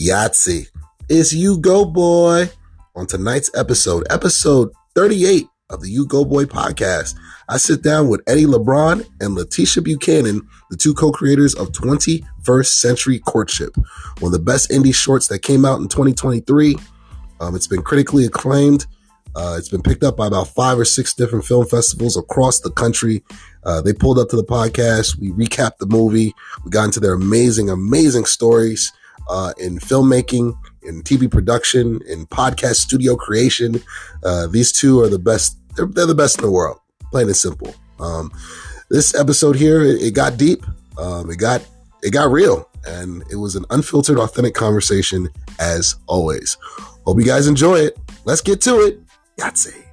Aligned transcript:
Yahtzee. 0.00 0.66
It's 1.10 1.34
You 1.34 1.58
Go 1.58 1.84
Boy. 1.84 2.48
On 2.96 3.06
tonight's 3.06 3.50
episode, 3.54 4.06
episode 4.08 4.70
38 4.94 5.46
of 5.68 5.82
the 5.82 5.90
You 5.90 6.06
Go 6.06 6.24
Boy 6.24 6.46
podcast, 6.46 7.16
I 7.48 7.58
sit 7.58 7.82
down 7.82 8.08
with 8.08 8.22
Eddie 8.26 8.46
Lebron 8.46 9.06
and 9.20 9.36
Leticia 9.36 9.84
Buchanan, 9.84 10.40
the 10.70 10.76
two 10.76 10.94
co-creators 10.94 11.54
of 11.54 11.72
21st 11.72 12.66
Century 12.66 13.18
Courtship, 13.18 13.76
one 14.20 14.32
of 14.32 14.32
the 14.32 14.44
best 14.44 14.70
indie 14.70 14.94
shorts 14.94 15.28
that 15.28 15.40
came 15.40 15.66
out 15.66 15.80
in 15.80 15.88
2023. 15.88 16.76
Um, 17.40 17.54
it's 17.54 17.68
been 17.68 17.82
critically 17.82 18.24
acclaimed. 18.24 18.86
Uh, 19.36 19.56
it's 19.58 19.68
been 19.68 19.82
picked 19.82 20.02
up 20.02 20.16
by 20.16 20.26
about 20.26 20.48
five 20.48 20.78
or 20.78 20.84
six 20.86 21.12
different 21.12 21.44
film 21.44 21.66
festivals 21.66 22.16
across 22.16 22.60
the 22.60 22.70
country. 22.70 23.22
Uh, 23.64 23.82
they 23.82 23.92
pulled 23.92 24.18
up 24.18 24.30
to 24.30 24.36
the 24.36 24.44
podcast. 24.44 25.18
We 25.18 25.30
recapped 25.30 25.76
the 25.78 25.86
movie. 25.86 26.34
We 26.64 26.70
got 26.70 26.86
into 26.86 27.00
their 27.00 27.14
amazing, 27.14 27.68
amazing 27.68 28.24
stories 28.24 28.92
uh, 29.28 29.52
in 29.58 29.78
filmmaking, 29.78 30.56
in 30.82 31.02
TV 31.02 31.30
production, 31.30 32.00
in 32.08 32.26
podcast 32.26 32.76
studio 32.76 33.16
creation. 33.16 33.82
Uh, 34.24 34.46
these 34.46 34.72
two 34.72 35.00
are 35.00 35.08
the 35.08 35.18
best. 35.18 35.56
They're, 35.76 35.86
they're, 35.86 36.06
the 36.06 36.14
best 36.14 36.38
in 36.38 36.44
the 36.44 36.50
world, 36.50 36.80
plain 37.10 37.26
and 37.26 37.36
simple. 37.36 37.74
Um, 37.98 38.32
this 38.88 39.14
episode 39.14 39.56
here, 39.56 39.82
it, 39.82 40.02
it 40.02 40.14
got 40.14 40.36
deep. 40.36 40.64
Um, 40.98 41.30
it 41.30 41.36
got 41.36 41.64
it 42.02 42.12
got 42.12 42.30
real, 42.30 42.68
and 42.86 43.22
it 43.30 43.36
was 43.36 43.56
an 43.56 43.64
unfiltered, 43.70 44.18
authentic 44.18 44.54
conversation 44.54 45.28
as 45.58 45.96
always. 46.06 46.56
Hope 47.04 47.18
you 47.18 47.24
guys 47.24 47.46
enjoy 47.46 47.76
it. 47.76 47.98
Let's 48.24 48.40
get 48.40 48.60
to 48.62 48.80
it. 48.80 49.00
Yahtzee. 49.38 49.89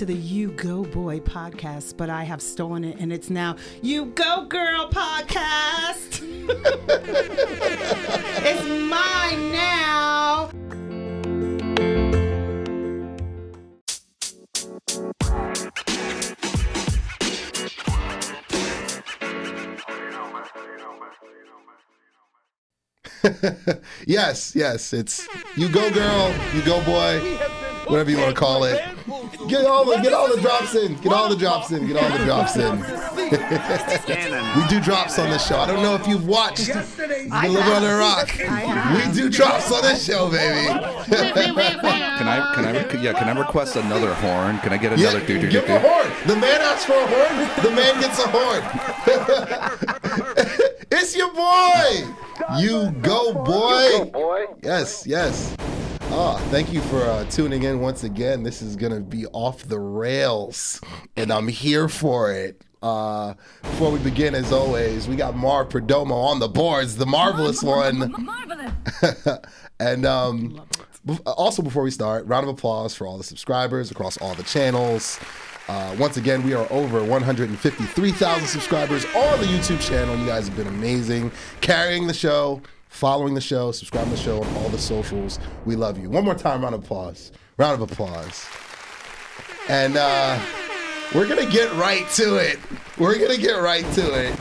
To 0.00 0.06
the 0.06 0.14
You 0.14 0.52
Go 0.52 0.82
Boy 0.82 1.20
podcast, 1.20 1.98
but 1.98 2.08
I 2.08 2.24
have 2.24 2.40
stolen 2.40 2.84
it 2.84 2.96
and 3.00 3.12
it's 3.12 3.28
now 3.28 3.56
You 3.82 4.06
Go 4.06 4.46
Girl 4.46 4.88
podcast. 4.88 6.22
it's 8.42 8.64
mine 8.88 9.52
now. 9.52 10.48
yes, 24.06 24.56
yes, 24.56 24.94
it's 24.94 25.28
you 25.56 25.68
go 25.68 25.90
girl, 25.90 26.34
you 26.54 26.62
go 26.62 26.82
boy, 26.84 27.20
whatever 27.90 28.10
you 28.10 28.18
want 28.18 28.30
to 28.34 28.40
call 28.40 28.64
it. 28.64 28.80
Get 29.48 29.64
all 29.66 29.84
the 29.84 29.96
get 30.02 30.12
all 30.12 30.28
the 30.34 30.40
drops 30.40 30.74
in, 30.74 30.94
get 30.96 31.12
all 31.12 31.28
the 31.28 31.36
drops 31.36 31.70
in, 31.72 31.86
get 31.86 31.96
all 31.96 32.10
the 32.16 32.24
drops 32.24 32.56
in. 32.56 32.80
we 34.60 34.68
do 34.68 34.80
drops 34.80 35.18
on 35.18 35.30
this 35.30 35.46
show. 35.46 35.58
I 35.58 35.66
don't 35.66 35.82
know 35.82 35.94
if 35.94 36.06
you've 36.06 36.26
watched 36.26 36.68
You 36.68 36.74
Live 36.74 37.68
on 37.68 37.84
a 37.84 37.96
Rock. 37.96 38.30
We 38.36 39.12
do 39.12 39.28
drops 39.28 39.72
on 39.72 39.82
this 39.82 40.04
show, 40.04 40.30
baby. 40.30 40.68
Can 42.20 42.28
I 42.28 42.52
can 42.54 42.64
I 42.66 43.02
yeah 43.02 43.12
can 43.14 43.28
I 43.34 43.40
request 43.40 43.76
another 43.76 44.12
horn? 44.14 44.58
Can 44.58 44.72
I 44.74 44.76
get 44.76 44.92
another 44.92 45.18
Yeah, 45.18 45.26
do 45.26 45.34
do 45.34 45.40
do 45.40 45.50
give 45.50 45.64
him 45.64 45.76
a 45.76 45.80
do? 45.82 45.88
horn. 45.88 46.06
The 46.26 46.36
man 46.36 46.60
asks 46.60 46.84
for 46.84 46.92
a 46.92 47.06
horn. 47.06 47.48
The 47.64 47.70
man 47.70 48.00
gets 48.00 48.18
a 48.18 48.28
horn. 48.28 48.62
it's 50.90 51.16
your 51.16 51.32
boy. 51.32 52.04
You 52.58 52.90
go 53.00 53.32
boy. 53.42 54.46
Yes, 54.62 55.06
yes. 55.06 55.56
Ah, 56.12 56.36
thank 56.50 56.72
you 56.72 56.80
for 56.80 57.02
uh, 57.04 57.24
tuning 57.26 57.62
in 57.62 57.80
once 57.80 58.02
again. 58.02 58.42
This 58.42 58.62
is 58.62 58.74
gonna 58.74 58.98
be 58.98 59.26
off 59.26 59.62
the 59.62 59.78
rails, 59.78 60.80
and 61.16 61.32
I'm 61.32 61.46
here 61.46 61.88
for 61.88 62.32
it. 62.32 62.64
Uh, 62.82 63.34
before 63.62 63.92
we 63.92 64.00
begin, 64.00 64.34
as 64.34 64.50
always, 64.50 65.06
we 65.06 65.14
got 65.14 65.36
Marv 65.36 65.68
Perdomo 65.68 66.12
on 66.12 66.40
the 66.40 66.48
boards, 66.48 66.96
the 66.96 67.06
marvelous 67.06 67.62
one. 67.62 68.12
Marvelous. 68.24 68.72
and 69.80 70.04
um, 70.04 70.60
also 71.26 71.62
before 71.62 71.84
we 71.84 71.92
start, 71.92 72.26
round 72.26 72.42
of 72.48 72.54
applause 72.54 72.92
for 72.92 73.06
all 73.06 73.16
the 73.16 73.24
subscribers 73.24 73.92
across 73.92 74.16
all 74.18 74.34
the 74.34 74.42
channels. 74.42 75.20
Uh, 75.68 75.94
once 75.96 76.16
again, 76.16 76.42
we 76.42 76.54
are 76.54 76.66
over 76.72 77.04
153,000 77.04 78.48
subscribers 78.48 79.04
on 79.14 79.40
the 79.40 79.46
YouTube 79.46 79.80
channel. 79.80 80.16
You 80.16 80.26
guys 80.26 80.48
have 80.48 80.56
been 80.56 80.66
amazing, 80.66 81.30
carrying 81.60 82.08
the 82.08 82.14
show, 82.14 82.60
following 82.90 83.32
the 83.34 83.40
show, 83.40 83.72
subscribing 83.72 84.10
to 84.10 84.16
the 84.16 84.22
show 84.22 84.42
on 84.42 84.56
all 84.56 84.68
the 84.68 84.78
socials. 84.78 85.38
We 85.64 85.76
love 85.76 85.96
you. 85.96 86.10
One 86.10 86.24
more 86.24 86.34
time, 86.34 86.62
round 86.62 86.74
of 86.74 86.84
applause. 86.84 87.32
Round 87.56 87.80
of 87.80 87.90
applause. 87.90 88.46
And 89.68 89.96
uh, 89.96 90.38
we're 91.14 91.26
gonna 91.26 91.48
get 91.50 91.72
right 91.74 92.08
to 92.10 92.36
it. 92.36 92.58
We're 92.98 93.18
gonna 93.18 93.38
get 93.38 93.54
right 93.54 93.84
to 93.94 94.14
it. 94.14 94.36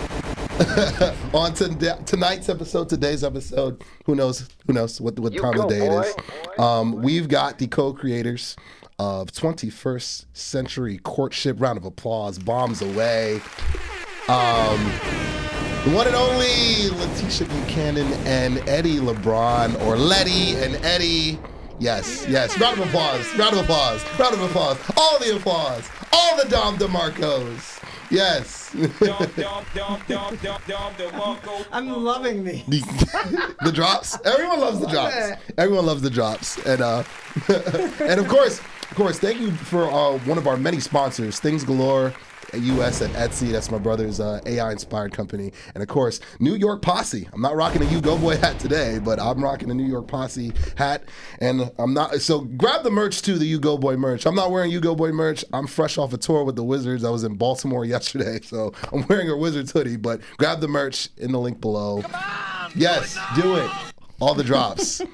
on 1.34 1.54
to 1.54 1.70
tonight's 2.06 2.50
episode, 2.50 2.90
today's 2.90 3.24
episode. 3.24 3.82
Who 4.06 4.16
knows? 4.16 4.50
Who 4.68 4.74
knows 4.74 5.00
what 5.00 5.18
what 5.20 5.34
time 5.38 5.60
of 5.60 5.70
day 5.70 5.88
it 5.88 6.06
is? 6.06 6.16
Um, 6.58 7.02
we've 7.02 7.30
got 7.30 7.60
the 7.60 7.68
co-creators 7.68 8.58
of 8.98 9.32
21st 9.32 10.26
Century 10.34 10.98
Courtship. 10.98 11.62
Round 11.62 11.78
of 11.78 11.86
applause. 11.86 12.38
Bombs 12.38 12.82
away. 12.82 13.42
Um, 14.28 14.92
the 15.86 15.92
one 15.96 16.08
and 16.08 16.16
only 16.16 16.90
Leticia 16.90 17.48
Buchanan 17.48 18.12
and 18.26 18.58
Eddie 18.68 18.98
Lebron, 18.98 19.80
or 19.86 19.96
Letty 19.96 20.56
and 20.56 20.76
Eddie. 20.86 21.40
Yes, 21.80 22.26
yes. 22.28 22.60
Round 22.60 22.80
of 22.80 22.88
applause. 22.88 23.26
Round 23.38 23.56
of 23.56 23.64
applause. 23.64 24.04
Round 24.20 24.34
of 24.34 24.42
applause. 24.42 24.78
All 24.98 25.18
the 25.20 25.36
applause. 25.38 25.90
All 26.12 26.36
the 26.36 26.50
Dom 26.50 26.78
DeMarcos. 26.78 27.82
Yes. 28.12 28.74
Dom 29.00 29.26
Dom 29.36 29.66
Dom 29.74 30.02
Dom 30.08 30.38
Dom 30.68 30.94
Dom 30.98 31.66
I'm 31.72 31.88
loving 31.90 32.44
these. 32.44 32.66
the, 32.66 33.56
the 33.64 33.72
drops. 33.72 34.18
Everyone 34.26 34.60
loves 34.60 34.80
the 34.80 34.88
drops. 34.88 35.16
Everyone 35.58 35.86
loves 35.86 36.02
the 36.02 36.10
drops. 36.10 36.58
And 36.66 36.82
uh 36.82 37.04
and 37.48 38.20
of 38.20 38.28
course, 38.28 38.60
of 38.60 38.96
course, 38.96 39.20
thank 39.20 39.40
you 39.40 39.52
for 39.52 39.86
uh, 39.86 40.18
one 40.20 40.38
of 40.38 40.48
our 40.48 40.58
many 40.58 40.80
sponsors, 40.80 41.40
Things 41.40 41.64
Galore. 41.64 42.14
US 42.58 43.02
at 43.02 43.10
Etsy. 43.12 43.52
That's 43.52 43.72
my 43.72 43.78
brother's 43.78 44.20
uh, 44.20 44.42
AI 44.46 44.72
inspired 44.72 45.14
company. 45.14 45.52
And 45.74 45.82
of 45.84 45.90
course, 45.90 46.20
New 46.40 46.56
York 46.56 46.82
Posse. 46.82 47.28
I'm 47.34 47.42
not 47.42 47.56
rocking 47.56 47.82
a 47.82 47.86
You 47.86 48.02
Go 48.02 48.18
Boy 48.18 48.38
hat 48.38 48.60
today, 48.60 49.00
but 49.00 49.20
I'm 49.20 49.44
rocking 49.44 49.70
a 49.72 49.74
New 49.74 49.86
York 49.86 50.08
Posse 50.08 50.52
hat. 50.76 51.04
And 51.40 51.72
I'm 51.78 51.94
not, 51.94 52.22
so 52.22 52.42
grab 52.42 52.84
the 52.84 52.92
merch 52.92 53.22
too, 53.22 53.38
the 53.38 53.46
You 53.46 53.60
Go 53.60 53.78
Boy 53.78 53.98
merch. 53.98 54.26
I'm 54.26 54.36
not 54.36 54.52
wearing 54.52 54.72
You 54.72 54.80
Go 54.80 54.96
Boy 54.96 55.12
merch. 55.12 55.44
I'm 55.54 55.68
fresh 55.68 55.98
off 55.98 56.14
a 56.14 56.18
tour 56.18 56.44
with 56.44 56.56
the 56.56 56.64
Wizards. 56.64 57.04
I 57.04 57.10
was 57.10 57.24
in 57.24 57.36
Baltimore 57.36 57.86
yesterday, 57.86 58.40
so 58.44 58.74
I'm 58.92 59.06
wearing 59.08 59.30
a 59.30 59.38
Wizards 59.38 59.72
hoodie, 59.72 59.98
but 59.98 60.22
grab 60.38 60.62
the 60.62 60.68
merch 60.68 61.10
in 61.18 61.32
the 61.32 61.40
link 61.40 61.62
below. 61.62 62.04
Yes, 62.76 63.18
do 63.36 63.56
it. 63.56 63.70
All 64.20 64.34
the 64.34 64.44
drops. 64.44 65.02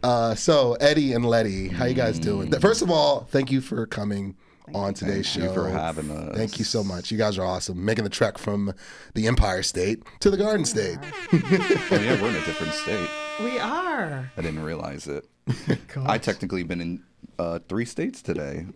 Uh, 0.00 0.32
so 0.32 0.74
Eddie 0.74 1.12
and 1.12 1.24
Letty, 1.24 1.66
how 1.66 1.84
you 1.84 1.92
guys 1.94 2.20
doing? 2.20 2.52
First 2.60 2.82
of 2.82 2.90
all, 2.90 3.26
thank 3.30 3.50
you 3.50 3.60
for 3.60 3.84
coming 3.84 4.36
on 4.74 4.94
today's 4.94 5.32
Thank 5.32 5.44
show. 5.44 5.48
you 5.48 5.54
for 5.54 5.68
having 5.68 6.10
us. 6.10 6.36
Thank 6.36 6.58
you 6.58 6.64
so 6.64 6.82
much. 6.84 7.10
You 7.10 7.18
guys 7.18 7.38
are 7.38 7.44
awesome. 7.44 7.84
Making 7.84 8.04
the 8.04 8.10
trek 8.10 8.38
from 8.38 8.72
the 9.14 9.26
Empire 9.26 9.62
State 9.62 10.02
to 10.20 10.30
the 10.30 10.36
Garden 10.36 10.64
State. 10.64 10.98
Oh 11.02 11.08
yeah, 11.92 12.20
we're 12.20 12.30
in 12.30 12.36
a 12.36 12.44
different 12.44 12.72
state. 12.74 13.08
We 13.42 13.58
are. 13.58 14.30
I 14.36 14.42
didn't 14.42 14.62
realize 14.62 15.06
it. 15.06 15.26
I 15.96 16.18
technically 16.18 16.62
been 16.62 16.80
in 16.80 17.02
uh, 17.38 17.60
three 17.68 17.84
states 17.84 18.20
today. 18.22 18.66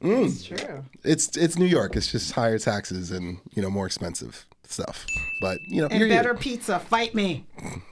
It's 0.00 0.44
true. 0.44 0.84
It's 1.04 1.36
it's 1.36 1.58
New 1.58 1.66
York. 1.66 1.96
It's 1.96 2.10
just 2.10 2.32
higher 2.32 2.58
taxes 2.58 3.10
and 3.10 3.38
you 3.54 3.62
know 3.62 3.70
more 3.70 3.86
expensive 3.86 4.46
stuff. 4.64 5.04
But 5.40 5.58
you 5.66 5.80
know, 5.80 5.88
And 5.88 5.98
you're 6.00 6.08
better 6.08 6.34
pizza. 6.34 6.78
Fight 6.78 7.14
me. 7.14 7.46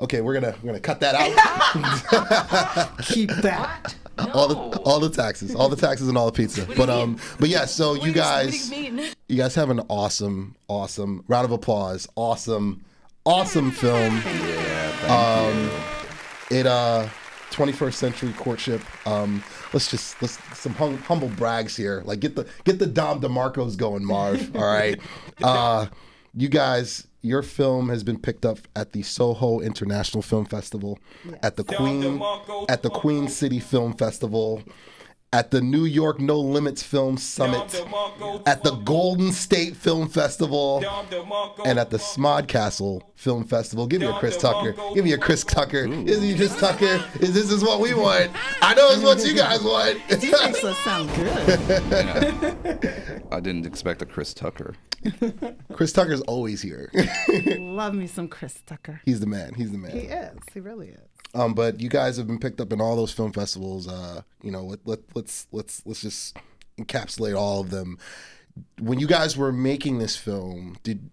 Okay, 0.00 0.20
we're 0.20 0.34
gonna 0.34 0.54
we're 0.62 0.68
gonna 0.68 0.80
cut 0.80 1.00
that 1.00 1.14
out. 1.14 2.98
Keep 3.02 3.30
that. 3.30 3.94
all 4.32 4.48
the 4.48 4.56
all 4.80 5.00
the 5.00 5.10
taxes, 5.10 5.54
all 5.54 5.68
the 5.68 5.76
taxes 5.76 6.08
and 6.08 6.16
all 6.16 6.26
the 6.26 6.32
pizza. 6.32 6.66
But 6.76 6.90
um, 6.90 7.18
but 7.38 7.48
yeah. 7.48 7.64
So 7.64 7.94
you 7.94 8.12
guys, 8.12 8.70
you 8.72 9.36
guys 9.36 9.54
have 9.54 9.70
an 9.70 9.80
awesome, 9.88 10.56
awesome 10.68 11.24
round 11.28 11.44
of 11.44 11.52
applause. 11.52 12.08
Awesome, 12.16 12.84
awesome 13.24 13.70
film. 13.70 14.16
Yeah, 14.16 14.90
thank 14.90 15.10
Um, 15.10 15.70
it 16.50 16.66
uh 16.66 17.08
21st 17.54 17.94
century 17.94 18.32
courtship. 18.32 18.82
Um, 19.06 19.42
let's 19.72 19.88
just 19.90 20.20
let's 20.20 20.38
some 20.58 20.74
hum, 20.74 20.98
humble 20.98 21.28
brags 21.28 21.76
here. 21.76 22.02
Like 22.04 22.20
get 22.20 22.34
the 22.34 22.46
get 22.64 22.78
the 22.78 22.86
Dom 22.86 23.20
DeMarcos 23.20 23.76
going, 23.76 24.04
Marv. 24.04 24.54
all 24.56 24.66
right, 24.66 25.00
uh, 25.42 25.86
you 26.34 26.48
guys. 26.48 27.06
Your 27.24 27.40
film 27.40 27.88
has 27.88 28.04
been 28.04 28.18
picked 28.18 28.44
up 28.44 28.58
at 28.76 28.92
the 28.92 29.02
Soho 29.02 29.60
International 29.60 30.20
Film 30.20 30.44
Festival, 30.44 30.98
at 31.42 31.56
the 31.56 31.64
Queen, 31.64 32.20
at 32.68 32.82
the 32.82 32.90
Queen 32.90 33.28
City 33.28 33.60
Film 33.60 33.94
Festival, 33.94 34.62
at 35.34 35.50
the 35.50 35.60
New 35.60 35.84
York 35.84 36.20
No 36.20 36.38
Limits 36.38 36.80
Film 36.80 37.16
Summit, 37.16 37.74
at 38.46 38.62
the 38.62 38.76
Golden 38.84 39.32
State 39.32 39.74
Film 39.74 40.08
Festival, 40.08 40.76
and 41.64 41.76
at 41.76 41.90
the 41.90 41.96
Smodcastle 41.96 43.02
Film 43.16 43.42
Festival. 43.42 43.88
Give 43.88 44.00
me 44.00 44.06
a 44.06 44.12
Chris 44.12 44.36
Tucker. 44.36 44.76
Give 44.94 45.04
me 45.04 45.12
a 45.12 45.18
Chris 45.18 45.42
Tucker. 45.42 45.86
Is 45.88 46.22
he 46.22 46.36
Chris 46.36 46.56
Tucker? 46.56 47.04
Is 47.18 47.34
this 47.34 47.50
is 47.50 47.64
what 47.64 47.80
we 47.80 47.94
want? 47.94 48.30
I 48.62 48.74
know 48.74 48.90
it's 48.92 49.02
what 49.02 49.26
you 49.26 49.34
guys 49.34 49.60
want. 49.60 49.98
He 50.02 50.30
makes 50.30 50.62
us 50.62 50.78
sound 50.78 51.10
good. 51.16 51.50
I 53.32 53.40
didn't 53.40 53.66
expect 53.66 54.02
a 54.02 54.06
Chris 54.06 54.34
Tucker. 54.34 54.76
Chris 55.72 55.92
Tucker's 55.92 56.20
always 56.22 56.62
here. 56.62 56.92
Love 57.58 57.94
me 57.94 58.06
some 58.06 58.28
Chris 58.28 58.62
Tucker. 58.66 59.00
He's 59.04 59.18
the 59.18 59.26
man. 59.26 59.54
He's 59.54 59.72
the 59.72 59.78
man. 59.78 59.90
He 59.90 60.06
is. 60.06 60.38
He 60.52 60.60
really 60.60 60.90
is. 60.90 61.13
Um, 61.34 61.54
but 61.54 61.80
you 61.80 61.88
guys 61.88 62.16
have 62.16 62.26
been 62.26 62.38
picked 62.38 62.60
up 62.60 62.72
in 62.72 62.80
all 62.80 62.96
those 62.96 63.12
film 63.12 63.32
festivals. 63.32 63.88
Uh, 63.88 64.22
you 64.42 64.50
know, 64.50 64.64
let, 64.64 64.80
let 64.84 65.00
let's 65.14 65.46
let's 65.52 65.82
let's 65.84 66.00
just 66.00 66.36
encapsulate 66.78 67.36
all 67.36 67.60
of 67.60 67.70
them. 67.70 67.98
When 68.78 69.00
you 69.00 69.06
guys 69.06 69.36
were 69.36 69.52
making 69.52 69.98
this 69.98 70.16
film, 70.16 70.76
did 70.82 71.10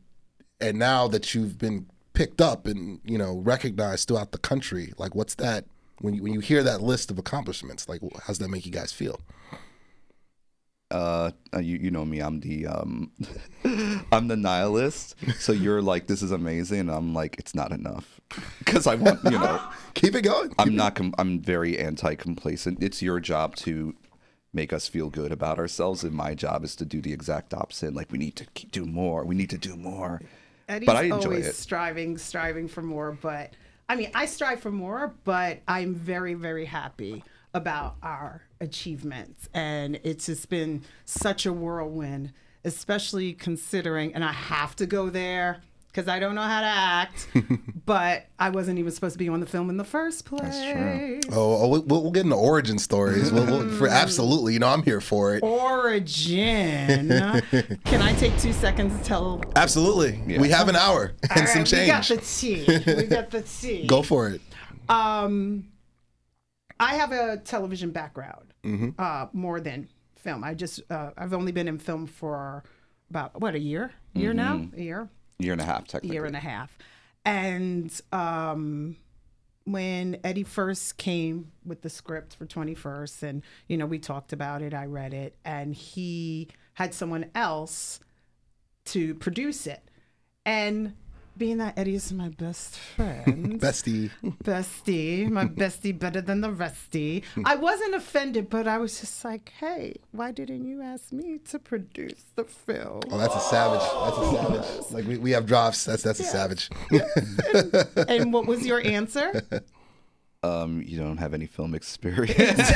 and 0.60 0.78
now 0.78 1.08
that 1.08 1.34
you've 1.34 1.58
been 1.58 1.88
picked 2.14 2.42
up 2.42 2.68
and 2.68 3.00
you 3.04 3.18
know 3.18 3.38
recognized 3.40 4.08
throughout 4.08 4.32
the 4.32 4.38
country, 4.38 4.94
like 4.98 5.16
what's 5.16 5.36
that 5.36 5.66
when 6.00 6.14
you 6.14 6.24
when 6.24 6.34
you 6.34 6.40
hear 6.40 6.62
that 6.64 6.82
list 6.82 7.10
of 7.10 7.18
accomplishments? 7.18 7.90
Like, 7.90 8.02
how's 8.26 8.38
that 8.40 8.50
make 8.50 8.66
you 8.66 8.72
guys 8.72 8.92
feel? 8.92 9.20
Uh, 10.92 11.32
uh, 11.54 11.60
you 11.60 11.78
you 11.78 11.92
know 11.92 12.06
me. 12.06 12.20
I'm 12.20 12.40
the 12.42 12.68
um, 12.68 13.12
I'm 14.12 14.28
the 14.28 14.36
nihilist. 14.36 15.16
So 15.40 15.52
you're 15.52 15.82
like, 15.82 16.08
this 16.08 16.22
is 16.22 16.32
amazing. 16.32 16.82
And 16.82 16.92
I'm 16.92 17.14
like, 17.14 17.38
it's 17.40 17.56
not 17.56 17.72
enough, 17.72 18.20
because 18.60 18.88
I 18.88 18.96
want 18.96 19.24
you 19.24 19.32
know. 19.32 19.62
Keep 19.94 20.16
it 20.16 20.22
going. 20.22 20.54
I'm 20.60 20.76
not. 20.76 20.96
Com- 20.96 21.16
I'm 21.18 21.40
very 21.40 21.80
anti-complacent. 21.80 22.84
It's 22.84 23.02
your 23.02 23.20
job 23.20 23.56
to 23.58 23.96
make 24.54 24.74
us 24.74 24.88
feel 24.88 25.10
good 25.10 25.32
about 25.32 25.58
ourselves, 25.58 26.04
and 26.04 26.14
my 26.14 26.36
job 26.36 26.64
is 26.64 26.76
to 26.78 26.86
do 26.86 27.02
the 27.02 27.14
exact 27.14 27.54
opposite. 27.54 27.94
Like 27.94 28.12
we 28.12 28.18
need 28.18 28.36
to 28.36 28.46
keep, 28.54 28.72
do 28.72 28.86
more. 28.86 29.24
We 29.26 29.36
need 29.36 29.50
to 29.52 29.58
do 29.58 29.76
more. 29.76 30.22
Eddie's 30.68 30.88
but 30.88 30.96
I 30.96 31.04
enjoy 31.04 31.16
always 31.24 31.48
it. 31.48 31.56
striving, 31.56 32.18
striving 32.18 32.68
for 32.68 32.82
more. 32.82 33.18
But 33.22 33.54
I 33.90 33.96
mean, 33.96 34.12
I 34.14 34.26
strive 34.26 34.62
for 34.62 34.72
more, 34.72 35.14
but 35.24 35.60
I'm 35.68 35.96
very, 35.96 36.34
very 36.34 36.66
happy 36.66 37.24
about 37.54 37.96
our 38.02 38.44
achievements. 38.60 39.50
And 39.54 40.00
it's 40.04 40.26
just 40.28 40.50
been 40.50 40.84
such 41.06 41.46
a 41.46 41.54
whirlwind, 41.54 42.34
especially 42.64 43.34
considering, 43.34 44.14
and 44.14 44.24
I 44.24 44.32
have 44.32 44.76
to 44.78 44.86
go 44.86 45.10
there 45.10 45.62
because 45.88 46.08
I 46.08 46.20
don't 46.20 46.36
know 46.36 46.42
how 46.42 46.62
to 46.62 46.68
act, 46.68 47.28
but 47.86 48.26
I 48.40 48.50
wasn't 48.50 48.80
even 48.80 48.92
supposed 48.94 49.14
to 49.14 49.20
be 49.20 49.28
on 49.28 49.42
the 49.42 49.46
film 49.46 49.70
in 49.70 49.76
the 49.76 49.84
first 49.84 50.24
place. 50.24 50.62
true. 50.72 51.20
Oh, 51.34 51.64
oh 51.64 51.68
we'll, 51.68 51.82
we'll 51.82 52.12
get 52.12 52.24
into 52.24 52.38
origin 52.38 52.80
stories. 52.80 53.30
We'll, 53.32 53.46
we'll, 53.46 53.70
for 53.72 53.90
absolutely, 53.90 54.54
you 54.54 54.60
know, 54.60 54.70
I'm 54.70 54.84
here 54.84 55.02
for 55.02 55.36
it. 55.36 55.44
Origin. 55.44 57.10
Can 57.86 58.02
I 58.02 58.14
take 58.14 58.38
two 58.40 58.54
seconds 58.54 58.98
to 59.00 59.04
tell? 59.04 59.44
Absolutely. 59.58 60.38
We 60.38 60.50
have 60.50 60.70
an 60.70 60.78
hour 60.78 61.14
and 61.30 61.42
All 61.42 61.48
some 61.48 61.64
right, 61.64 61.72
We 61.74 61.88
got 61.88 62.04
change. 62.04 62.08
the 62.22 62.86
tea. 62.86 62.96
We 62.96 63.04
got 63.04 63.30
the 63.30 63.42
tea. 63.62 63.86
Go 63.86 64.02
for 64.02 64.30
it. 64.30 64.40
Um, 64.88 65.66
I 66.82 66.96
have 66.96 67.12
a 67.14 67.38
television 67.38 67.92
background, 67.92 68.54
Mm-hmm. 68.64 68.90
uh, 69.00 69.28
more 69.34 69.60
than 69.62 69.88
film. 70.18 70.44
I 70.44 70.54
just 70.54 70.82
uh, 70.92 71.12
I've 71.18 71.34
only 71.34 71.52
been 71.52 71.68
in 71.68 71.78
film 71.80 72.06
for 72.08 72.64
about 73.10 73.40
what 73.40 73.56
a 73.56 73.60
year, 73.60 73.92
year 74.14 74.34
now, 74.34 74.58
Mm-hmm. 74.58 74.80
a 74.80 74.84
year, 74.84 75.10
Year 75.40 75.54
and 75.54 75.62
a 75.62 75.66
half, 75.66 75.88
technically. 75.88 76.16
year 76.16 76.26
and 76.26 76.36
a 76.36 76.40
half, 76.40 76.78
and 77.26 77.90
um, 78.12 78.98
when 79.66 80.18
Eddie 80.24 80.44
first 80.44 80.98
came 80.98 81.52
with 81.66 81.82
the 81.82 81.90
script 81.90 82.36
for 82.36 82.46
Twenty 82.46 82.76
First, 82.76 83.24
and 83.24 83.42
you 83.68 83.78
know 83.78 83.86
we 83.86 84.00
talked 84.00 84.34
about 84.34 84.62
it, 84.62 84.74
I 84.74 84.86
read 84.86 85.14
it, 85.14 85.36
and 85.46 85.74
he 85.74 86.48
had 86.74 86.94
someone 86.94 87.26
else 87.36 88.00
to 88.86 89.14
produce 89.16 89.66
it, 89.68 89.84
and 90.46 90.94
being 91.38 91.58
that 91.58 91.78
Eddie 91.78 91.96
is 91.96 92.12
my 92.14 92.30
best 92.30 92.78
friend, 92.78 93.60
Bestie. 93.62 94.12
bestie, 94.44 95.30
my 95.30 95.46
bestie 95.62 95.98
better 95.98 96.22
than 96.22 96.42
the 96.42 96.50
restie. 96.50 97.24
I 97.46 97.56
wasn't 97.56 97.96
offended, 97.96 98.50
but 98.50 98.68
I 98.68 98.78
was 98.78 99.00
just 99.00 99.24
like, 99.26 99.52
hey, 99.60 99.96
why 100.12 100.32
didn't 100.32 100.66
you 100.66 100.82
ask 100.82 101.12
me 101.12 101.40
to 101.50 101.60
produce 101.60 102.26
the 102.36 102.44
film? 102.44 103.02
Oh, 103.10 103.18
that's 103.18 103.36
a 103.36 103.40
savage. 103.40 103.82
That's 103.82 104.18
a 104.18 104.32
savage. 104.32 104.92
Like 104.92 105.06
we, 105.08 105.18
we 105.18 105.32
have 105.32 105.46
drops. 105.46 105.86
That's 105.86 106.04
that's 106.04 106.20
a 106.20 106.24
savage. 106.24 106.70
And 108.08 108.34
what 108.34 108.46
was 108.46 108.66
your 108.66 108.82
answer? 108.86 109.42
Um, 110.44 110.82
you 110.84 110.98
don't 110.98 111.18
have 111.18 111.36
any 111.36 111.46
film 111.46 111.76
experience. 111.82 112.32
exactly. 112.40 112.68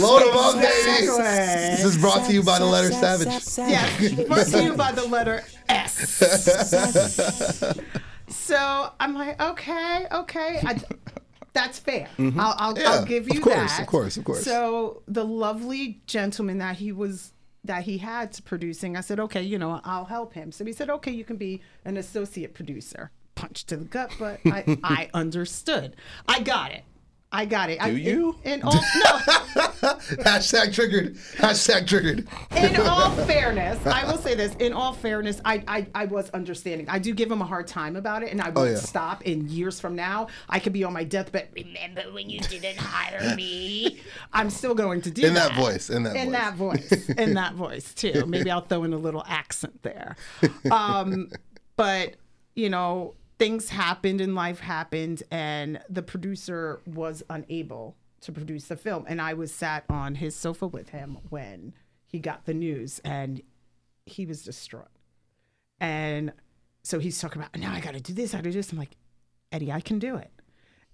Load 0.00 0.20
them 0.20 0.36
up, 0.36 0.54
baby. 0.54 0.68
Exactly. 0.68 1.24
This 1.74 1.84
is 1.84 1.98
brought 1.98 2.24
to 2.26 2.32
you 2.32 2.40
by 2.44 2.60
the 2.60 2.64
letter 2.66 2.92
Savage. 2.92 3.26
Yes, 3.58 4.12
brought 4.28 4.46
to 4.46 4.62
you 4.62 4.74
by 4.74 4.92
the 4.92 5.04
letter 5.08 5.42
S. 5.68 5.92
so 8.28 8.92
I'm 9.00 9.14
like, 9.14 9.42
okay, 9.42 10.06
okay. 10.12 10.60
I, 10.62 10.80
that's 11.52 11.80
fair. 11.80 12.08
I'll, 12.16 12.30
I'll, 12.38 12.54
I'll 12.58 12.74
Mm-hmm. 12.76 12.78
Yeah, 12.78 13.04
give 13.04 13.28
of 13.28 13.40
course, 13.42 13.72
that. 13.72 13.80
of 13.80 13.86
course, 13.88 14.16
of 14.16 14.22
course. 14.24 14.44
So 14.44 15.02
the 15.08 15.24
lovely 15.24 16.00
gentleman 16.06 16.58
that 16.58 16.76
he 16.76 16.92
was 16.92 17.32
that 17.64 17.82
he 17.82 17.98
had 17.98 18.32
to 18.34 18.42
producing, 18.42 18.96
I 18.96 19.00
said, 19.00 19.18
okay, 19.18 19.42
you 19.42 19.58
know, 19.58 19.80
I'll 19.82 20.04
help 20.04 20.32
him. 20.34 20.52
So 20.52 20.64
he 20.64 20.72
said, 20.72 20.90
okay, 20.90 21.10
you 21.10 21.24
can 21.24 21.38
be 21.38 21.60
an 21.84 21.96
associate 21.96 22.54
producer. 22.54 23.10
Punch 23.44 23.66
to 23.66 23.76
the 23.76 23.84
gut, 23.84 24.10
but 24.18 24.40
I, 24.46 24.78
I 24.82 25.10
understood. 25.12 25.96
I 26.26 26.40
got 26.40 26.70
it. 26.72 26.82
I 27.30 27.44
got 27.46 27.68
it. 27.68 27.82
I, 27.82 27.90
Do 27.90 27.96
you? 27.96 28.36
In, 28.44 28.60
in 28.60 28.62
all, 28.62 28.72
no, 28.72 28.80
Hashtag 30.22 30.72
triggered. 30.72 31.16
Hashtag 31.36 31.86
triggered. 31.86 32.26
in 32.56 32.76
all 32.80 33.10
fairness, 33.26 33.84
I 33.86 34.04
will 34.06 34.16
say 34.18 34.34
this. 34.36 34.54
In 34.60 34.72
all 34.72 34.92
fairness, 34.94 35.40
I, 35.44 35.62
I 35.66 35.86
I 35.94 36.04
was 36.06 36.30
understanding. 36.30 36.88
I 36.88 37.00
do 37.00 37.12
give 37.12 37.30
him 37.30 37.42
a 37.42 37.44
hard 37.44 37.66
time 37.66 37.96
about 37.96 38.22
it, 38.22 38.30
and 38.30 38.40
I 38.40 38.44
won't 38.46 38.56
Oh, 38.58 38.64
yeah. 38.64 38.76
stop. 38.76 39.22
In 39.22 39.48
years 39.48 39.78
from 39.80 39.96
now, 39.96 40.28
I 40.48 40.60
could 40.60 40.72
be 40.72 40.84
on 40.84 40.92
my 40.92 41.02
deathbed. 41.04 41.48
Remember 41.54 42.02
when 42.12 42.30
you 42.30 42.38
didn't 42.40 42.78
hire 42.78 43.34
me? 43.34 44.00
I'm 44.32 44.48
still 44.48 44.76
going 44.76 45.02
to 45.02 45.10
do 45.10 45.26
In 45.26 45.34
that 45.34 45.54
voice, 45.56 45.90
in 45.90 46.04
that 46.04 46.14
voice. 46.14 46.22
in 46.22 46.30
voice. 46.30 46.88
that 46.88 46.98
voice, 46.98 47.08
in 47.18 47.34
that 47.34 47.54
voice 47.54 47.94
too. 47.94 48.24
Maybe 48.26 48.48
I'll 48.50 48.60
throw 48.62 48.84
in 48.84 48.92
a 48.94 48.98
little 48.98 49.24
accent 49.26 49.82
there. 49.82 50.14
Um, 50.70 51.30
but 51.76 52.14
you 52.54 52.70
know, 52.70 53.14
things 53.44 53.68
happened 53.68 54.22
and 54.22 54.34
life 54.34 54.60
happened, 54.60 55.22
and 55.30 55.78
the 55.90 56.00
producer 56.02 56.80
was 56.86 57.22
unable 57.28 57.94
to 58.22 58.32
produce 58.32 58.68
the 58.68 58.76
film, 58.76 59.04
and 59.06 59.20
I 59.20 59.34
was 59.34 59.52
sat 59.52 59.84
on 59.90 60.14
his 60.14 60.34
sofa 60.34 60.66
with 60.66 60.88
him 60.88 61.18
when 61.28 61.74
he 62.06 62.18
got 62.18 62.46
the 62.46 62.54
news, 62.54 63.02
and 63.04 63.42
he 64.06 64.24
was 64.24 64.42
distraught. 64.44 64.88
And 65.78 66.32
so 66.84 66.98
he's 66.98 67.20
talking 67.20 67.42
about 67.42 67.54
now 67.54 67.74
I 67.74 67.80
got 67.80 67.92
to 67.92 68.00
do 68.00 68.14
this, 68.14 68.32
I 68.32 68.38
got 68.38 68.44
to 68.44 68.50
do 68.50 68.56
this. 68.56 68.72
I'm 68.72 68.78
like, 68.78 68.96
Eddie, 69.52 69.70
I 69.70 69.80
can 69.80 69.98
do 69.98 70.16
it. 70.16 70.30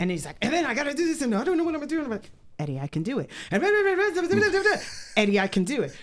And 0.01 0.11
he's 0.11 0.27
like, 0.27 0.37
and 0.43 0.53
then 0.53 0.67
I 0.67 0.75
got 0.75 0.85
to 0.85 0.95
do 0.95 1.07
this, 1.07 1.23
and 1.23 1.33
I 1.33 1.45
don't 1.45 1.57
know 1.57 1.63
what 1.63 1.77
I'm 1.77 1.87
doing. 1.87 2.05
I'm 2.05 2.11
like, 2.11 2.33
Eddie, 2.59 2.81
I 2.81 2.89
can 2.89 3.05
do 3.05 3.21
it. 3.21 3.31
And 3.53 3.63
Eddie, 5.17 5.39
I 5.39 5.47
can 5.47 5.63
do 5.63 5.83
it. 5.83 5.97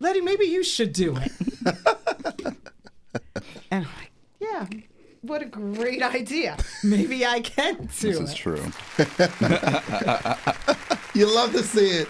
Letty, 0.00 0.20
maybe 0.20 0.46
you 0.46 0.64
should 0.64 0.92
do 0.92 1.16
it. 1.16 1.30
and 3.70 3.84
I'm 3.84 3.92
like, 4.00 4.10
yeah, 4.40 4.66
what 5.26 5.42
a 5.42 5.46
great 5.46 6.02
idea. 6.02 6.56
Maybe 6.84 7.24
I 7.26 7.40
can 7.40 7.74
do 7.76 7.86
this 7.86 8.04
it. 8.04 8.22
is 8.22 8.34
true. 8.34 8.64
You 11.14 11.34
love 11.34 11.52
to 11.52 11.62
see 11.62 12.04
it. 12.04 12.08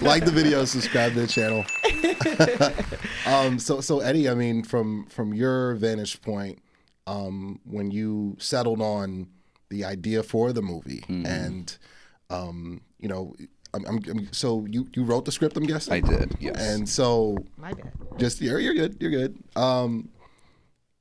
Like 0.00 0.24
the 0.24 0.30
video, 0.30 0.64
subscribe 0.64 1.12
to 1.12 1.20
the 1.20 1.26
channel. 1.26 1.66
um, 3.26 3.58
so 3.58 3.82
so 3.82 4.00
Eddie, 4.00 4.26
I 4.30 4.34
mean, 4.34 4.64
from 4.64 5.04
from 5.06 5.34
your 5.34 5.74
vantage 5.74 6.22
point, 6.22 6.58
um, 7.06 7.60
when 7.66 7.90
you 7.90 8.36
settled 8.38 8.80
on 8.80 9.28
the 9.68 9.84
idea 9.84 10.22
for 10.22 10.50
the 10.54 10.62
movie, 10.62 11.04
and 11.08 11.76
um, 12.30 12.80
you 12.98 13.08
know, 13.08 13.34
I'm, 13.74 13.84
I'm, 13.84 14.00
I'm- 14.06 14.28
so 14.32 14.64
you 14.66 14.88
you 14.94 15.04
wrote 15.04 15.26
the 15.26 15.32
script, 15.32 15.58
I'm 15.58 15.64
guessing. 15.64 15.92
I 15.92 16.00
did. 16.00 16.34
Yes. 16.40 16.56
And 16.58 16.88
so 16.88 17.36
My 17.58 17.74
bad. 17.74 17.92
just 18.16 18.40
you're, 18.40 18.58
you're 18.60 18.72
good 18.74 18.96
you're 18.98 19.10
good 19.10 19.36
um 19.56 20.08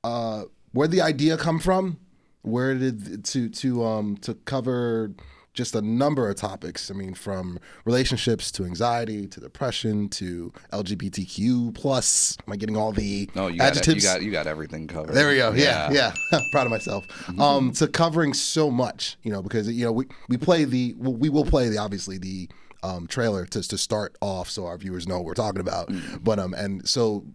uh 0.04 0.44
where'd 0.74 0.92
the 0.92 1.02
idea 1.02 1.38
come 1.38 1.60
from 1.60 1.98
where 2.42 2.74
did 2.76 3.24
to 3.26 3.50
to 3.50 3.84
um 3.84 4.18
to 4.18 4.34
cover 4.34 5.12
just 5.54 5.76
a 5.76 5.82
number 5.82 6.30
of 6.30 6.38
topics. 6.38 6.90
I 6.90 6.94
mean, 6.94 7.14
from 7.14 7.60
relationships 7.84 8.52
to 8.54 8.64
anxiety 8.64 9.28
to 9.28 9.40
depression 9.42 10.08
to 10.10 10.54
LGBTQ 10.72 11.74
plus. 11.76 12.38
Am 12.48 12.54
I 12.54 12.56
getting 12.56 12.78
all 12.78 12.94
the 12.94 13.30
No, 13.36 13.48
you 13.48 13.58
got, 13.60 13.72
adjectives? 13.72 14.04
you 14.04 14.10
got 14.10 14.22
you 14.24 14.32
got 14.32 14.48
everything 14.48 14.88
covered. 14.88 15.14
There 15.14 15.28
we 15.28 15.36
go. 15.36 15.52
Yeah, 15.52 15.92
yeah. 15.92 16.14
Proud 16.52 16.68
of 16.68 16.72
myself. 16.72 17.06
Um, 17.40 17.74
to 17.74 17.88
covering 17.88 18.34
so 18.34 18.72
much, 18.72 19.18
you 19.24 19.32
know, 19.32 19.42
because 19.42 19.70
you 19.70 19.84
know 19.86 19.92
we 19.92 20.06
we 20.30 20.38
play 20.38 20.64
the 20.64 20.94
we 20.98 21.30
will 21.30 21.46
play 21.46 21.68
the 21.70 21.78
obviously 21.78 22.18
the 22.18 22.50
um, 22.84 23.08
trailer 23.08 23.46
to 23.48 23.62
to 23.62 23.78
start 23.78 24.16
off 24.22 24.50
so 24.50 24.66
our 24.66 24.78
viewers 24.78 25.06
know 25.08 25.18
what 25.18 25.26
we're 25.26 25.34
talking 25.34 25.62
about. 25.62 25.92
But 26.24 26.40
um, 26.40 26.54
and 26.54 26.88
so 26.88 27.26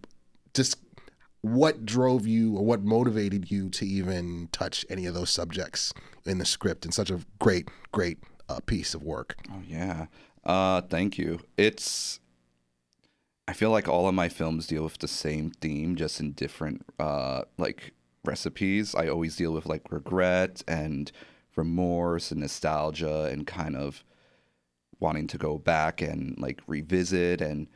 just 0.55 0.77
what 1.41 1.85
drove 1.85 2.25
you 2.25 2.55
or 2.57 2.65
what 2.65 2.83
motivated 2.83 3.51
you 3.51 3.69
to 3.69 3.85
even 3.85 4.49
touch 4.51 4.85
any 4.89 5.05
of 5.05 5.13
those 5.13 5.29
subjects 5.29 5.93
in 6.25 6.37
the 6.37 6.45
script 6.45 6.85
in 6.85 6.91
such 6.91 7.09
a 7.09 7.19
great 7.39 7.69
great 7.91 8.17
uh, 8.49 8.59
piece 8.65 8.93
of 8.93 9.03
work? 9.03 9.35
Oh 9.51 9.61
yeah. 9.65 10.07
Uh 10.43 10.81
thank 10.81 11.17
you. 11.17 11.39
It's 11.57 12.19
I 13.47 13.53
feel 13.53 13.71
like 13.71 13.87
all 13.87 14.07
of 14.07 14.15
my 14.15 14.29
films 14.29 14.67
deal 14.67 14.83
with 14.83 14.97
the 14.97 15.07
same 15.07 15.51
theme 15.51 15.95
just 15.95 16.19
in 16.19 16.31
different 16.31 16.85
uh 16.99 17.43
like 17.57 17.93
recipes. 18.25 18.95
I 18.95 19.07
always 19.07 19.35
deal 19.35 19.53
with 19.53 19.65
like 19.65 19.91
regret 19.91 20.63
and 20.67 21.11
remorse 21.55 22.31
and 22.31 22.41
nostalgia 22.41 23.25
and 23.25 23.47
kind 23.47 23.75
of 23.75 24.03
wanting 24.99 25.27
to 25.27 25.37
go 25.37 25.57
back 25.57 26.01
and 26.01 26.37
like 26.37 26.61
revisit 26.67 27.41
and 27.41 27.67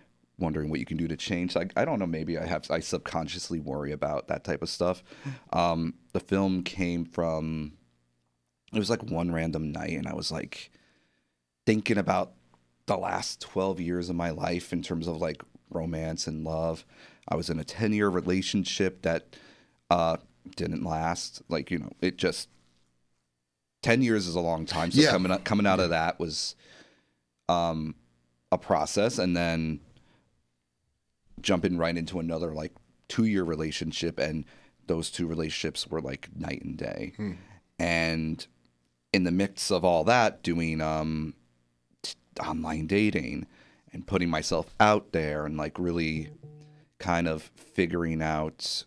wondering 0.41 0.69
what 0.69 0.79
you 0.79 0.85
can 0.85 0.97
do 0.97 1.07
to 1.07 1.15
change. 1.15 1.55
Like 1.55 1.71
I 1.75 1.85
don't 1.85 1.99
know, 1.99 2.07
maybe 2.07 2.37
I 2.37 2.45
have 2.45 2.69
I 2.69 2.79
subconsciously 2.79 3.59
worry 3.59 3.91
about 3.91 4.27
that 4.27 4.43
type 4.43 4.61
of 4.61 4.69
stuff. 4.69 5.03
Um 5.53 5.93
the 6.13 6.19
film 6.19 6.63
came 6.63 7.05
from 7.05 7.73
it 8.73 8.79
was 8.79 8.89
like 8.89 9.03
one 9.03 9.31
random 9.31 9.71
night 9.71 9.91
and 9.91 10.07
I 10.07 10.13
was 10.13 10.31
like 10.31 10.71
thinking 11.65 11.97
about 11.97 12.33
the 12.87 12.97
last 12.97 13.39
12 13.41 13.79
years 13.79 14.09
of 14.09 14.15
my 14.15 14.31
life 14.31 14.73
in 14.73 14.81
terms 14.81 15.07
of 15.07 15.17
like 15.17 15.43
romance 15.69 16.27
and 16.27 16.43
love. 16.43 16.85
I 17.27 17.35
was 17.35 17.49
in 17.49 17.59
a 17.59 17.63
10 17.63 17.93
year 17.93 18.09
relationship 18.09 19.03
that 19.03 19.35
uh, 19.89 20.17
didn't 20.55 20.83
last. 20.83 21.41
Like, 21.47 21.69
you 21.69 21.79
know, 21.79 21.91
it 22.01 22.17
just 22.17 22.49
10 23.83 24.01
years 24.01 24.27
is 24.27 24.35
a 24.35 24.39
long 24.41 24.65
time. 24.65 24.91
So 24.91 25.01
Yeah. 25.01 25.11
coming 25.11 25.31
out, 25.31 25.43
coming 25.43 25.67
out 25.67 25.79
of 25.79 25.91
that 25.91 26.19
was 26.19 26.55
um, 27.47 27.95
a 28.51 28.57
process. 28.57 29.17
And 29.17 29.35
then 29.35 29.79
jumping 31.41 31.77
right 31.77 31.95
into 31.95 32.19
another 32.19 32.53
like 32.53 32.73
two 33.07 33.25
year 33.25 33.43
relationship. 33.43 34.19
And 34.19 34.45
those 34.87 35.09
two 35.09 35.27
relationships 35.27 35.87
were 35.87 36.01
like 36.01 36.29
night 36.35 36.63
and 36.63 36.77
day. 36.77 37.13
And 37.79 38.45
in 39.13 39.23
the 39.23 39.31
mix 39.31 39.71
of 39.71 39.83
all 39.83 40.03
that, 40.05 40.43
doing 40.43 40.81
um, 40.81 41.33
t- 42.01 42.15
online 42.39 42.87
dating 42.87 43.47
and 43.93 44.07
putting 44.07 44.29
myself 44.29 44.73
out 44.79 45.11
there 45.11 45.45
and 45.45 45.57
like 45.57 45.77
really 45.77 46.29
kind 46.99 47.27
of 47.27 47.51
figuring 47.55 48.21
out 48.21 48.83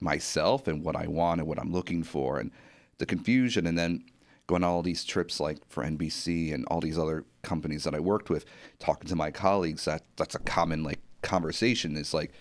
myself 0.00 0.68
and 0.68 0.84
what 0.84 0.94
I 0.94 1.06
want 1.06 1.40
and 1.40 1.48
what 1.48 1.58
I'm 1.58 1.72
looking 1.72 2.02
for 2.02 2.38
and 2.38 2.50
the 2.98 3.06
confusion 3.06 3.66
and 3.66 3.78
then 3.78 4.04
going 4.46 4.62
on 4.62 4.70
all 4.70 4.82
these 4.82 5.04
trips 5.04 5.40
like 5.40 5.58
for 5.68 5.82
NBC 5.82 6.52
and 6.54 6.64
all 6.66 6.80
these 6.80 6.98
other 6.98 7.24
companies 7.42 7.84
that 7.84 7.94
I 7.94 8.00
worked 8.00 8.30
with 8.30 8.44
talking 8.78 9.08
to 9.08 9.16
my 9.16 9.30
colleagues 9.30 9.86
that 9.86 10.02
that's 10.16 10.34
a 10.34 10.40
common 10.40 10.84
like 10.84 11.00
conversation 11.26 11.96
is 11.96 12.14
like 12.14 12.32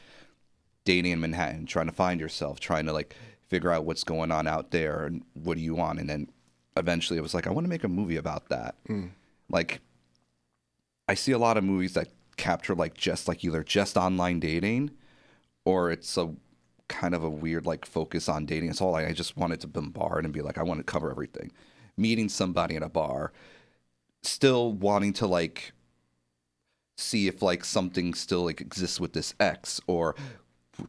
dating 0.85 1.11
in 1.11 1.19
Manhattan 1.19 1.65
trying 1.65 1.87
to 1.87 1.93
find 1.93 2.19
yourself 2.19 2.59
trying 2.59 2.85
to 2.85 2.93
like 2.93 3.15
figure 3.47 3.71
out 3.71 3.85
what's 3.85 4.03
going 4.03 4.31
on 4.31 4.47
out 4.47 4.71
there 4.71 5.05
and 5.05 5.23
what 5.33 5.57
do 5.57 5.63
you 5.63 5.75
want 5.75 5.99
and 5.99 6.09
then 6.09 6.27
eventually 6.77 7.17
it 7.17 7.21
was 7.21 7.33
like 7.33 7.47
I 7.47 7.51
want 7.51 7.65
to 7.65 7.69
make 7.69 7.83
a 7.83 7.89
movie 7.89 8.17
about 8.17 8.49
that 8.49 8.75
hmm. 8.87 9.07
like 9.49 9.81
I 11.07 11.13
see 11.13 11.31
a 11.31 11.37
lot 11.37 11.57
of 11.57 11.63
movies 11.63 11.93
that 11.93 12.07
capture 12.37 12.75
like 12.75 12.95
just 12.95 13.27
like 13.27 13.43
either 13.43 13.63
just 13.63 13.97
online 13.97 14.39
dating 14.39 14.91
or 15.65 15.91
it's 15.91 16.17
a 16.17 16.33
kind 16.87 17.15
of 17.15 17.23
a 17.23 17.29
weird 17.29 17.65
like 17.65 17.85
focus 17.85 18.29
on 18.29 18.45
dating. 18.45 18.69
It's 18.69 18.81
all 18.81 18.91
like 18.91 19.07
I 19.07 19.13
just 19.13 19.37
wanted 19.37 19.59
to 19.61 19.67
bombard 19.67 20.23
and 20.23 20.33
be 20.33 20.41
like, 20.41 20.57
I 20.57 20.63
want 20.63 20.79
to 20.79 20.83
cover 20.83 21.09
everything. 21.09 21.51
Meeting 21.97 22.29
somebody 22.29 22.75
in 22.75 22.83
a 22.83 22.89
bar, 22.89 23.31
still 24.21 24.71
wanting 24.71 25.13
to 25.13 25.27
like 25.27 25.73
see 27.05 27.27
if 27.27 27.41
like 27.41 27.63
something 27.63 28.13
still 28.13 28.43
like 28.45 28.59
exists 28.61 28.99
with 28.99 29.13
this 29.13 29.33
ex 29.39 29.79
or 29.87 30.15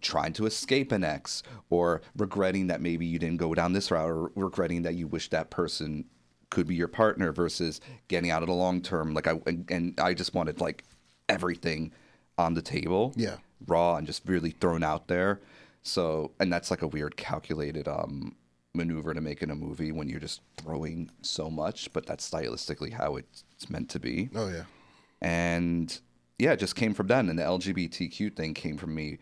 trying 0.00 0.32
to 0.32 0.46
escape 0.46 0.90
an 0.90 1.04
ex 1.04 1.42
or 1.70 2.02
regretting 2.16 2.66
that 2.66 2.80
maybe 2.80 3.06
you 3.06 3.18
didn't 3.18 3.36
go 3.36 3.54
down 3.54 3.72
this 3.72 3.90
route 3.90 4.08
or 4.10 4.30
regretting 4.34 4.82
that 4.82 4.94
you 4.94 5.06
wish 5.06 5.28
that 5.30 5.50
person 5.50 6.04
could 6.50 6.66
be 6.66 6.74
your 6.74 6.88
partner 6.88 7.32
versus 7.32 7.80
getting 8.08 8.30
out 8.30 8.42
of 8.42 8.48
the 8.48 8.54
long 8.54 8.80
term 8.80 9.14
like 9.14 9.26
i 9.28 9.38
and, 9.46 9.70
and 9.70 10.00
i 10.00 10.12
just 10.12 10.34
wanted 10.34 10.60
like 10.60 10.82
everything 11.28 11.92
on 12.38 12.54
the 12.54 12.62
table 12.62 13.12
Yeah. 13.16 13.36
raw 13.66 13.96
and 13.96 14.06
just 14.06 14.22
really 14.28 14.50
thrown 14.50 14.82
out 14.82 15.06
there 15.08 15.40
so 15.82 16.32
and 16.40 16.52
that's 16.52 16.70
like 16.70 16.82
a 16.82 16.88
weird 16.88 17.16
calculated 17.16 17.86
um 17.86 18.34
maneuver 18.74 19.14
to 19.14 19.20
make 19.20 19.42
in 19.42 19.50
a 19.50 19.54
movie 19.54 19.90
when 19.92 20.08
you're 20.08 20.20
just 20.20 20.40
throwing 20.56 21.10
so 21.22 21.48
much 21.48 21.92
but 21.92 22.06
that's 22.06 22.28
stylistically 22.28 22.92
how 22.92 23.16
it's 23.16 23.44
meant 23.70 23.88
to 23.90 23.98
be 24.00 24.28
Oh 24.34 24.48
yeah. 24.48 24.64
and 25.22 26.00
yeah, 26.38 26.52
it 26.52 26.58
just 26.58 26.76
came 26.76 26.94
from 26.94 27.06
then. 27.06 27.28
And 27.28 27.38
the 27.38 27.42
LGBTQ 27.42 28.36
thing 28.36 28.54
came 28.54 28.76
from 28.76 28.94
me 28.94 29.18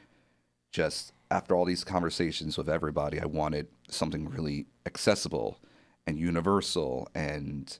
just 0.72 1.12
after 1.30 1.54
all 1.54 1.64
these 1.64 1.84
conversations 1.84 2.58
with 2.58 2.68
everybody. 2.68 3.20
I 3.20 3.26
wanted 3.26 3.68
something 3.88 4.28
really 4.28 4.66
accessible 4.86 5.58
and 6.06 6.18
universal 6.18 7.08
and 7.14 7.78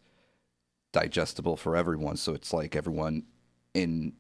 digestible 0.93 1.57
for 1.57 1.77
everyone. 1.77 2.17
So 2.17 2.35
it's 2.35 2.53
like 2.53 2.77
everyone 2.77 3.25
in 3.75 4.13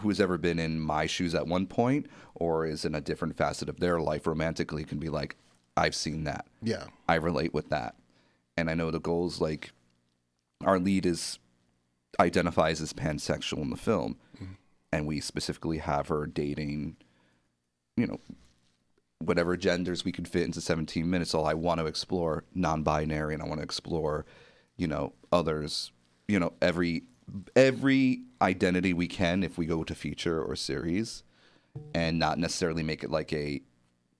who's 0.00 0.20
ever 0.20 0.38
been 0.38 0.58
in 0.58 0.78
my 0.78 1.06
shoes 1.06 1.34
at 1.34 1.46
one 1.46 1.66
point 1.66 2.06
or 2.34 2.66
is 2.66 2.84
in 2.84 2.94
a 2.94 3.00
different 3.00 3.36
facet 3.36 3.68
of 3.68 3.80
their 3.80 3.98
life 3.98 4.26
romantically 4.26 4.84
can 4.84 4.98
be 4.98 5.08
like, 5.08 5.34
I've 5.76 5.94
seen 5.94 6.24
that. 6.24 6.46
Yeah. 6.62 6.84
I 7.08 7.16
relate 7.16 7.52
with 7.52 7.70
that. 7.70 7.96
And 8.56 8.70
I 8.70 8.74
know 8.74 8.90
the 8.90 9.00
goals 9.00 9.40
like 9.40 9.72
our 10.64 10.78
lead 10.78 11.06
is 11.06 11.38
identifies 12.20 12.80
as 12.80 12.92
pansexual 12.92 13.62
in 13.62 13.70
the 13.70 13.76
film. 13.76 14.16
Mm-hmm. 14.36 14.52
And 14.92 15.06
we 15.06 15.20
specifically 15.20 15.78
have 15.78 16.08
her 16.08 16.26
dating, 16.26 16.96
you 17.96 18.06
know, 18.06 18.20
whatever 19.18 19.56
genders 19.56 20.04
we 20.04 20.12
could 20.12 20.28
fit 20.28 20.44
into 20.44 20.60
17 20.60 21.08
minutes. 21.08 21.34
All 21.34 21.46
I 21.46 21.54
want 21.54 21.80
to 21.80 21.86
explore 21.86 22.44
non-binary 22.54 23.34
and 23.34 23.42
I 23.42 23.46
want 23.46 23.60
to 23.60 23.64
explore, 23.64 24.24
you 24.76 24.86
know, 24.86 25.12
others, 25.32 25.92
you 26.26 26.38
know, 26.38 26.52
every 26.62 27.04
every 27.54 28.22
identity 28.40 28.94
we 28.94 29.06
can 29.06 29.42
if 29.42 29.58
we 29.58 29.66
go 29.66 29.84
to 29.84 29.94
feature 29.94 30.42
or 30.42 30.56
series 30.56 31.22
and 31.94 32.18
not 32.18 32.38
necessarily 32.38 32.82
make 32.82 33.04
it 33.04 33.10
like 33.10 33.32
a 33.32 33.60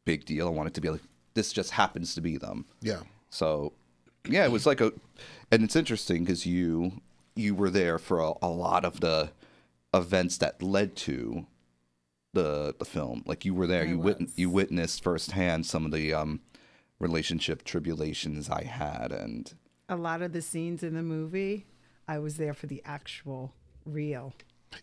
big 0.04 0.24
deal. 0.24 0.46
I 0.46 0.50
want 0.50 0.68
it 0.68 0.74
to 0.74 0.80
be 0.80 0.90
like 0.90 1.00
this 1.34 1.52
just 1.52 1.70
happens 1.70 2.14
to 2.14 2.20
be 2.20 2.36
them. 2.36 2.66
Yeah. 2.80 3.00
So, 3.30 3.72
yeah, 4.28 4.44
it 4.44 4.50
was 4.50 4.66
like 4.66 4.80
a, 4.80 4.92
and 5.50 5.62
it's 5.62 5.76
interesting 5.76 6.24
because 6.24 6.44
you 6.44 7.00
you 7.38 7.54
were 7.54 7.70
there 7.70 7.98
for 7.98 8.20
a, 8.20 8.32
a 8.42 8.48
lot 8.48 8.84
of 8.84 9.00
the 9.00 9.30
events 9.94 10.36
that 10.38 10.62
led 10.62 10.96
to 10.96 11.46
the 12.34 12.74
the 12.78 12.84
film. 12.84 13.22
Like 13.26 13.44
you 13.44 13.54
were 13.54 13.66
there, 13.66 13.84
you 13.86 13.98
wit- 13.98 14.20
was. 14.20 14.38
you 14.38 14.50
witnessed 14.50 15.02
firsthand 15.02 15.66
some 15.66 15.84
of 15.86 15.92
the 15.92 16.12
um 16.14 16.40
relationship 16.98 17.64
tribulations 17.64 18.50
I 18.50 18.64
had, 18.64 19.12
and 19.12 19.52
A 19.88 19.96
lot 19.96 20.20
of 20.22 20.32
the 20.32 20.42
scenes 20.42 20.82
in 20.82 20.94
the 20.94 21.02
movie, 21.02 21.66
I 22.06 22.18
was 22.18 22.36
there 22.36 22.52
for 22.54 22.66
the 22.66 22.82
actual 22.84 23.54
real 23.86 24.34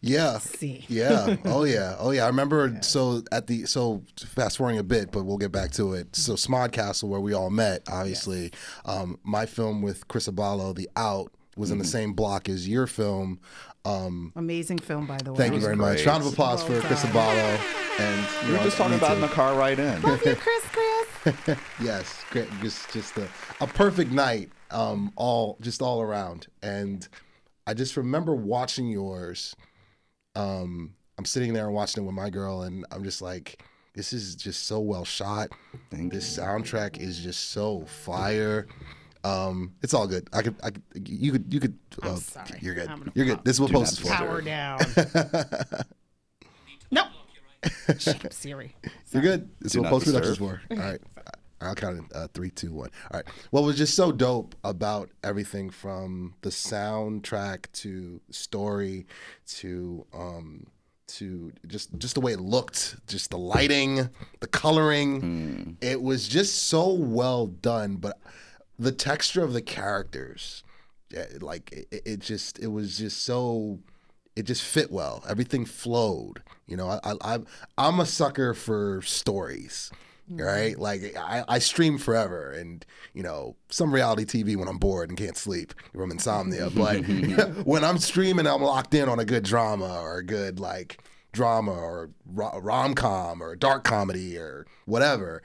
Yeah. 0.02 0.40
scene. 0.40 0.84
Yeah. 0.88 1.36
Oh 1.46 1.64
yeah. 1.66 1.96
Oh 2.00 2.12
yeah. 2.12 2.24
I 2.24 2.28
remember. 2.28 2.80
So 2.82 3.22
at 3.32 3.48
the 3.48 3.66
so 3.66 4.02
fast 4.18 4.58
forwarding 4.58 4.80
a 4.80 4.84
bit, 4.84 5.12
but 5.12 5.26
we'll 5.26 5.38
get 5.38 5.52
back 5.52 5.72
to 5.74 5.94
it. 5.94 6.16
So 6.16 6.34
Smodcastle, 6.34 7.08
where 7.10 7.20
we 7.22 7.34
all 7.34 7.50
met, 7.52 7.84
obviously. 7.88 8.52
Um, 8.86 9.20
my 9.24 9.46
film 9.46 9.82
with 9.84 10.08
Chris 10.08 10.28
Abalo, 10.28 10.74
The 10.76 10.90
Out, 10.96 11.32
was 11.56 11.72
in 11.72 11.78
the 11.78 11.86
same 11.86 12.14
block 12.14 12.50
as 12.50 12.68
your 12.68 12.88
film. 12.88 13.40
Um, 13.86 14.34
Amazing 14.36 14.80
film, 14.80 15.06
by 15.06 15.18
the 15.18 15.32
way. 15.32 15.38
thank 15.38 15.52
you 15.52 15.56
was 15.56 15.64
very 15.64 15.76
much. 15.76 16.06
Round 16.06 16.26
of 16.26 16.34
applause 16.34 16.68
Well 16.68 16.82
for 16.82 16.88
Chris 16.88 17.04
done. 17.04 17.12
Abalo. 17.12 18.00
And 18.00 18.20
you 18.44 18.48
we 18.48 18.52
were 18.54 18.58
know, 18.58 18.64
just 18.66 18.78
talking 18.78 18.98
about 18.98 19.12
it 19.12 19.16
in 19.16 19.22
the 19.22 19.28
car 19.30 19.56
right 19.56 19.78
in. 19.78 20.02
Love 20.02 20.26
you, 20.26 20.36
Chris, 20.40 20.64
Chris. 20.72 21.58
yes, 21.82 22.24
great. 22.30 22.50
Just 22.62 22.92
just 22.92 23.16
a, 23.18 23.28
a 23.62 23.68
perfect 23.68 24.12
night, 24.12 24.50
um, 24.72 25.14
all 25.16 25.58
just 25.62 25.82
all 25.82 26.02
around. 26.02 26.48
And 26.62 27.08
I 27.68 27.74
just 27.74 27.96
remember 27.96 28.36
watching 28.36 28.88
yours. 28.90 29.56
Um, 30.36 30.96
I'm 31.18 31.26
sitting 31.26 31.54
there 31.54 31.66
and 31.68 31.74
watching 31.74 32.04
it 32.04 32.06
with 32.06 32.16
my 32.16 32.30
girl, 32.30 32.64
and 32.64 32.86
I'm 32.92 33.04
just 33.04 33.22
like, 33.22 33.64
this 33.94 34.12
is 34.12 34.36
just 34.36 34.66
so 34.66 34.80
well 34.80 35.06
shot. 35.06 35.50
this 35.90 36.38
soundtrack 36.38 36.98
is 37.00 37.20
just 37.24 37.52
so 37.52 37.86
fire. 37.86 38.68
Um, 39.26 39.74
it's 39.82 39.94
all 39.96 40.06
good. 40.06 40.30
I 40.34 40.44
could, 40.44 40.56
I 40.64 40.70
could, 40.70 40.84
you 41.08 41.32
could, 41.32 41.52
you 41.52 41.60
could. 41.60 41.78
I'm 42.04 42.12
uh, 42.12 42.16
sorry. 42.18 42.60
You're 42.62 42.76
good. 42.76 42.88
I'm 42.90 43.12
You're 43.16 43.26
good. 43.26 43.44
This 43.44 43.56
is 43.56 43.60
what 43.62 43.68
Do 43.68 43.74
post 43.74 43.94
is 43.94 44.00
for. 44.00 44.08
Power 44.10 44.42
down. 44.42 44.80
no. 46.92 47.06
Shut 47.98 48.24
up, 48.24 48.34
Siri. 48.34 48.76
You're 49.12 49.24
good. 49.24 49.50
This 49.60 49.72
is 49.72 49.74
Do 49.74 49.80
what 49.80 49.84
not 49.86 49.90
post 49.92 50.06
production 50.06 50.32
is 50.32 50.38
disturb. 50.38 50.62
for. 50.68 50.74
All 50.82 50.92
right. 50.92 51.02
I'll 51.62 51.74
count 51.74 51.98
in 51.98 52.08
uh, 52.14 52.28
three, 52.36 52.52
two, 52.52 52.72
one. 52.72 52.92
All 53.12 53.20
right. 53.20 53.26
What 53.50 53.64
was 53.64 53.78
just 53.78 53.96
so 53.96 54.12
dope 54.12 54.54
about 54.64 55.10
everything 55.24 55.72
from 55.72 56.36
the 56.42 56.50
soundtrack 56.50 57.72
to 57.74 58.22
story 58.30 59.08
to 59.48 60.06
um 60.14 60.68
to 61.08 61.52
just 61.66 61.98
just 61.98 62.14
the 62.14 62.22
way 62.22 62.34
it 62.34 62.42
looked, 62.42 62.98
just 63.08 63.32
the 63.32 63.38
lighting, 63.38 64.10
the 64.40 64.48
coloring. 64.48 65.78
It 65.82 66.02
was 66.02 66.28
just 66.28 66.66
so 66.66 66.94
well 66.94 67.48
done, 67.48 67.96
but 67.96 68.20
the 68.78 68.92
texture 68.92 69.44
of 69.44 69.54
the 69.54 69.62
characters, 69.62 70.64
eh, 71.14 71.26
like 71.40 71.72
it, 71.72 72.02
it 72.06 72.20
just 72.20 72.60
it 72.60 72.68
was 72.68 72.98
just 72.98 73.24
so 73.24 73.80
it 74.36 74.44
just 74.44 74.64
fit 74.64 74.92
well. 74.92 75.24
Everything 75.28 75.66
flowed. 75.66 76.44
You 76.68 76.78
know, 76.78 76.90
I, 76.90 77.00
I 77.04 77.16
I'm 77.22 77.48
I'm 77.78 78.00
a 78.00 78.06
sucker 78.06 78.54
for 78.54 79.02
stories. 79.02 79.92
Mm-hmm. 80.32 80.42
Right, 80.42 80.80
like 80.80 81.16
I, 81.16 81.44
I 81.48 81.60
stream 81.60 82.00
forever, 82.00 82.50
and 82.50 82.84
you 83.14 83.22
know 83.22 83.56
some 83.70 83.94
reality 83.94 84.26
TV 84.26 84.56
when 84.56 84.68
I'm 84.68 84.80
bored 84.80 85.10
and 85.10 85.18
can't 85.18 85.38
sleep 85.38 85.76
from 85.94 86.10
insomnia. 86.10 86.70
But 86.76 87.02
when 87.64 87.84
I'm 87.84 88.00
streaming, 88.00 88.48
I'm 88.48 88.64
locked 88.64 88.96
in 88.96 89.08
on 89.08 89.20
a 89.20 89.26
good 89.26 89.44
drama 89.44 90.02
or 90.02 90.18
a 90.18 90.26
good 90.26 90.60
like 90.60 91.00
drama 91.32 91.74
or 91.74 92.10
rom 92.26 92.96
com 92.96 93.44
or 93.44 93.56
dark 93.56 93.84
comedy 93.84 94.36
or 94.36 94.66
whatever. 94.86 95.44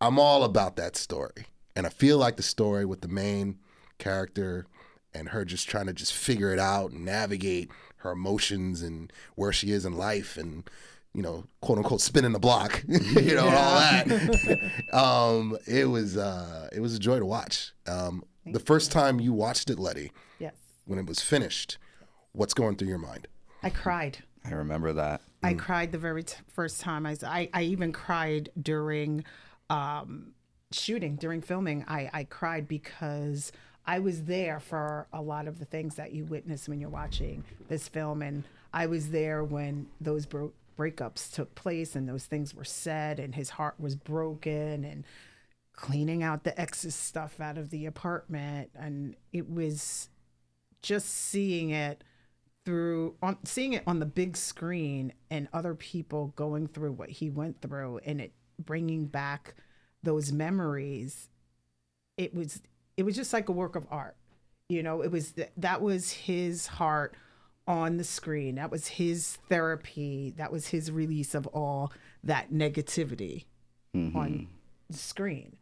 I'm 0.00 0.18
all 0.18 0.42
about 0.42 0.74
that 0.74 0.96
story, 0.96 1.46
and 1.76 1.86
I 1.86 1.90
feel 1.90 2.18
like 2.18 2.36
the 2.36 2.42
story 2.42 2.84
with 2.84 3.00
the 3.00 3.08
main 3.08 3.58
character 3.98 4.66
and 5.14 5.28
her 5.30 5.44
just 5.44 5.68
trying 5.68 5.86
to 5.86 5.92
just 5.92 6.12
figure 6.12 6.52
it 6.52 6.58
out 6.58 6.90
and 6.92 7.04
navigate 7.04 7.70
her 7.96 8.12
emotions 8.12 8.82
and 8.82 9.12
where 9.34 9.52
she 9.52 9.72
is 9.72 9.84
in 9.84 9.92
life 9.96 10.36
and 10.36 10.68
you 11.12 11.22
know 11.22 11.44
quote 11.60 11.78
unquote 11.78 12.00
spinning 12.00 12.32
the 12.32 12.38
block 12.38 12.82
you 12.88 13.34
know 13.34 13.46
and 13.48 13.56
all 13.56 13.74
that. 13.74 14.70
Um 14.92 15.58
it 15.66 15.86
was 15.86 16.16
uh 16.16 16.68
it 16.72 16.80
was 16.80 16.94
a 16.94 16.98
joy 16.98 17.18
to 17.18 17.26
watch. 17.26 17.72
Um 17.86 18.24
the 18.46 18.60
first 18.60 18.90
time 18.90 19.20
you 19.20 19.32
watched 19.32 19.70
it 19.70 19.78
letty 19.78 20.12
Yes. 20.38 20.54
when 20.86 20.98
it 20.98 21.06
was 21.06 21.20
finished 21.20 21.78
what's 22.32 22.54
going 22.54 22.76
through 22.76 22.88
your 22.88 22.98
mind? 22.98 23.26
I 23.62 23.70
cried. 23.70 24.18
I 24.44 24.52
remember 24.52 24.92
that. 24.94 25.20
I 25.42 25.54
cried 25.54 25.90
the 25.92 25.98
very 25.98 26.22
t- 26.22 26.36
first 26.52 26.80
time. 26.80 27.04
I, 27.06 27.16
I 27.26 27.48
I 27.52 27.62
even 27.62 27.92
cried 27.92 28.48
during 28.60 29.24
um, 29.68 30.32
shooting 30.72 31.16
during 31.16 31.40
filming. 31.40 31.84
I 31.88 32.10
I 32.12 32.24
cried 32.24 32.68
because 32.68 33.52
I 33.86 33.98
was 33.98 34.24
there 34.24 34.60
for 34.60 35.06
a 35.12 35.22
lot 35.22 35.48
of 35.48 35.58
the 35.58 35.64
things 35.64 35.96
that 35.96 36.12
you 36.12 36.24
witness 36.24 36.68
when 36.68 36.80
you're 36.80 36.90
watching 36.90 37.44
this 37.68 37.88
film, 37.88 38.22
and 38.22 38.44
I 38.72 38.86
was 38.86 39.10
there 39.10 39.42
when 39.42 39.88
those 40.00 40.26
bro- 40.26 40.52
breakups 40.78 41.32
took 41.32 41.54
place 41.54 41.96
and 41.96 42.08
those 42.08 42.26
things 42.26 42.54
were 42.54 42.64
said, 42.64 43.18
and 43.18 43.34
his 43.34 43.50
heart 43.50 43.74
was 43.78 43.96
broken, 43.96 44.84
and 44.84 45.04
cleaning 45.72 46.22
out 46.22 46.44
the 46.44 46.58
ex's 46.60 46.94
stuff 46.94 47.40
out 47.40 47.58
of 47.58 47.70
the 47.70 47.86
apartment, 47.86 48.70
and 48.74 49.16
it 49.32 49.50
was 49.50 50.08
just 50.82 51.08
seeing 51.08 51.70
it 51.70 52.04
through 52.64 53.14
on 53.22 53.38
seeing 53.44 53.72
it 53.72 53.82
on 53.86 53.98
the 53.98 54.06
big 54.06 54.36
screen 54.36 55.12
and 55.30 55.48
other 55.52 55.74
people 55.74 56.32
going 56.36 56.66
through 56.66 56.92
what 56.92 57.08
he 57.08 57.30
went 57.30 57.60
through 57.60 57.98
and 58.04 58.20
it 58.20 58.32
bringing 58.58 59.06
back 59.06 59.54
those 60.02 60.32
memories 60.32 61.28
it 62.16 62.34
was 62.34 62.60
it 62.96 63.02
was 63.02 63.16
just 63.16 63.32
like 63.32 63.48
a 63.48 63.52
work 63.52 63.76
of 63.76 63.86
art 63.90 64.16
you 64.70 64.82
know? 64.82 65.02
It 65.02 65.10
was 65.10 65.32
th- 65.32 65.50
that 65.58 65.82
was 65.82 66.12
his 66.12 66.68
heart 66.68 67.14
on 67.66 67.98
the 67.98 68.04
screen. 68.04 68.54
That 68.54 68.70
was 68.70 68.86
his 68.86 69.36
therapy. 69.48 70.32
That 70.36 70.52
was 70.52 70.68
his 70.68 70.90
release 70.90 71.34
of 71.34 71.46
all 71.48 71.92
that 72.24 72.52
negativity 72.52 73.44
mm-hmm. 73.94 74.16
on 74.16 74.48
the 74.88 74.96
screen. 74.96 75.56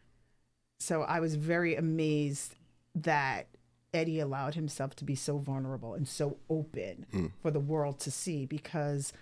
So 0.80 1.02
i 1.02 1.18
was 1.18 1.34
very 1.34 1.74
amazed 1.74 2.54
that 2.94 3.48
Eddie 3.92 4.20
allowed 4.20 4.54
himself 4.54 4.94
to 4.96 5.04
be 5.04 5.14
so 5.14 5.38
vulnerable 5.38 5.94
and 5.94 6.06
so 6.06 6.36
open 6.50 7.06
mm. 7.12 7.32
for 7.40 7.50
the 7.50 7.58
world 7.58 7.98
to 8.00 8.10
see 8.10 8.44
because 8.44 9.12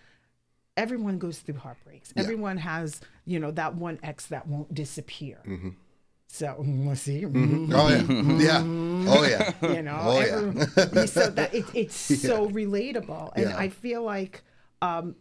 everyone 0.76 1.18
goes 1.18 1.38
through 1.38 1.56
heartbreaks. 1.58 2.12
Everyone 2.16 2.56
has, 2.58 3.00
you 3.24 3.38
know, 3.40 3.50
that 3.52 3.74
one 3.76 3.98
ex 4.02 4.26
that 4.26 4.46
won't 4.46 4.72
disappear. 4.74 5.38
So 6.28 6.56
let's 6.66 7.02
see, 7.02 7.22
mhm, 7.22 7.70
oh 7.72 7.88
yeah. 7.88 8.38
Yeah. 8.38 8.62
Oh 9.08 9.24
yeah. 9.24 9.52
You 9.74 9.82
know, 9.82 9.98
Oh, 10.00 10.20
yeah. 10.20 11.04
so 11.06 11.30
that 11.30 11.54
it, 11.54 11.64
it's 11.74 11.94
so 12.22 12.48
relatable, 12.48 13.32
and 13.36 13.50
Yeah. 13.50 13.56
I 13.56 13.68
feel 13.68 14.02
like 14.02 14.42
um, 14.82 15.14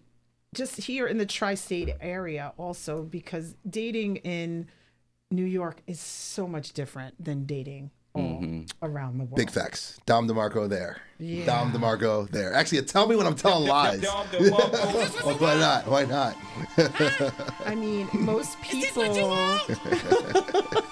just 0.53 0.77
here 0.77 1.05
in 1.07 1.17
the 1.17 1.25
tri-state 1.25 1.95
area, 2.01 2.53
also 2.57 3.03
because 3.03 3.55
dating 3.69 4.17
in 4.17 4.67
New 5.31 5.45
York 5.45 5.81
is 5.87 5.99
so 5.99 6.47
much 6.47 6.73
different 6.73 7.23
than 7.23 7.45
dating 7.45 7.91
all 8.15 8.65
around 8.81 9.17
the 9.17 9.25
world. 9.25 9.35
big 9.35 9.49
facts. 9.51 9.99
Dom 10.05 10.27
demarco 10.27 10.67
there. 10.69 11.01
Yeah. 11.19 11.45
dom 11.45 11.71
demarco 11.71 12.29
there. 12.29 12.53
Actually 12.53 12.81
tell 12.83 13.07
me 13.07 13.15
when 13.15 13.25
i'm 13.27 13.35
telling 13.35 13.67
lies. 13.75 14.03
Well, 15.25 15.37
why 15.39 15.55
not? 15.55 15.87
Why 15.87 16.05
not? 16.05 16.35
I 17.65 17.73
mean, 17.75 18.07
most 18.13 18.59
people, 18.61 19.03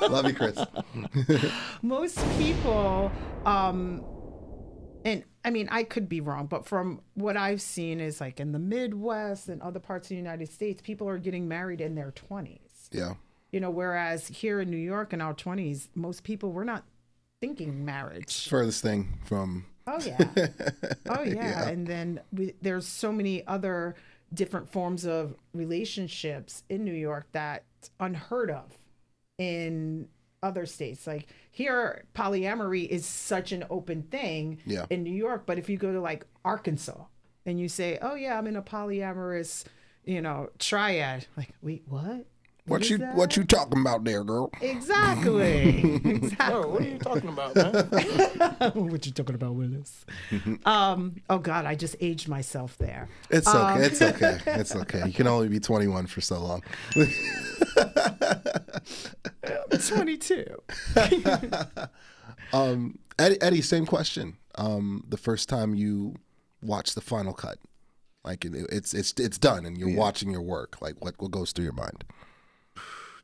love 0.10 0.26
you 0.28 0.34
chris. 0.34 0.58
Most 1.82 2.18
people, 2.38 3.12
um, 3.46 4.04
and 5.06 5.24
I 5.44 5.50
mean, 5.50 5.68
I 5.72 5.84
could 5.84 6.08
be 6.08 6.22
wrong, 6.22 6.48
but 6.48 6.66
from 6.66 7.02
what 7.16 7.36
I've 7.38 7.62
seen 7.62 8.00
is 8.00 8.22
like 8.22 8.40
in 8.40 8.52
the 8.54 8.60
Midwest 8.60 9.50
and 9.50 9.62
other 9.62 9.80
parts 9.80 10.06
of 10.08 10.10
the 10.10 10.16
United 10.16 10.52
States, 10.52 10.82
people 10.82 11.08
are 11.10 11.18
getting 11.18 11.48
married 11.48 11.82
in 11.82 11.96
their 11.96 12.12
20s. 12.12 12.60
yeah. 12.92 13.16
You 13.52 13.60
know, 13.60 13.70
whereas 13.70 14.28
here 14.30 14.62
in 14.62 14.72
New 14.72 14.78
York 14.78 15.14
in 15.14 15.22
our 15.22 15.36
20s, 15.36 15.90
most 15.94 16.24
people 16.24 16.52
we're 16.52 16.64
not 16.64 16.86
thinking 17.48 17.84
marriage. 17.84 18.48
furthest 18.48 18.82
thing 18.82 19.20
from 19.26 19.66
Oh 19.86 20.00
yeah. 20.00 20.18
Oh 21.10 21.24
yeah. 21.24 21.68
And 21.68 21.86
then 21.86 22.22
we, 22.32 22.54
there's 22.62 22.88
so 22.88 23.12
many 23.12 23.46
other 23.48 23.96
different 24.34 24.72
forms 24.72 25.06
of 25.06 25.36
relationships 25.54 26.64
in 26.70 26.86
New 26.86 26.94
York 26.94 27.28
that 27.34 27.66
unheard 28.00 28.50
of 28.50 28.78
in 29.38 30.08
other 30.42 30.66
states. 30.66 31.06
Like 31.06 31.28
here, 31.52 32.06
polyamory 32.16 32.88
is 32.88 33.06
such 33.06 33.52
an 33.52 33.66
open 33.70 34.04
thing 34.04 34.60
Yeah. 34.66 34.86
in 34.90 35.04
New 35.04 35.14
York, 35.14 35.44
but 35.46 35.58
if 35.60 35.68
you 35.70 35.78
go 35.78 35.92
to 35.92 36.00
like 36.00 36.26
Arkansas 36.46 37.04
and 37.46 37.60
you 37.60 37.68
say, 37.68 37.98
"Oh 38.02 38.16
yeah, 38.16 38.38
I'm 38.38 38.48
in 38.48 38.56
a 38.56 38.62
polyamorous, 38.62 39.66
you 40.06 40.22
know, 40.22 40.50
triad," 40.60 41.28
like, 41.36 41.50
wait, 41.62 41.84
what? 41.88 42.26
What 42.66 42.82
is 42.82 42.90
you 42.90 42.98
that? 43.00 43.16
what 43.16 43.36
you 43.36 43.44
talking 43.44 43.82
about 43.82 44.04
there 44.04 44.24
girl 44.24 44.50
Exactly. 44.62 45.96
exactly. 46.06 46.56
Yo, 46.56 46.68
what 46.68 46.82
are 46.82 46.86
you 46.86 46.98
talking 46.98 47.30
about, 47.30 47.56
man? 47.56 48.72
what 48.74 49.06
you 49.06 49.12
talking 49.12 49.36
about, 49.36 49.56
Willis? 49.56 50.06
um, 50.66 51.16
oh 51.30 51.40
God, 51.40 51.66
I 51.66 51.76
just 51.76 51.96
aged 52.00 52.28
myself 52.28 52.78
there. 52.78 53.10
It's 53.30 53.48
okay. 53.48 53.58
Um, 53.58 53.82
it's 53.82 54.02
okay. 54.02 54.40
It's 54.48 54.76
okay. 54.76 55.04
You 55.06 55.14
can 55.14 55.28
only 55.28 55.50
be 55.50 55.60
21 55.60 56.08
for 56.08 56.22
so 56.22 56.40
long. 56.40 56.64
22. 59.88 60.46
Um, 62.54 63.00
Eddie, 63.18 63.42
Eddie, 63.42 63.62
same 63.62 63.86
question. 63.86 64.38
Um, 64.56 65.04
the 65.10 65.18
first 65.18 65.50
time 65.50 65.74
you 65.74 66.16
watched 66.62 66.96
the 66.96 67.02
final 67.02 67.34
cut, 67.34 67.58
like 68.24 68.46
it, 68.46 68.54
it's 68.72 68.94
it's 68.94 69.14
it's 69.18 69.38
done, 69.38 69.66
and 69.66 69.78
you're 69.78 69.96
watching 69.96 70.32
your 70.32 70.42
work. 70.42 70.82
Like 70.82 71.04
what 71.04 71.16
what 71.18 71.32
goes 71.32 71.52
through 71.52 71.66
your 71.66 71.74
mind? 71.74 72.04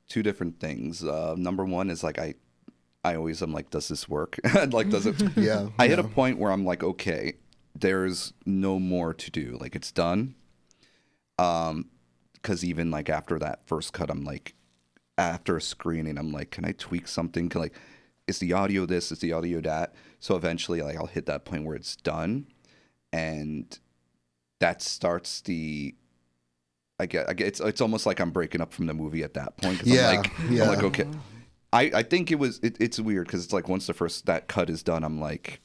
Two 0.10 0.24
different 0.24 0.60
things. 0.60 1.04
Uh, 1.04 1.36
number 1.38 1.64
one 1.64 1.90
is 1.90 2.04
like 2.04 2.20
I, 2.20 2.34
I 3.04 3.16
always 3.16 3.42
am 3.42 3.54
like, 3.54 3.70
does 3.70 3.88
this 3.88 4.10
work? 4.10 4.40
like, 4.72 4.90
does 4.90 5.06
it? 5.06 5.16
Yeah, 5.38 5.70
I 5.78 5.88
hit 5.88 6.00
a 6.00 6.04
point 6.04 6.38
where 6.38 6.52
I'm 6.52 6.66
like, 6.66 6.84
okay, 6.84 7.34
there's 7.74 8.34
no 8.46 8.80
more 8.80 9.14
to 9.14 9.32
do. 9.32 9.58
Like, 9.62 9.76
it's 9.76 9.92
done. 9.92 10.36
Um, 11.38 11.90
because 12.34 12.64
even 12.64 12.90
like 12.90 13.10
after 13.10 13.38
that 13.40 13.60
first 13.66 13.94
cut, 13.94 14.10
I'm 14.10 14.24
like, 14.24 14.56
after 15.18 15.58
a 15.58 15.62
screening, 15.62 16.18
I'm 16.18 16.32
like, 16.32 16.52
can 16.52 16.64
I 16.66 16.72
tweak 16.72 17.08
something? 17.08 17.50
Can 17.50 17.62
like, 17.62 17.76
is 18.28 18.40
the 18.40 18.54
audio 18.54 18.86
this? 18.86 19.12
Is 19.12 19.20
the 19.20 19.34
audio 19.34 19.60
that? 19.62 19.94
So 20.20 20.36
eventually, 20.36 20.82
like, 20.82 20.96
I'll 20.96 21.08
hit 21.08 21.26
that 21.26 21.46
point 21.46 21.66
where 21.66 21.76
it's 21.76 21.96
done, 21.98 22.48
and 23.12 23.78
that 24.60 24.82
starts 24.82 25.42
the 25.42 25.96
I 27.00 27.06
get, 27.06 27.30
I 27.30 27.34
get 27.34 27.48
it's 27.48 27.60
it's 27.60 27.82
almost 27.82 28.06
like 28.06 28.20
I'm 28.20 28.32
breaking 28.32 28.62
up 28.62 28.74
from 28.74 28.88
the 28.88 28.94
movie 28.94 29.24
at 29.24 29.34
that 29.36 29.58
point. 29.58 29.82
Yeah, 29.86 30.10
I'm 30.10 30.16
like, 30.18 30.32
yeah. 30.50 30.64
I'm 30.64 30.70
like, 30.70 30.84
okay. 30.84 31.08
I, 31.72 31.92
I 31.94 32.04
think 32.04 32.32
it 32.32 32.36
was 32.40 32.60
it, 32.64 32.76
it's 32.80 33.00
weird 33.00 33.28
because 33.28 33.44
it's 33.44 33.54
like 33.54 33.70
once 33.70 33.88
the 33.88 33.94
first 33.94 34.26
that 34.26 34.48
cut 34.48 34.70
is 34.70 34.84
done, 34.84 35.04
I'm 35.04 35.20
like, 35.20 35.62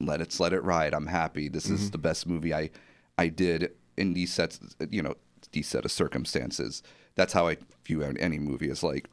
let 0.00 0.20
it 0.20 0.38
let 0.40 0.52
it 0.52 0.62
ride. 0.64 0.92
I'm 0.94 1.06
happy. 1.06 1.48
This 1.48 1.66
Mm-hmm. 1.66 1.74
is 1.76 1.90
the 1.90 1.98
best 1.98 2.26
movie 2.26 2.52
I 2.52 2.70
I 3.16 3.28
did 3.28 3.72
in 3.96 4.12
these 4.14 4.32
sets. 4.32 4.58
You 4.90 5.02
know, 5.02 5.14
these 5.52 5.68
set 5.68 5.84
of 5.84 5.92
circumstances. 5.92 6.82
That's 7.16 7.32
how 7.32 7.48
I 7.48 7.56
view 7.84 8.02
any 8.02 8.38
movie. 8.38 8.70
Is 8.70 8.82
like 8.82 9.08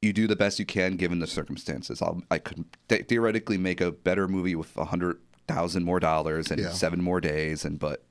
you 0.00 0.12
do 0.12 0.26
the 0.26 0.36
best 0.36 0.58
you 0.58 0.66
can 0.66 0.96
given 0.96 1.18
the 1.20 1.26
circumstances. 1.26 2.02
I'll, 2.02 2.22
I 2.30 2.38
could 2.38 2.64
th- 2.88 3.06
theoretically 3.06 3.56
make 3.58 3.80
a 3.80 3.92
better 3.92 4.26
movie 4.28 4.54
with 4.56 4.76
a 4.76 4.86
hundred 4.86 5.18
thousand 5.48 5.84
more 5.84 6.00
dollars 6.00 6.50
and 6.50 6.60
Yeah. 6.60 6.70
seven 6.70 7.02
more 7.02 7.20
days, 7.20 7.64
and 7.64 7.78
but 7.78 8.02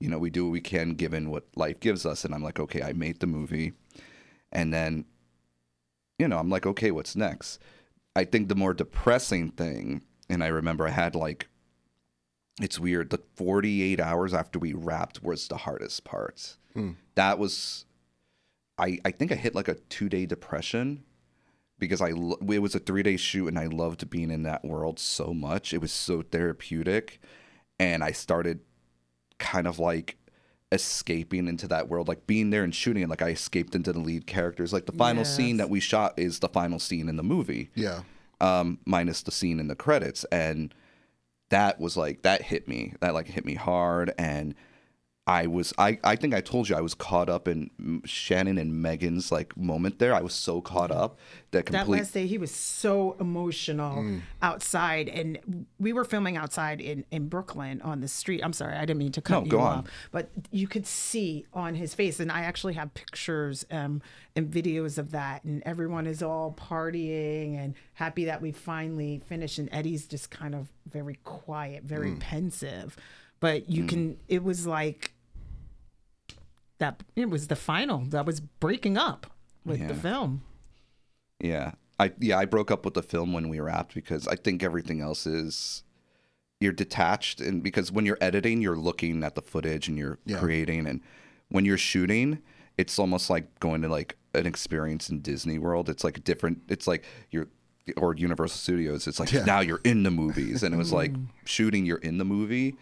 you 0.00 0.08
know 0.08 0.18
we 0.18 0.30
do 0.30 0.44
what 0.44 0.52
we 0.52 0.60
can 0.60 0.90
given 0.94 1.30
what 1.30 1.46
life 1.56 1.80
gives 1.80 2.04
us. 2.06 2.24
And 2.24 2.34
I'm 2.34 2.42
like, 2.42 2.60
okay, 2.60 2.82
I 2.82 2.92
made 2.92 3.20
the 3.20 3.26
movie, 3.26 3.72
and 4.52 4.72
then 4.72 5.06
you 6.18 6.28
know, 6.28 6.38
I'm 6.38 6.50
like, 6.50 6.66
okay, 6.66 6.90
what's 6.90 7.16
next? 7.16 7.60
I 8.14 8.24
think 8.24 8.48
the 8.48 8.54
more 8.54 8.72
depressing 8.72 9.50
thing, 9.50 10.02
and 10.28 10.42
I 10.42 10.46
remember 10.46 10.86
I 10.86 10.90
had 10.90 11.14
like, 11.14 11.48
it's 12.60 12.80
weird. 12.80 13.10
The 13.10 13.20
48 13.34 14.00
hours 14.00 14.32
after 14.32 14.58
we 14.58 14.72
wrapped 14.72 15.22
was 15.22 15.48
the 15.48 15.58
hardest 15.58 16.04
part. 16.04 16.56
Hmm. 16.72 16.92
That 17.14 17.38
was, 17.38 17.84
I 18.78 18.98
I 19.04 19.10
think 19.10 19.32
I 19.32 19.34
hit 19.34 19.54
like 19.54 19.68
a 19.68 19.74
two 19.74 20.08
day 20.08 20.24
depression 20.24 21.04
because 21.78 22.00
I 22.00 22.10
it 22.10 22.62
was 22.62 22.74
a 22.74 22.78
three 22.78 23.02
day 23.02 23.18
shoot 23.18 23.48
and 23.48 23.58
I 23.58 23.66
loved 23.66 24.08
being 24.08 24.30
in 24.30 24.42
that 24.44 24.64
world 24.64 24.98
so 24.98 25.34
much. 25.34 25.74
It 25.74 25.82
was 25.82 25.92
so 25.92 26.22
therapeutic, 26.22 27.20
and 27.78 28.02
I 28.02 28.12
started 28.12 28.60
kind 29.38 29.66
of 29.66 29.78
like 29.78 30.16
escaping 30.72 31.46
into 31.48 31.68
that 31.68 31.88
world, 31.88 32.08
like 32.08 32.26
being 32.26 32.50
there 32.50 32.64
and 32.64 32.74
shooting 32.74 33.02
it. 33.04 33.08
Like 33.08 33.22
I 33.22 33.28
escaped 33.30 33.74
into 33.74 33.92
the 33.92 34.00
lead 34.00 34.26
characters. 34.26 34.72
Like 34.72 34.86
the 34.86 34.92
final 34.92 35.24
scene 35.24 35.58
that 35.58 35.70
we 35.70 35.80
shot 35.80 36.14
is 36.18 36.40
the 36.40 36.48
final 36.48 36.78
scene 36.78 37.08
in 37.08 37.16
the 37.16 37.22
movie, 37.22 37.70
Yeah. 37.74 38.02
um, 38.40 38.78
minus 38.84 39.22
the 39.22 39.30
scene 39.30 39.60
in 39.60 39.68
the 39.68 39.76
credits, 39.76 40.24
and 40.24 40.74
that 41.50 41.80
was 41.80 41.96
like 41.96 42.22
that 42.22 42.42
hit 42.42 42.66
me. 42.66 42.94
That 43.00 43.14
like 43.14 43.26
hit 43.28 43.44
me 43.44 43.54
hard, 43.54 44.12
and 44.18 44.54
I 45.28 45.48
was 45.48 45.72
I 45.76 45.98
I 46.04 46.14
think 46.14 46.34
I 46.34 46.40
told 46.40 46.68
you 46.68 46.76
I 46.76 46.80
was 46.80 46.94
caught 46.94 47.28
up 47.28 47.48
in 47.48 47.68
mm, 47.82 48.06
Shannon 48.06 48.58
and 48.58 48.80
Megan's 48.80 49.32
like 49.32 49.56
moment 49.56 49.98
there. 49.98 50.14
I 50.14 50.20
was 50.20 50.32
so 50.34 50.60
caught 50.60 50.92
up 50.92 51.18
that 51.50 51.66
That 51.66 51.80
complete. 51.80 51.98
last 51.98 52.14
day, 52.14 52.28
he 52.28 52.38
was 52.38 52.52
so 52.54 53.16
emotional 53.18 53.96
Mm. 54.02 54.20
outside, 54.40 55.08
and 55.08 55.66
we 55.80 55.92
were 55.92 56.04
filming 56.04 56.36
outside 56.36 56.80
in, 56.80 57.04
in 57.10 57.26
Brooklyn 57.28 57.82
on 57.82 58.00
the 58.02 58.06
street. 58.08 58.40
I'm 58.44 58.52
sorry, 58.52 58.74
I 58.76 58.82
didn't 58.82 58.98
mean 58.98 59.10
to 59.12 59.20
cut 59.20 59.38
No, 59.40 59.44
you 59.44 59.50
go 59.50 59.60
off, 59.60 59.78
on. 59.78 59.84
but 60.12 60.30
you 60.52 60.68
could 60.68 60.86
see 60.86 61.44
on 61.52 61.74
his 61.74 61.92
face, 61.92 62.20
and 62.20 62.30
I 62.30 62.42
actually 62.42 62.74
have 62.74 62.94
pictures 62.94 63.66
um, 63.72 64.02
and 64.36 64.48
videos 64.48 64.96
of 64.96 65.10
that, 65.10 65.42
and 65.42 65.60
everyone 65.66 66.06
is 66.06 66.22
all 66.22 66.52
partying 66.56 67.58
and 67.58 67.74
happy 67.94 68.26
that 68.26 68.40
we 68.40 68.52
finally 68.52 69.22
finished, 69.26 69.58
and 69.58 69.68
Eddie's 69.72 70.06
just 70.06 70.30
kind 70.30 70.54
of 70.54 70.68
very 70.88 71.18
quiet, 71.24 71.82
very 71.82 72.12
Mm. 72.12 72.20
pensive, 72.20 72.96
but 73.40 73.68
you 73.68 73.84
can. 73.86 74.18
It 74.28 74.44
was 74.44 74.66
like 74.68 75.12
that. 76.78 77.02
It 77.14 77.30
was 77.30 77.48
the 77.48 77.56
final. 77.56 78.04
That 78.06 78.26
was 78.26 78.40
breaking 78.40 78.96
up 78.96 79.26
with 79.64 79.86
the 79.86 79.94
film. 79.94 80.42
Yeah. 81.40 81.72
I 81.98 82.12
yeah, 82.18 82.38
I 82.38 82.44
broke 82.44 82.70
up 82.70 82.84
with 82.84 82.94
the 82.94 83.02
film 83.02 83.32
when 83.32 83.48
we 83.48 83.58
wrapped 83.60 83.94
because 83.94 84.28
I 84.28 84.36
think 84.36 84.62
everything 84.62 85.00
else 85.00 85.26
is 85.26 85.82
you're 86.60 86.72
detached 86.72 87.40
and 87.40 87.62
because 87.62 87.90
when 87.90 88.06
you're 88.06 88.18
editing, 88.20 88.60
you're 88.60 88.76
looking 88.76 89.22
at 89.24 89.34
the 89.34 89.42
footage 89.42 89.88
and 89.88 89.98
you're 89.98 90.18
Yeah. 90.24 90.38
creating 90.38 90.86
and 90.86 91.00
when 91.48 91.64
you're 91.64 91.78
shooting, 91.78 92.42
it's 92.76 92.98
almost 92.98 93.30
like 93.30 93.58
going 93.60 93.82
to 93.82 93.88
like 93.88 94.16
an 94.34 94.46
experience 94.46 95.08
in 95.08 95.20
Disney 95.20 95.58
World. 95.58 95.88
It's 95.88 96.04
like 96.04 96.18
a 96.18 96.20
different 96.20 96.62
it's 96.68 96.86
like 96.86 97.04
you're 97.30 97.48
or 97.96 98.14
Universal 98.14 98.58
Studios. 98.58 99.06
It's 99.06 99.20
like 99.20 99.32
Yeah. 99.32 99.44
now 99.44 99.60
you're 99.60 99.80
in 99.84 100.02
the 100.02 100.10
movies 100.10 100.62
and 100.62 100.74
it 100.74 100.78
was 100.78 100.92
like 100.92 101.12
mm. 101.12 101.28
shooting 101.44 101.86
you're 101.86 101.98
in 101.98 102.18
the 102.18 102.24
movie 102.24 102.76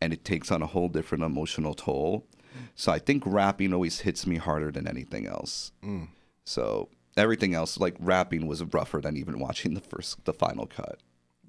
and 0.00 0.12
it 0.12 0.24
takes 0.24 0.50
on 0.50 0.62
a 0.62 0.66
whole 0.66 0.88
different 0.88 1.24
emotional 1.24 1.74
toll. 1.74 2.26
So 2.74 2.92
I 2.92 2.98
think 2.98 3.22
wrapping 3.26 3.72
always 3.72 4.00
hits 4.00 4.26
me 4.26 4.36
harder 4.36 4.70
than 4.70 4.86
anything 4.86 5.26
else. 5.26 5.72
Mm. 5.84 6.08
So 6.44 6.88
everything 7.16 7.54
else, 7.54 7.78
like 7.78 7.96
wrapping, 7.98 8.46
was 8.46 8.62
rougher 8.62 9.00
than 9.00 9.16
even 9.16 9.38
watching 9.38 9.74
the 9.74 9.80
first, 9.80 10.24
the 10.24 10.32
final 10.32 10.66
cut. 10.66 11.00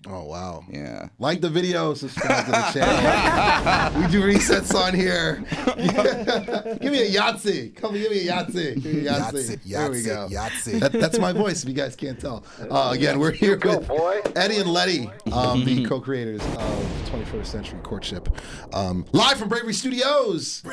Oh 0.08 0.24
wow. 0.24 0.66
Yeah. 0.68 1.10
Like 1.20 1.42
the 1.42 1.50
video, 1.50 1.94
subscribe 1.94 2.46
to 2.46 2.52
the 2.52 2.72
channel. 2.74 4.02
we 4.02 4.08
do 4.08 4.24
resets 4.24 4.74
on 4.74 4.96
here. 4.96 5.44
give 6.82 6.92
me 6.92 7.04
a 7.04 7.12
Yahtzee. 7.12 7.76
Come 7.76 7.94
give 7.94 8.10
me 8.10 8.28
a 8.28 8.32
Yahtzee. 8.32 8.82
Give 8.82 8.94
me 8.94 9.08
a 9.08 9.12
Yahtzee. 9.12 9.60
Yahtzee, 9.60 9.64
there 9.64 9.92
we 9.92 10.02
go. 10.02 10.28
Yahtzee, 10.28 10.32
Yahtzee. 10.32 10.80
That, 10.80 10.92
that's 10.94 11.20
my 11.20 11.32
voice. 11.32 11.62
If 11.62 11.70
you 11.70 11.76
guys 11.76 11.96
can't 11.96 12.20
tell. 12.20 12.44
Uh, 12.70 12.92
again, 12.94 13.20
we're 13.20 13.32
here 13.32 13.58
with 13.58 13.92
Eddie 14.36 14.58
and 14.58 14.72
Letty, 14.72 15.08
um, 15.32 15.64
the 15.66 15.86
co-creators 15.88 16.42
of 16.42 17.06
21st 17.12 17.46
Century 17.46 17.80
Courtship, 17.84 18.30
um, 18.74 19.06
live 19.12 19.38
from 19.38 19.50
Bravery 19.50 19.74
Studios 19.74 20.64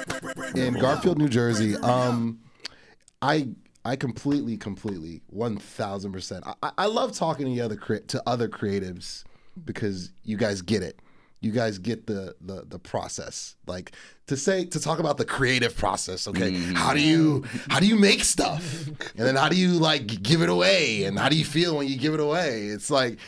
in 0.55 0.75
Garfield, 0.75 1.19
New 1.19 1.29
Jersey. 1.29 1.77
Um, 1.77 2.41
I 3.21 3.49
I 3.85 3.97
completely, 3.97 4.57
completely, 4.57 5.23
one 5.29 5.57
thousand 5.57 6.13
percent. 6.13 6.45
I 6.63 6.71
I 6.77 6.87
love 6.87 7.13
talking 7.13 7.47
to 7.47 7.53
the 7.53 7.61
other 7.61 7.77
to 7.77 8.23
other 8.27 8.49
creatives 8.49 9.25
because 9.65 10.13
you 10.25 10.37
guys 10.37 10.63
get 10.63 10.83
it. 10.83 11.01
You 11.41 11.53
guys 11.53 11.79
get 11.79 12.07
the 12.07 12.35
the 12.41 12.65
the 12.67 12.79
process. 12.79 13.57
Like 13.67 13.93
to 14.27 14.37
say 14.37 14.65
to 14.65 14.81
talk 14.81 14.99
about 14.99 15.17
the 15.17 15.25
creative 15.25 15.77
process. 15.77 16.27
Okay, 16.27 16.51
mm-hmm. 16.51 16.75
how 16.75 16.93
do 16.93 17.01
you 17.01 17.45
how 17.69 17.79
do 17.79 17.87
you 17.87 17.97
make 17.97 18.25
stuff, 18.25 18.87
and 18.87 19.27
then 19.27 19.37
how 19.37 19.49
do 19.49 19.57
you 19.57 19.73
like 19.73 20.23
give 20.23 20.43
it 20.43 20.49
away, 20.49 21.05
and 21.05 21.19
how 21.19 21.29
do 21.29 21.37
you 21.37 21.45
feel 21.45 21.77
when 21.77 21.87
you 21.87 21.97
give 21.97 22.15
it 22.15 22.21
away? 22.21 22.67
It's 22.67 22.91
like 22.91 23.19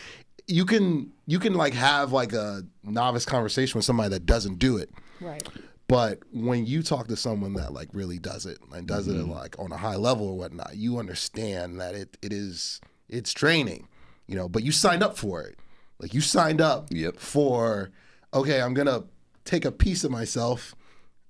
you 0.49 0.65
can 0.65 1.13
you 1.27 1.39
can 1.39 1.55
like 1.55 1.75
have 1.75 2.13
like 2.13 2.33
a 2.33 2.63
novice 2.83 3.25
conversation 3.25 3.79
with 3.79 3.85
somebody 3.85 4.11
that 4.11 4.27
doesn't 4.27 4.59
do 4.59 4.77
it. 4.77 4.91
Right. 5.21 5.47
But 5.91 6.21
when 6.33 6.67
you 6.67 6.85
talk 6.85 7.09
to 7.09 7.17
someone 7.17 7.55
that 7.55 7.73
like 7.73 7.89
really 7.93 8.21
does 8.21 8.47
it 8.47 8.59
and 8.73 8.87
does 8.87 9.09
it 9.09 9.17
mm-hmm. 9.17 9.33
like 9.33 9.59
on 9.59 9.73
a 9.73 9.77
high 9.77 9.97
level 9.97 10.29
or 10.29 10.39
whatnot, 10.39 10.77
you 10.77 10.99
understand 10.99 11.81
that 11.81 11.97
it 11.97 12.17
it 12.23 12.33
is 12.33 12.81
it's 13.09 13.33
training, 13.33 13.89
you 14.29 14.37
know. 14.37 14.49
But 14.49 14.63
you 14.63 14.71
signed 14.71 15.03
up 15.03 15.19
for 15.19 15.43
it, 15.43 15.59
like 15.99 16.15
you 16.15 16.21
signed 16.21 16.61
up 16.61 16.87
Yep. 16.91 17.19
for 17.19 17.91
okay. 18.33 18.63
I'm 18.63 18.73
gonna 18.73 19.03
take 19.45 19.65
a 19.65 19.73
piece 19.73 20.05
of 20.05 20.13
myself, 20.13 20.77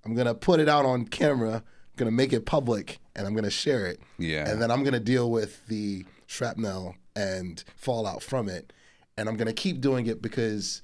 I'm 0.04 0.14
gonna 0.14 0.34
put 0.34 0.60
it 0.60 0.68
out 0.68 0.84
on 0.84 1.06
camera, 1.06 1.54
I'm 1.54 1.96
gonna 1.96 2.10
make 2.10 2.34
it 2.34 2.44
public, 2.44 2.98
and 3.16 3.26
I'm 3.26 3.34
gonna 3.34 3.48
share 3.48 3.86
it. 3.86 3.98
Yeah. 4.18 4.46
and 4.46 4.60
then 4.60 4.70
I'm 4.70 4.84
gonna 4.84 5.00
deal 5.00 5.30
with 5.30 5.66
the 5.68 6.04
shrapnel 6.26 6.96
and 7.16 7.64
fallout 7.76 8.22
from 8.22 8.50
it, 8.50 8.74
and 9.16 9.26
I'm 9.26 9.38
gonna 9.38 9.54
keep 9.54 9.80
doing 9.80 10.06
it 10.06 10.20
because 10.20 10.82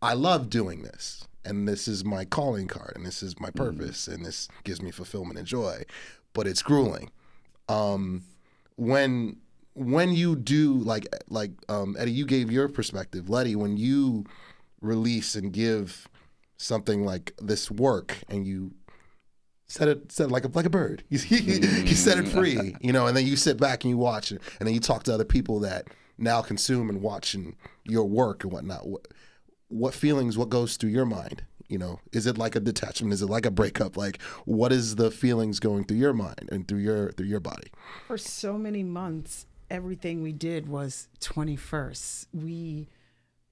I 0.00 0.14
love 0.14 0.48
doing 0.48 0.80
this. 0.80 1.27
And 1.44 1.66
this 1.66 1.88
is 1.88 2.04
my 2.04 2.24
calling 2.24 2.66
card, 2.66 2.92
and 2.96 3.06
this 3.06 3.22
is 3.22 3.40
my 3.40 3.50
purpose, 3.50 4.06
and 4.06 4.24
this 4.24 4.48
gives 4.64 4.82
me 4.82 4.90
fulfillment 4.90 5.38
and 5.38 5.46
joy. 5.46 5.84
But 6.34 6.46
it's 6.46 6.62
grueling. 6.62 7.10
Um, 7.68 8.24
when 8.76 9.38
when 9.74 10.12
you 10.12 10.36
do 10.36 10.74
like 10.74 11.06
like 11.28 11.52
um, 11.68 11.96
Eddie, 11.98 12.12
you 12.12 12.26
gave 12.26 12.50
your 12.50 12.68
perspective. 12.68 13.30
Letty, 13.30 13.56
when 13.56 13.76
you 13.76 14.24
release 14.80 15.34
and 15.34 15.52
give 15.52 16.08
something 16.56 17.04
like 17.04 17.32
this 17.40 17.70
work, 17.70 18.16
and 18.28 18.46
you 18.46 18.72
set 19.68 19.88
it 19.88 20.10
set 20.10 20.26
it 20.26 20.32
like 20.32 20.44
a 20.44 20.48
like 20.48 20.66
a 20.66 20.70
bird. 20.70 21.04
You, 21.08 21.18
you 21.28 21.94
set 21.94 22.18
it 22.18 22.28
free, 22.28 22.76
you 22.80 22.92
know, 22.92 23.06
and 23.06 23.16
then 23.16 23.26
you 23.26 23.36
sit 23.36 23.58
back 23.58 23.84
and 23.84 23.90
you 23.90 23.98
watch 23.98 24.32
it, 24.32 24.42
and 24.58 24.66
then 24.66 24.74
you 24.74 24.80
talk 24.80 25.04
to 25.04 25.14
other 25.14 25.24
people 25.24 25.60
that 25.60 25.88
now 26.18 26.42
consume 26.42 26.88
and 26.88 27.00
watching 27.00 27.56
your 27.84 28.04
work 28.04 28.42
and 28.42 28.52
whatnot. 28.52 28.86
What, 29.68 29.94
feelings? 29.94 30.36
What 30.36 30.48
goes 30.48 30.76
through 30.76 30.90
your 30.90 31.06
mind? 31.06 31.42
You 31.68 31.78
know, 31.78 32.00
is 32.12 32.26
it 32.26 32.38
like 32.38 32.56
a 32.56 32.60
detachment? 32.60 33.12
Is 33.12 33.20
it 33.20 33.28
like 33.28 33.44
a 33.44 33.50
breakup? 33.50 33.96
Like, 33.96 34.22
what 34.46 34.72
is 34.72 34.96
the 34.96 35.10
feelings 35.10 35.60
going 35.60 35.84
through 35.84 35.98
your 35.98 36.14
mind 36.14 36.48
and 36.50 36.66
through 36.66 36.78
your 36.78 37.12
through 37.12 37.26
your 37.26 37.40
body? 37.40 37.68
For 38.06 38.16
so 38.16 38.56
many 38.56 38.82
months, 38.82 39.44
everything 39.70 40.22
we 40.22 40.32
did 40.32 40.66
was 40.66 41.08
21st. 41.20 42.26
We 42.32 42.88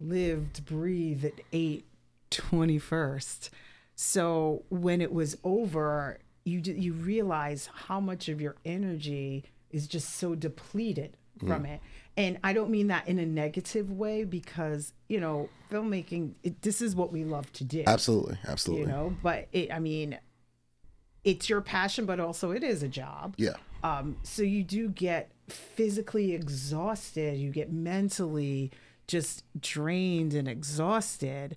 lived, 0.01 0.65
breathed, 0.65 1.43
ate 1.53 1.85
21st. 2.31 3.51
So 3.95 4.65
when 4.69 5.01
it 5.01 5.13
was 5.13 5.37
over, 5.45 6.19
you 6.45 6.61
d- 6.61 6.73
you 6.73 6.93
realize 6.93 7.69
how 7.73 8.01
much 8.01 8.29
of 8.29 8.41
your 8.41 8.57
energy 8.65 9.45
is 9.71 9.87
just 9.87 10.17
so 10.17 10.35
depleted 10.35 11.17
from 11.39 11.65
mm. 11.65 11.75
it. 11.75 11.81
And 12.17 12.39
I 12.43 12.53
don't 12.55 12.71
mean 12.71 12.87
that 12.87 13.07
in 13.07 13.19
a 13.19 13.27
negative 13.27 13.91
way 13.91 14.25
because, 14.25 14.95
you 15.09 15.21
know, 15.21 15.51
filmmaking, 15.71 16.33
it, 16.43 16.63
this 16.63 16.81
is 16.81 16.97
what 16.97 17.13
we 17.13 17.25
love 17.25 17.53
to 17.55 17.65
do. 17.65 17.85
Absolutely, 17.87 18.39
absolutely. 18.47 18.87
You 18.87 18.93
know, 18.93 19.17
but 19.23 19.49
it, 19.53 19.71
I 19.73 19.79
mean, 19.79 20.19
it's 21.25 21.51
your 21.51 21.61
passion, 21.61 22.07
but 22.07 22.19
also 22.19 22.53
it 22.53 22.65
is 22.65 22.83
a 22.83 22.89
job. 22.89 23.35
Yeah, 23.37 23.57
Um, 23.83 24.17
so 24.23 24.43
you 24.43 24.63
do 24.63 24.89
get 24.89 25.31
physically 25.49 26.33
exhausted, 26.33 27.37
you 27.39 27.51
get 27.51 27.71
mentally 27.73 28.73
just 29.07 29.45
drained 29.61 30.35
and 30.35 30.49
exhausted. 30.49 31.57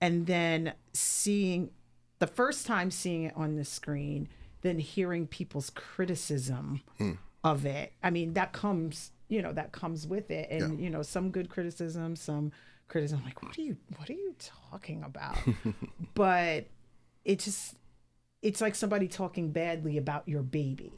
And 0.00 0.26
then 0.26 0.74
seeing 0.92 1.70
the 2.18 2.26
first 2.26 2.66
time 2.66 2.90
seeing 2.90 3.24
it 3.24 3.32
on 3.36 3.56
the 3.56 3.64
screen, 3.64 4.28
then 4.62 4.78
hearing 4.78 5.26
people's 5.26 5.70
criticism 5.70 6.82
of 7.42 7.66
it. 7.66 7.92
I 8.02 8.10
mean, 8.10 8.34
that 8.34 8.52
comes, 8.52 9.12
you 9.28 9.42
know, 9.42 9.52
that 9.52 9.72
comes 9.72 10.06
with 10.06 10.30
it. 10.30 10.50
And, 10.50 10.80
you 10.80 10.90
know, 10.90 11.02
some 11.02 11.30
good 11.30 11.48
criticism, 11.48 12.16
some 12.16 12.52
criticism 12.88 13.24
like, 13.24 13.42
what 13.42 13.58
are 13.58 13.62
you 13.62 13.76
what 13.96 14.08
are 14.08 14.14
you 14.14 14.34
talking 14.38 15.02
about? 15.02 15.36
but 16.14 16.66
it 17.24 17.40
just 17.40 17.76
it's 18.42 18.60
like 18.60 18.74
somebody 18.74 19.08
talking 19.08 19.50
badly 19.50 19.98
about 19.98 20.28
your 20.28 20.42
baby. 20.42 20.92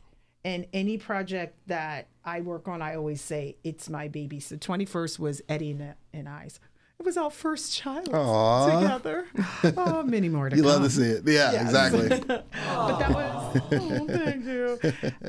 And 0.44 0.66
any 0.72 0.98
project 0.98 1.58
that 1.66 2.08
I 2.24 2.40
work 2.40 2.68
on, 2.68 2.80
I 2.80 2.94
always 2.94 3.20
say 3.20 3.56
it's 3.64 3.88
my 3.90 4.08
baby. 4.08 4.38
So 4.40 4.56
21st 4.56 5.18
was 5.18 5.42
Eddie 5.48 5.72
and, 5.72 5.94
and 6.12 6.28
I's, 6.28 6.60
it 7.00 7.04
was 7.06 7.16
our 7.16 7.30
first 7.30 7.72
child 7.74 8.08
Aw. 8.12 8.80
together. 8.80 9.26
Oh, 9.76 10.02
many 10.02 10.28
more 10.28 10.48
to 10.50 10.56
You 10.56 10.62
come. 10.62 10.70
love 10.72 10.82
to 10.82 10.90
see 10.90 11.02
it. 11.04 11.22
Yeah, 11.26 11.52
Yes. 11.52 11.62
exactly. 11.62 12.08
But 12.28 12.98
that 12.98 13.10
was, 13.10 13.62
oh, 13.72 14.06
thank 14.08 14.44
you. 14.44 14.78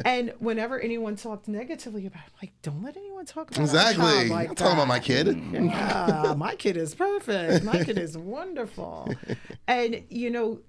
And 0.05 0.33
whenever 0.39 0.79
anyone 0.79 1.15
talked 1.15 1.47
negatively 1.47 2.05
about 2.05 2.19
it, 2.25 2.31
I'm 2.33 2.39
like, 2.41 2.53
don't 2.61 2.83
let 2.83 2.97
anyone 2.97 3.25
talk 3.25 3.51
about 3.51 3.59
exactly. 3.61 4.03
child 4.05 4.27
like 4.29 4.49
I'm 4.49 4.55
talking 4.55 4.73
about 4.73 4.87
my 4.87 4.99
kid. 4.99 5.27
Yeah, 5.51 6.33
my 6.37 6.55
kid 6.55 6.77
is 6.77 6.95
perfect. 6.95 7.63
My 7.63 7.83
kid 7.83 7.97
is 7.97 8.17
wonderful. 8.35 9.13
And, 9.67 10.03
you 10.09 10.29
know, 10.31 10.59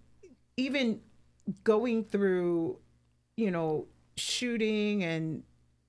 even 0.57 1.01
going 1.65 2.05
through, 2.05 2.79
you 3.37 3.51
know, 3.51 3.87
shooting 4.17 5.03
and 5.05 5.43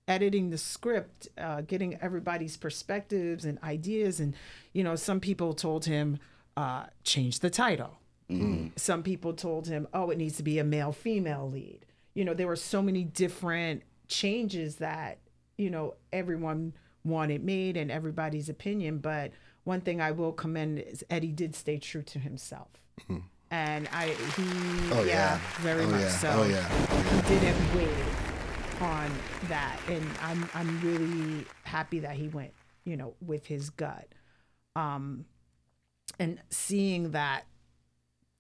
editing 0.08 0.50
the 0.50 0.58
script, 0.58 1.28
uh, 1.38 1.62
getting 1.62 1.96
everybody's 2.02 2.58
perspectives 2.58 3.46
and 3.46 3.58
ideas. 3.64 4.20
And, 4.20 4.36
you 4.74 4.84
know, 4.84 4.96
some 4.96 5.20
people 5.20 5.54
told 5.54 5.86
him, 5.86 6.20
uh, 6.58 6.86
change 7.04 7.40
the 7.40 7.50
title. 7.50 7.98
Some 8.78 9.04
people 9.04 9.34
told 9.34 9.68
him, 9.68 9.90
oh, 9.94 10.10
it 10.10 10.18
needs 10.18 10.38
to 10.38 10.44
be 10.44 10.58
a 10.58 10.64
male 10.64 10.94
female 10.94 11.50
lead. 11.50 11.86
You 12.14 12.24
know, 12.24 12.34
there 12.34 12.48
were 12.48 12.56
so 12.56 12.82
many 12.82 13.04
different 13.04 13.84
changes 14.08 14.78
that, 14.78 15.18
you 15.58 15.70
know, 15.70 15.96
everyone 16.14 16.74
wanted 17.04 17.44
made 17.44 17.76
and 17.76 17.92
everybody's 17.92 18.48
opinion. 18.48 19.00
But 19.00 19.32
one 19.66 19.82
thing 19.82 20.00
I 20.00 20.12
will 20.12 20.32
commend 20.32 20.80
is 20.80 21.04
Eddie 21.10 21.34
did 21.34 21.56
stay 21.56 21.78
true 21.78 22.04
to 22.04 22.20
himself. 22.20 22.70
And 23.52 23.90
I, 23.92 24.08
he. 24.08 24.44
Oh, 24.94 25.04
yeah, 25.06 25.06
yeah. 25.06 25.40
very 25.60 25.84
Oh, 25.84 25.90
much 25.90 26.02
yeah. 26.02 26.10
so. 26.10 26.30
Oh, 26.34 26.48
yeah. 26.48 27.24
He 27.28 27.38
didn't 27.38 27.76
wait 27.76 27.90
on 28.82 29.12
that. 29.48 29.78
And 29.88 30.06
I'm, 30.22 30.50
I'm 30.54 30.82
really 30.82 31.46
happy 31.64 32.00
that 32.00 32.16
he 32.16 32.28
went, 32.28 32.52
you 32.84 32.98
know, 32.98 33.14
with 33.26 33.46
his 33.46 33.70
gut. 33.70 34.08
Um, 34.76 35.26
and 36.20 36.40
seeing 36.50 37.12
that 37.12 37.46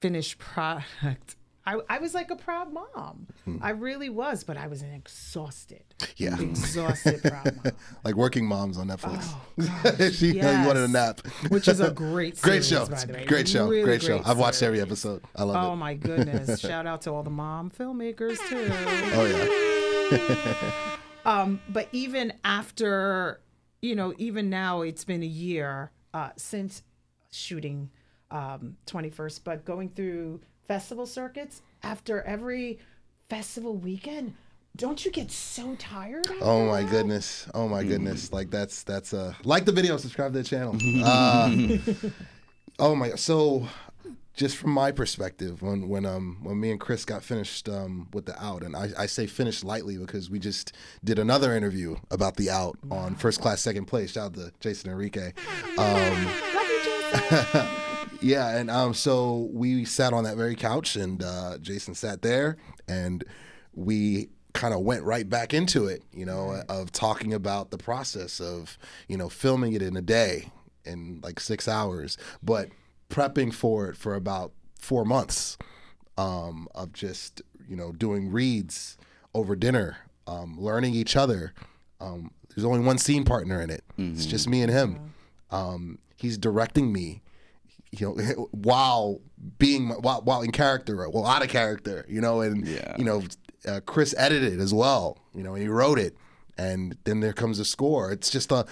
finished 0.02 0.38
product, 0.40 1.36
I, 1.66 1.80
I 1.90 2.00
was 2.00 2.16
like 2.16 2.32
a 2.32 2.36
proud 2.36 2.74
mom. 2.74 3.28
I 3.62 3.70
really 3.72 4.10
was, 4.10 4.44
but 4.44 4.58
I 4.58 4.66
was 4.68 4.82
an 4.82 4.94
exhausted, 4.94 5.84
Hmm. 6.00 6.06
Yeah. 6.18 6.40
exhausted 6.42 7.22
proud 7.22 7.56
mom, 7.64 7.74
Like 8.04 8.16
working 8.16 8.48
moms 8.48 8.80
on 8.80 8.88
Netflix. 8.88 9.32
Oh, 9.60 10.10
she 10.12 10.30
you 10.38 10.42
wanted 10.42 10.84
a 10.84 10.88
nap. 10.88 11.22
which 11.50 11.68
is 11.68 11.80
a 11.80 11.92
great, 11.92 12.42
Great 12.42 12.64
series, 12.64 12.68
show. 12.68 12.86
by 12.88 13.06
the 13.06 13.14
way. 13.14 13.26
Great 13.26 13.48
show. 13.48 13.68
Really 13.68 13.84
great 13.84 14.02
show. 14.02 14.22
I've 14.26 14.40
watched 14.40 14.64
every 14.64 14.82
episode. 14.82 15.22
I 15.36 15.44
love 15.44 15.56
Oh 15.56 15.68
it. 15.70 15.72
Oh 15.72 15.76
my 15.76 15.94
goodness! 15.94 16.60
Shout 16.60 16.88
out 16.88 17.02
to 17.04 17.12
all 17.14 17.22
the 17.24 17.30
mom 17.30 17.70
filmmakers 17.70 18.38
too. 18.50 18.68
Oh 19.14 19.26
yeah. 19.26 19.81
Um, 21.26 21.62
but 21.70 21.88
even 21.92 22.34
after, 22.44 23.42
you 23.82 23.96
know, 23.96 24.14
even 24.18 24.50
now, 24.50 24.82
it's 24.82 25.04
been 25.04 25.22
a 25.22 25.28
year 25.28 25.92
uh, 26.14 26.30
since 26.36 26.82
shooting 27.32 27.90
um, 28.32 28.78
21st, 28.88 29.42
but 29.44 29.66
going 29.66 29.90
through 29.90 30.42
festival 30.68 31.06
circuits 31.06 31.62
after 31.84 32.22
every 32.24 32.80
festival 33.30 33.76
weekend, 33.76 34.34
don't 34.76 35.04
you 35.04 35.12
get 35.12 35.30
so 35.32 35.76
tired? 35.76 36.28
Oh 36.42 36.66
my 36.66 36.82
that? 36.82 36.90
goodness. 36.90 37.48
Oh 37.54 37.68
my 37.68 37.84
goodness. 37.84 38.32
Like 38.32 38.50
that's 38.50 38.84
that's 38.84 39.14
uh 39.14 39.34
like 39.44 39.66
the 39.66 39.72
video, 39.72 39.98
subscribe 39.98 40.32
to 40.34 40.40
the 40.40 40.44
channel. 40.44 40.78
Uh, 41.04 41.52
oh 42.80 42.96
my 42.96 43.10
so 43.16 43.68
just 44.34 44.58
from 44.58 44.72
my 44.72 44.92
perspective, 44.92 45.62
when 45.62 45.90
when 45.90 46.06
um 46.06 46.38
when 46.42 46.60
me 46.60 46.72
and 46.72 46.80
Chris 46.80 47.06
got 47.06 47.24
finished 47.24 47.68
um 47.70 48.08
with 48.14 48.26
the 48.26 48.44
out, 48.44 48.64
and 48.64 48.76
I, 48.76 48.90
I 48.98 49.06
say 49.06 49.28
finished 49.28 49.64
lightly 49.64 49.98
because 49.98 50.30
we 50.30 50.40
just 50.40 50.74
did 51.04 51.20
another 51.20 51.56
interview 51.56 51.98
about 52.10 52.38
the 52.38 52.50
out 52.50 52.78
on 52.90 53.16
first 53.16 53.42
class 53.42 53.62
second 53.62 53.86
place. 53.86 54.14
Shout 54.14 54.26
out 54.28 54.34
to 54.36 54.52
Jason 54.60 54.90
Enrique. 54.92 55.34
Um 55.78 56.26
Love 56.26 56.68
you, 56.68 56.82
Jason. 56.84 57.68
yeah, 58.22 58.56
and 58.56 58.70
um, 58.70 58.94
so 58.94 59.50
we 59.52 59.84
sat 59.86 60.14
on 60.14 60.24
that 60.24 60.38
very 60.38 60.56
couch, 60.56 60.96
and 60.96 61.24
uh, 61.24 61.58
Jason 61.60 61.96
sat 61.96 62.22
there, 62.22 62.58
and 62.88 63.24
we 63.74 64.30
kind 64.54 64.74
of 64.74 64.82
went 64.82 65.04
right 65.04 65.28
back 65.30 65.54
into 65.54 65.88
it, 65.88 66.04
you 66.14 66.26
know, 66.26 66.62
of 66.70 66.92
talking 66.92 67.34
about 67.34 67.72
the 67.72 67.78
process 67.78 68.40
of, 68.40 68.78
you 69.08 69.18
know, 69.18 69.30
filming 69.30 69.74
it 69.74 69.82
in 69.82 69.96
a 69.96 70.02
day 70.02 70.52
in 70.86 71.20
like 71.24 71.40
six 71.40 71.68
hours, 71.68 72.18
but 72.44 72.70
prepping 73.12 73.54
for 73.54 73.90
it 73.90 73.98
for 73.98 74.16
about 74.16 74.52
four 74.80 75.06
months 75.06 75.58
um, 76.18 76.68
of 76.74 76.94
just, 76.94 77.42
you 77.68 77.76
know, 77.76 77.92
doing 77.92 78.32
reads 78.32 78.98
over 79.34 79.56
dinner, 79.56 79.98
um, 80.28 80.56
learning 80.60 80.94
each 80.96 81.16
other. 81.16 81.54
Um, 82.00 82.32
there's 82.56 82.66
only 82.66 82.80
one 82.80 82.98
scene 82.98 83.24
partner 83.24 83.62
in 83.62 83.70
it. 83.70 83.84
It's 83.98 84.26
just 84.26 84.50
me 84.50 84.62
and 84.62 84.72
him. 84.72 85.14
Um, 85.52 86.00
he's 86.16 86.38
directing 86.38 86.92
me 86.92 87.22
you 87.92 88.08
know, 88.16 88.48
while 88.52 89.20
being 89.60 89.90
while, 89.90 90.22
while 90.22 90.42
in 90.42 90.52
character, 90.52 91.08
well, 91.10 91.26
out 91.26 91.44
of 91.44 91.50
character, 91.50 92.06
you 92.08 92.22
know, 92.22 92.42
and 92.42 92.66
Yeah. 92.68 92.96
you 92.98 93.04
know, 93.04 93.24
uh, 93.68 93.82
Chris 93.86 94.16
edited 94.18 94.60
as 94.62 94.74
well, 94.74 95.18
you 95.36 95.44
know, 95.44 95.54
and 95.54 95.62
he 95.62 95.68
wrote 95.68 96.00
it, 96.00 96.16
and 96.58 96.98
then 97.04 97.20
there 97.20 97.34
comes 97.34 97.60
a 97.60 97.66
score. 97.66 98.12
It's 98.12 98.30
just 98.30 98.52
a, 98.52 98.66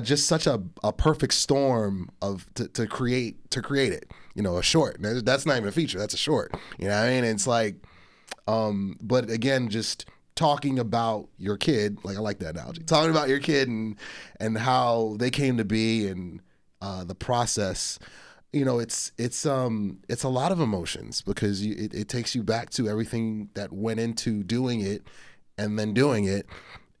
just 0.00 0.26
such 0.26 0.46
a, 0.46 0.62
a 0.82 0.92
perfect 0.92 1.34
storm 1.34 2.10
of 2.20 2.46
to, 2.54 2.68
to 2.68 2.86
create 2.86 3.50
to 3.50 3.62
create 3.62 3.92
it, 3.92 4.10
you 4.34 4.42
know, 4.42 4.58
a 4.58 4.62
short. 4.62 4.96
That's 5.00 5.46
not 5.46 5.56
even 5.56 5.68
a 5.68 5.72
feature. 5.72 5.98
That's 5.98 6.14
a 6.14 6.18
short. 6.18 6.54
You 6.78 6.88
know, 6.88 6.98
what 6.98 7.08
I 7.08 7.10
mean, 7.10 7.24
it's 7.24 7.46
like, 7.46 7.76
um, 8.46 8.96
but 9.00 9.30
again, 9.30 9.68
just 9.68 10.06
talking 10.34 10.78
about 10.78 11.28
your 11.38 11.56
kid, 11.56 11.98
like 12.04 12.16
I 12.16 12.20
like 12.20 12.38
that 12.38 12.54
analogy, 12.54 12.82
talking 12.82 13.10
about 13.10 13.28
your 13.28 13.40
kid 13.40 13.68
and 13.68 13.96
and 14.40 14.58
how 14.58 15.16
they 15.18 15.30
came 15.30 15.56
to 15.58 15.64
be 15.64 16.08
and 16.08 16.40
uh, 16.80 17.04
the 17.04 17.14
process 17.14 17.98
you 18.52 18.64
know 18.64 18.78
it's 18.78 19.12
it's 19.16 19.46
um 19.46 19.98
it's 20.08 20.24
a 20.24 20.28
lot 20.28 20.52
of 20.52 20.60
emotions 20.60 21.22
because 21.22 21.64
you, 21.64 21.74
it, 21.76 21.94
it 21.94 22.08
takes 22.08 22.34
you 22.34 22.42
back 22.42 22.70
to 22.70 22.88
everything 22.88 23.48
that 23.54 23.72
went 23.72 23.98
into 23.98 24.42
doing 24.42 24.80
it 24.80 25.02
and 25.56 25.78
then 25.78 25.94
doing 25.94 26.24
it 26.24 26.46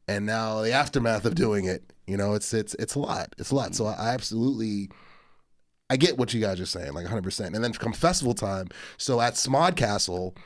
and 0.08 0.24
now 0.24 0.62
the 0.62 0.72
aftermath 0.72 1.24
of 1.24 1.34
doing 1.34 1.66
it 1.66 1.91
you 2.06 2.16
know 2.16 2.34
it's 2.34 2.52
it's 2.52 2.74
it's 2.74 2.94
a 2.94 2.98
lot 2.98 3.34
it's 3.38 3.50
a 3.50 3.54
lot 3.54 3.74
so 3.74 3.86
i 3.86 4.12
absolutely 4.12 4.88
i 5.90 5.96
get 5.96 6.18
what 6.18 6.34
you 6.34 6.40
guys 6.40 6.60
are 6.60 6.66
saying 6.66 6.92
like 6.92 7.06
100% 7.06 7.46
and 7.46 7.62
then 7.62 7.72
come 7.72 7.92
festival 7.92 8.34
time 8.34 8.68
so 8.96 9.20
at 9.20 9.34
Smodcastle 9.34 10.36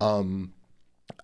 um 0.00 0.52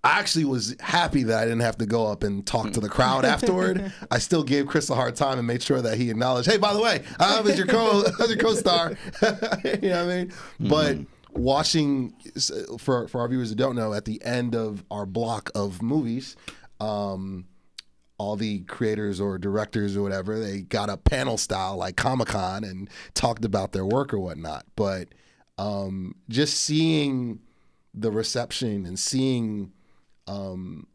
I 0.04 0.18
actually 0.18 0.44
was 0.44 0.74
happy 0.80 1.22
that 1.24 1.38
I 1.38 1.44
didn't 1.44 1.61
have 1.61 1.78
to 1.78 1.87
go 1.87 2.06
up 2.06 2.24
and 2.24 2.44
talk 2.44 2.72
to 2.72 2.80
the 2.80 2.88
crowd 2.88 3.24
afterward. 3.24 3.92
I 4.11 4.18
still 4.18 4.42
gave 4.42 4.66
Chris 4.66 4.90
a 4.90 4.96
hard 4.96 5.14
time 5.14 5.38
and 5.38 5.46
made 5.46 5.62
sure 5.62 5.80
that 5.80 5.96
he 5.96 6.11
acknowledged, 6.11 6.50
"Hey, 6.50 6.56
by 6.56 6.72
the 6.72 6.80
way, 6.80 7.04
I 7.20 7.40
was 7.40 7.56
your 7.56 7.66
co, 7.66 8.02
I 8.18 8.22
was 8.22 8.30
your 8.30 8.38
co-star." 8.38 8.90
you 9.64 9.90
know 9.90 10.04
what 10.04 10.12
I 10.12 10.24
mean? 10.24 10.32
But 10.58 10.98
watching 11.30 12.14
for 12.78 13.06
for 13.06 13.20
our 13.20 13.28
viewers 13.28 13.50
who 13.50 13.54
don't 13.54 13.76
know, 13.76 13.94
at 13.94 14.04
the 14.04 14.22
end 14.24 14.56
of 14.56 14.85
our 14.90 15.06
block 15.06 15.50
of 15.54 15.82
movies, 15.82 16.37
um, 16.80 17.46
all 18.22 18.37
the 18.37 18.61
creators 18.61 19.20
or 19.20 19.37
directors 19.38 19.96
or 19.96 20.02
whatever, 20.02 20.38
they 20.38 20.61
got 20.62 20.88
a 20.88 20.96
panel 20.96 21.37
style 21.37 21.76
like 21.76 21.96
Comic 21.96 22.28
Con 22.28 22.62
and 22.64 22.88
talked 23.14 23.44
about 23.44 23.72
their 23.72 23.85
work 23.85 24.14
or 24.14 24.18
whatnot. 24.20 24.64
But 24.76 25.08
um, 25.58 26.14
just 26.28 26.54
seeing 26.61 27.40
the 27.92 28.11
reception 28.11 28.87
and 28.87 28.98
seeing 28.98 29.72
um, 30.26 30.87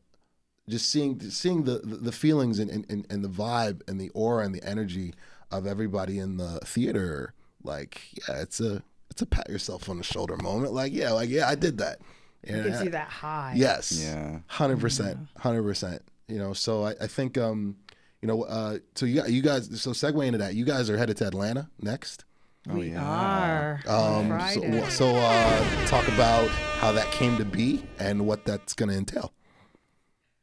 just 0.70 0.90
seeing 0.90 1.20
seeing 1.30 1.64
the 1.66 1.80
the 1.84 2.12
feelings 2.12 2.60
and, 2.60 2.70
and, 2.90 3.06
and 3.10 3.24
the 3.24 3.30
vibe 3.30 3.82
and 3.88 4.00
the 4.00 4.10
aura 4.12 4.46
and 4.46 4.56
the 4.56 4.64
energy 4.64 5.14
of 5.52 5.68
everybody 5.68 6.18
in 6.20 6.38
the 6.38 6.60
theater 6.66 7.34
like 7.64 8.02
yeah 8.18 8.42
it's 8.42 8.60
a 8.60 8.82
it's 9.10 9.22
a 9.22 9.26
pat 9.26 9.50
yourself 9.50 9.90
on 9.90 9.98
the 9.98 10.04
shoulder 10.04 10.36
moment 10.38 10.74
like 10.74 10.92
yeah 10.94 11.12
like 11.12 11.30
yeah 11.30 11.48
I 11.48 11.56
did 11.56 11.78
that 11.78 12.00
It 12.44 12.64
gives 12.64 12.84
you 12.84 12.90
that 12.92 13.08
high. 13.10 13.54
yes 13.56 13.92
Yeah. 14.04 14.40
hundred 14.48 14.80
percent 14.80 15.20
hundred 15.38 15.64
percent 15.64 16.02
you 16.28 16.38
know 16.38 16.54
so 16.54 16.86
I, 16.86 16.96
I 17.02 17.08
think 17.08 17.38
um 17.38 17.76
you 18.22 18.28
know 18.28 18.44
uh 18.44 18.80
so 18.96 19.06
you 19.06 19.16
got 19.16 19.32
you 19.32 19.42
guys 19.42 19.82
so 19.82 19.92
segue 19.92 20.26
into 20.26 20.40
that 20.40 20.56
you 20.56 20.66
guys 20.66 20.90
are 20.90 20.98
headed 20.98 21.18
to 21.18 21.28
Atlanta 21.28 21.70
next 21.82 22.26
Oh 22.70 22.76
we 22.76 22.92
yeah. 22.92 23.04
are. 23.04 23.82
on 23.88 24.24
um, 24.24 24.28
Friday. 24.28 24.82
so, 24.90 24.90
so 24.90 25.16
uh, 25.16 25.86
talk 25.88 26.06
about 26.10 26.50
how 26.80 26.92
that 26.92 27.10
came 27.12 27.38
to 27.38 27.46
be 27.46 27.84
and 28.00 28.26
what 28.28 28.44
that's 28.44 28.74
going 28.74 28.90
to 28.90 28.98
entail. 28.98 29.32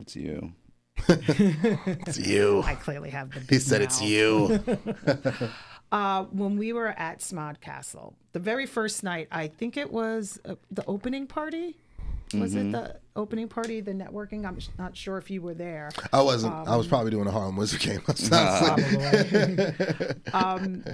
It's 0.01 0.17
you. 0.17 0.53
It's 1.09 2.19
you. 2.19 2.63
I 2.65 2.77
clearly 2.77 3.11
have 3.11 3.31
the. 3.33 3.41
He 3.41 3.47
big 3.47 3.61
said 3.61 3.83
it's 3.83 4.01
you. 4.01 4.63
Uh, 5.93 6.25
when 6.33 6.57
we 6.57 6.73
were 6.73 6.89
at 6.89 7.21
Smodcastle, 7.21 8.15
the 8.33 8.41
very 8.41 8.67
first 8.67 9.05
night, 9.05 9.29
I 9.31 9.47
think 9.47 9.77
it 9.77 9.93
was 9.93 10.41
uh, 10.45 10.57
the 10.69 10.85
opening 10.87 11.29
party. 11.29 11.77
Was 12.33 12.55
Mm-hmm. 12.55 12.69
it 12.69 12.73
the 12.73 12.97
opening 13.17 13.49
party, 13.49 13.81
the 13.81 13.93
networking? 13.93 14.47
I'm 14.47 14.59
not 14.79 14.97
sure 14.97 15.19
if 15.19 15.31
you 15.31 15.43
were 15.43 15.55
there. 15.55 15.91
I 16.13 16.23
wasn't. 16.23 16.55
I 16.55 16.73
Um, 16.73 16.79
was 16.79 16.87
probably 16.89 17.11
doing 17.11 17.27
a 17.27 17.31
Harlem 17.31 17.57
Wizard 17.57 17.81
game. 17.81 18.01
Honestly. 18.09 20.07
um, 20.33 20.85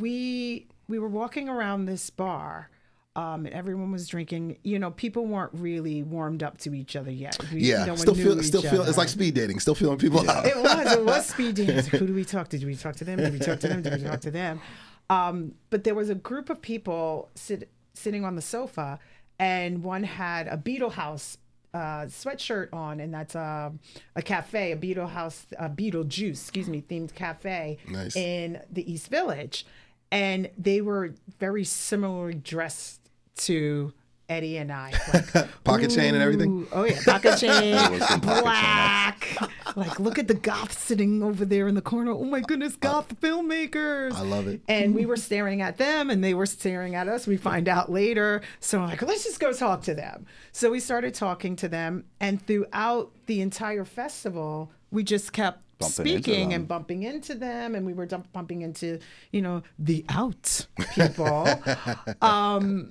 we 0.00 0.66
we 0.88 0.98
were 0.98 1.08
walking 1.08 1.48
around 1.48 1.86
this 1.86 2.10
bar. 2.10 2.70
Um, 3.14 3.46
and 3.46 3.54
everyone 3.54 3.92
was 3.92 4.06
drinking. 4.08 4.58
You 4.62 4.78
know, 4.78 4.90
people 4.90 5.26
weren't 5.26 5.52
really 5.54 6.02
warmed 6.02 6.42
up 6.42 6.58
to 6.58 6.74
each 6.74 6.96
other 6.96 7.10
yet. 7.10 7.38
We, 7.50 7.60
yeah. 7.62 7.86
no 7.86 7.96
still 7.96 8.14
feel. 8.14 8.42
Still 8.42 8.60
feel. 8.60 8.82
It's 8.82 8.98
like 8.98 9.08
speed 9.08 9.34
dating. 9.34 9.60
Still 9.60 9.74
feeling 9.74 9.96
people 9.96 10.28
out. 10.28 10.44
It 10.44 10.56
was. 10.56 10.92
It 10.92 11.04
was 11.04 11.26
speed 11.34 11.54
dating. 11.54 11.84
Who 11.98 12.06
do 12.08 12.14
we 12.14 12.26
talk 12.26 12.48
to? 12.48 12.58
Did 12.58 12.66
we 12.66 12.76
talk 12.76 12.96
to 12.96 13.04
them? 13.04 13.18
Did 13.18 13.32
we 13.32 13.38
talk 13.38 13.58
to 13.60 13.68
them? 13.68 13.80
Did 13.82 13.94
we 14.02 14.06
talk 14.06 14.20
to 14.20 14.30
them? 14.30 14.60
Um, 15.08 15.54
but 15.70 15.84
there 15.84 15.94
was 15.94 16.10
a 16.10 16.14
group 16.14 16.50
of 16.50 16.60
people 16.60 17.30
sit, 17.36 17.70
sitting 17.94 18.24
on 18.24 18.34
the 18.36 18.42
sofa, 18.42 18.98
and 19.38 19.82
one 19.82 20.02
had 20.02 20.48
a 20.48 20.56
Beetle 20.56 20.90
House 20.90 21.38
uh, 21.74 22.06
sweatshirt 22.06 22.72
on, 22.72 23.00
and 23.00 23.12
that's 23.12 23.34
a, 23.34 23.72
a 24.14 24.22
cafe, 24.22 24.72
a 24.72 24.76
Beetle 24.76 25.08
House, 25.08 25.46
a 25.58 25.68
Beetlejuice, 25.68 26.30
excuse 26.40 26.68
me, 26.68 26.82
themed 26.88 27.14
cafe 27.14 27.78
Nice. 27.88 28.16
in 28.16 28.60
the 28.72 28.90
East 28.90 29.08
Village, 29.08 29.66
and 30.10 30.48
they 30.56 30.80
were 30.80 31.12
very 31.38 31.64
similarly 31.64 32.34
dressed 32.34 33.00
to 33.36 33.92
Eddie 34.28 34.56
and 34.58 34.72
I. 34.72 34.92
Like, 35.34 35.64
Pocket 35.64 35.90
chain 35.90 36.14
and 36.14 36.22
everything. 36.22 36.66
Oh 36.72 36.84
yeah, 36.84 37.00
pocket 37.04 37.36
chain, 37.40 37.74
was 37.90 38.00
pocket 38.00 38.22
black. 38.22 39.38
like, 39.76 39.98
look 40.00 40.18
at 40.18 40.28
the 40.28 40.34
goth 40.34 40.78
sitting 40.78 41.22
over 41.22 41.44
there 41.44 41.66
in 41.68 41.74
the 41.74 41.80
corner. 41.82 42.12
Oh 42.12 42.24
my 42.24 42.40
goodness, 42.40 42.76
goth 42.76 43.20
filmmakers. 43.20 44.12
I 44.14 44.22
love 44.22 44.46
it. 44.46 44.60
And 44.68 44.94
we 44.94 45.06
were 45.06 45.16
staring 45.16 45.60
at 45.62 45.76
them, 45.78 46.08
and 46.10 46.22
they 46.22 46.34
were 46.34 46.46
staring 46.46 46.94
at 46.94 47.08
us. 47.08 47.26
We 47.26 47.36
find 47.36 47.68
out 47.68 47.90
later, 47.90 48.42
so 48.60 48.80
I'm 48.80 48.88
like, 48.88 49.02
let's 49.02 49.24
just 49.24 49.40
go 49.40 49.52
talk 49.52 49.82
to 49.82 49.94
them. 49.94 50.26
So 50.52 50.70
we 50.70 50.80
started 50.80 51.14
talking 51.14 51.56
to 51.56 51.68
them, 51.68 52.04
and 52.20 52.44
throughout 52.46 53.10
the 53.26 53.40
entire 53.40 53.84
festival, 53.84 54.70
we 54.90 55.02
just 55.02 55.32
kept 55.32 55.62
Bumping 55.78 55.92
speaking 55.92 56.54
and 56.54 56.66
bumping 56.66 57.02
into 57.02 57.34
them, 57.34 57.74
and 57.74 57.84
we 57.84 57.92
were 57.92 58.06
dump- 58.06 58.32
bumping 58.32 58.62
into, 58.62 58.98
you 59.30 59.42
know, 59.42 59.62
the 59.78 60.04
out 60.08 60.66
people. 60.94 61.46
Yeah. 61.66 61.96
Um, 62.22 62.90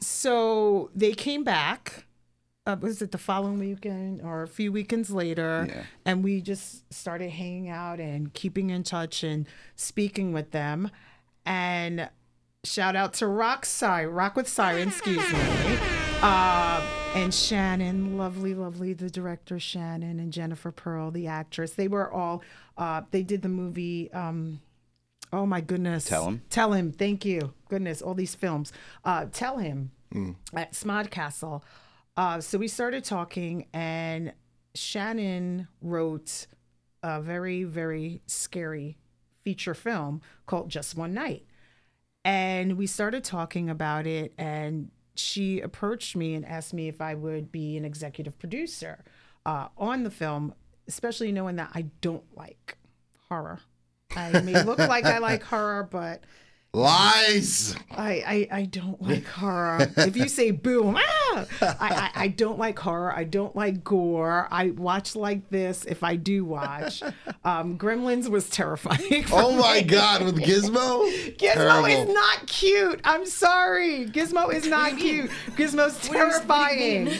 so 0.00 0.90
they 0.94 1.12
came 1.12 1.44
back. 1.44 2.04
Uh, 2.66 2.76
was 2.80 3.00
it 3.00 3.12
the 3.12 3.18
following 3.18 3.58
weekend 3.58 4.20
or 4.20 4.42
a 4.42 4.48
few 4.48 4.70
weekends 4.70 5.10
later? 5.10 5.66
Yeah. 5.68 5.82
And 6.04 6.22
we 6.22 6.42
just 6.42 6.92
started 6.92 7.30
hanging 7.30 7.70
out 7.70 7.98
and 7.98 8.32
keeping 8.34 8.68
in 8.68 8.82
touch 8.82 9.24
and 9.24 9.46
speaking 9.74 10.32
with 10.32 10.50
them. 10.50 10.90
And 11.46 12.10
shout 12.64 12.94
out 12.94 13.14
to 13.14 13.26
Rock 13.26 13.64
Siren, 13.64 14.14
Rock 14.14 14.36
with 14.36 14.48
Siren, 14.48 14.88
excuse 14.88 15.32
me. 15.32 15.78
Uh, 16.20 16.84
and 17.14 17.32
Shannon, 17.32 18.18
lovely, 18.18 18.52
lovely, 18.52 18.92
the 18.92 19.08
director 19.08 19.58
Shannon 19.58 20.20
and 20.20 20.32
Jennifer 20.32 20.70
Pearl, 20.70 21.10
the 21.10 21.26
actress. 21.26 21.72
They 21.72 21.88
were 21.88 22.12
all, 22.12 22.42
uh, 22.76 23.02
they 23.12 23.22
did 23.22 23.40
the 23.40 23.48
movie. 23.48 24.12
Um, 24.12 24.60
Oh 25.32 25.46
my 25.46 25.60
goodness. 25.60 26.04
Tell 26.04 26.26
Him? 26.26 26.42
Tell 26.50 26.72
him. 26.72 26.92
Thank 26.92 27.24
you. 27.24 27.52
Goodness, 27.68 28.00
all 28.00 28.14
these 28.14 28.34
films. 28.34 28.72
Uh, 29.04 29.26
tell 29.30 29.58
him 29.58 29.90
at 30.54 30.72
Smodcastle. 30.72 31.62
Uh, 32.16 32.40
so 32.40 32.58
we 32.58 32.66
started 32.66 33.04
talking, 33.04 33.66
and 33.72 34.32
Shannon 34.74 35.68
wrote 35.82 36.46
a 37.02 37.20
very, 37.20 37.64
very 37.64 38.22
scary 38.26 38.96
feature 39.44 39.74
film 39.74 40.20
called 40.46 40.68
Just 40.68 40.96
One 40.96 41.14
Night. 41.14 41.44
And 42.24 42.76
we 42.76 42.86
started 42.86 43.22
talking 43.22 43.70
about 43.70 44.06
it, 44.06 44.32
and 44.36 44.90
she 45.14 45.60
approached 45.60 46.16
me 46.16 46.34
and 46.34 46.44
asked 46.44 46.74
me 46.74 46.88
if 46.88 47.00
I 47.00 47.14
would 47.14 47.52
be 47.52 47.76
an 47.76 47.84
executive 47.84 48.38
producer 48.38 49.04
uh, 49.46 49.68
on 49.76 50.02
the 50.02 50.10
film, 50.10 50.54
especially 50.86 51.32
knowing 51.32 51.56
that 51.56 51.70
I 51.74 51.86
don't 52.00 52.24
like 52.36 52.78
horror. 53.28 53.60
I 54.16 54.40
may 54.40 54.62
look 54.64 54.78
like 54.78 55.04
I 55.04 55.18
like 55.18 55.42
horror, 55.42 55.86
but 55.90 56.22
Lies. 56.74 57.74
I, 57.90 58.46
I, 58.52 58.58
I 58.58 58.62
don't 58.66 59.00
like 59.00 59.26
horror. 59.26 59.90
if 59.96 60.16
you 60.16 60.28
say 60.28 60.50
boom, 60.50 60.96
ah! 60.98 61.46
I, 61.62 61.76
I, 61.80 62.10
I 62.24 62.28
don't 62.28 62.58
like 62.58 62.78
horror. 62.78 63.10
I 63.14 63.24
don't 63.24 63.56
like 63.56 63.82
gore. 63.82 64.46
I 64.50 64.70
watch 64.70 65.16
like 65.16 65.48
this 65.48 65.86
if 65.86 66.02
I 66.02 66.16
do 66.16 66.44
watch. 66.44 67.02
Um, 67.42 67.78
Gremlins 67.78 68.28
was 68.28 68.50
terrifying. 68.50 69.22
for 69.24 69.34
Oh 69.40 69.56
my 69.56 69.76
me. 69.76 69.82
God, 69.84 70.22
with 70.22 70.36
Gizmo? 70.38 71.10
Gizmo 71.36 71.54
Terrible. 71.54 71.86
is 71.86 72.08
not 72.14 72.46
cute. 72.46 73.00
I'm 73.04 73.24
sorry. 73.24 74.04
Gizmo 74.06 74.52
is 74.52 74.66
not 74.66 74.98
cute. 74.98 75.30
Gizmo's 75.56 75.98
terrifying. 76.06 77.10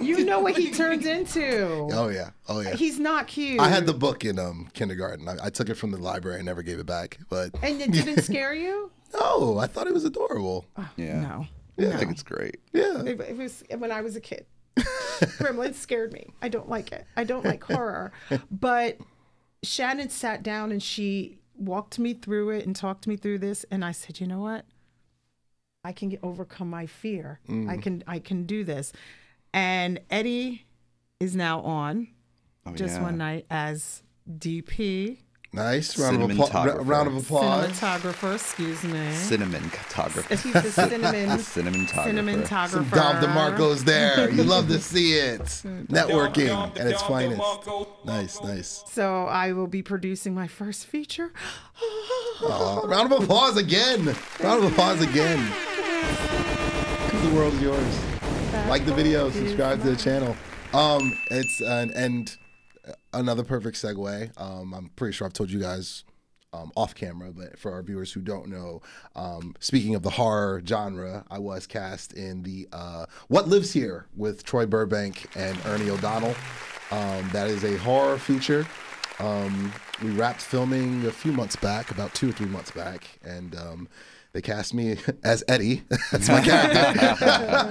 You 0.00 0.24
know 0.24 0.40
what 0.40 0.56
he 0.56 0.70
turns 0.70 1.06
into. 1.06 1.88
Oh 1.92 2.08
yeah, 2.08 2.30
oh 2.48 2.60
yeah. 2.60 2.74
He's 2.74 2.98
not 2.98 3.26
cute. 3.26 3.60
I 3.60 3.68
had 3.68 3.86
the 3.86 3.94
book 3.94 4.24
in 4.24 4.38
um 4.38 4.68
kindergarten. 4.74 5.28
I, 5.28 5.36
I 5.44 5.50
took 5.50 5.68
it 5.68 5.74
from 5.74 5.90
the 5.90 5.98
library 5.98 6.38
and 6.38 6.46
never 6.46 6.62
gave 6.62 6.78
it 6.78 6.86
back. 6.86 7.18
But 7.28 7.50
And 7.62 7.80
it 7.80 7.92
didn't 7.92 8.22
scare 8.24 8.54
you? 8.54 8.90
no, 9.12 9.58
I 9.58 9.66
thought 9.66 9.86
it 9.86 9.92
was 9.94 10.04
adorable. 10.04 10.66
Yeah. 10.96 11.20
No. 11.20 11.46
Yeah, 11.76 11.94
I 11.94 11.96
think 11.96 12.10
it's 12.10 12.22
great. 12.22 12.56
Yeah. 12.72 13.02
It, 13.02 13.20
it 13.20 13.36
was 13.36 13.62
when 13.76 13.90
I 13.90 14.00
was 14.02 14.14
a 14.16 14.20
kid. 14.20 14.46
Gremlins 14.76 15.74
scared 15.74 16.12
me. 16.12 16.28
I 16.42 16.48
don't 16.48 16.68
like 16.68 16.92
it. 16.92 17.06
I 17.16 17.24
don't 17.24 17.44
like 17.44 17.64
horror. 17.64 18.12
But 18.50 18.98
Shannon 19.62 20.10
sat 20.10 20.42
down 20.42 20.72
and 20.72 20.82
she 20.82 21.38
walked 21.56 21.98
me 21.98 22.14
through 22.14 22.50
it 22.50 22.66
and 22.66 22.74
talked 22.76 23.06
me 23.06 23.16
through 23.16 23.38
this, 23.38 23.64
and 23.70 23.84
I 23.84 23.92
said, 23.92 24.20
you 24.20 24.26
know 24.26 24.40
what? 24.40 24.64
I 25.84 25.92
can 25.92 26.10
get, 26.10 26.20
overcome 26.22 26.68
my 26.70 26.86
fear. 26.86 27.40
I 27.68 27.76
can 27.78 28.04
I 28.06 28.18
can 28.18 28.44
do 28.44 28.64
this. 28.64 28.92
And 29.52 30.00
Eddie 30.10 30.66
is 31.18 31.34
now 31.36 31.60
on 31.60 32.08
Oh, 32.66 32.74
just 32.74 32.96
yeah. 32.96 33.02
one 33.02 33.16
night 33.18 33.46
as 33.50 34.02
DP 34.30 35.18
Nice 35.52 35.98
round 35.98 36.22
of 36.22 36.30
applause. 36.30 36.76
Round 36.86 37.08
of 37.08 37.16
applause. 37.16 37.72
cinematographer. 37.72 38.34
Excuse 38.36 38.84
me. 38.84 39.12
Cinnamon 39.14 39.62
photographer. 39.62 40.36
He's 40.36 40.52
the 40.52 40.70
cinnamon 40.70 41.38
Cinnamon 41.40 41.88
cinnamon 41.88 42.46
Some 42.46 42.88
Dom 42.90 43.16
DeMarco's 43.16 43.82
there. 43.82 44.30
You 44.30 44.44
love 44.44 44.68
to 44.68 44.78
see 44.78 45.14
it. 45.14 45.40
Networking 45.88 46.78
at 46.78 46.86
its 46.86 47.02
finest. 47.02 47.42
Nice, 48.04 48.40
nice. 48.42 48.84
So 48.86 49.24
I 49.24 49.52
will 49.52 49.66
be 49.66 49.82
producing 49.82 50.34
my 50.34 50.46
first 50.46 50.86
feature. 50.86 51.32
Aw, 52.42 52.82
round 52.86 53.12
of 53.12 53.20
applause 53.22 53.56
again. 53.56 54.14
Round 54.40 54.64
of 54.64 54.70
applause 54.72 55.00
again. 55.02 55.52
The 57.10 57.34
world's 57.34 57.60
yours. 57.60 58.09
Like 58.70 58.86
the 58.86 58.94
video, 58.94 59.28
subscribe 59.30 59.82
to 59.82 59.90
the 59.90 59.96
channel. 59.96 60.36
Um, 60.72 61.18
it's 61.28 61.60
an 61.60 61.90
and 61.96 62.36
another 63.12 63.42
perfect 63.42 63.76
segue. 63.76 64.40
Um, 64.40 64.72
I'm 64.72 64.90
pretty 64.94 65.12
sure 65.12 65.26
I've 65.26 65.32
told 65.32 65.50
you 65.50 65.58
guys 65.58 66.04
um, 66.52 66.70
off 66.76 66.94
camera, 66.94 67.32
but 67.32 67.58
for 67.58 67.72
our 67.72 67.82
viewers 67.82 68.12
who 68.12 68.20
don't 68.20 68.46
know, 68.46 68.80
um, 69.16 69.56
speaking 69.58 69.96
of 69.96 70.04
the 70.04 70.10
horror 70.10 70.62
genre, 70.64 71.24
I 71.32 71.40
was 71.40 71.66
cast 71.66 72.12
in 72.12 72.44
the 72.44 72.68
uh, 72.72 73.06
What 73.26 73.48
Lives 73.48 73.72
Here 73.72 74.06
with 74.14 74.44
Troy 74.44 74.66
Burbank 74.66 75.26
and 75.34 75.58
Ernie 75.66 75.90
O'Donnell. 75.90 76.36
Um, 76.92 77.28
that 77.32 77.48
is 77.48 77.64
a 77.64 77.76
horror 77.78 78.18
feature. 78.18 78.64
Um, 79.18 79.72
we 80.00 80.10
wrapped 80.10 80.42
filming 80.42 81.06
a 81.06 81.10
few 81.10 81.32
months 81.32 81.56
back, 81.56 81.90
about 81.90 82.14
two 82.14 82.28
or 82.28 82.32
three 82.32 82.46
months 82.46 82.70
back, 82.70 83.18
and 83.24 83.56
um, 83.56 83.88
they 84.32 84.42
cast 84.42 84.74
me 84.74 84.96
as 85.24 85.44
Eddie. 85.48 85.82
That's 86.12 86.28
my 86.28 86.40
character. 86.40 87.68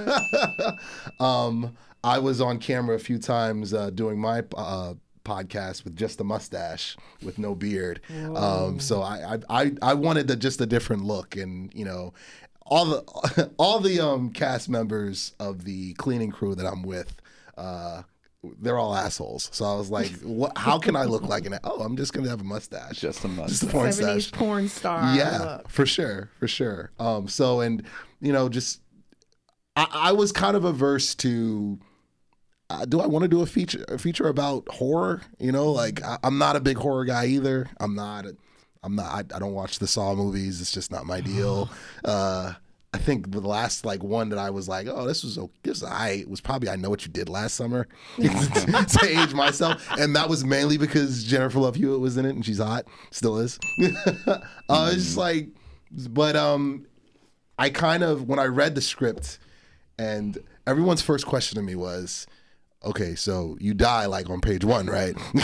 um, 1.20 1.76
I 2.02 2.18
was 2.18 2.40
on 2.40 2.58
camera 2.58 2.96
a 2.96 2.98
few 2.98 3.18
times 3.18 3.74
uh, 3.74 3.90
doing 3.90 4.18
my 4.18 4.42
uh, 4.56 4.94
podcast 5.24 5.84
with 5.84 5.96
just 5.96 6.20
a 6.20 6.24
mustache, 6.24 6.96
with 7.22 7.38
no 7.38 7.54
beard. 7.54 8.00
Um, 8.34 8.80
so 8.80 9.02
I, 9.02 9.38
I, 9.50 9.72
I, 9.82 9.94
wanted 9.94 10.30
a, 10.30 10.36
just 10.36 10.60
a 10.62 10.66
different 10.66 11.04
look, 11.04 11.36
and 11.36 11.72
you 11.74 11.84
know, 11.84 12.14
all 12.64 12.86
the 12.86 13.50
all 13.58 13.80
the 13.80 14.00
um, 14.00 14.30
cast 14.30 14.70
members 14.70 15.34
of 15.38 15.64
the 15.64 15.92
cleaning 15.94 16.30
crew 16.30 16.54
that 16.54 16.66
I'm 16.66 16.82
with. 16.82 17.14
Uh, 17.58 18.02
they're 18.60 18.78
all 18.78 18.94
assholes. 18.94 19.48
So 19.52 19.64
I 19.64 19.74
was 19.76 19.90
like, 19.90 20.10
"What? 20.22 20.56
How 20.56 20.78
can 20.78 20.96
I 20.96 21.04
look 21.04 21.22
like 21.24 21.44
an? 21.46 21.58
Oh, 21.64 21.80
I'm 21.82 21.96
just 21.96 22.12
gonna 22.12 22.28
have 22.30 22.40
a 22.40 22.44
mustache, 22.44 22.98
Just 22.98 23.24
a 23.24 23.28
just 23.28 23.62
a 23.62 23.66
mustache. 23.66 23.70
porn 23.72 23.92
Seventies 23.92 24.26
stash. 24.28 24.38
porn 24.38 24.68
star. 24.68 25.14
Yeah, 25.16 25.38
look. 25.38 25.68
for 25.68 25.84
sure, 25.86 26.30
for 26.38 26.48
sure. 26.48 26.90
Um, 26.98 27.28
so 27.28 27.60
and 27.60 27.82
you 28.20 28.32
know, 28.32 28.48
just 28.48 28.80
I, 29.76 29.86
I 29.92 30.12
was 30.12 30.32
kind 30.32 30.56
of 30.56 30.64
averse 30.64 31.14
to. 31.16 31.78
Uh, 32.70 32.84
do 32.84 33.00
I 33.00 33.06
want 33.06 33.24
to 33.24 33.28
do 33.28 33.42
a 33.42 33.46
feature 33.46 33.84
a 33.88 33.98
feature 33.98 34.28
about 34.28 34.66
horror? 34.68 35.22
You 35.38 35.52
know, 35.52 35.70
like 35.72 36.02
I, 36.02 36.18
I'm 36.22 36.38
not 36.38 36.56
a 36.56 36.60
big 36.60 36.76
horror 36.78 37.04
guy 37.04 37.26
either. 37.26 37.68
I'm 37.80 37.94
not. 37.94 38.26
I'm 38.82 38.94
not. 38.96 39.06
I, 39.32 39.36
I 39.36 39.38
don't 39.38 39.52
watch 39.52 39.80
the 39.80 39.86
Saw 39.86 40.14
movies. 40.14 40.60
It's 40.60 40.72
just 40.72 40.90
not 40.90 41.04
my 41.04 41.20
deal. 41.20 41.68
Uh, 42.04 42.54
I 42.92 42.98
think 42.98 43.30
the 43.30 43.40
last 43.40 43.84
like 43.84 44.02
one 44.02 44.30
that 44.30 44.38
I 44.38 44.50
was 44.50 44.68
like, 44.68 44.88
oh, 44.88 45.06
this 45.06 45.22
was 45.22 45.38
okay. 45.38 45.52
This 45.62 45.84
I 45.84 46.24
was 46.26 46.40
probably 46.40 46.68
I 46.68 46.76
know 46.76 46.90
what 46.90 47.06
you 47.06 47.12
did 47.12 47.28
last 47.28 47.54
summer 47.54 47.86
to 48.16 49.06
age 49.08 49.32
myself, 49.32 49.86
and 49.98 50.16
that 50.16 50.28
was 50.28 50.44
mainly 50.44 50.76
because 50.76 51.22
Jennifer 51.22 51.60
Love 51.60 51.76
Hewitt 51.76 52.00
was 52.00 52.16
in 52.16 52.26
it 52.26 52.34
and 52.34 52.44
she's 52.44 52.58
hot, 52.58 52.86
still 53.12 53.38
is. 53.38 53.60
uh, 54.28 54.90
it's 54.92 55.04
just 55.04 55.16
like, 55.16 55.48
but 56.10 56.34
um, 56.34 56.84
I 57.58 57.70
kind 57.70 58.02
of 58.02 58.26
when 58.26 58.40
I 58.40 58.46
read 58.46 58.74
the 58.74 58.80
script, 58.80 59.38
and 59.96 60.36
everyone's 60.66 61.02
first 61.02 61.26
question 61.26 61.56
to 61.56 61.62
me 61.62 61.76
was, 61.76 62.26
okay, 62.84 63.14
so 63.14 63.56
you 63.60 63.74
die 63.74 64.06
like 64.06 64.28
on 64.30 64.40
page 64.40 64.64
one, 64.64 64.86
right? 64.86 65.14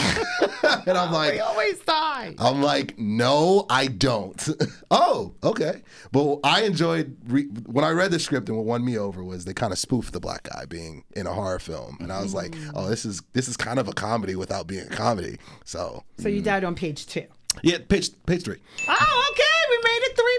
and 0.87 0.97
I'm 0.97 1.11
like, 1.21 1.33
We 1.33 1.39
always 1.39 1.79
die. 1.79 2.35
I'm 2.39 2.61
like, 2.61 2.97
no, 2.97 3.65
I 3.69 3.87
don't. 3.87 4.47
oh, 4.91 5.33
okay. 5.43 5.81
But 6.11 6.39
I 6.43 6.63
enjoyed 6.63 7.15
re- 7.27 7.47
when 7.65 7.83
I 7.85 7.91
read 7.91 8.11
the 8.11 8.19
script, 8.19 8.49
and 8.49 8.57
what 8.57 8.65
won 8.65 8.83
me 8.83 8.97
over 8.97 9.23
was 9.23 9.45
they 9.45 9.53
kind 9.53 9.71
of 9.71 9.79
spoofed 9.79 10.13
the 10.13 10.19
black 10.19 10.43
guy 10.43 10.65
being 10.65 11.03
in 11.15 11.27
a 11.27 11.33
horror 11.33 11.59
film, 11.59 11.97
and 11.99 12.11
I 12.11 12.21
was 12.21 12.33
like, 12.33 12.55
oh, 12.75 12.87
this 12.89 13.05
is 13.05 13.21
this 13.33 13.47
is 13.47 13.57
kind 13.57 13.79
of 13.79 13.87
a 13.87 13.93
comedy 13.93 14.35
without 14.35 14.67
being 14.67 14.85
a 14.85 14.89
comedy. 14.89 15.37
So 15.65 16.03
So 16.19 16.29
you 16.29 16.41
died 16.41 16.63
on 16.63 16.75
page 16.75 17.05
two. 17.07 17.25
yeah, 17.63 17.77
page 17.87 18.09
page 18.25 18.43
three. 18.43 18.59
Oh, 18.87 19.31
okay. 19.31 19.43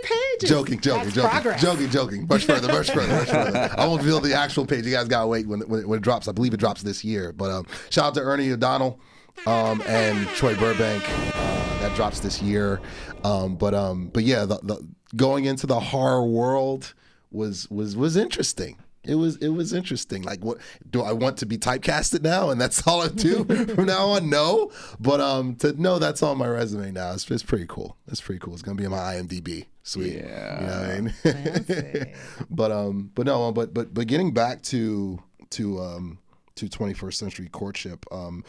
Pages. 0.09 0.49
Joking, 0.51 0.81
joking, 0.81 1.03
That's 1.05 1.15
joking, 1.15 1.31
progress. 1.31 1.63
joking, 1.63 1.91
joking. 1.91 2.27
Much 2.29 2.45
further, 2.45 2.69
much 2.69 2.91
further, 2.91 3.13
much 3.15 3.29
further. 3.29 3.71
I 3.79 3.87
won't 3.87 4.01
reveal 4.03 4.21
the 4.21 4.35
actual 4.35 4.67
page. 4.67 4.85
You 4.87 4.93
guys 4.93 5.09
gotta 5.09 5.27
wait 5.27 5.47
when, 5.47 5.61
when, 5.69 5.81
it- 5.81 5.89
when 5.89 5.99
it 5.99 6.03
drops. 6.03 6.29
I 6.29 6.33
believe 6.33 6.55
it 6.55 6.59
drops 6.61 6.83
this 6.83 7.05
year. 7.05 7.33
But 7.33 7.51
um, 7.51 7.67
shout 7.91 8.05
out 8.07 8.15
to 8.15 8.21
Ernie 8.21 8.51
O'Donnell 8.53 8.99
um, 9.47 9.83
and 9.87 10.27
Troy 10.29 10.55
Burbank. 10.57 11.05
Uh, 11.09 11.79
that 11.81 11.95
drops 11.95 12.21
this 12.21 12.43
year. 12.43 12.81
Um, 13.25 13.57
but 13.57 13.75
um, 13.75 14.09
but 14.13 14.25
yeah, 14.25 14.45
the, 14.45 14.59
the 14.63 14.89
going 15.17 15.45
into 15.45 15.67
the 15.67 15.79
horror 15.81 16.25
world 16.27 16.95
was 17.31 17.69
was 17.71 17.97
was 17.97 18.17
interesting. 18.17 18.79
It 19.09 19.15
was 19.15 19.37
it 19.37 19.49
was 19.49 19.73
interesting. 19.73 20.23
Like, 20.23 20.45
what 20.45 20.59
do 20.91 21.03
I 21.03 21.13
want 21.13 21.39
to 21.39 21.47
be 21.47 21.57
typecasted 21.57 22.23
now, 22.23 22.51
and 22.51 22.61
that's 22.61 22.87
all 22.87 23.01
I 23.01 23.09
do 23.09 23.45
from 23.75 23.87
now 23.87 24.09
on? 24.09 24.29
No, 24.29 24.71
but 25.01 25.21
um, 25.21 25.57
to 25.57 25.73
know 25.81 25.99
that's 25.99 26.23
on 26.23 26.37
my 26.39 26.47
resume 26.47 26.93
now, 26.93 27.13
it's, 27.13 27.29
it's 27.31 27.43
pretty 27.43 27.67
cool. 27.67 27.97
It's 28.07 28.21
pretty 28.21 28.39
cool. 28.39 28.53
It's 28.53 28.63
gonna 28.63 28.77
be 28.77 28.85
in 28.85 28.91
my 28.91 28.99
IMDb. 29.15 29.67
Sweet. 29.83 30.17
Yeah. 30.17 30.61
You 30.61 30.67
know 30.67 31.13
what 31.15 31.35
I 31.35 32.05
mean? 32.05 32.15
but 32.51 32.71
um, 32.71 33.11
but 33.15 33.25
no, 33.25 33.51
but 33.51 33.73
but 33.73 33.95
but 33.95 34.07
getting 34.07 34.35
back 34.35 34.63
to 34.65 35.19
to 35.51 35.81
um 35.81 36.19
to 36.57 36.67
21st 36.67 37.15
century 37.15 37.49
courtship, 37.49 38.05
um, 38.13 38.45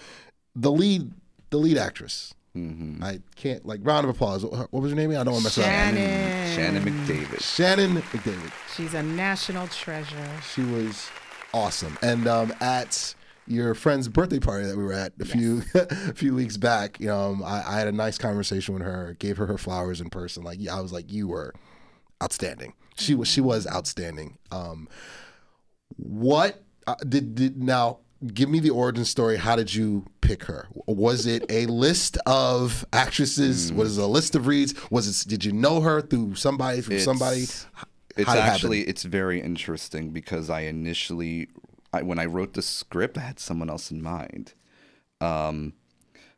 the 0.56 0.72
lead 0.72 1.14
the 1.52 1.58
lead 1.58 1.78
actress. 1.78 2.34
I 3.02 3.20
can't 3.36 3.66
like 3.66 3.82
round 3.84 4.06
of 4.06 4.10
applause. 4.10 4.46
What 4.46 4.72
what 4.72 4.82
was 4.82 4.92
her 4.92 4.96
name? 4.96 5.12
I 5.12 5.24
don't 5.24 5.34
want 5.34 5.40
to 5.40 5.44
mess 5.44 5.58
it 5.58 5.62
up. 5.62 5.68
Shannon. 5.68 6.56
Shannon 6.56 6.84
McDavid. 6.84 7.42
Shannon 7.42 7.96
McDavid. 7.96 8.52
She's 8.76 8.94
a 8.94 9.04
national 9.04 9.68
treasure. 9.68 10.30
She 10.54 10.62
was 10.62 11.10
awesome. 11.54 11.98
And 12.02 12.28
um, 12.28 12.54
at 12.62 13.16
your 13.48 13.74
friend's 13.74 14.08
birthday 14.08 14.40
party 14.40 14.68
that 14.68 14.78
we 14.78 14.84
were 14.84 14.94
at 14.94 15.14
a 15.20 15.26
few 15.26 15.64
a 15.74 16.14
few 16.14 16.36
weeks 16.36 16.58
back, 16.58 17.00
you 17.00 17.08
know, 17.08 17.32
um, 17.32 17.44
I, 17.44 17.64
I 17.66 17.80
had 17.80 17.88
a 17.88 17.92
nice 17.92 18.18
conversation 18.18 18.74
with 18.74 18.84
her. 18.84 19.16
Gave 19.20 19.38
her 19.38 19.48
her 19.48 19.58
flowers 19.58 20.02
in 20.02 20.10
person. 20.10 20.44
Like 20.44 20.60
I 20.68 20.80
was 20.82 20.92
like, 20.92 21.12
you 21.12 21.28
were 21.28 21.54
outstanding. 22.24 22.74
She 22.96 23.16
was 23.16 23.28
she 23.28 23.42
was 23.42 23.68
outstanding. 23.68 24.38
Um, 24.52 24.88
what 25.98 26.64
uh, 26.88 26.96
did 27.08 27.36
did 27.36 27.62
now? 27.62 28.00
Give 28.34 28.50
me 28.50 28.60
the 28.60 28.72
origin 28.72 29.06
story. 29.06 29.38
How 29.38 29.56
did 29.56 29.74
you 29.74 30.06
pick 30.20 30.44
her? 30.46 30.68
Was 30.88 31.26
it 31.26 31.46
a 31.50 31.68
list 31.68 32.18
of 32.26 32.86
actresses? 32.92 33.72
Was 33.72 33.98
it 33.98 34.02
a 34.04 34.08
list 34.08 34.36
of 34.36 34.46
reads? 34.46 34.74
Was 34.92 35.08
it? 35.26 35.30
Did 35.30 35.46
you 35.46 35.54
know 35.54 35.80
her 35.82 36.02
through 36.02 36.36
somebody? 36.36 36.82
From 36.82 37.00
somebody? 37.00 37.44
It's- 37.44 37.66
H- 37.78 37.86
It's 38.18 38.28
how'd 38.28 38.38
it 38.38 38.42
happen? 38.42 38.54
actually 38.56 38.82
it's 38.82 39.04
very 39.04 39.40
interesting 39.42 40.10
because 40.10 40.50
I 40.50 40.62
initially, 40.62 41.48
I, 41.94 42.02
when 42.02 42.20
I 42.20 42.26
wrote 42.26 42.54
the 42.56 42.62
script, 42.62 43.18
I 43.18 43.22
had 43.22 43.40
someone 43.40 43.70
else 43.70 43.90
in 43.92 44.02
mind, 44.02 44.54
um, 45.22 45.72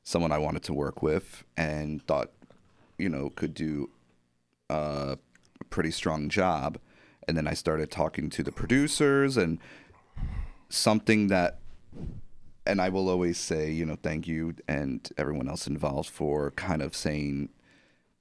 someone 0.04 0.32
I 0.32 0.38
wanted 0.38 0.62
to 0.64 0.74
work 0.74 1.02
with 1.02 1.44
and 1.58 2.06
thought, 2.06 2.30
you 3.00 3.10
know, 3.10 3.32
could 3.32 3.56
do 3.56 3.90
a 4.70 5.18
pretty 5.72 5.90
strong 5.90 6.30
job. 6.30 6.78
And 7.28 7.36
then 7.36 7.48
I 7.48 7.56
started 7.56 7.90
talking 7.90 8.30
to 8.30 8.44
the 8.44 8.52
producers 8.52 9.36
and 9.38 9.58
something 10.70 11.28
that 11.28 11.60
and 12.66 12.82
I 12.82 12.90
will 12.90 13.10
always 13.10 13.38
say, 13.38 13.72
you 13.72 13.86
know, 13.86 13.98
thank 14.02 14.28
you 14.28 14.56
and 14.68 15.08
everyone 15.18 15.50
else 15.50 15.68
involved 15.68 16.10
for 16.10 16.52
kind 16.52 16.82
of 16.82 16.96
saying 16.96 17.50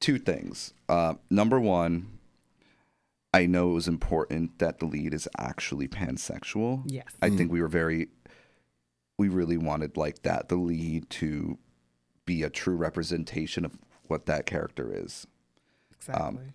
two 0.01 0.19
things. 0.19 0.73
Uh, 0.89 1.15
number 1.29 1.61
one, 1.61 2.19
I 3.33 3.47
know 3.47 3.71
it 3.71 3.75
was 3.75 3.89
important 3.89 4.59
that 4.59 4.79
the 4.79 4.87
lead 4.87 5.15
is 5.15 5.29
actually 5.39 5.89
pansexual. 5.89 6.83
Yes. 6.87 7.07
I 7.23 7.31
think 7.31 7.53
we 7.53 7.61
were 7.61 7.69
very, 7.69 8.09
we 9.19 9.29
really 9.29 9.57
wanted 9.57 9.97
like 9.97 10.23
that, 10.23 10.49
the 10.49 10.57
lead 10.57 11.09
to 11.11 11.59
be 12.25 12.43
a 12.43 12.51
true 12.51 12.77
representation 12.77 13.65
of 13.65 13.79
what 14.09 14.27
that 14.27 14.47
character 14.47 14.91
is. 14.93 15.27
Exactly. 15.97 16.55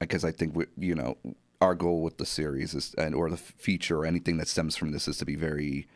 Because 0.00 0.24
I 0.24 0.32
think 0.32 0.56
we, 0.56 0.66
you 0.76 0.94
know, 0.94 1.16
our 1.60 1.74
goal 1.74 2.02
with 2.02 2.16
the 2.18 2.26
series 2.26 2.74
is, 2.74 2.94
and 2.98 3.14
or 3.14 3.30
the 3.30 3.36
feature 3.36 3.98
or 3.98 4.06
anything 4.06 4.38
that 4.38 4.48
stems 4.48 4.74
from 4.74 4.90
this 4.90 5.06
is 5.06 5.18
to 5.18 5.24
be 5.24 5.36
very 5.36 5.86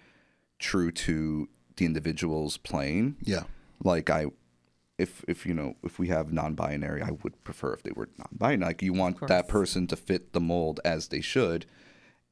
true 0.59 0.91
to 0.91 1.49
the 1.77 1.85
individuals 1.87 2.57
playing. 2.57 3.17
Yeah. 3.23 3.45
Like 3.83 4.11
I, 4.11 4.27
if 4.99 5.25
if 5.29 5.47
you 5.47 5.55
know 5.55 5.77
if 5.85 5.99
we 5.99 6.09
have 6.09 6.33
non-binary, 6.33 7.03
I 7.03 7.13
would 7.23 7.43
prefer 7.45 7.73
if 7.73 7.83
they 7.83 7.93
were 7.93 8.09
non-binary. 8.19 8.69
Like 8.69 8.83
you 8.83 8.93
want 8.93 9.27
that 9.29 9.49
person 9.49 9.87
to 9.89 9.97
fit 9.97 10.33
the 10.33 10.41
mold 10.41 10.81
as 10.85 11.09
they 11.09 11.21
should. 11.21 11.67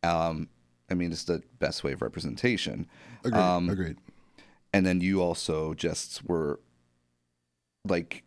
Um, 0.03 0.49
I 0.91 0.95
mean, 0.95 1.13
it's 1.13 1.25
the 1.25 1.43
best 1.59 1.83
way 1.85 1.93
of 1.93 2.03
representation. 2.03 2.87
Agreed. 3.25 3.41
Um, 3.41 3.69
Agreed. 3.71 3.99
And 4.73 4.85
then 4.85 5.01
you 5.01 5.23
also 5.23 5.75
just 5.75 6.29
were 6.29 6.61
like 7.85 8.25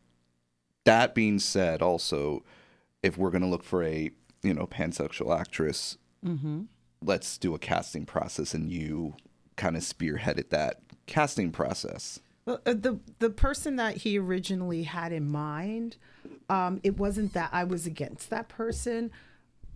that 0.86 1.14
being 1.14 1.40
said, 1.40 1.82
also, 1.82 2.44
if 3.04 3.18
we're 3.18 3.30
gonna 3.32 3.50
look 3.50 3.64
for 3.64 3.84
a 3.84 4.10
you 4.42 4.54
know 4.54 4.66
pansexual 4.66 5.38
actress, 5.38 5.98
let's 7.02 7.38
do 7.38 7.54
a 7.54 7.60
casting 7.60 8.06
process, 8.06 8.54
and 8.54 8.72
you 8.72 9.16
kind 9.60 9.76
of 9.76 9.84
spearheaded 9.84 10.50
that 10.50 10.80
casting 11.06 11.52
process. 11.52 12.20
Well, 12.46 12.62
uh, 12.66 12.74
the 12.74 13.00
the 13.20 13.30
person 13.30 13.76
that 13.76 13.98
he 13.98 14.18
originally 14.18 14.84
had 14.84 15.12
in 15.12 15.30
mind, 15.30 15.98
um, 16.50 16.80
it 16.84 16.98
wasn't 16.98 17.34
that 17.34 17.50
I 17.52 17.66
was 17.66 17.86
against 17.86 18.32
that 18.32 18.48
person, 18.48 19.12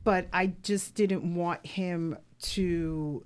but 0.03 0.27
I 0.33 0.53
just 0.63 0.95
didn't 0.95 1.35
want 1.35 1.65
him 1.65 2.17
to 2.43 3.25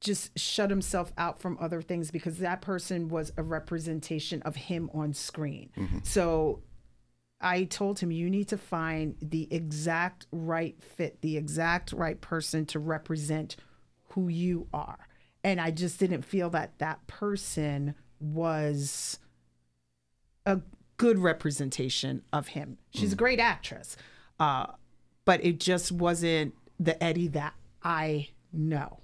just 0.00 0.38
shut 0.38 0.70
himself 0.70 1.12
out 1.18 1.40
from 1.40 1.58
other 1.60 1.82
things 1.82 2.10
because 2.10 2.38
that 2.38 2.60
person 2.60 3.08
was 3.08 3.32
a 3.36 3.42
representation 3.42 4.40
of 4.42 4.54
him 4.54 4.90
on 4.94 5.12
screen. 5.14 5.70
So 6.04 6.62
I 7.40 7.64
told 7.64 7.98
him, 7.98 8.10
you 8.10 8.30
need 8.30 8.48
to 8.48 8.58
find 8.58 9.16
the 9.20 9.48
exact 9.50 10.26
right 10.30 10.76
fit, 10.82 11.20
the 11.22 11.36
exact 11.36 11.92
right 11.92 12.20
person 12.20 12.66
to 12.66 12.78
represent 12.78 13.56
who 14.10 14.28
you 14.28 14.68
are. 14.72 15.08
And 15.44 15.60
I 15.60 15.70
just 15.70 16.00
didn't 16.00 16.22
feel 16.22 16.50
that 16.50 16.78
that 16.78 17.06
person 17.06 17.94
was 18.18 19.18
a 20.46 20.60
good 20.96 21.18
representation 21.18 22.22
of 22.32 22.48
him. 22.48 22.78
She's 22.94 23.12
a 23.12 23.16
great 23.16 23.38
actress, 23.40 23.96
uh, 24.40 24.66
but 25.24 25.44
it 25.44 25.60
just 25.60 25.92
wasn't 25.92 26.54
the 26.80 27.00
Eddie 27.02 27.28
that 27.28 27.54
I 27.82 28.30
know. 28.52 29.00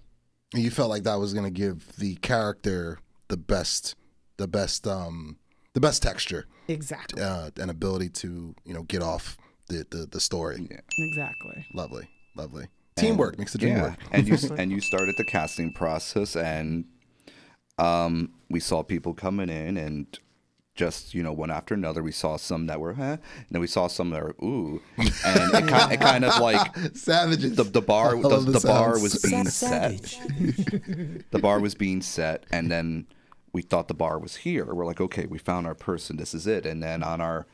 And 0.55 0.62
you 0.62 0.70
felt 0.70 0.91
like 0.91 1.03
that 1.05 1.16
was 1.16 1.32
going 1.34 1.45
to 1.45 1.51
give 1.51 1.95
the 1.97 2.16
character 2.16 2.99
the 3.28 3.36
best, 3.36 3.95
the 4.38 4.49
best, 4.49 4.86
um, 4.86 5.36
the 5.74 5.80
best 5.80 6.03
texture 6.03 6.47
Exactly. 6.68 7.22
uh, 7.22 7.51
and 7.61 7.70
ability 7.70 8.09
to 8.09 8.55
you 8.64 8.74
know 8.74 8.82
get 8.84 9.03
off 9.03 9.36
the 9.68 9.86
the, 9.91 10.07
the 10.11 10.20
story. 10.20 10.68
Exactly. 10.99 11.66
Lovely, 11.74 12.09
lovely. 12.36 12.66
Teamwork 12.97 13.38
makes 13.38 13.53
the 13.53 13.59
dream 13.59 13.76
Yeah, 13.76 13.82
work. 13.82 13.99
and 14.12 14.28
you 14.28 14.36
and 14.59 14.70
you 14.70 14.80
started 14.80 15.16
the 15.16 15.24
casting 15.24 15.72
process, 15.72 16.36
and 16.36 16.84
um, 17.78 18.32
we 18.51 18.61
saw 18.61 18.82
people 18.82 19.14
coming 19.14 19.49
in, 19.49 19.76
and 19.76 20.07
just 20.74 21.14
you 21.14 21.22
know 21.22 21.32
one 21.32 21.51
after 21.51 21.74
another, 21.74 22.03
we 22.03 22.12
saw 22.12 22.36
some 22.36 22.66
that 22.66 22.80
were, 22.80 22.95
huh, 22.95 23.03
and 23.36 23.47
then 23.51 23.61
we 23.61 23.66
saw 23.66 23.86
some 23.86 24.11
that 24.11 24.22
were, 24.22 24.36
ooh, 24.43 24.80
and 24.99 25.55
it 25.55 25.68
kind, 25.68 25.93
it 25.93 26.01
kind 26.01 26.24
of 26.24 26.38
like 26.41 26.76
Savages. 26.95 27.57
the 27.57 27.64
the 27.64 27.82
bar 27.82 28.16
I 28.16 28.20
the, 28.22 28.38
the 28.38 28.61
bar 28.66 28.99
was 29.01 29.20
being 29.22 29.47
set. 29.47 30.18
the 31.30 31.38
bar 31.41 31.59
was 31.61 31.74
being 31.74 32.03
set, 32.03 32.45
and 32.53 32.70
then 32.70 33.07
we 33.53 33.62
thought 33.62 33.88
the 33.88 33.95
bar 33.95 34.18
was 34.18 34.36
here. 34.36 34.64
We're 34.72 34.86
like, 34.86 35.01
okay, 35.01 35.26
we 35.26 35.38
found 35.38 35.66
our 35.66 35.74
person. 35.74 36.16
This 36.16 36.34
is 36.34 36.47
it. 36.47 36.64
And 36.64 36.80
then 36.80 37.03
on 37.03 37.20
our, 37.20 37.47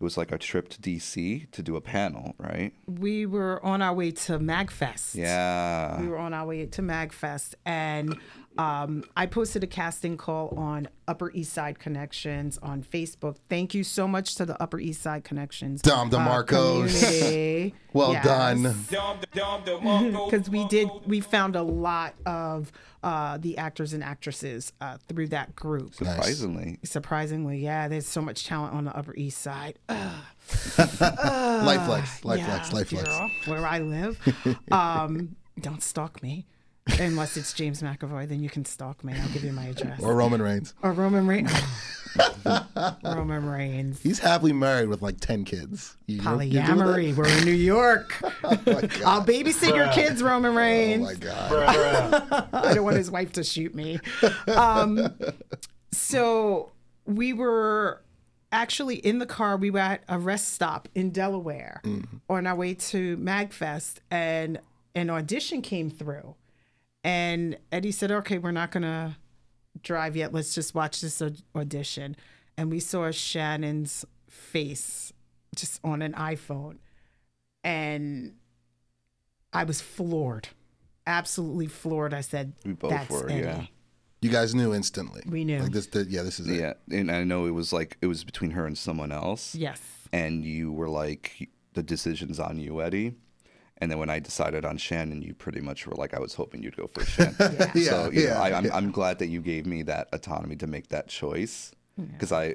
it 0.00 0.04
was 0.04 0.16
like 0.16 0.32
a 0.32 0.38
trip 0.38 0.70
to 0.70 0.80
DC 0.80 1.50
to 1.50 1.62
do 1.62 1.76
a 1.76 1.80
panel, 1.82 2.34
right? 2.38 2.72
We 2.86 3.26
were 3.26 3.62
on 3.62 3.82
our 3.82 3.92
way 3.92 4.12
to 4.12 4.38
MagFest. 4.38 5.14
Yeah. 5.14 6.00
we 6.00 6.08
were 6.08 6.16
on 6.16 6.32
our 6.32 6.46
way 6.46 6.64
to 6.64 6.82
MagFest, 6.82 7.54
and 7.66 8.16
um, 8.58 9.04
I 9.16 9.26
posted 9.26 9.62
a 9.64 9.66
casting 9.66 10.16
call 10.16 10.48
on 10.56 10.88
Upper 11.08 11.30
East 11.32 11.52
Side 11.52 11.78
Connections 11.78 12.58
on 12.58 12.82
Facebook. 12.82 13.36
Thank 13.48 13.74
you 13.74 13.84
so 13.84 14.06
much 14.08 14.34
to 14.36 14.44
the 14.44 14.60
Upper 14.62 14.78
East 14.80 15.02
Side 15.02 15.24
Connections. 15.24 15.82
Dom 15.82 16.10
DeMarcos. 16.10 16.46
community. 17.00 17.74
Well 17.92 18.12
Yes. 18.12 18.24
done. 18.24 18.62
because 18.88 20.48
we 20.50 20.64
did 20.68 20.88
we 21.06 21.20
found 21.20 21.56
a 21.56 21.62
lot 21.62 22.14
of 22.24 22.70
uh, 23.02 23.36
the 23.38 23.58
actors 23.58 23.92
and 23.94 24.04
actresses 24.04 24.72
uh, 24.80 24.98
through 25.08 25.26
that 25.28 25.56
group. 25.56 25.94
Surprisingly. 25.94 26.78
Surprisingly, 26.84 27.58
yeah, 27.58 27.88
there's 27.88 28.06
so 28.06 28.20
much 28.20 28.46
talent 28.46 28.74
on 28.74 28.84
the 28.84 28.96
Upper 28.96 29.14
East 29.16 29.38
Side. 29.38 29.78
Ugh, 29.88 30.22
life 30.78 31.82
flex, 31.84 32.24
life 32.24 32.38
yeah, 32.38 32.46
flex, 32.46 32.72
life 32.72 32.88
flex. 32.90 33.08
where 33.48 33.66
I 33.66 33.78
live. 33.80 34.18
um, 34.70 35.34
don't 35.60 35.82
stalk 35.82 36.22
me. 36.22 36.46
Unless 36.98 37.36
it's 37.36 37.52
James 37.52 37.82
McAvoy, 37.82 38.28
then 38.28 38.42
you 38.42 38.48
can 38.50 38.64
stalk 38.64 39.02
me. 39.04 39.14
I'll 39.16 39.28
give 39.28 39.44
you 39.44 39.52
my 39.52 39.66
address. 39.66 40.00
Or 40.02 40.14
Roman 40.14 40.42
Reigns. 40.42 40.74
Or 40.82 40.92
Roman 40.92 41.26
Reigns. 41.26 41.52
Roman 43.04 43.46
Reigns. 43.46 44.00
He's 44.02 44.18
happily 44.18 44.52
married 44.52 44.88
with 44.88 45.00
like 45.02 45.20
ten 45.20 45.44
kids. 45.44 45.96
You- 46.06 46.16
you're- 46.22 46.46
you're 46.46 46.64
doing 46.64 46.78
that? 46.78 46.86
Polyamory. 46.86 47.14
We're 47.16 47.28
in 47.38 47.44
New 47.44 47.52
York. 47.52 48.14
I'll 49.04 49.24
babysit 49.24 49.74
your 49.76 49.88
kids, 49.88 50.22
Roman 50.22 50.54
Reigns. 50.54 51.02
Oh 51.02 51.04
my 51.04 51.14
god. 51.14 52.48
I 52.52 52.74
don't 52.74 52.84
want 52.84 52.96
his 52.96 53.10
wife 53.10 53.32
to 53.34 53.44
shoot 53.44 53.74
me. 53.74 54.00
Um, 54.48 55.14
so 55.92 56.70
we 57.06 57.32
were 57.32 58.02
actually 58.52 58.96
in 58.96 59.18
the 59.18 59.26
car 59.26 59.56
we 59.56 59.70
were 59.70 59.78
at 59.78 60.02
a 60.08 60.18
rest 60.18 60.52
stop 60.52 60.88
in 60.94 61.10
Delaware 61.10 61.80
Mm-hmm. 61.84 62.16
on 62.28 62.46
our 62.48 62.56
way 62.56 62.74
to 62.74 63.16
Magfest 63.18 63.98
and 64.10 64.58
an 64.96 65.08
audition 65.10 65.62
came 65.62 65.88
through. 65.88 66.34
And 67.02 67.58
Eddie 67.72 67.92
said, 67.92 68.10
"Okay, 68.10 68.38
we're 68.38 68.50
not 68.50 68.70
going 68.70 68.82
to 68.82 69.16
drive 69.82 70.16
yet. 70.16 70.32
Let's 70.34 70.54
just 70.54 70.74
watch 70.74 71.00
this 71.00 71.22
audition." 71.54 72.16
And 72.56 72.70
we 72.70 72.80
saw 72.80 73.10
Shannon's 73.10 74.04
face 74.28 75.12
just 75.56 75.80
on 75.82 76.02
an 76.02 76.12
iPhone. 76.12 76.76
And 77.64 78.34
I 79.52 79.64
was 79.64 79.80
floored. 79.80 80.48
Absolutely 81.06 81.66
floored. 81.66 82.14
I 82.14 82.20
said, 82.20 82.52
We 82.64 82.72
both 82.72 82.90
That's 82.90 83.10
were, 83.10 83.28
Eddie. 83.30 83.40
yeah. 83.42 83.64
You 84.20 84.30
guys 84.30 84.54
knew 84.54 84.74
instantly. 84.74 85.22
We 85.26 85.44
knew. 85.44 85.60
Like 85.60 85.72
this, 85.72 85.86
th- 85.86 86.08
yeah, 86.08 86.22
this 86.22 86.38
is 86.38 86.46
it. 86.48 86.60
Yeah, 86.60 86.98
and 86.98 87.10
I 87.10 87.24
know 87.24 87.46
it 87.46 87.50
was 87.52 87.72
like 87.72 87.96
it 88.02 88.06
was 88.06 88.22
between 88.22 88.50
her 88.52 88.66
and 88.66 88.76
someone 88.76 89.10
else. 89.12 89.54
Yes. 89.54 89.80
and 90.12 90.44
you 90.44 90.72
were 90.72 90.88
like 90.88 91.48
the 91.74 91.82
decision's 91.82 92.38
on 92.40 92.58
you 92.58 92.82
eddie 92.82 93.14
and 93.80 93.90
then 93.90 93.98
when 93.98 94.10
i 94.10 94.18
decided 94.18 94.64
on 94.64 94.76
shannon 94.76 95.22
you 95.22 95.34
pretty 95.34 95.60
much 95.60 95.86
were 95.86 95.94
like 95.94 96.14
i 96.14 96.18
was 96.18 96.34
hoping 96.34 96.62
you'd 96.62 96.76
go 96.76 96.86
for 96.92 97.04
shannon. 97.04 97.34
Yeah, 97.74 97.90
so 97.90 98.10
you 98.10 98.22
yeah, 98.22 98.34
know, 98.34 98.40
I, 98.40 98.56
I'm, 98.58 98.64
yeah. 98.64 98.76
I'm 98.76 98.90
glad 98.90 99.18
that 99.18 99.28
you 99.28 99.40
gave 99.40 99.66
me 99.66 99.82
that 99.82 100.08
autonomy 100.12 100.56
to 100.56 100.66
make 100.66 100.88
that 100.88 101.08
choice 101.08 101.72
because 101.96 102.32
i 102.32 102.54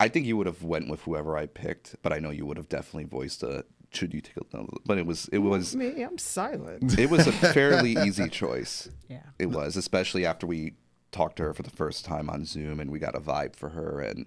i 0.00 0.08
think 0.08 0.26
you 0.26 0.36
would 0.36 0.46
have 0.46 0.62
went 0.62 0.88
with 0.88 1.00
whoever 1.02 1.36
i 1.36 1.46
picked 1.46 1.96
but 2.02 2.12
i 2.12 2.18
know 2.18 2.30
you 2.30 2.44
would 2.46 2.56
have 2.56 2.68
definitely 2.68 3.04
voiced 3.04 3.42
a 3.42 3.64
should 3.92 4.12
you 4.12 4.20
take 4.20 4.36
a 4.36 4.64
but 4.84 4.98
it 4.98 5.06
was 5.06 5.28
it 5.28 5.38
was 5.38 5.74
Me, 5.76 6.02
I'm 6.02 6.18
silent. 6.18 6.98
it 6.98 7.08
was 7.08 7.26
a 7.26 7.32
fairly 7.54 7.92
easy 7.92 8.28
choice. 8.28 8.88
Yeah. 9.08 9.22
it 9.38 9.46
was 9.46 9.76
especially 9.76 10.26
after 10.26 10.46
we 10.46 10.74
talked 11.12 11.36
to 11.36 11.44
her 11.44 11.54
for 11.54 11.62
the 11.62 11.70
first 11.70 12.04
time 12.04 12.28
on 12.28 12.44
zoom 12.44 12.80
and 12.80 12.90
we 12.90 12.98
got 12.98 13.14
a 13.14 13.20
vibe 13.20 13.54
for 13.56 13.70
her 13.70 14.00
and 14.00 14.26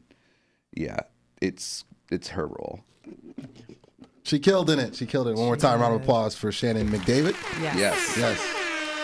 yeah 0.74 1.00
it's 1.42 1.84
it's 2.10 2.30
her 2.30 2.48
role 2.48 2.80
She 4.24 4.40
killed 4.40 4.70
in 4.70 4.80
it. 4.80 4.96
She 4.96 5.06
killed 5.06 5.28
it. 5.28 5.36
One 5.36 5.46
more 5.46 5.58
time, 5.58 5.82
round 5.82 5.96
of 5.96 6.02
applause 6.02 6.36
for 6.36 6.52
Shannon 6.52 6.90
McDavid. 6.90 7.36
Yes. 7.62 8.18
yes 8.18 8.56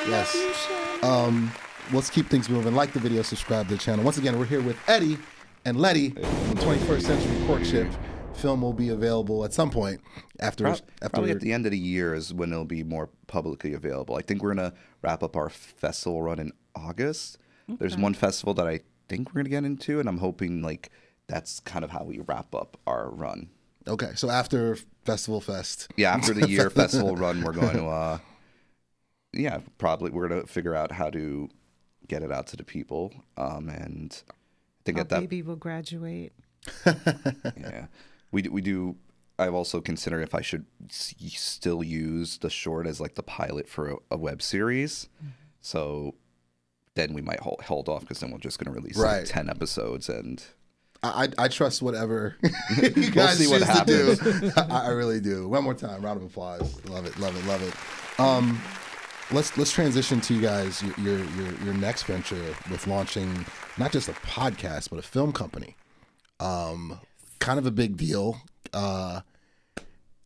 Yes, 0.08 0.36
yes. 0.36 1.04
Um, 1.04 1.52
let's 1.92 2.12
keep 2.12 2.28
things 2.28 2.48
moving. 2.48 2.76
Like 2.76 2.94
the 2.94 3.00
video, 3.00 3.24
subscribe 3.24 3.68
to 3.70 3.74
the 3.74 3.80
channel. 3.80 4.06
Once 4.06 4.20
again, 4.20 4.38
we're 4.38 4.46
here 4.46 4.62
with 4.62 4.78
Eddie 4.88 5.18
and 5.66 5.80
Letty 5.80 6.12
from 6.12 6.58
21st 6.58 7.02
Century 7.02 7.48
Courtship. 7.48 7.88
Film 8.36 8.62
will 8.62 8.74
be 8.74 8.90
available 8.90 9.44
at 9.46 9.52
some 9.54 9.72
point 9.72 10.00
after 10.40 10.66
Prob- 10.66 10.82
after 11.02 11.10
Probably 11.10 11.32
at 11.32 11.40
the 11.40 11.54
end 11.54 11.66
of 11.66 11.72
the 11.72 11.78
year 11.78 12.14
is 12.14 12.34
when 12.34 12.52
it'll 12.52 12.66
be 12.66 12.84
more 12.84 13.10
publicly 13.26 13.74
available. 13.74 14.16
I 14.16 14.22
think 14.22 14.44
we're 14.44 14.54
gonna 14.54 14.74
wrap 15.02 15.24
up 15.24 15.36
our 15.36 15.50
festival 15.50 16.22
run 16.22 16.38
in 16.38 16.52
August. 16.76 17.40
There's 17.68 17.98
one 17.98 18.14
festival 18.14 18.54
that 18.56 18.68
I 18.68 18.82
think 19.10 19.30
we're 19.30 19.40
gonna 19.42 19.50
get 19.50 19.64
into, 19.64 20.00
and 20.00 20.08
I'm 20.08 20.20
hoping 20.20 20.62
like 20.62 20.92
that's 21.26 21.62
kind 21.62 21.84
of 21.84 21.90
how 21.90 22.04
we 22.04 22.20
wrap 22.20 22.54
up 22.54 22.78
our 22.86 23.10
run. 23.10 23.50
Okay, 23.88 24.12
so 24.16 24.30
after 24.30 24.78
Festival 25.06 25.40
Fest. 25.42 25.88
Yeah, 25.96 26.14
after 26.14 26.34
the 26.34 26.50
year 26.50 26.70
festival 26.82 27.16
run, 27.16 27.44
we're 27.44 27.54
going 27.54 27.78
to 27.78 27.86
uh, 27.86 28.18
yeah, 29.34 29.60
probably 29.78 30.12
we're 30.12 30.28
gonna 30.28 30.46
figure 30.48 30.76
out 30.76 30.92
how 30.92 31.10
to 31.12 31.50
get 32.08 32.24
it 32.24 32.32
out 32.32 32.48
to 32.48 32.58
the 32.58 32.64
people. 32.64 33.14
Um, 33.38 33.70
and 33.70 34.22
I 34.30 34.34
think 34.86 34.98
Our 34.98 35.02
at 35.02 35.10
that 35.10 35.20
baby 35.22 35.42
will 35.42 35.56
graduate. 35.56 36.34
yeah 37.56 37.86
we 38.32 38.42
do, 38.42 38.52
we 38.52 38.60
do 38.60 38.96
i've 39.38 39.54
also 39.54 39.80
considered 39.80 40.22
if 40.22 40.34
i 40.34 40.42
should 40.42 40.66
s- 40.90 41.14
still 41.36 41.84
use 41.84 42.40
the 42.40 42.50
short 42.50 42.88
as 42.88 43.00
like 43.00 43.14
the 43.14 43.22
pilot 43.22 43.70
for 43.70 43.92
a, 43.92 43.96
a 44.10 44.18
web 44.18 44.42
series 44.42 45.08
so 45.62 46.16
then 46.96 47.14
we 47.14 47.22
might 47.22 47.40
hold, 47.42 47.62
hold 47.62 47.88
off 47.88 48.02
because 48.02 48.20
then 48.20 48.32
we're 48.32 48.40
just 48.40 48.58
going 48.58 48.74
to 48.74 48.80
release 48.82 48.98
Right. 48.98 49.20
like 49.20 49.26
10 49.28 49.48
episodes 49.48 50.10
and 50.10 50.44
I, 51.04 51.28
I 51.38 51.48
trust 51.48 51.82
whatever 51.82 52.36
you 52.82 53.12
guys 53.12 53.38
see 53.38 53.48
what 53.48 53.62
choose 53.62 54.20
to 54.20 54.42
do. 54.42 54.52
I, 54.58 54.88
I 54.88 54.90
really 54.90 55.20
do. 55.20 55.48
One 55.48 55.64
more 55.64 55.74
time, 55.74 56.04
round 56.04 56.18
of 56.18 56.24
applause. 56.24 56.84
Love 56.86 57.06
it, 57.06 57.18
love 57.20 57.38
it, 57.38 57.46
love 57.46 57.62
it. 57.62 58.20
Um, 58.20 58.62
let's 59.32 59.58
let's 59.58 59.72
transition 59.72 60.22
to 60.22 60.34
you 60.34 60.42
guys 60.42 60.82
your 60.84 60.98
your 61.00 61.24
your, 61.36 61.54
your 61.64 61.74
next 61.74 62.04
venture 62.04 62.56
with 62.72 62.88
launching 62.88 63.46
not 63.78 63.92
just 63.92 64.08
a 64.08 64.14
podcast 64.14 64.90
but 64.90 65.00
a 65.00 65.04
film 65.04 65.32
company. 65.32 65.76
Um, 66.40 67.00
kind 67.40 67.60
of 67.60 67.66
a 67.66 67.72
big 67.72 67.98
deal. 67.98 68.42
Uh, 68.74 69.22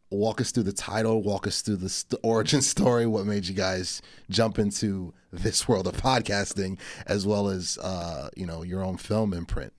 walk 0.09 0.41
us 0.41 0.51
through 0.51 0.63
the 0.63 0.74
title. 0.74 1.22
Walk 1.22 1.47
us 1.47 1.61
through 1.61 1.78
the 1.78 1.89
st- 1.89 2.20
origin 2.24 2.61
story. 2.61 3.05
What 3.05 3.26
made 3.26 3.47
you 3.47 3.53
guys 3.53 4.01
jump 4.30 4.59
into 4.59 5.13
this 5.32 5.67
world 5.67 5.88
of 5.88 5.97
podcasting, 5.97 6.80
as 7.05 7.26
well 7.28 7.47
as 7.49 7.78
uh, 7.80 8.30
you 8.36 8.45
know 8.45 8.63
your 8.63 8.84
own 8.84 8.97
film 8.97 9.34
imprint. 9.34 9.74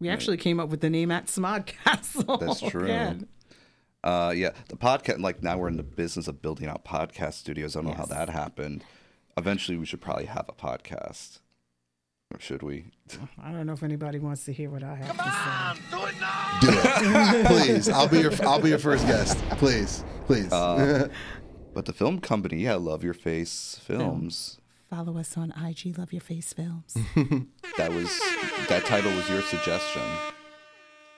We 0.00 0.08
actually 0.08 0.38
came 0.38 0.58
up 0.58 0.68
with 0.70 0.80
the 0.80 0.90
name 0.90 1.10
at 1.10 1.26
Smodcastle. 1.26 2.40
that's 2.40 2.60
true 2.60 2.84
again. 2.84 3.28
uh, 4.02 4.32
yeah 4.34 4.50
the 4.68 4.76
podcast 4.76 5.20
like 5.20 5.42
now 5.42 5.58
we're 5.58 5.68
in 5.68 5.76
the 5.76 5.82
business 5.82 6.26
of 6.26 6.40
building 6.40 6.66
out 6.68 6.84
podcast 6.84 7.34
studios 7.34 7.76
i 7.76 7.80
don't 7.80 7.90
know 7.90 7.94
how 7.96 8.06
that 8.06 8.28
happened 8.30 8.82
eventually 9.36 9.76
we 9.76 9.84
should 9.84 10.00
probably 10.00 10.24
have 10.24 10.46
a 10.48 10.52
podcast 10.52 11.40
or 12.32 12.40
should 12.40 12.62
we 12.62 12.86
I 13.42 13.52
don't 13.52 13.66
know 13.66 13.72
if 13.74 13.82
anybody 13.82 14.18
wants 14.20 14.44
to 14.44 14.52
hear 14.52 14.70
what 14.70 14.82
I 14.84 14.94
have 14.94 15.16
to 15.16 15.82
say. 15.90 16.60
Do 16.60 16.68
it, 16.72 17.46
please. 17.46 17.88
I'll 17.88 18.06
be 18.08 18.20
your 18.20 18.32
I'll 18.42 18.60
be 18.60 18.68
your 18.68 18.78
first 18.78 19.04
guest. 19.06 19.36
Please, 19.58 20.04
please. 20.26 20.50
Uh, 20.52 21.08
but 21.74 21.86
the 21.86 21.92
film 21.92 22.20
company 22.20 22.58
yeah 22.62 22.74
love 22.76 23.02
your 23.02 23.14
face 23.14 23.80
films 23.84 24.59
Follow 24.90 25.18
us 25.18 25.38
on 25.38 25.52
IG 25.52 25.96
Love 25.96 26.12
Your 26.12 26.20
Face 26.20 26.52
Films. 26.52 26.94
that 27.76 27.92
was 27.92 28.18
that 28.68 28.84
title 28.84 29.12
was 29.12 29.30
your 29.30 29.40
suggestion. 29.40 30.02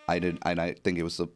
I 0.06 0.18
did, 0.18 0.38
and 0.42 0.60
I 0.60 0.74
think 0.74 0.98
it 0.98 1.02
was 1.02 1.16
the 1.16 1.28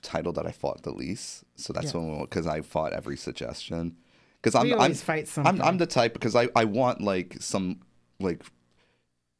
title 0.00 0.32
that 0.32 0.46
I 0.46 0.50
fought 0.50 0.82
the 0.82 0.92
least. 0.92 1.44
So 1.56 1.74
that's 1.74 1.92
Yeah. 1.92 2.00
when 2.00 2.20
because 2.22 2.46
I 2.46 2.62
fought 2.62 2.94
every 2.94 3.18
suggestion. 3.18 3.96
Because 4.40 4.54
I'm, 4.54 4.80
I'm, 4.80 4.94
fight 4.94 5.28
I'm. 5.36 5.60
I'm 5.60 5.76
the 5.76 5.86
type 5.86 6.14
because 6.14 6.34
I, 6.34 6.48
I 6.56 6.64
want 6.64 7.02
like 7.02 7.36
some 7.40 7.80
like 8.18 8.44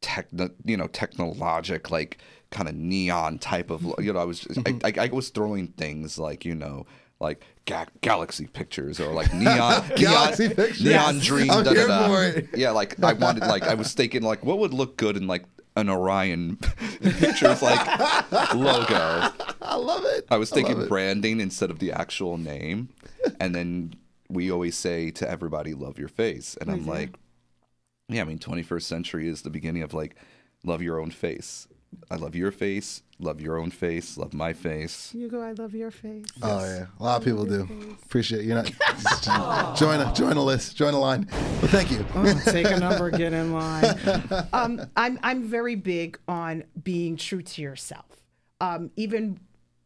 techno, 0.02 0.50
you 0.66 0.76
know, 0.76 0.88
technologic 0.88 1.90
like 1.90 2.18
kind 2.50 2.68
of 2.68 2.74
neon 2.74 3.38
type 3.38 3.70
of 3.70 3.80
mm-hmm. 3.80 4.02
you 4.02 4.12
know. 4.12 4.20
I 4.20 4.24
was 4.24 4.40
just, 4.40 4.58
I, 4.60 4.62
mm-hmm. 4.64 5.00
I, 5.00 5.04
I 5.04 5.08
was 5.08 5.30
throwing 5.30 5.68
things 5.68 6.18
like 6.18 6.44
you 6.44 6.54
know. 6.54 6.84
Like 7.20 7.42
ga- 7.66 7.86
galaxy 8.00 8.46
pictures 8.46 9.00
or 9.00 9.12
like 9.12 9.32
neon, 9.34 9.84
Galaxy 9.96 10.44
neon, 10.44 10.56
pictures. 10.56 10.84
neon 10.84 11.18
dream. 11.18 11.50
I'm 11.50 11.64
da, 11.64 11.72
da, 11.72 11.86
da. 11.86 12.08
for 12.08 12.24
it. 12.24 12.48
Yeah, 12.54 12.70
like 12.70 13.02
I 13.02 13.12
wanted, 13.12 13.44
like 13.44 13.64
I 13.64 13.74
was 13.74 13.92
thinking, 13.92 14.22
like 14.22 14.44
what 14.44 14.58
would 14.58 14.74
look 14.74 14.96
good 14.96 15.16
in 15.16 15.26
like 15.26 15.44
an 15.76 15.88
Orion 15.88 16.56
pictures 17.02 17.62
like 17.62 18.00
logo. 18.54 19.30
I 19.62 19.76
love 19.76 20.04
it. 20.04 20.26
I 20.30 20.36
was 20.36 20.50
thinking 20.50 20.80
it. 20.80 20.88
branding 20.88 21.40
instead 21.40 21.70
of 21.70 21.78
the 21.78 21.92
actual 21.92 22.36
name, 22.38 22.90
and 23.40 23.54
then 23.54 23.94
we 24.28 24.50
always 24.50 24.76
say 24.76 25.10
to 25.12 25.28
everybody, 25.28 25.74
"Love 25.74 25.98
your 25.98 26.08
face," 26.08 26.56
and 26.60 26.70
I'm 26.70 26.80
mm-hmm. 26.80 26.90
like, 26.90 27.18
"Yeah, 28.08 28.22
I 28.22 28.24
mean, 28.24 28.38
21st 28.38 28.82
century 28.82 29.28
is 29.28 29.42
the 29.42 29.50
beginning 29.50 29.82
of 29.82 29.94
like, 29.94 30.16
love 30.64 30.82
your 30.82 31.00
own 31.00 31.10
face. 31.10 31.66
I 32.10 32.16
love 32.16 32.34
your 32.34 32.50
face, 32.50 33.02
love 33.22 33.40
your 33.40 33.58
own 33.58 33.70
face, 33.70 34.16
love 34.16 34.34
my 34.34 34.52
face." 34.52 35.14
You 35.14 35.28
go, 35.28 35.40
I 35.40 35.52
love 35.52 35.74
your 35.74 35.90
face. 35.90 36.26
Oh 36.42 36.64
yeah, 36.64 36.86
a 36.98 37.02
lot 37.02 37.18
of 37.18 37.24
people 37.24 37.44
do. 37.44 37.96
Appreciate 38.04 38.44
you. 38.44 38.54
Not 38.54 38.66
join 39.76 40.00
a 40.00 40.12
join 40.14 40.36
a 40.36 40.42
list, 40.42 40.76
join 40.76 40.94
a 40.94 40.98
line. 40.98 41.26
But 41.60 41.70
thank 41.70 41.90
you. 41.90 42.04
Oh, 42.14 42.40
take 42.44 42.66
a 42.70 42.78
number, 42.78 43.10
get 43.10 43.32
in 43.32 43.52
line. 43.52 43.98
Um, 44.52 44.82
I'm 44.96 45.18
I'm 45.22 45.44
very 45.44 45.76
big 45.76 46.18
on 46.28 46.64
being 46.82 47.16
true 47.16 47.42
to 47.42 47.62
yourself. 47.62 48.06
Um, 48.60 48.90
even 48.96 49.40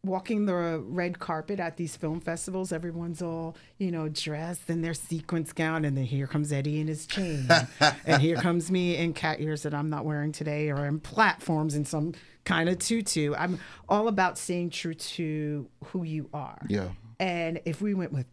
walking 0.07 0.47
the 0.47 0.83
red 0.87 1.19
carpet 1.19 1.61
at 1.61 1.77
these 1.77 1.97
film 1.97 2.21
festivals, 2.21 2.73
everyone's 2.73 3.21
all 3.21 3.57
you 3.79 3.91
know 3.91 4.09
dressed 4.09 4.71
in 4.71 4.83
their 4.83 4.95
sequence 4.95 5.53
gown, 5.53 5.85
and 5.85 5.97
then 5.97 6.05
here 6.05 6.27
comes 6.27 6.53
Eddie 6.53 6.81
in 6.81 6.89
his 6.89 7.07
chain, 7.07 7.49
and 8.07 8.23
here 8.23 8.37
comes 8.37 8.71
me 8.71 8.97
in 8.97 9.13
cat 9.13 9.41
ears 9.41 9.63
that 9.63 9.75
I'm 9.75 9.91
not 9.91 10.05
wearing 10.05 10.33
today, 10.33 10.71
or 10.71 10.87
in 10.87 11.01
platforms 11.01 11.75
in 11.75 11.85
some 11.85 12.15
kind 12.45 12.69
of 12.69 12.79
tutu. 12.79 13.35
I'm 13.37 13.59
all 13.89 14.09
about 14.09 14.39
staying 14.39 14.71
true 14.71 14.95
to 14.95 15.69
who 15.85 16.05
you 16.05 16.31
are. 16.33 16.59
Yeah. 16.69 16.89
And 17.19 17.61
if 17.65 17.81
we 17.81 17.95
went 17.95 18.13
with 18.13 18.27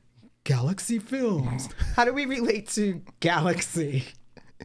Galaxy 0.43 0.99
Films, 0.99 1.69
how 1.95 2.05
do 2.05 2.13
we 2.13 2.25
relate 2.25 2.69
to 2.69 3.01
Galaxy? 3.19 4.05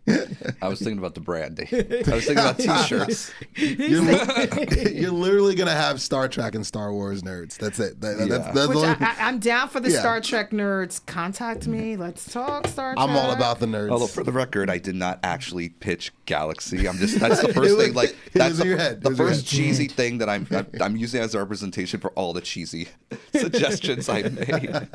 I 0.62 0.68
was 0.68 0.78
thinking 0.78 0.98
about 0.98 1.14
the 1.14 1.20
branding. 1.20 1.66
I 1.72 2.14
was 2.14 2.24
thinking 2.26 2.38
about 2.38 2.58
T-shirts. 2.58 3.32
You're, 3.56 4.00
li- 4.02 4.92
you're 4.94 5.10
literally 5.10 5.54
gonna 5.54 5.70
have 5.74 6.00
Star 6.00 6.28
Trek 6.28 6.54
and 6.54 6.66
Star 6.66 6.92
Wars 6.92 7.22
nerds. 7.22 7.56
That's 7.58 7.78
it. 7.80 8.00
That- 8.00 8.18
Yeah. 8.28 8.38
that's 8.52 8.68
Which 8.68 8.78
I, 8.78 8.92
only- 8.94 9.06
I, 9.06 9.16
I'm 9.20 9.38
down 9.38 9.68
for 9.68 9.80
the 9.80 9.90
Yeah. 9.90 10.00
Star 10.00 10.20
Trek 10.20 10.50
nerds. 10.50 11.04
Contact 11.06 11.66
me. 11.66 11.96
Let's 11.96 12.30
talk 12.32 12.66
Star 12.66 12.94
Trek. 12.94 13.08
I'm 13.08 13.16
all 13.16 13.32
about 13.32 13.58
the 13.60 13.66
nerds. 13.66 13.90
Although 13.90 14.06
for 14.06 14.22
the 14.24 14.32
record, 14.32 14.70
I 14.70 14.78
did 14.78 14.94
not 14.94 15.18
actually 15.22 15.68
pitch 15.70 16.12
Galaxy. 16.26 16.88
I'm 16.88 16.96
just 16.98 17.18
that's 17.18 17.40
the 17.42 17.52
first 17.52 17.76
was- 17.76 17.84
thing. 17.86 17.94
Like 17.94 18.16
that's 18.32 18.58
the, 18.58 18.66
your 18.66 18.76
head. 18.78 19.02
The 19.02 19.10
was 19.10 19.18
your 19.18 19.28
first 19.28 19.50
head. 19.50 19.56
cheesy 19.58 19.88
thing 19.88 20.18
that 20.18 20.28
I'm, 20.28 20.46
I'm 20.50 20.66
I'm 20.80 20.96
using 20.96 21.20
as 21.20 21.34
a 21.34 21.38
representation 21.38 22.00
for 22.00 22.10
all 22.12 22.32
the 22.32 22.40
cheesy 22.40 22.88
suggestions 23.34 24.08
I 24.08 24.22
made. 24.22 24.88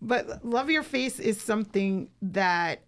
But 0.00 0.44
Love 0.44 0.68
Your 0.70 0.82
Face 0.82 1.18
is 1.18 1.40
something 1.40 2.08
that 2.22 2.82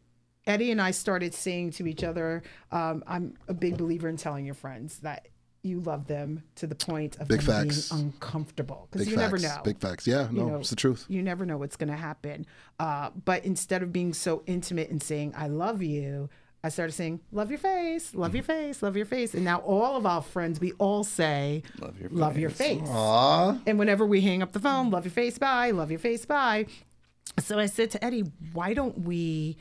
Eddie 0.46 0.70
and 0.70 0.80
I 0.80 0.90
started 0.90 1.34
saying 1.34 1.70
to 1.72 1.86
each 1.86 2.04
other. 2.04 2.42
Um, 2.70 3.02
I'm 3.06 3.34
a 3.48 3.54
big 3.54 3.78
believer 3.78 4.08
in 4.08 4.16
telling 4.16 4.44
your 4.44 4.54
friends 4.54 4.98
that 5.00 5.28
you 5.62 5.80
love 5.80 6.06
them 6.06 6.42
to 6.56 6.66
the 6.66 6.74
point 6.74 7.16
of 7.18 7.26
Big 7.28 7.40
them 7.40 7.68
facts. 7.68 7.88
being 7.88 8.02
uncomfortable 8.04 8.86
because 8.90 9.08
you 9.08 9.16
facts. 9.16 9.42
never 9.42 9.56
know. 9.56 9.62
Big 9.64 9.78
facts. 9.78 10.06
Yeah, 10.06 10.28
no, 10.30 10.44
you 10.44 10.50
know, 10.50 10.56
it's 10.58 10.68
the 10.70 10.76
truth. 10.76 11.06
You 11.08 11.22
never 11.22 11.46
know 11.46 11.56
what's 11.56 11.76
going 11.76 11.88
to 11.88 11.96
happen. 11.96 12.44
Uh, 12.78 13.10
but 13.24 13.44
instead 13.46 13.82
of 13.82 13.90
being 13.92 14.12
so 14.12 14.42
intimate 14.46 14.90
and 14.90 15.02
saying 15.02 15.32
"I 15.34 15.46
love 15.46 15.82
you," 15.82 16.28
I 16.62 16.68
started 16.68 16.92
saying 16.92 17.20
"Love 17.32 17.48
your 17.50 17.58
face, 17.58 18.14
love 18.14 18.34
your 18.34 18.44
face, 18.44 18.82
love 18.82 18.94
your 18.94 19.06
face," 19.06 19.32
and 19.32 19.42
now 19.42 19.60
all 19.60 19.96
of 19.96 20.04
our 20.04 20.20
friends, 20.20 20.60
we 20.60 20.72
all 20.72 21.02
say 21.02 21.62
Love 21.80 21.98
your 21.98 22.10
face." 22.10 22.18
love 22.18 22.36
your 22.38 22.50
face." 22.50 22.80
face. 22.80 22.88
Aw. 22.90 23.58
And 23.66 23.78
whenever 23.78 24.04
we 24.04 24.20
hang 24.20 24.42
up 24.42 24.52
the 24.52 24.60
phone, 24.60 24.90
love 24.90 25.06
your 25.06 25.12
face, 25.12 25.38
bye, 25.38 25.70
love 25.70 25.90
your 25.90 26.00
face, 26.00 26.26
bye. 26.26 26.66
So 27.38 27.58
I 27.58 27.66
said 27.66 27.90
to 27.92 28.04
Eddie, 28.04 28.24
why 28.52 28.74
don't 28.74 28.98
we 29.00 29.56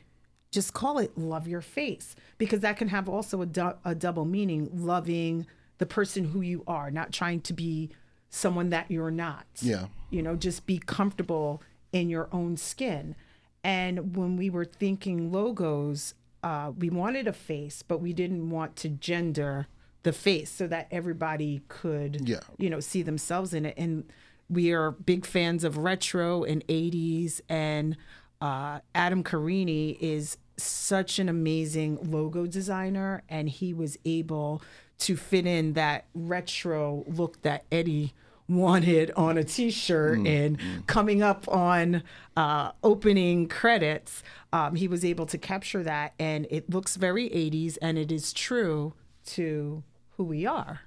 just 0.53 0.73
call 0.73 0.99
it 0.99 1.17
love 1.17 1.47
your 1.47 1.61
face? 1.61 2.15
Because 2.37 2.61
that 2.61 2.77
can 2.77 2.87
have 2.87 3.09
also 3.09 3.41
a, 3.41 3.45
du- 3.45 3.77
a 3.83 3.93
double 3.95 4.23
meaning 4.25 4.69
loving 4.73 5.45
the 5.79 5.85
person 5.85 6.25
who 6.25 6.39
you 6.41 6.63
are, 6.67 6.89
not 6.91 7.11
trying 7.11 7.41
to 7.41 7.53
be 7.53 7.89
someone 8.29 8.69
that 8.69 8.89
you're 8.89 9.11
not. 9.11 9.45
Yeah. 9.61 9.87
You 10.09 10.21
know, 10.21 10.35
just 10.35 10.65
be 10.65 10.77
comfortable 10.77 11.61
in 11.91 12.09
your 12.09 12.29
own 12.31 12.55
skin. 12.57 13.15
And 13.63 14.15
when 14.15 14.37
we 14.37 14.49
were 14.49 14.65
thinking 14.65 15.31
logos, 15.31 16.13
uh, 16.43 16.71
we 16.77 16.89
wanted 16.89 17.27
a 17.27 17.33
face, 17.33 17.81
but 17.81 17.99
we 17.99 18.13
didn't 18.13 18.49
want 18.49 18.75
to 18.77 18.89
gender 18.89 19.67
the 20.03 20.11
face 20.13 20.49
so 20.51 20.67
that 20.67 20.87
everybody 20.91 21.61
could, 21.69 22.27
Yeah. 22.27 22.41
you 22.57 22.69
know, 22.69 22.79
see 22.79 23.01
themselves 23.01 23.53
in 23.53 23.65
it. 23.65 23.75
And 23.77 24.03
we 24.49 24.71
are 24.73 24.91
big 24.91 25.25
fans 25.25 25.63
of 25.63 25.77
retro 25.77 26.43
and 26.43 26.65
80s. 26.67 27.39
And 27.49 27.95
uh, 28.41 28.79
Adam 28.93 29.23
Carini 29.23 29.91
is 30.01 30.37
such 30.57 31.19
an 31.19 31.29
amazing 31.29 32.11
logo 32.11 32.45
designer, 32.45 33.23
and 33.29 33.49
he 33.49 33.73
was 33.73 33.97
able 34.05 34.61
to 34.99 35.15
fit 35.15 35.45
in 35.45 35.73
that 35.73 36.05
retro 36.13 37.03
look 37.07 37.41
that 37.41 37.65
Eddie 37.71 38.13
wanted 38.47 39.09
on 39.11 39.37
a 39.37 39.43
t-shirt 39.43 40.19
and 40.27 40.57
coming 40.85 41.23
up 41.23 41.47
on 41.47 42.03
uh, 42.35 42.71
opening 42.83 43.47
credits 43.47 44.21
um, 44.51 44.75
he 44.75 44.87
was 44.87 45.05
able 45.05 45.25
to 45.25 45.37
capture 45.37 45.81
that 45.81 46.13
and 46.19 46.45
it 46.51 46.69
looks 46.69 46.97
very 46.97 47.29
80s 47.29 47.77
and 47.81 47.97
it 47.97 48.11
is 48.11 48.33
true 48.33 48.93
to 49.25 49.81
who 50.17 50.23
we 50.23 50.45
are. 50.45 50.81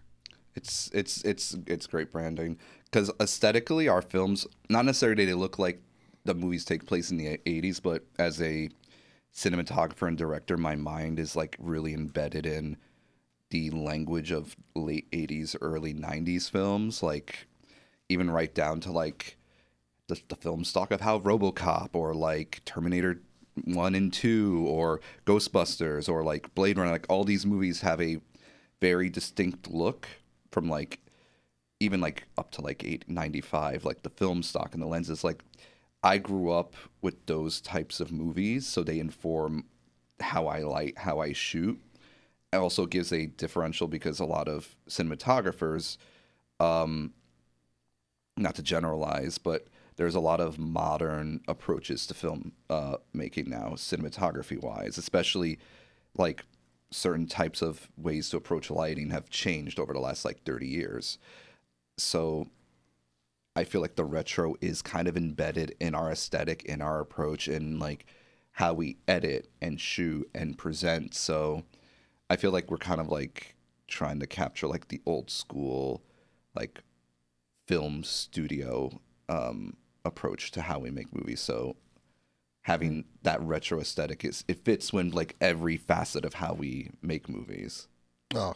It's 0.54 0.90
it's 0.94 1.22
it's 1.22 1.54
it's 1.66 1.86
great 1.86 2.10
branding 2.10 2.58
because 2.84 3.10
aesthetically, 3.20 3.88
our 3.88 4.00
films 4.00 4.46
not 4.70 4.86
necessarily 4.86 5.26
they 5.26 5.34
look 5.34 5.58
like 5.58 5.82
the 6.24 6.34
movies 6.34 6.64
take 6.64 6.86
place 6.86 7.10
in 7.10 7.18
the 7.18 7.36
'80s, 7.38 7.82
but 7.82 8.04
as 8.18 8.40
a 8.40 8.70
cinematographer 9.36 10.08
and 10.08 10.16
director, 10.16 10.56
my 10.56 10.74
mind 10.74 11.18
is 11.20 11.36
like 11.36 11.56
really 11.58 11.92
embedded 11.92 12.46
in 12.46 12.78
the 13.50 13.70
language 13.70 14.32
of 14.32 14.56
late 14.74 15.10
'80s, 15.12 15.54
early 15.60 15.94
'90s 15.94 16.50
films, 16.50 17.02
like 17.02 17.46
even 18.08 18.30
right 18.30 18.54
down 18.54 18.80
to 18.80 18.90
like 18.90 19.36
the, 20.08 20.20
the 20.28 20.36
film 20.36 20.64
stock 20.64 20.90
of 20.90 21.02
how 21.02 21.18
RoboCop 21.18 21.90
or 21.92 22.14
like 22.14 22.62
Terminator 22.64 23.20
One 23.64 23.94
and 23.94 24.12
Two 24.12 24.64
or 24.68 25.00
Ghostbusters 25.26 26.08
or 26.08 26.24
like 26.24 26.54
Blade 26.54 26.78
Runner, 26.78 26.90
like 26.90 27.06
all 27.08 27.24
these 27.24 27.44
movies 27.44 27.82
have 27.82 28.00
a 28.00 28.18
very 28.80 29.10
distinct 29.10 29.70
look 29.70 30.08
from 30.50 30.68
like 30.68 31.00
even 31.78 32.00
like 32.00 32.24
up 32.38 32.50
to 32.52 32.62
like 32.62 32.84
eight 32.84 33.04
ninety 33.06 33.42
five, 33.42 33.84
like 33.84 34.02
the 34.02 34.10
film 34.10 34.42
stock 34.42 34.72
and 34.72 34.82
the 34.82 34.86
lenses. 34.86 35.22
Like 35.22 35.42
I 36.06 36.18
grew 36.18 36.52
up 36.52 36.76
with 37.02 37.26
those 37.26 37.60
types 37.60 37.98
of 37.98 38.12
movies, 38.12 38.64
so 38.64 38.84
they 38.84 39.00
inform 39.00 39.64
how 40.20 40.46
I 40.46 40.60
light, 40.60 40.98
how 40.98 41.18
I 41.18 41.32
shoot. 41.32 41.80
It 42.52 42.56
also 42.58 42.86
gives 42.86 43.12
a 43.12 43.26
differential 43.26 43.88
because 43.88 44.20
a 44.20 44.24
lot 44.24 44.46
of 44.46 44.76
cinematographers 44.88 45.96
not 48.36 48.54
to 48.54 48.62
generalize, 48.62 49.38
but 49.38 49.66
there's 49.96 50.14
a 50.14 50.20
lot 50.20 50.40
of 50.40 50.60
modern 50.60 51.40
approaches 51.48 52.06
to 52.06 52.14
film 52.14 52.52
uh, 52.70 52.98
making 53.12 53.50
now, 53.50 53.70
cinematography 53.70 54.62
wise, 54.62 54.98
especially 54.98 55.58
like 56.16 56.44
certain 56.92 57.26
types 57.26 57.62
of 57.62 57.88
ways 57.96 58.28
to 58.30 58.36
approach 58.36 58.70
lighting 58.70 59.10
have 59.10 59.28
changed 59.28 59.80
over 59.80 59.92
the 59.92 59.98
last 59.98 60.24
like 60.24 60.44
30 60.44 60.68
years. 60.68 61.18
So 61.98 62.46
I 63.56 63.64
feel 63.64 63.80
like 63.80 63.96
the 63.96 64.04
retro 64.04 64.54
is 64.60 64.82
kind 64.82 65.08
of 65.08 65.16
embedded 65.16 65.74
in 65.80 65.94
our 65.94 66.12
aesthetic, 66.12 66.62
in 66.64 66.82
our 66.82 67.00
approach, 67.00 67.48
in 67.48 67.78
like 67.78 68.04
how 68.52 68.74
we 68.74 68.98
edit 69.08 69.48
and 69.62 69.80
shoot 69.80 70.28
and 70.34 70.58
present. 70.58 71.14
So 71.14 71.64
I 72.28 72.36
feel 72.36 72.50
like 72.50 72.70
we're 72.70 72.76
kind 72.76 73.00
of 73.00 73.08
like 73.08 73.56
trying 73.88 74.20
to 74.20 74.26
capture 74.26 74.66
like 74.66 74.88
the 74.88 75.00
old 75.06 75.30
school, 75.30 76.02
like 76.54 76.82
film 77.66 78.04
studio 78.04 79.00
um, 79.30 79.78
approach 80.04 80.50
to 80.52 80.60
how 80.60 80.78
we 80.78 80.90
make 80.90 81.14
movies. 81.14 81.40
So 81.40 81.76
having 82.62 83.06
that 83.22 83.40
retro 83.40 83.80
aesthetic 83.80 84.22
is 84.22 84.44
it 84.48 84.64
fits 84.66 84.92
when 84.92 85.12
like 85.12 85.34
every 85.40 85.78
facet 85.78 86.26
of 86.26 86.34
how 86.34 86.52
we 86.52 86.90
make 87.00 87.26
movies. 87.26 87.88
Oh, 88.34 88.54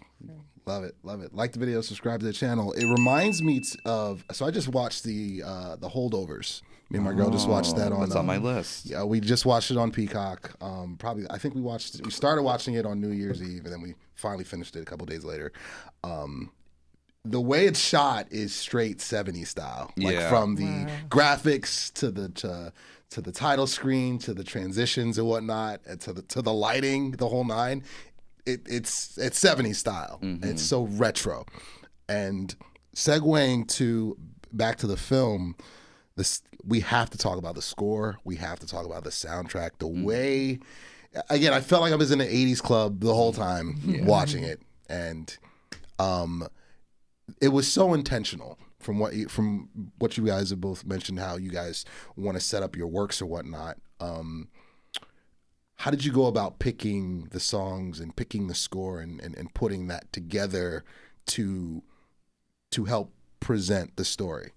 love 0.66 0.84
it, 0.84 0.94
love 1.02 1.22
it. 1.22 1.34
Like 1.34 1.52
the 1.52 1.58
video, 1.58 1.80
subscribe 1.80 2.20
to 2.20 2.26
the 2.26 2.32
channel. 2.32 2.72
It 2.72 2.86
reminds 2.86 3.42
me 3.42 3.62
of. 3.84 4.24
So 4.32 4.46
I 4.46 4.50
just 4.50 4.68
watched 4.68 5.04
the 5.04 5.42
uh, 5.44 5.76
the 5.76 5.88
holdovers. 5.88 6.62
Me 6.90 6.96
and 6.96 7.04
my 7.04 7.12
girl 7.12 7.30
just 7.30 7.48
watched 7.48 7.76
that 7.76 7.92
on. 7.92 8.00
That's 8.00 8.16
on 8.16 8.26
my 8.26 8.36
um, 8.36 8.42
list. 8.42 8.86
Yeah, 8.86 9.04
we 9.04 9.20
just 9.20 9.46
watched 9.46 9.70
it 9.70 9.76
on 9.76 9.92
Peacock. 9.92 10.56
Um, 10.60 10.96
probably, 10.98 11.24
I 11.30 11.38
think 11.38 11.54
we 11.54 11.60
watched. 11.60 12.00
We 12.04 12.10
started 12.10 12.42
watching 12.42 12.74
it 12.74 12.84
on 12.84 13.00
New 13.00 13.12
Year's 13.12 13.40
Eve, 13.40 13.64
and 13.64 13.72
then 13.72 13.80
we 13.80 13.94
finally 14.14 14.42
finished 14.44 14.74
it 14.74 14.80
a 14.80 14.84
couple 14.84 15.06
days 15.06 15.22
later. 15.24 15.52
Um, 16.02 16.50
the 17.24 17.40
way 17.40 17.66
it's 17.66 17.78
shot 17.78 18.26
is 18.30 18.54
straight 18.54 18.98
70s 18.98 19.46
style, 19.48 19.92
like 19.98 20.14
Yeah. 20.14 20.28
from 20.30 20.56
the 20.56 20.90
graphics 21.08 21.92
to 21.94 22.10
the 22.10 22.30
to, 22.30 22.72
to 23.10 23.20
the 23.20 23.30
title 23.30 23.66
screen 23.68 24.18
to 24.20 24.32
the 24.34 24.42
transitions 24.42 25.18
and 25.18 25.28
whatnot, 25.28 25.80
to 26.00 26.12
the 26.12 26.22
to 26.22 26.42
the 26.42 26.52
lighting, 26.52 27.12
the 27.12 27.28
whole 27.28 27.44
nine. 27.44 27.84
It, 28.47 28.62
it's 28.66 29.16
it's 29.18 29.38
70s 29.43 29.76
style. 29.76 30.18
It's 30.22 30.62
so 30.62 30.84
retro, 30.84 31.47
and 32.09 32.55
segueing 32.95 33.66
to 33.68 34.16
back 34.53 34.76
to 34.78 34.86
the 34.86 34.97
film 34.97 35.55
this 36.16 36.43
we 36.64 36.80
have 36.80 37.09
to 37.11 37.18
talk 37.18 37.38
about 37.38 37.55
the 37.55 37.62
score. 37.62 38.18
We 38.24 38.36
have 38.36 38.59
to 38.61 38.66
talk 38.66 38.84
about 38.84 39.05
the 39.05 39.11
soundtrack. 39.11 39.70
The 39.78 39.86
way 39.86 40.59
again 41.28 41.53
i 41.53 41.61
felt 41.61 41.82
like 41.82 41.93
i 41.93 41.97
was 41.97 42.12
in 42.12 42.20
an 42.20 42.28
80s 42.28 42.62
club 42.62 43.01
the 43.01 43.12
whole 43.12 43.32
time 43.32 43.80
watching 44.05 44.45
it. 44.45 44.61
And 44.88 45.36
um 45.99 46.47
it 47.41 47.49
was 47.49 47.70
so 47.70 47.95
intentional 47.95 48.59
from 48.78 48.99
what 48.99 49.14
you, 49.14 49.28
from 49.28 49.68
what 49.99 50.16
you 50.16 50.24
guys 50.24 50.51
have 50.51 50.61
both 50.61 50.84
mentioned 50.84 51.18
how 51.18 51.36
you 51.36 51.51
guys 51.51 51.84
want 52.16 52.36
to 52.36 52.41
set 52.41 52.62
up 52.62 52.76
your 52.76 52.86
works 52.86 53.20
or 53.20 53.26
whatnot. 53.26 53.76
Um 54.01 54.49
how 55.81 55.91
did 55.91 56.05
you 56.05 56.12
go 56.12 56.26
about 56.26 56.59
picking 56.59 57.26
the 57.31 57.41
songs 57.41 58.01
and 58.01 58.14
picking 58.14 58.49
the 58.49 58.55
score 58.55 59.01
and, 59.01 59.18
and, 59.22 59.35
and 59.39 59.55
putting 59.55 59.87
that 59.89 60.12
together 60.12 60.85
to 61.26 61.83
to 62.70 62.85
help 62.85 63.12
present 63.41 63.97
the 63.97 64.05
story 64.05 64.53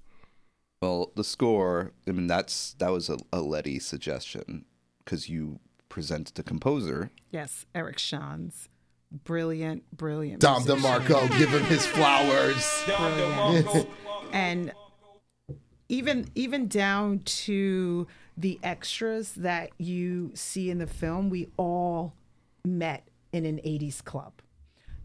Well, 0.81 1.11
the 1.15 1.23
score, 1.23 1.93
I 2.07 2.11
mean, 2.11 2.27
that's 2.27 2.73
that 2.79 2.91
was 2.91 3.09
a, 3.09 3.17
a 3.31 3.39
Letty 3.41 3.79
suggestion 3.79 4.65
because 5.03 5.29
you 5.29 5.59
presented 5.89 6.35
the 6.35 6.43
composer. 6.43 7.09
yes 7.31 7.65
eric 7.73 7.99
shans 7.99 8.67
brilliant 9.23 9.83
brilliant 9.95 10.41
Dom 10.41 10.63
musician. 10.65 10.81
DeMarco, 10.81 11.37
give 11.37 11.49
him 11.49 11.63
his 11.65 11.85
flowers. 11.85 12.83
and 14.33 14.73
even 15.87 16.27
even 16.35 16.67
down 16.67 17.19
to 17.19 18.07
the 18.37 18.59
extras 18.63 19.33
that 19.33 19.69
you 19.77 20.31
see 20.33 20.69
in 20.69 20.77
the 20.79 20.87
film 20.87 21.29
we 21.29 21.47
all 21.57 22.13
met 22.65 23.07
in 23.31 23.45
an 23.45 23.57
80s 23.57 24.03
club 24.03 24.33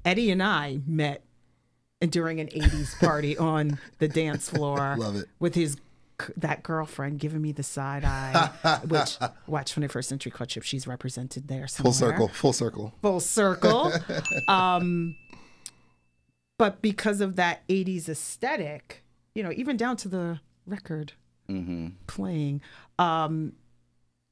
eddie 0.05 0.31
and 0.31 0.43
i 0.43 0.81
met 0.87 1.23
during 2.01 2.41
an 2.41 2.47
80s 2.49 2.99
party 3.01 3.37
on 3.37 3.79
the 3.99 4.09
dance 4.09 4.49
floor 4.51 4.97
Love 4.99 5.17
it. 5.17 5.27
with 5.39 5.55
his 5.55 5.77
that 6.37 6.63
girlfriend 6.65 7.21
giving 7.21 7.41
me 7.41 7.53
the 7.53 7.63
side 7.63 8.05
eye 8.05 8.51
which 8.89 9.19
watch 9.47 9.75
21st 9.75 10.05
century 10.05 10.33
courtship 10.33 10.63
she's 10.65 10.87
represented 10.87 11.47
there 11.49 11.69
somewhere 11.69 11.93
Full 11.93 12.09
circle, 12.09 12.29
full 12.29 12.53
circle. 12.53 12.93
full 13.03 13.21
circle. 13.21 13.93
um, 14.49 15.15
but 16.59 16.83
because 16.83 17.21
of 17.21 17.37
that 17.37 17.67
80s 17.69 18.09
aesthetic, 18.09 19.05
you 19.33 19.45
know, 19.45 19.53
even 19.55 19.77
down 19.77 19.97
to 19.99 20.09
the 20.09 20.41
record 20.67 21.13
playing, 22.07 22.61
um, 22.99 23.53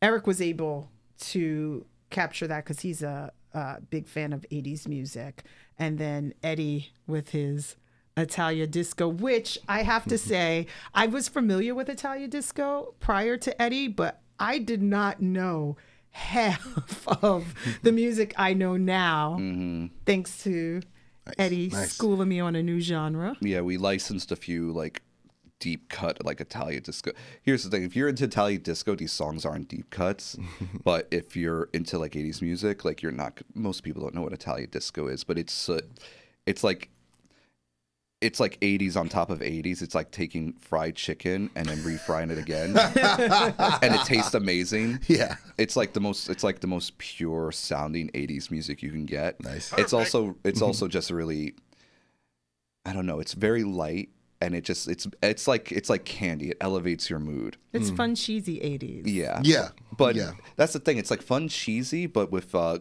Eric 0.03 0.27
was 0.27 0.41
able 0.41 0.91
to 1.19 1.87
capture 2.11 2.47
that 2.47 2.65
because 2.65 2.81
he's 2.81 3.03
a, 3.03 3.33
a 3.53 3.81
big 3.81 4.07
fan 4.07 4.33
of 4.33 4.45
80s 4.53 4.87
music. 4.87 5.45
And 5.79 5.99
then 5.99 6.35
Eddie 6.43 6.93
with 7.07 7.31
his 7.31 7.77
Italo 8.17 8.67
disco, 8.67 9.09
which 9.09 9.59
I 9.69 9.83
have 9.83 10.05
to 10.07 10.19
say, 10.33 10.67
I 10.95 11.07
was 11.07 11.29
familiar 11.29 11.75
with 11.75 11.89
Italo 11.89 12.27
disco 12.27 12.95
prior 13.01 13.37
to 13.39 13.63
Eddie, 13.63 13.89
but 13.89 14.23
I 14.39 14.59
did 14.59 14.83
not 14.83 15.21
know 15.21 15.77
half 16.11 17.07
of 17.23 17.55
the 17.83 17.93
music 17.93 18.35
I 18.37 18.55
know 18.55 18.77
now, 18.77 19.37
thanks 20.07 20.43
to 20.45 20.81
Eddie 21.39 21.69
nice. 21.69 21.93
schooling 21.93 22.29
me 22.29 22.41
on 22.41 22.57
a 22.57 22.63
new 22.63 22.81
genre. 22.81 23.37
Yeah, 23.41 23.61
we 23.61 23.77
licensed 23.77 24.33
a 24.33 24.37
few 24.37 24.73
like 24.73 25.03
deep 25.59 25.89
cut 25.89 26.25
like 26.25 26.41
Italian 26.41 26.83
disco. 26.83 27.13
Here's 27.43 27.65
the 27.65 27.71
thing: 27.71 27.83
if 27.83 27.97
you're 27.97 28.09
into 28.09 28.25
Italian 28.25 28.63
disco, 28.63 28.95
these 28.95 29.13
songs 29.13 29.45
aren't 29.45 29.69
deep 29.69 29.91
cuts. 29.91 30.37
but 30.85 31.09
if 31.11 31.37
you're 31.37 31.69
into 31.73 31.99
like 31.99 32.13
80s 32.13 32.43
music, 32.43 32.85
like 32.85 33.03
you're 33.03 33.13
not. 33.13 33.41
Most 33.55 33.83
people 33.83 34.03
don't 34.03 34.15
know 34.15 34.23
what 34.23 34.33
Italian 34.33 34.71
disco 34.71 35.07
is, 35.07 35.25
but 35.25 35.39
it's 35.39 35.69
uh, 35.69 35.81
it's 36.47 36.63
like 36.63 36.91
it's 38.23 38.41
like 38.41 38.59
80s 38.61 38.97
on 38.97 39.09
top 39.09 39.29
of 39.29 39.41
80s. 39.41 39.83
It's 39.83 39.95
like 39.95 40.11
taking 40.11 40.55
fried 40.55 40.97
chicken 40.97 41.51
and 41.55 41.69
then 41.69 41.79
refrying 41.79 42.31
it 42.31 42.39
again, 42.39 42.77
and 43.83 43.95
it 43.95 44.05
tastes 44.07 44.35
amazing. 44.35 45.01
Yeah. 45.07 45.37
It's 45.59 45.77
like 45.77 45.93
the 45.93 46.01
most. 46.01 46.29
It's 46.29 46.43
like 46.43 46.61
the 46.61 46.67
most 46.67 46.97
pure 46.99 47.53
sounding 47.53 48.09
'80s 48.11 48.51
music 48.51 48.83
you 48.83 48.91
can 48.91 49.05
get. 49.05 49.43
Nice. 49.43 49.73
It's 49.77 49.93
also. 49.93 50.37
It's 50.45 50.63
also 50.67 50.89
just 50.89 51.11
really. 51.11 51.55
I 52.85 52.93
don't 52.93 53.07
know. 53.07 53.19
It's 53.19 53.35
very 53.35 53.65
light, 53.65 54.11
and 54.41 54.55
it 54.55 54.65
just. 54.65 54.89
It's. 54.89 55.07
It's 55.23 55.47
like. 55.49 55.73
It's 55.73 55.89
like 55.89 56.05
candy. 56.05 56.51
It 56.51 56.59
elevates 56.61 57.09
your 57.11 57.19
mood. 57.19 57.57
It's 57.73 57.91
fun, 57.91 58.15
cheesy 58.15 58.59
80s. 58.61 59.03
Yeah. 59.07 59.41
Yeah. 59.43 59.69
But 59.97 60.15
yeah. 60.15 60.33
that's 60.57 60.73
the 60.73 60.81
thing. 60.81 60.99
It's 60.99 61.11
like 61.11 61.23
fun, 61.23 61.49
cheesy, 61.49 62.07
but 62.07 62.31
with 62.31 62.55
uh, 62.55 62.79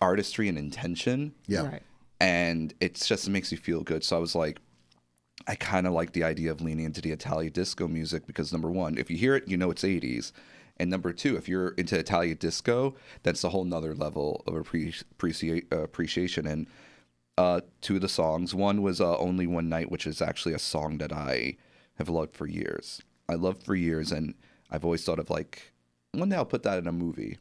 artistry 0.00 0.48
and 0.48 0.58
intention. 0.58 1.34
Yeah. 1.46 1.66
Right. 1.66 1.82
And 2.20 2.74
it's 2.80 3.06
just 3.06 3.28
it 3.28 3.30
makes 3.30 3.52
you 3.52 3.58
feel 3.58 3.82
good. 3.82 4.02
So 4.02 4.16
I 4.16 4.18
was 4.18 4.34
like, 4.34 4.58
I 5.46 5.54
kind 5.54 5.86
of 5.86 5.92
like 5.92 6.12
the 6.12 6.24
idea 6.24 6.50
of 6.50 6.60
leaning 6.60 6.84
into 6.84 7.00
the 7.00 7.12
Italian 7.12 7.52
disco 7.52 7.86
music 7.86 8.26
because 8.26 8.52
number 8.52 8.70
one, 8.70 8.98
if 8.98 9.10
you 9.10 9.16
hear 9.16 9.36
it, 9.36 9.46
you 9.46 9.56
know 9.56 9.70
it's 9.70 9.82
80s. 9.84 10.32
And 10.78 10.90
number 10.90 11.12
two, 11.12 11.36
if 11.36 11.48
you're 11.48 11.70
into 11.70 11.98
Italian 11.98 12.36
disco, 12.38 12.94
that's 13.22 13.42
a 13.44 13.48
whole 13.48 13.64
nother 13.64 13.94
level 13.94 14.42
of 14.46 14.54
appre- 14.54 15.02
appreciate, 15.12 15.66
uh, 15.72 15.82
appreciation. 15.82 16.46
And 16.46 16.66
uh, 17.38 17.60
two 17.80 17.94
of 17.96 18.00
the 18.02 18.08
songs, 18.08 18.54
one 18.54 18.82
was 18.82 19.00
uh, 19.00 19.16
Only 19.18 19.46
One 19.46 19.68
Night, 19.68 19.90
which 19.90 20.06
is 20.06 20.20
actually 20.20 20.54
a 20.54 20.58
song 20.58 20.98
that 20.98 21.12
I 21.12 21.56
have 21.96 22.08
loved 22.08 22.34
for 22.36 22.46
years. 22.46 23.00
I 23.28 23.34
loved 23.34 23.62
for 23.64 23.74
years, 23.74 24.12
and 24.12 24.34
I've 24.70 24.84
always 24.84 25.04
thought 25.04 25.18
of 25.18 25.30
like, 25.30 25.72
one 26.12 26.28
day 26.30 26.36
I'll 26.36 26.44
put 26.44 26.62
that 26.64 26.78
in 26.78 26.86
a 26.86 26.92
movie. 26.92 27.38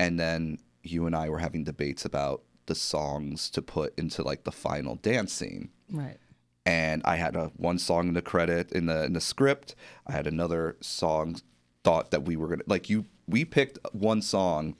And 0.00 0.18
then 0.18 0.58
you 0.82 1.06
and 1.06 1.14
I 1.14 1.28
were 1.28 1.38
having 1.40 1.64
debates 1.64 2.04
about 2.04 2.42
the 2.66 2.74
songs 2.74 3.50
to 3.50 3.62
put 3.62 3.98
into 3.98 4.22
like 4.22 4.44
the 4.44 4.52
final 4.52 4.94
dance 4.96 5.32
scene 5.32 5.70
Right. 5.90 6.18
and 6.66 7.00
I 7.04 7.16
had 7.16 7.34
a 7.34 7.46
one 7.56 7.78
song 7.78 8.08
in 8.08 8.14
the 8.14 8.20
credit 8.22 8.72
in 8.72 8.86
the 8.86 9.04
in 9.04 9.14
the 9.14 9.20
script. 9.22 9.74
I 10.06 10.12
had 10.12 10.26
another 10.26 10.76
song 10.80 11.36
thought 11.82 12.10
that 12.10 12.24
we 12.24 12.36
were 12.36 12.46
gonna 12.48 12.62
like 12.66 12.90
you. 12.90 13.06
We 13.26 13.44
picked 13.46 13.78
one 13.92 14.20
song 14.22 14.76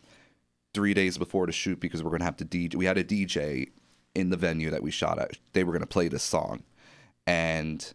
three 0.74 0.92
days 0.94 1.16
before 1.18 1.46
the 1.46 1.52
shoot 1.52 1.80
because 1.80 2.02
we're 2.02 2.10
gonna 2.10 2.24
have 2.24 2.36
to 2.36 2.44
DJ. 2.44 2.74
We 2.74 2.84
had 2.84 2.98
a 2.98 3.04
DJ 3.04 3.68
in 4.14 4.30
the 4.30 4.36
venue 4.36 4.70
that 4.70 4.82
we 4.82 4.90
shot 4.90 5.18
at. 5.18 5.32
They 5.52 5.64
were 5.64 5.72
gonna 5.72 5.86
play 5.86 6.08
this 6.08 6.22
song, 6.22 6.62
and 7.26 7.92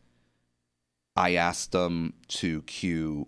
I 1.15 1.35
asked 1.35 1.71
them 1.71 2.13
to 2.29 2.61
cue. 2.63 3.27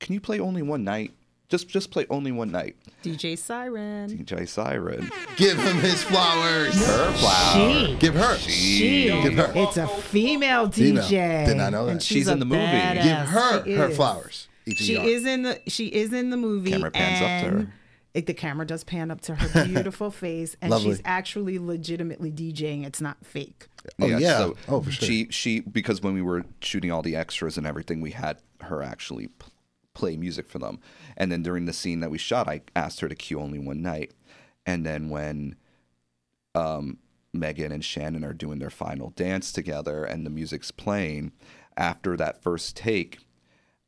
Can 0.00 0.14
you 0.14 0.20
play 0.20 0.38
only 0.40 0.62
one 0.62 0.84
night? 0.84 1.12
Just 1.48 1.68
just 1.68 1.90
play 1.90 2.06
only 2.10 2.32
one 2.32 2.50
night. 2.50 2.76
DJ 3.02 3.38
Siren. 3.38 4.10
DJ 4.18 4.48
Siren. 4.48 5.10
Give 5.36 5.58
him 5.58 5.76
his 5.78 6.02
flowers. 6.02 6.74
Her 6.86 7.12
flowers. 7.12 7.86
She. 7.88 7.96
Give 7.96 8.14
her. 8.14 8.36
She. 8.38 9.04
Give 9.22 9.34
her. 9.34 9.52
It's 9.54 9.76
a 9.76 9.86
female 9.86 10.70
Female. 10.70 11.04
DJ. 11.04 11.46
Did 11.46 11.56
not 11.58 11.72
know 11.72 11.84
that. 11.86 11.92
And 11.92 12.02
She's 12.02 12.28
a 12.28 12.32
in 12.32 12.38
the 12.38 12.44
movie. 12.46 12.62
badass. 12.62 13.02
Give 13.02 13.16
her 13.28 13.64
She 13.64 13.72
her 13.74 13.88
is. 13.90 13.96
flowers. 13.96 14.48
She 14.76 14.96
is 14.96 15.26
in 15.26 15.42
the 15.42 15.60
she 15.68 15.86
is 15.88 16.12
in 16.14 16.30
the 16.30 16.36
movie. 16.38 16.70
Camera 16.70 16.90
pans 16.90 17.20
up 17.20 17.50
to 17.52 17.58
her. 17.58 17.72
And 18.14 18.22
It, 18.22 18.26
the 18.26 18.34
camera 18.34 18.66
does 18.66 18.84
pan 18.84 19.10
up 19.10 19.20
to 19.22 19.34
her 19.34 19.64
beautiful 19.66 20.10
face, 20.10 20.56
and 20.60 20.70
Lovely. 20.70 20.92
she's 20.92 21.02
actually 21.04 21.58
legitimately 21.58 22.30
DJing. 22.30 22.84
It's 22.84 23.00
not 23.00 23.24
fake. 23.24 23.66
Oh, 24.00 24.06
yeah. 24.06 24.50
Oh, 24.68 24.80
for 24.80 24.90
sure. 24.90 25.06
She 25.06 25.28
she 25.30 25.60
because 25.60 26.00
when 26.02 26.14
we 26.14 26.22
were 26.22 26.44
shooting 26.60 26.90
all 26.90 27.02
the 27.02 27.16
extras 27.16 27.58
and 27.58 27.66
everything, 27.66 28.00
we 28.00 28.12
had 28.12 28.38
her 28.60 28.82
actually 28.82 29.28
p- 29.28 29.46
play 29.92 30.16
music 30.16 30.48
for 30.48 30.58
them. 30.58 30.80
And 31.16 31.30
then 31.30 31.42
during 31.42 31.66
the 31.66 31.72
scene 31.72 32.00
that 32.00 32.10
we 32.10 32.18
shot, 32.18 32.48
I 32.48 32.62
asked 32.74 33.00
her 33.00 33.08
to 33.08 33.14
cue 33.14 33.40
only 33.40 33.58
one 33.58 33.82
night. 33.82 34.12
And 34.66 34.86
then 34.86 35.10
when 35.10 35.56
um, 36.54 36.98
Megan 37.32 37.72
and 37.72 37.84
Shannon 37.84 38.24
are 38.24 38.32
doing 38.32 38.58
their 38.58 38.70
final 38.70 39.10
dance 39.10 39.52
together 39.52 40.04
and 40.04 40.24
the 40.24 40.30
music's 40.30 40.70
playing, 40.70 41.32
after 41.76 42.16
that 42.16 42.42
first 42.42 42.76
take, 42.76 43.18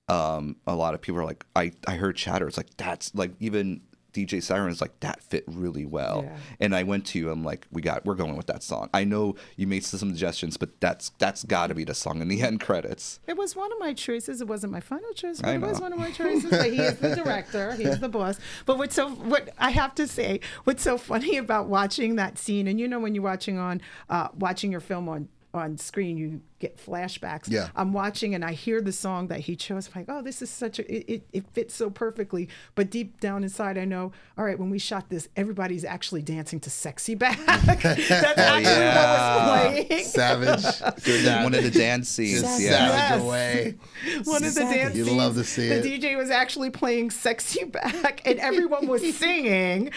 um, 0.08 0.56
a 0.66 0.74
lot 0.74 0.94
of 0.94 1.00
people 1.00 1.20
are 1.20 1.24
like, 1.24 1.46
I, 1.56 1.72
I 1.86 1.96
heard 1.96 2.16
chatter. 2.16 2.46
It's 2.46 2.56
like, 2.56 2.76
that's 2.76 3.14
like, 3.14 3.32
even 3.40 3.80
DJ 4.16 4.42
Siren 4.42 4.70
is 4.70 4.80
like, 4.80 4.98
that 5.00 5.22
fit 5.22 5.44
really 5.46 5.84
well. 5.84 6.22
Yeah. 6.24 6.36
And 6.60 6.74
I 6.74 6.82
went 6.82 7.06
to 7.06 7.18
you, 7.18 7.30
I'm 7.30 7.44
like, 7.44 7.66
we 7.70 7.82
got, 7.82 8.04
we're 8.04 8.14
going 8.14 8.36
with 8.36 8.46
that 8.46 8.62
song. 8.62 8.88
I 8.94 9.04
know 9.04 9.36
you 9.56 9.66
made 9.66 9.84
some 9.84 9.98
suggestions, 9.98 10.56
but 10.56 10.80
that's, 10.80 11.10
that's 11.18 11.44
got 11.44 11.68
to 11.68 11.74
be 11.74 11.84
the 11.84 11.94
song 11.94 12.20
in 12.20 12.28
the 12.28 12.42
end 12.46 12.60
credits. 12.60 13.20
It 13.26 13.36
was 13.36 13.54
one 13.54 13.72
of 13.72 13.78
my 13.78 13.92
choices. 13.92 14.40
It 14.40 14.48
wasn't 14.48 14.72
my 14.72 14.80
final 14.80 15.12
choice, 15.12 15.40
but 15.40 15.54
it 15.54 15.60
was 15.60 15.80
one 15.80 15.92
of 15.92 15.98
my 15.98 16.10
choices. 16.10 16.50
But 16.50 16.72
he 16.72 16.80
is 16.80 16.98
the 16.98 17.14
director. 17.24 17.74
He's 17.74 17.98
the 18.00 18.08
boss. 18.08 18.38
But 18.64 18.78
what's 18.78 18.94
so 18.94 19.10
what 19.10 19.50
I 19.58 19.70
have 19.70 19.94
to 19.96 20.06
say, 20.06 20.40
what's 20.64 20.82
so 20.82 20.96
funny 20.98 21.36
about 21.36 21.66
watching 21.66 22.16
that 22.16 22.38
scene, 22.38 22.66
and 22.66 22.80
you 22.80 22.88
know 22.88 22.98
when 22.98 23.14
you're 23.14 23.24
watching 23.24 23.58
on 23.58 23.80
uh, 24.08 24.28
watching 24.38 24.72
your 24.72 24.80
film 24.80 25.08
on 25.08 25.28
on 25.56 25.76
screen, 25.78 26.16
you 26.16 26.40
get 26.58 26.78
flashbacks. 26.78 27.50
Yeah. 27.50 27.68
I'm 27.76 27.92
watching 27.92 28.34
and 28.34 28.44
I 28.44 28.52
hear 28.52 28.80
the 28.80 28.92
song 28.92 29.28
that 29.28 29.40
he 29.40 29.56
chose. 29.56 29.88
I'm 29.94 30.00
like, 30.02 30.06
oh, 30.08 30.22
this 30.22 30.40
is 30.42 30.48
such 30.50 30.78
a 30.78 30.90
it, 30.94 31.04
it, 31.08 31.26
it 31.32 31.44
fits 31.52 31.74
so 31.74 31.90
perfectly. 31.90 32.48
But 32.74 32.90
deep 32.90 33.20
down 33.20 33.42
inside, 33.42 33.76
I 33.78 33.84
know, 33.84 34.12
all 34.38 34.44
right, 34.44 34.58
when 34.58 34.70
we 34.70 34.78
shot 34.78 35.08
this, 35.10 35.28
everybody's 35.36 35.84
actually 35.84 36.22
dancing 36.22 36.60
to 36.60 36.70
"Sexy 36.70 37.14
Back." 37.14 37.38
That's 37.46 37.80
oh, 38.10 38.42
actually 38.42 38.72
yeah. 38.72 39.62
what 39.64 39.74
was 39.76 39.86
playing. 39.86 40.04
Savage. 40.04 41.04
During 41.04 41.24
the- 41.24 41.40
one 41.42 41.54
of 41.54 41.62
the 41.64 41.70
dance 41.70 42.08
scenes. 42.08 42.40
Just 42.42 42.60
Yeah. 42.60 42.70
savage 42.70 42.96
Yes. 43.10 43.22
away. 43.22 43.74
one 44.24 44.44
of 44.44 44.54
the 44.54 44.60
dance 44.60 44.96
You 44.96 45.04
love 45.04 45.34
to 45.34 45.44
see 45.44 45.68
the 45.68 45.78
it. 45.94 46.00
DJ 46.02 46.16
was 46.16 46.30
actually 46.30 46.70
playing 46.70 47.10
"Sexy 47.10 47.64
Back" 47.64 48.22
and 48.26 48.38
everyone 48.38 48.86
was 48.86 49.02
singing, 49.16 49.90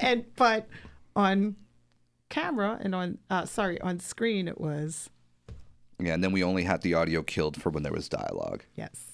and 0.00 0.24
but 0.36 0.68
on 1.16 1.56
camera 2.28 2.78
and 2.82 2.94
on 2.94 3.18
uh, 3.30 3.44
sorry 3.46 3.80
on 3.80 3.98
screen 4.00 4.48
it 4.48 4.60
was 4.60 5.10
Yeah. 6.00 6.14
And 6.14 6.22
then 6.22 6.32
we 6.32 6.44
only 6.44 6.64
had 6.64 6.82
the 6.82 6.94
audio 6.94 7.22
killed 7.22 7.60
for 7.60 7.70
when 7.70 7.82
there 7.82 7.92
was 7.92 8.08
dialogue. 8.08 8.64
yes. 8.74 9.04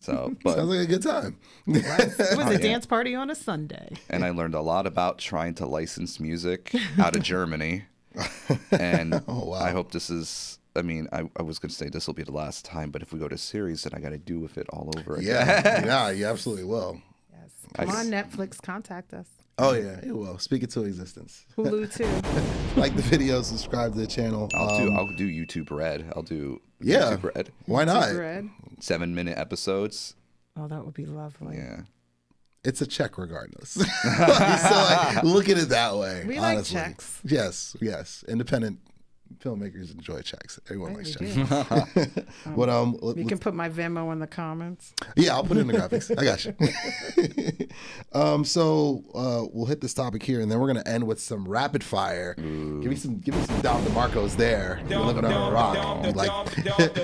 So, 0.00 0.36
but 0.44 0.54
Sounds 0.56 0.70
like 0.70 0.78
a 0.80 0.86
good 0.86 1.02
time. 1.02 1.38
It 1.66 1.84
was 1.84 2.38
Oh, 2.38 2.42
a 2.48 2.52
yeah. 2.52 2.58
dance 2.58 2.86
party 2.86 3.16
on 3.16 3.30
a 3.30 3.34
Sunday. 3.34 3.96
and 4.08 4.24
I 4.24 4.30
learned 4.30 4.54
a 4.54 4.60
lot 4.60 4.86
about 4.86 5.18
trying 5.18 5.54
to 5.54 5.66
license 5.66 6.20
music 6.20 6.72
out 6.98 7.16
of 7.16 7.22
Germany. 7.22 7.84
And 8.70 9.22
Oh, 9.28 9.44
wow. 9.50 9.58
I 9.60 9.70
hope 9.70 9.90
this 9.92 10.08
is. 10.10 10.58
I 10.76 10.82
mean, 10.82 11.08
I, 11.12 11.28
I 11.36 11.42
was 11.42 11.58
going 11.58 11.70
to 11.70 11.74
say 11.74 11.88
this 11.88 12.06
will 12.06 12.14
be 12.14 12.22
the 12.22 12.30
last 12.32 12.64
time, 12.64 12.90
but 12.92 13.02
if 13.02 13.12
we 13.12 13.18
go 13.18 13.26
to 13.26 13.36
series, 13.36 13.82
then 13.82 13.92
I 13.94 13.98
got 14.00 14.10
to 14.10 14.18
do 14.18 14.38
with 14.38 14.56
it 14.58 14.68
all 14.70 14.92
over 14.96 15.16
again. 15.16 15.26
Yeah. 15.46 15.84
yeah, 15.84 16.10
you 16.10 16.26
absolutely 16.26 16.64
will. 16.64 17.00
Yes. 17.32 17.50
Come 17.74 17.90
I- 17.90 17.94
on, 18.00 18.06
Netflix, 18.06 18.62
contact 18.62 19.12
us. 19.12 19.28
Oh, 19.58 19.72
yeah, 19.72 19.98
it 20.02 20.16
will. 20.16 20.38
Speak 20.38 20.62
it 20.62 20.70
to 20.70 20.84
existence. 20.84 21.44
Hulu 21.56 21.92
too. 21.94 22.08
Like 22.80 22.94
the 22.94 23.02
video, 23.02 23.42
subscribe 23.42 23.94
to 23.94 23.98
the 23.98 24.06
channel. 24.06 24.48
I'll 24.54 24.78
do. 24.78 24.88
Um, 24.88 24.96
I'll 24.96 25.16
do 25.16 25.26
YouTube 25.26 25.76
Red. 25.76 26.12
I'll 26.14 26.22
do 26.22 26.60
yeah. 26.80 27.16
YouTube 27.16 27.34
Red. 27.34 27.50
Why 27.66 27.82
not? 27.82 28.14
Red. 28.14 28.48
Seven 28.78 29.16
minute 29.16 29.36
episodes. 29.36 30.14
Oh, 30.56 30.68
that 30.68 30.84
would 30.84 30.94
be 30.94 31.04
lovely. 31.04 31.56
Yeah. 31.56 31.80
It's 32.62 32.80
a 32.80 32.86
check 32.86 33.18
regardless. 33.18 33.70
so 33.72 33.80
like, 33.80 35.24
look 35.24 35.48
at 35.48 35.58
it 35.58 35.70
that 35.70 35.96
way. 35.96 36.24
We 36.24 36.38
like 36.38 36.64
checks. 36.64 37.20
Yes, 37.24 37.76
yes. 37.80 38.24
Independent 38.28 38.78
filmmakers 39.38 39.92
enjoy 39.92 40.20
checks. 40.22 40.58
Everyone 40.66 40.94
likes 40.94 41.14
checks. 41.14 41.34
do. 41.34 41.46
But 42.56 42.68
um, 42.68 42.94
You 43.02 43.08
let- 43.14 43.28
can 43.28 43.38
put 43.38 43.54
my 43.54 43.68
Venmo 43.68 44.12
in 44.12 44.18
the 44.18 44.26
comments. 44.26 44.92
Yeah, 45.16 45.34
I'll 45.34 45.44
put 45.44 45.56
it 45.56 45.60
in 45.60 45.66
the 45.68 45.74
graphics. 45.74 46.10
I 46.18 46.24
got 46.24 46.44
you. 46.44 47.68
um, 48.20 48.44
so 48.44 49.04
uh, 49.14 49.44
we'll 49.52 49.66
hit 49.66 49.80
this 49.80 49.94
topic 49.94 50.22
here, 50.22 50.40
and 50.40 50.50
then 50.50 50.58
we're 50.58 50.66
gonna 50.66 50.82
end 50.86 51.06
with 51.06 51.20
some 51.20 51.46
rapid 51.48 51.84
fire. 51.84 52.34
Give 52.34 52.44
me 52.84 52.96
some, 52.96 53.18
give 53.18 53.34
me 53.34 53.42
some 53.44 53.60
Dom 53.60 53.82
DeMarco's 53.84 54.36
there. 54.36 54.80
You're 54.88 55.00
living 55.00 55.24
on 55.24 55.32
a 55.32 55.52
rock. 55.52 56.14
Like, 56.16 56.48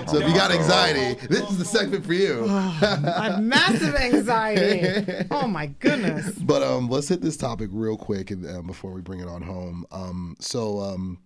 so 0.08 0.18
if 0.18 0.28
you 0.28 0.34
got 0.34 0.50
anxiety, 0.50 1.14
this 1.28 1.48
is 1.50 1.58
the 1.58 1.64
segment 1.64 2.04
for 2.04 2.14
you. 2.14 2.46
I 2.48 3.28
have 3.30 3.42
massive 3.42 3.94
anxiety. 3.94 5.26
Oh 5.30 5.46
my 5.46 5.66
goodness. 5.66 6.30
But 6.38 6.62
um, 6.62 6.88
let's 6.88 7.08
hit 7.08 7.20
this 7.20 7.36
topic 7.36 7.70
real 7.72 7.96
quick, 7.96 8.30
and 8.30 8.46
um, 8.48 8.66
before 8.66 8.92
we 8.92 9.00
bring 9.02 9.20
it 9.20 9.28
on 9.28 9.42
home. 9.42 9.86
Um, 9.92 10.36
so 10.40 10.80
um, 10.80 11.18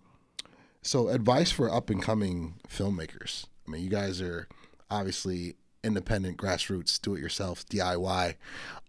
so 0.81 1.09
advice 1.09 1.51
for 1.51 1.71
up 1.73 1.89
and 1.89 2.01
coming 2.01 2.55
filmmakers. 2.67 3.45
I 3.67 3.71
mean, 3.71 3.83
you 3.83 3.89
guys 3.89 4.21
are 4.21 4.47
obviously 4.89 5.55
independent, 5.83 6.37
grassroots, 6.37 6.99
do 7.01 7.15
it 7.15 7.21
yourself, 7.21 7.65
DIY. 7.67 8.35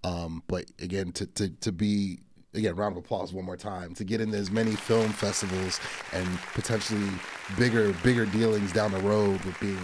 Um, 0.05 0.43
but 0.47 0.67
again, 0.81 1.13
to, 1.13 1.27
to 1.27 1.51
to 1.51 1.73
be 1.73 2.21
again, 2.55 2.75
round 2.75 2.97
of 2.97 3.05
applause 3.05 3.33
one 3.33 3.45
more 3.45 3.57
time 3.57 3.95
to 3.95 4.05
get 4.05 4.21
into 4.21 4.37
as 4.37 4.51
many 4.51 4.73
film 4.73 5.11
festivals 5.11 5.79
and 6.13 6.27
potentially 6.55 7.09
bigger 7.59 7.93
bigger 8.03 8.27
dealings 8.27 8.73
down 8.73 8.93
the 8.93 9.01
road 9.01 9.41
with 9.45 9.59
being 9.61 9.79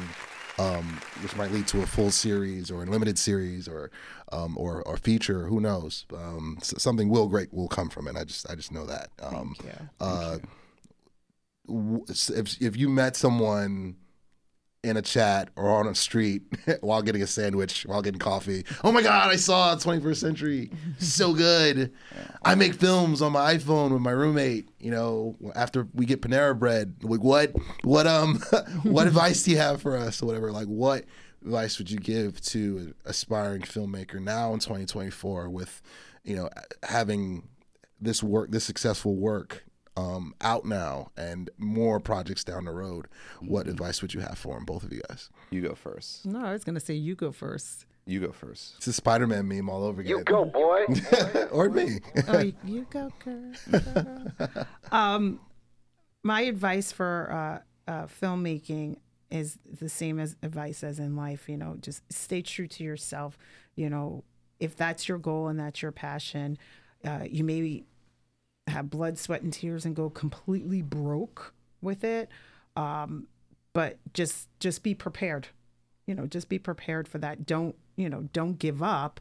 um, 0.58 1.00
which 1.22 1.36
might 1.36 1.52
lead 1.52 1.66
to 1.68 1.82
a 1.82 1.86
full 1.86 2.10
series 2.10 2.70
or 2.70 2.82
a 2.82 2.86
limited 2.86 3.18
series 3.18 3.68
or 3.68 3.90
um, 4.32 4.56
or 4.56 4.82
or 4.82 4.96
feature. 4.96 5.46
Who 5.46 5.60
knows? 5.60 6.06
Um, 6.14 6.58
something 6.62 7.08
will 7.08 7.28
great 7.28 7.52
will 7.52 7.68
come 7.68 7.90
from 7.90 8.08
it. 8.08 8.16
I 8.16 8.24
just 8.24 8.50
I 8.50 8.54
just 8.54 8.72
know 8.72 8.86
that. 8.86 9.10
Um, 9.20 9.54
you. 9.62 9.70
Uh, 10.00 10.38
w- 10.38 10.48
if 11.68 12.60
if 12.60 12.76
you 12.76 12.88
met 12.88 13.16
someone 13.16 13.96
in 14.86 14.96
a 14.96 15.02
chat 15.02 15.48
or 15.56 15.68
on 15.68 15.88
a 15.88 15.94
street 15.94 16.42
while 16.80 17.02
getting 17.02 17.22
a 17.22 17.26
sandwich, 17.26 17.84
while 17.86 18.02
getting 18.02 18.20
coffee. 18.20 18.64
Oh 18.84 18.92
my 18.92 19.02
God, 19.02 19.30
I 19.30 19.36
saw 19.36 19.74
21st 19.74 20.16
Century. 20.16 20.70
So 20.98 21.34
good. 21.34 21.92
I 22.44 22.54
make 22.54 22.74
films 22.74 23.20
on 23.20 23.32
my 23.32 23.56
iPhone 23.56 23.90
with 23.90 24.00
my 24.00 24.12
roommate. 24.12 24.68
You 24.78 24.92
know, 24.92 25.36
after 25.56 25.88
we 25.92 26.06
get 26.06 26.22
Panera 26.22 26.56
bread, 26.56 26.94
like 27.02 27.20
what, 27.20 27.52
what, 27.82 28.06
um, 28.06 28.36
what 28.84 29.08
advice 29.08 29.42
do 29.42 29.50
you 29.50 29.56
have 29.56 29.82
for 29.82 29.96
us 29.96 30.22
or 30.22 30.26
whatever? 30.26 30.52
Like, 30.52 30.68
what 30.68 31.04
advice 31.44 31.78
would 31.78 31.90
you 31.90 31.98
give 31.98 32.40
to 32.42 32.78
an 32.78 32.94
aspiring 33.04 33.62
filmmaker 33.62 34.20
now 34.20 34.52
in 34.54 34.60
2024 34.60 35.48
with, 35.48 35.82
you 36.22 36.36
know, 36.36 36.48
having 36.84 37.48
this 38.00 38.22
work, 38.22 38.52
this 38.52 38.64
successful 38.64 39.16
work 39.16 39.64
um, 39.96 40.34
out 40.40 40.64
now 40.64 41.10
and 41.16 41.50
more 41.58 41.98
projects 42.00 42.44
down 42.44 42.66
the 42.66 42.72
road, 42.72 43.06
what 43.40 43.66
advice 43.66 44.02
would 44.02 44.14
you 44.14 44.20
have 44.20 44.38
for 44.38 44.54
them, 44.54 44.64
both 44.64 44.84
of 44.84 44.92
you 44.92 45.00
guys? 45.08 45.30
You 45.50 45.62
go 45.62 45.74
first. 45.74 46.26
No, 46.26 46.44
I 46.44 46.52
was 46.52 46.64
gonna 46.64 46.80
say 46.80 46.94
you 46.94 47.14
go 47.14 47.32
first. 47.32 47.86
You 48.06 48.20
go 48.20 48.30
first. 48.30 48.74
It's 48.76 48.86
a 48.86 48.92
Spider 48.92 49.26
Man 49.26 49.48
meme 49.48 49.68
all 49.68 49.82
over 49.84 50.00
again. 50.00 50.18
You 50.18 50.24
go, 50.24 50.44
boy. 50.44 50.84
or 51.50 51.68
me. 51.68 51.98
oh, 52.28 52.52
you 52.64 52.86
go, 52.88 53.10
girl. 53.24 54.66
um, 54.92 55.40
my 56.22 56.42
advice 56.42 56.92
for 56.92 57.62
uh, 57.88 57.90
uh, 57.90 58.06
filmmaking 58.06 58.98
is 59.30 59.58
the 59.80 59.88
same 59.88 60.20
as 60.20 60.36
advice 60.42 60.84
as 60.84 61.00
in 61.00 61.16
life. 61.16 61.48
You 61.48 61.56
know, 61.56 61.78
just 61.80 62.02
stay 62.12 62.42
true 62.42 62.68
to 62.68 62.84
yourself. 62.84 63.36
You 63.74 63.90
know, 63.90 64.22
if 64.60 64.76
that's 64.76 65.08
your 65.08 65.18
goal 65.18 65.48
and 65.48 65.58
that's 65.58 65.82
your 65.82 65.92
passion, 65.92 66.58
uh, 67.04 67.24
you 67.28 67.42
maybe 67.42 67.86
have 68.66 68.90
blood, 68.90 69.18
sweat, 69.18 69.42
and 69.42 69.52
tears 69.52 69.84
and 69.84 69.94
go 69.94 70.10
completely 70.10 70.82
broke 70.82 71.54
with 71.80 72.04
it. 72.04 72.28
Um, 72.76 73.28
but 73.72 73.98
just 74.12 74.48
just 74.58 74.82
be 74.82 74.94
prepared. 74.94 75.48
You 76.06 76.14
know, 76.14 76.26
just 76.26 76.48
be 76.48 76.58
prepared 76.58 77.08
for 77.08 77.18
that. 77.18 77.46
Don't 77.46 77.76
you 77.96 78.08
know? 78.08 78.28
Don't 78.32 78.58
give 78.58 78.82
up. 78.82 79.20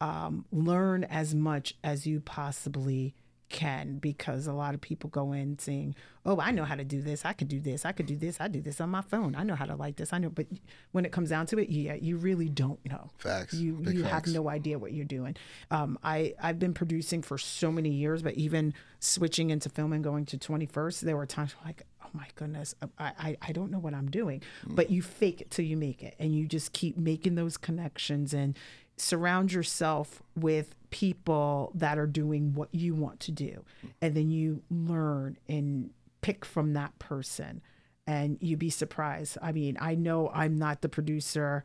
Um, 0.00 0.44
learn 0.52 1.04
as 1.04 1.34
much 1.34 1.74
as 1.82 2.06
you 2.06 2.20
possibly 2.20 3.14
can 3.48 3.98
because 3.98 4.46
a 4.46 4.52
lot 4.52 4.74
of 4.74 4.80
people 4.80 5.10
go 5.10 5.32
in 5.32 5.58
saying, 5.58 5.94
"Oh, 6.24 6.40
I 6.40 6.50
know 6.50 6.64
how 6.64 6.74
to 6.74 6.84
do 6.84 7.00
this. 7.00 7.24
I 7.24 7.32
could 7.32 7.48
do 7.48 7.60
this. 7.60 7.84
I 7.84 7.92
could 7.92 8.06
do 8.06 8.16
this. 8.16 8.40
I 8.40 8.48
do 8.48 8.60
this 8.60 8.80
on 8.80 8.90
my 8.90 9.02
phone. 9.02 9.34
I 9.34 9.42
know 9.44 9.54
how 9.54 9.66
to 9.66 9.76
like 9.76 9.96
this. 9.96 10.12
I 10.12 10.18
know." 10.18 10.30
But 10.30 10.46
when 10.92 11.04
it 11.04 11.12
comes 11.12 11.30
down 11.30 11.46
to 11.46 11.58
it, 11.58 11.68
yeah, 11.68 11.94
you 11.94 12.16
really 12.16 12.48
don't 12.48 12.84
know. 12.84 13.10
Facts. 13.18 13.54
You 13.54 13.74
Big 13.74 13.94
you 13.94 14.02
have 14.04 14.26
no 14.26 14.48
idea 14.48 14.78
what 14.78 14.92
you're 14.92 15.04
doing. 15.04 15.36
Um, 15.70 15.98
I 16.02 16.34
I've 16.42 16.58
been 16.58 16.74
producing 16.74 17.22
for 17.22 17.38
so 17.38 17.70
many 17.70 17.90
years, 17.90 18.22
but 18.22 18.34
even 18.34 18.74
switching 18.98 19.50
into 19.50 19.68
film 19.68 19.92
and 19.92 20.02
going 20.02 20.26
to 20.26 20.38
21st, 20.38 21.00
there 21.00 21.16
were 21.16 21.26
times 21.26 21.54
like, 21.64 21.84
oh 22.04 22.08
my 22.12 22.26
goodness, 22.34 22.74
I 22.98 23.12
I, 23.18 23.36
I 23.42 23.52
don't 23.52 23.70
know 23.70 23.78
what 23.78 23.94
I'm 23.94 24.10
doing. 24.10 24.42
But 24.66 24.90
you 24.90 25.02
fake 25.02 25.40
it 25.40 25.50
till 25.50 25.64
you 25.64 25.76
make 25.76 26.02
it, 26.02 26.14
and 26.18 26.34
you 26.34 26.46
just 26.46 26.72
keep 26.72 26.96
making 26.96 27.36
those 27.36 27.56
connections 27.56 28.34
and 28.34 28.56
surround 28.96 29.52
yourself 29.52 30.22
with 30.34 30.74
people 30.90 31.72
that 31.74 31.98
are 31.98 32.06
doing 32.06 32.54
what 32.54 32.68
you 32.72 32.94
want 32.94 33.20
to 33.20 33.32
do, 33.32 33.64
and 34.00 34.14
then 34.14 34.30
you 34.30 34.62
learn 34.70 35.36
and 35.48 35.90
pick 36.20 36.44
from 36.44 36.72
that 36.72 36.98
person 36.98 37.60
and 38.06 38.38
you'd 38.40 38.58
be 38.58 38.70
surprised. 38.70 39.36
I 39.42 39.52
mean, 39.52 39.76
I 39.80 39.94
know 39.94 40.30
I'm 40.32 40.56
not 40.56 40.80
the 40.80 40.88
producer 40.88 41.62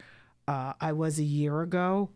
uh, 0.48 0.74
I 0.82 0.92
was 0.92 1.20
a 1.20 1.24
year 1.24 1.62
ago, 1.62 2.10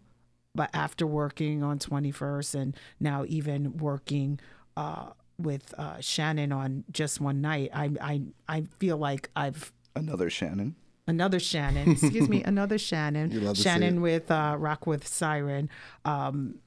but 0.53 0.69
after 0.73 1.05
working 1.05 1.63
on 1.63 1.79
21st 1.79 2.55
and 2.55 2.77
now 2.99 3.23
even 3.27 3.77
working 3.77 4.39
uh, 4.75 5.11
with 5.37 5.73
uh, 5.77 5.99
Shannon 5.99 6.51
on 6.51 6.85
just 6.91 7.21
one 7.21 7.41
night, 7.41 7.69
I 7.73 7.91
I 8.01 8.21
I 8.47 8.63
feel 8.79 8.97
like 8.97 9.29
I've 9.35 9.71
Another 9.95 10.29
Shannon. 10.29 10.75
Another 11.07 11.39
Shannon, 11.39 11.91
excuse 11.91 12.29
me, 12.29 12.43
another 12.45 12.77
Shannon, 12.77 13.31
You 13.31 13.41
love 13.41 13.57
Shannon 13.57 14.01
with 14.01 14.31
uh, 14.31 14.55
Rock 14.57 14.87
with 14.87 15.07
Siren. 15.07 15.69
Um, 16.03 16.59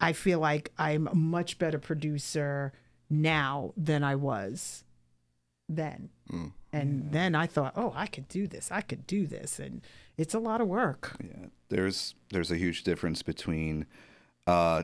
I 0.00 0.12
feel 0.12 0.38
like 0.38 0.72
I'm 0.78 1.08
a 1.08 1.14
much 1.14 1.58
better 1.58 1.78
producer 1.78 2.72
now 3.08 3.72
than 3.76 4.02
I 4.02 4.16
was 4.16 4.84
then. 5.68 6.10
Mm. 6.30 6.52
And 6.72 7.12
then 7.12 7.34
I 7.36 7.46
thought, 7.46 7.74
oh, 7.76 7.92
I 7.94 8.06
could 8.06 8.26
do 8.26 8.48
this. 8.48 8.70
I 8.72 8.80
could 8.80 9.06
do 9.06 9.28
this, 9.28 9.60
and 9.60 9.80
it's 10.16 10.34
a 10.34 10.40
lot 10.40 10.60
of 10.60 10.66
work. 10.66 11.16
Yeah, 11.22 11.46
there's 11.68 12.16
there's 12.30 12.50
a 12.50 12.56
huge 12.56 12.82
difference 12.82 13.22
between 13.22 13.86
uh 14.46 14.82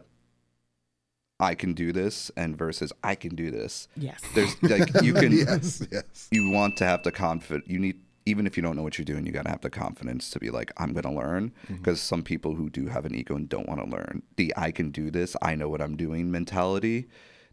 I 1.41 1.55
can 1.55 1.73
do 1.73 1.93
this 1.93 2.31
and 2.37 2.57
versus 2.57 2.93
I 3.03 3.15
can 3.15 3.35
do 3.35 3.51
this. 3.51 3.89
Yes. 3.97 4.21
There's 4.35 4.63
like 4.63 5.03
you 5.03 5.15
can 5.23 5.33
yes, 5.33 5.85
yes. 5.91 6.29
you 6.31 6.51
want 6.51 6.77
to 6.77 6.85
have 6.85 7.03
the 7.03 7.11
confidence 7.11 7.67
you 7.67 7.79
need 7.79 8.01
even 8.31 8.47
if 8.47 8.57
you 8.57 8.63
don't 8.63 8.77
know 8.77 8.83
what 8.83 8.97
you're 8.97 9.05
doing 9.13 9.27
you 9.27 9.33
got 9.33 9.45
to 9.45 9.51
have 9.51 9.61
the 9.61 9.71
confidence 9.71 10.31
to 10.31 10.39
be 10.39 10.51
like 10.51 10.71
i'm 10.77 10.93
going 10.93 11.03
to 11.03 11.11
learn 11.23 11.53
because 11.69 12.01
some 12.01 12.23
people 12.23 12.55
who 12.55 12.71
do 12.71 12.87
have 12.87 13.05
an 13.05 13.15
ego 13.15 13.35
and 13.35 13.49
don't 13.49 13.69
want 13.69 13.81
to 13.81 13.91
learn 13.97 14.23
the 14.37 14.53
i 14.57 14.71
can 14.71 14.91
do 14.91 15.11
this 15.11 15.37
i 15.43 15.55
know 15.55 15.69
what 15.69 15.83
i'm 15.83 15.97
doing 15.97 16.31
mentality 16.31 17.07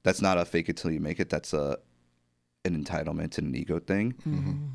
that's 0.03 0.21
not 0.21 0.37
a 0.37 0.45
fake 0.45 0.69
it 0.69 0.77
till 0.77 0.91
you 0.91 0.99
make 0.99 1.19
it 1.19 1.29
that's 1.29 1.53
a 1.53 1.77
an 2.65 2.83
entitlement 2.83 3.37
and 3.37 3.47
an 3.47 3.55
ego 3.55 3.79
thing 3.79 4.13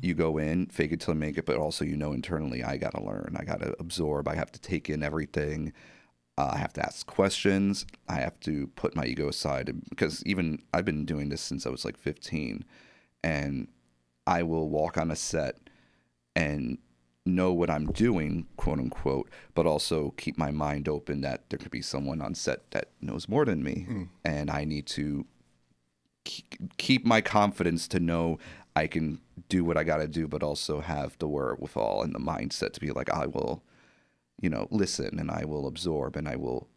you 0.01 0.13
go 0.15 0.37
in 0.37 0.65
fake 0.67 0.91
it 0.91 0.99
till 0.99 1.13
you 1.13 1.19
make 1.19 1.37
it 1.37 1.45
but 1.45 1.57
also 1.57 1.85
you 1.85 1.95
know 1.95 2.11
internally 2.11 2.63
i 2.63 2.75
got 2.77 2.93
to 2.93 3.03
learn 3.03 3.35
i 3.39 3.43
got 3.43 3.59
to 3.59 3.73
absorb 3.79 4.27
i 4.27 4.35
have 4.35 4.51
to 4.51 4.59
take 4.59 4.89
in 4.89 5.03
everything 5.03 5.71
uh, 6.35 6.49
I 6.53 6.57
have 6.57 6.73
to 6.73 6.83
ask 6.83 7.05
questions. 7.05 7.85
I 8.09 8.15
have 8.15 8.39
to 8.39 8.67
put 8.75 8.95
my 8.95 9.05
ego 9.05 9.27
aside 9.27 9.71
because 9.89 10.23
even 10.25 10.63
I've 10.73 10.85
been 10.85 11.05
doing 11.05 11.29
this 11.29 11.41
since 11.41 11.67
I 11.67 11.69
was 11.69 11.85
like 11.85 11.95
15, 11.95 12.65
and 13.23 13.67
I 14.25 14.41
will 14.41 14.69
walk 14.69 14.97
on 14.97 15.11
a 15.11 15.15
set 15.15 15.62
and 16.35 16.77
know 17.25 17.53
what 17.53 17.69
I'm 17.69 17.91
doing, 17.91 18.47
quote 18.57 18.79
unquote, 18.79 19.29
but 19.55 19.65
also 19.65 20.13
keep 20.17 20.37
my 20.37 20.51
mind 20.51 20.89
open 20.89 21.21
that 21.21 21.49
there 21.49 21.59
could 21.59 21.71
be 21.71 21.81
someone 21.81 22.21
on 22.21 22.35
set 22.35 22.69
that 22.71 22.89
knows 23.01 23.29
more 23.29 23.45
than 23.45 23.63
me, 23.63 23.85
and 24.25 24.51
I 24.51 24.65
need 24.65 24.87
to 24.87 25.25
keep 26.77 27.05
my 27.05 27.21
confidence 27.21 27.87
to 27.89 27.99
know 27.99 28.39
I 28.75 28.87
can 28.87 29.19
do 29.49 29.63
what 29.63 29.77
I 29.77 29.83
got 29.83 29.97
to 29.97 30.07
do, 30.07 30.27
but 30.27 30.43
also 30.43 30.81
have 30.81 31.17
the 31.19 31.27
wherewithal 31.27 32.01
and 32.01 32.13
the 32.13 32.19
mindset 32.19 32.73
to 32.73 32.79
be 32.79 32.91
like, 32.91 33.09
I 33.09 33.25
will 33.27 33.63
you 34.43 34.49
know, 34.49 34.67
listen 34.71 35.19
and 35.19 35.31
I 35.31 35.45
will 35.45 35.67
absorb 35.67 36.17
and 36.17 36.27
I 36.27 36.35
will 36.35 36.67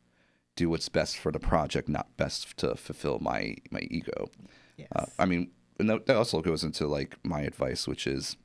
do 0.54 0.70
what's 0.70 0.88
best 0.88 1.18
for 1.18 1.32
the 1.32 1.40
project, 1.40 1.88
not 1.88 2.16
best 2.16 2.56
to 2.58 2.76
fulfill 2.76 3.18
my 3.18 3.56
my 3.70 3.80
ego. 3.90 4.30
Yes. 4.76 4.88
Uh, 4.94 5.06
I 5.18 5.26
mean, 5.26 5.50
and 5.78 5.90
that 5.90 6.06
that 6.06 6.16
also 6.16 6.40
goes 6.40 6.62
into 6.62 6.86
like 6.86 7.16
my 7.24 7.40
advice, 7.40 7.88
which 7.88 8.06
is, 8.06 8.36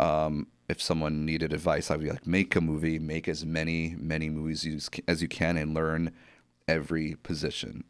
um, 0.00 0.48
if 0.68 0.82
someone 0.82 1.24
needed 1.24 1.52
advice, 1.52 1.90
I'd 1.90 2.00
be 2.00 2.10
like, 2.10 2.26
make 2.26 2.56
a 2.56 2.60
movie, 2.60 2.98
make 2.98 3.28
as 3.28 3.44
many 3.44 3.94
many 3.98 4.28
movies 4.28 4.66
as, 4.66 4.90
as 5.06 5.22
you 5.22 5.28
can, 5.28 5.56
and 5.56 5.74
learn 5.74 6.12
every 6.68 7.16
position. 7.22 7.84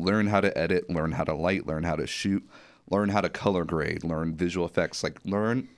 Learn 0.00 0.28
how 0.28 0.40
to 0.40 0.56
edit, 0.56 0.88
learn 0.88 1.12
how 1.12 1.24
to 1.24 1.34
light, 1.34 1.66
learn 1.66 1.82
how 1.82 1.96
to 1.96 2.06
shoot, 2.06 2.48
learn 2.88 3.08
how 3.08 3.20
to 3.20 3.28
color 3.28 3.64
grade, 3.64 4.04
learn 4.04 4.36
visual 4.36 4.66
effects. 4.66 5.02
Like 5.02 5.18
learn 5.24 5.68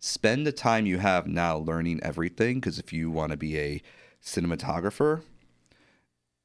spend 0.00 0.46
the 0.46 0.52
time 0.52 0.86
you 0.86 0.98
have 0.98 1.26
now 1.26 1.58
learning 1.58 2.00
everything 2.02 2.58
because 2.58 2.78
if 2.78 2.92
you 2.92 3.10
want 3.10 3.30
to 3.30 3.36
be 3.36 3.58
a 3.58 3.82
cinematographer 4.24 5.22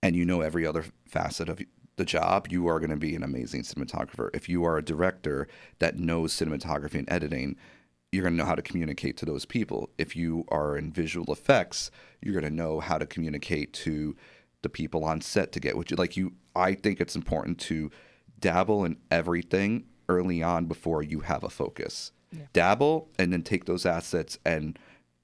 and 0.03 0.15
you 0.15 0.25
know 0.25 0.41
every 0.41 0.67
other 0.67 0.85
facet 1.07 1.49
of 1.49 1.61
the 1.95 2.05
job, 2.05 2.47
you 2.51 2.67
are 2.67 2.79
going 2.79 2.89
to 2.89 2.97
be 2.97 3.15
an 3.15 3.23
amazing 3.23 3.61
cinematographer. 3.61 4.29
If 4.33 4.49
you 4.49 4.65
are 4.65 4.77
a 4.77 4.83
director 4.83 5.47
that 5.79 5.97
knows 5.97 6.33
cinematography 6.33 6.95
and 6.95 7.09
editing, 7.09 7.55
you're 8.15 8.23
going 8.23 8.33
to 8.33 8.37
know 8.37 8.47
how 8.47 8.55
to 8.55 8.61
communicate 8.61 9.17
to 9.17 9.25
those 9.25 9.45
people. 9.45 9.89
If 9.97 10.15
you 10.15 10.45
are 10.47 10.77
in 10.77 10.91
visual 10.91 11.31
effects, 11.33 11.91
you're 12.21 12.33
going 12.33 12.49
to 12.49 12.55
know 12.55 12.79
how 12.79 12.97
to 12.97 13.05
communicate 13.05 13.73
to 13.73 14.15
the 14.61 14.69
people 14.69 15.03
on 15.03 15.21
set 15.21 15.51
to 15.51 15.59
get 15.59 15.75
what 15.75 15.91
you 15.91 15.97
like. 15.97 16.15
You, 16.15 16.33
I 16.55 16.73
think 16.73 16.99
it's 16.99 17.15
important 17.15 17.59
to 17.61 17.91
dabble 18.39 18.85
in 18.85 18.97
everything 19.11 19.85
early 20.07 20.41
on 20.41 20.65
before 20.65 21.03
you 21.03 21.19
have 21.21 21.43
a 21.43 21.49
focus. 21.49 22.11
Dabble 22.51 23.09
and 23.17 23.31
then 23.31 23.43
take 23.43 23.65
those 23.65 23.85
assets 23.85 24.37
and 24.45 24.77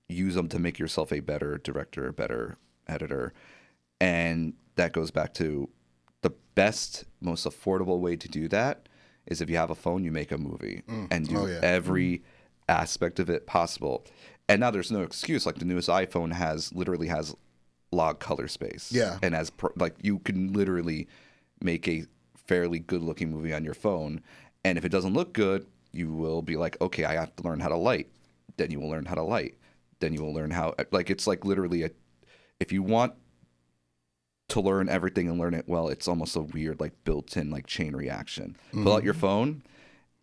use 0.08 0.36
them 0.36 0.48
to 0.50 0.60
make 0.60 0.80
yourself 0.80 1.12
a 1.12 1.20
better 1.20 1.58
director, 1.58 2.08
a 2.08 2.14
better 2.14 2.58
editor. 2.88 3.34
And 4.00 4.54
that 4.76 4.94
goes 4.94 5.12
back 5.12 5.34
to 5.36 5.70
the 6.22 6.32
best, 6.56 7.06
most 7.20 7.46
affordable 7.46 8.00
way 8.00 8.16
to 8.16 8.28
do 8.30 8.48
that 8.50 8.88
is 9.28 9.42
if 9.42 9.50
you 9.50 9.58
have 9.58 9.70
a 9.70 9.76
phone, 9.76 10.04
you 10.04 10.12
make 10.12 10.32
a 10.32 10.38
movie 10.38 10.84
mm. 10.88 11.08
and 11.12 11.28
do 11.28 11.38
Oh, 11.38 11.46
yeah. 11.48 11.60
every 11.62 12.18
mm-hmm. 12.18 12.41
Aspect 12.70 13.20
of 13.20 13.30
it 13.30 13.48
possible. 13.48 14.06
And 14.48 14.60
now 14.60 14.72
there's 14.72 14.92
no 14.92 15.02
excuse. 15.02 15.46
Like 15.46 15.60
the 15.60 15.66
newest 15.66 15.90
iPhone 15.90 16.34
has 16.34 16.74
literally 16.74 17.08
has 17.08 17.36
log 17.92 18.20
color 18.20 18.48
space. 18.48 18.92
Yeah. 18.92 19.18
And 19.22 19.36
as 19.36 19.50
pro- 19.50 19.74
like 19.76 19.96
you 20.02 20.20
can 20.20 20.54
literally 20.54 21.08
make 21.62 21.88
a 21.88 22.06
fairly 22.36 22.80
good 22.80 23.02
looking 23.02 23.32
movie 23.32 23.54
on 23.54 23.64
your 23.64 23.74
phone. 23.74 24.22
And 24.64 24.78
if 24.78 24.86
it 24.86 24.90
doesn't 24.90 25.14
look 25.14 25.34
good, 25.34 25.66
you 25.92 26.12
will 26.12 26.42
be 26.42 26.58
like, 26.58 26.80
okay, 26.82 27.06
I 27.06 27.14
have 27.14 27.36
to 27.38 27.44
learn 27.44 27.60
how 27.60 27.70
to 27.70 27.78
light. 27.78 28.08
Then 28.58 28.72
you 28.72 28.80
will 28.80 28.90
learn 28.90 29.06
how 29.06 29.16
to 29.16 29.24
light. 29.24 29.56
Then 30.00 30.14
you 30.14 30.22
will 30.22 30.34
learn 30.34 30.52
how 30.52 30.76
like 30.92 31.10
it's 31.10 31.28
like 31.28 31.46
literally 31.46 31.84
a 31.84 31.92
if 32.60 32.72
you 32.72 32.84
want 32.84 33.14
to 34.50 34.62
learn 34.62 34.90
everything 34.90 35.30
and 35.30 35.40
learn 35.40 35.54
it 35.54 35.68
well, 35.68 35.88
it's 35.88 36.08
almost 36.08 36.36
a 36.36 36.42
weird 36.42 36.80
like 36.80 36.92
built-in 37.06 37.50
like 37.50 37.68
chain 37.68 37.96
reaction. 37.96 38.58
Pull 38.74 38.92
out 38.92 38.98
mm-hmm. 38.98 39.06
your 39.06 39.14
phone 39.14 39.64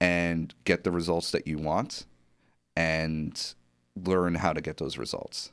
and 0.00 0.54
get 0.64 0.84
the 0.84 0.90
results 0.90 1.30
that 1.30 1.46
you 1.46 1.58
want 1.58 2.04
and 2.78 3.54
learn 3.96 4.36
how 4.36 4.52
to 4.52 4.60
get 4.60 4.76
those 4.76 4.96
results. 4.96 5.50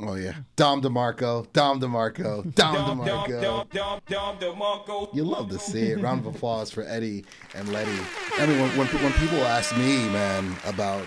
Oh 0.00 0.16
yeah, 0.16 0.34
Dom 0.56 0.82
DeMarco, 0.82 1.46
Dom 1.52 1.80
DeMarco, 1.80 2.52
Dom 2.56 2.98
DeMarco. 2.98 5.14
You 5.14 5.22
love 5.22 5.50
to 5.50 5.58
see 5.60 5.92
it. 5.92 6.00
Round 6.00 6.26
of 6.26 6.34
applause 6.34 6.72
for 6.72 6.82
Eddie 6.82 7.24
and 7.54 7.68
Letty. 7.68 7.96
I 8.38 8.46
mean, 8.46 8.60
when, 8.60 8.76
when 8.76 8.88
when 8.88 9.12
people 9.12 9.38
ask 9.44 9.76
me, 9.76 10.08
man, 10.08 10.56
about 10.66 11.06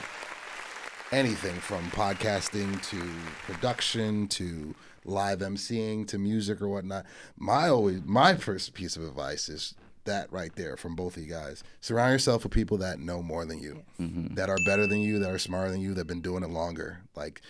anything 1.11 1.55
from 1.55 1.83
podcasting 1.91 2.81
to 2.89 3.03
production 3.51 4.29
to 4.29 4.73
live 5.03 5.39
emceeing 5.39 6.07
to 6.07 6.17
music 6.17 6.61
or 6.61 6.69
whatnot, 6.69 7.05
my 7.35 7.67
always 7.67 7.99
my 8.05 8.35
first 8.35 8.73
piece 8.73 8.95
of 8.95 9.03
advice 9.03 9.49
is 9.49 9.75
that 10.07 10.31
right 10.31 10.53
there 10.55 10.75
from 10.75 10.95
both 10.95 11.15
of 11.15 11.23
you 11.23 11.29
guys. 11.29 11.63
Surround 11.79 12.11
yourself 12.11 12.43
with 12.43 12.51
people 12.51 12.77
that 12.79 12.99
know 12.99 13.21
more 13.21 13.45
than 13.45 13.59
you, 13.59 13.83
mm-hmm. 13.99 14.33
that 14.35 14.49
are 14.49 14.57
better 14.65 14.87
than 14.87 14.99
you, 14.99 15.19
that 15.19 15.31
are 15.31 15.39
smarter 15.39 15.71
than 15.71 15.79
you, 15.79 15.93
that 15.93 16.01
have 16.01 16.07
been 16.07 16.21
doing 16.21 16.43
it 16.43 16.49
longer. 16.49 17.01
Like 17.15 17.41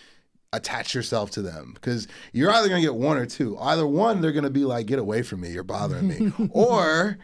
attach 0.52 0.94
yourself 0.94 1.30
to 1.32 1.42
them 1.42 1.72
because 1.74 2.08
you're 2.32 2.50
either 2.50 2.68
going 2.68 2.80
to 2.80 2.86
get 2.86 2.94
one 2.94 3.16
or 3.16 3.26
two. 3.26 3.58
Either 3.58 3.86
one, 3.86 4.20
they're 4.20 4.32
going 4.32 4.44
to 4.44 4.50
be 4.50 4.64
like, 4.64 4.86
get 4.86 4.98
away 4.98 5.22
from 5.22 5.40
me, 5.40 5.50
you're 5.50 5.62
bothering 5.62 6.08
me. 6.08 6.32
or 6.50 7.18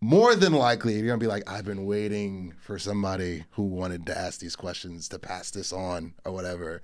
more 0.00 0.34
than 0.34 0.54
likely, 0.54 0.94
you're 0.94 1.06
going 1.06 1.20
to 1.20 1.24
be 1.24 1.28
like, 1.28 1.48
I've 1.48 1.66
been 1.66 1.84
waiting 1.84 2.54
for 2.60 2.78
somebody 2.78 3.44
who 3.50 3.64
wanted 3.64 4.06
to 4.06 4.16
ask 4.16 4.40
these 4.40 4.56
questions 4.56 5.08
to 5.10 5.18
pass 5.18 5.50
this 5.50 5.72
on 5.72 6.14
or 6.24 6.32
whatever. 6.32 6.82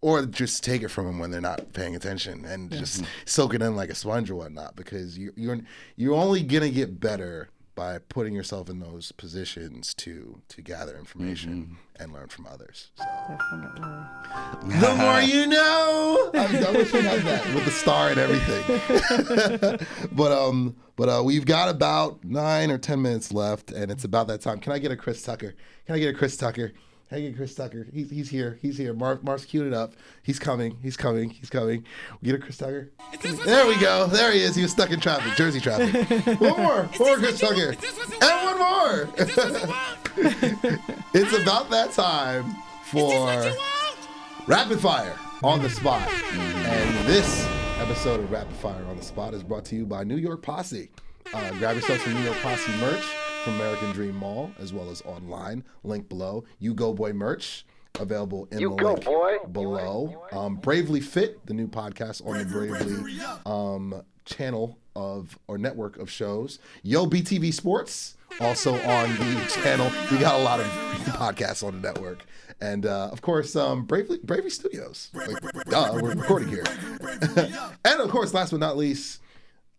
Or 0.00 0.24
just 0.26 0.62
take 0.62 0.82
it 0.82 0.88
from 0.88 1.06
them 1.06 1.18
when 1.18 1.32
they're 1.32 1.40
not 1.40 1.72
paying 1.72 1.96
attention 1.96 2.44
and 2.44 2.70
just 2.70 3.04
soak 3.24 3.54
it 3.54 3.62
in 3.62 3.74
like 3.74 3.90
a 3.90 3.96
sponge 3.96 4.30
or 4.30 4.36
whatnot 4.36 4.76
because 4.76 5.18
you, 5.18 5.32
you're 5.34 5.58
you're 5.96 6.14
only 6.14 6.42
gonna 6.42 6.70
get 6.70 7.00
better 7.00 7.48
by 7.78 7.96
putting 8.08 8.34
yourself 8.34 8.68
in 8.68 8.80
those 8.80 9.12
positions 9.12 9.94
to 9.94 10.42
to 10.48 10.60
gather 10.60 10.98
information 10.98 11.78
and 12.00 12.12
learn 12.12 12.26
from 12.26 12.48
others. 12.48 12.90
So. 12.96 13.04
Definitely. 13.28 14.80
The 14.80 14.94
more 14.96 15.20
you 15.20 15.46
know. 15.46 16.30
I, 16.34 16.64
I 16.68 16.72
wish 16.72 16.92
I 16.92 17.00
had 17.02 17.22
that 17.22 17.54
with 17.54 17.64
the 17.64 17.70
star 17.70 18.10
and 18.10 18.18
everything. 18.18 19.86
but 20.12 20.32
um, 20.32 20.74
but 20.96 21.08
uh, 21.08 21.22
we've 21.24 21.46
got 21.46 21.68
about 21.68 22.24
nine 22.24 22.72
or 22.72 22.78
ten 22.78 23.00
minutes 23.00 23.32
left, 23.32 23.70
and 23.70 23.92
it's 23.92 24.02
about 24.02 24.26
that 24.26 24.40
time. 24.40 24.58
Can 24.58 24.72
I 24.72 24.80
get 24.80 24.90
a 24.90 24.96
Chris 24.96 25.22
Tucker? 25.22 25.54
Can 25.86 25.94
I 25.94 26.00
get 26.00 26.12
a 26.12 26.18
Chris 26.18 26.36
Tucker? 26.36 26.72
Can 27.08 27.18
I 27.18 27.20
get 27.22 27.36
Chris 27.36 27.54
Tucker? 27.54 27.86
He's, 27.90 28.10
he's 28.10 28.28
here. 28.28 28.58
He's 28.60 28.76
here. 28.76 28.92
Mark 28.92 29.24
Mark's 29.24 29.46
queued 29.46 29.66
it 29.66 29.72
up. 29.72 29.94
He's 30.22 30.38
coming. 30.38 30.76
He's 30.82 30.96
coming. 30.96 31.30
He's 31.30 31.48
coming. 31.48 31.84
We 32.20 32.26
get 32.26 32.34
a 32.34 32.38
Chris 32.38 32.58
Tucker. 32.58 32.90
There 33.22 33.66
we 33.66 33.78
go. 33.80 34.06
There 34.06 34.30
he 34.30 34.40
is. 34.40 34.54
He 34.54 34.62
was 34.62 34.72
stuck 34.72 34.90
in 34.90 35.00
traffic, 35.00 35.34
Jersey 35.34 35.58
traffic. 35.58 36.06
one 36.40 36.56
more. 36.58 36.82
One 36.84 36.98
more 36.98 37.16
Chris 37.16 37.40
Tucker. 37.40 37.74
And 38.20 38.44
one 38.44 38.58
more. 38.58 39.08
it's 41.14 41.42
about 41.42 41.70
that 41.70 41.92
time 41.92 42.54
for 42.84 43.52
Rapid 44.46 44.78
Fire 44.78 45.16
on 45.42 45.62
the 45.62 45.70
Spot. 45.70 46.08
And 46.68 47.06
this 47.06 47.46
episode 47.78 48.20
of 48.20 48.30
Rapid 48.30 48.54
Fire 48.56 48.84
on 48.90 48.98
the 48.98 49.02
Spot 49.02 49.32
is 49.32 49.42
brought 49.42 49.64
to 49.66 49.76
you 49.76 49.86
by 49.86 50.04
New 50.04 50.18
York 50.18 50.42
Posse. 50.42 50.90
Uh, 51.32 51.50
grab 51.52 51.76
yourself 51.76 52.02
some 52.02 52.12
New 52.12 52.20
York 52.20 52.36
Posse 52.42 52.70
merch 52.72 53.04
from 53.48 53.60
American 53.60 53.92
Dream 53.92 54.14
Mall 54.16 54.50
as 54.58 54.74
well 54.74 54.90
as 54.90 55.00
online. 55.02 55.64
Link 55.82 56.08
below. 56.08 56.44
You 56.58 56.74
Go 56.74 56.92
Boy 56.92 57.14
merch 57.14 57.64
available 57.98 58.46
in 58.50 58.58
the 58.58 58.68
link 58.68 59.52
below. 59.52 60.26
Um, 60.32 60.56
Bravely 60.56 61.00
Fit, 61.00 61.44
the 61.46 61.54
new 61.54 61.66
podcast 61.66 62.26
on 62.26 62.36
the 62.38 62.44
Bravely 62.44 63.18
um, 63.46 64.02
channel 64.26 64.78
of 64.94 65.38
or 65.48 65.56
network 65.56 65.96
of 65.98 66.10
shows. 66.10 66.58
Yo 66.82 67.06
BTV 67.06 67.54
Sports 67.54 68.16
also 68.40 68.74
on 68.74 69.10
the 69.16 69.60
channel. 69.62 69.90
We 70.12 70.18
got 70.18 70.38
a 70.38 70.42
lot 70.42 70.60
of 70.60 70.66
podcasts 71.06 71.66
on 71.66 71.80
the 71.80 71.92
network. 71.92 72.24
And 72.60 72.84
uh, 72.84 73.08
of 73.10 73.22
course, 73.22 73.56
um, 73.56 73.84
Bravely, 73.84 74.18
Bravely 74.22 74.50
Studios. 74.50 75.10
Like, 75.14 75.40
duh, 75.70 75.92
we're 75.94 76.14
recording 76.14 76.48
here. 76.48 76.64
and 77.84 78.00
of 78.00 78.10
course, 78.10 78.34
last 78.34 78.50
but 78.50 78.60
not 78.60 78.76
least, 78.76 79.22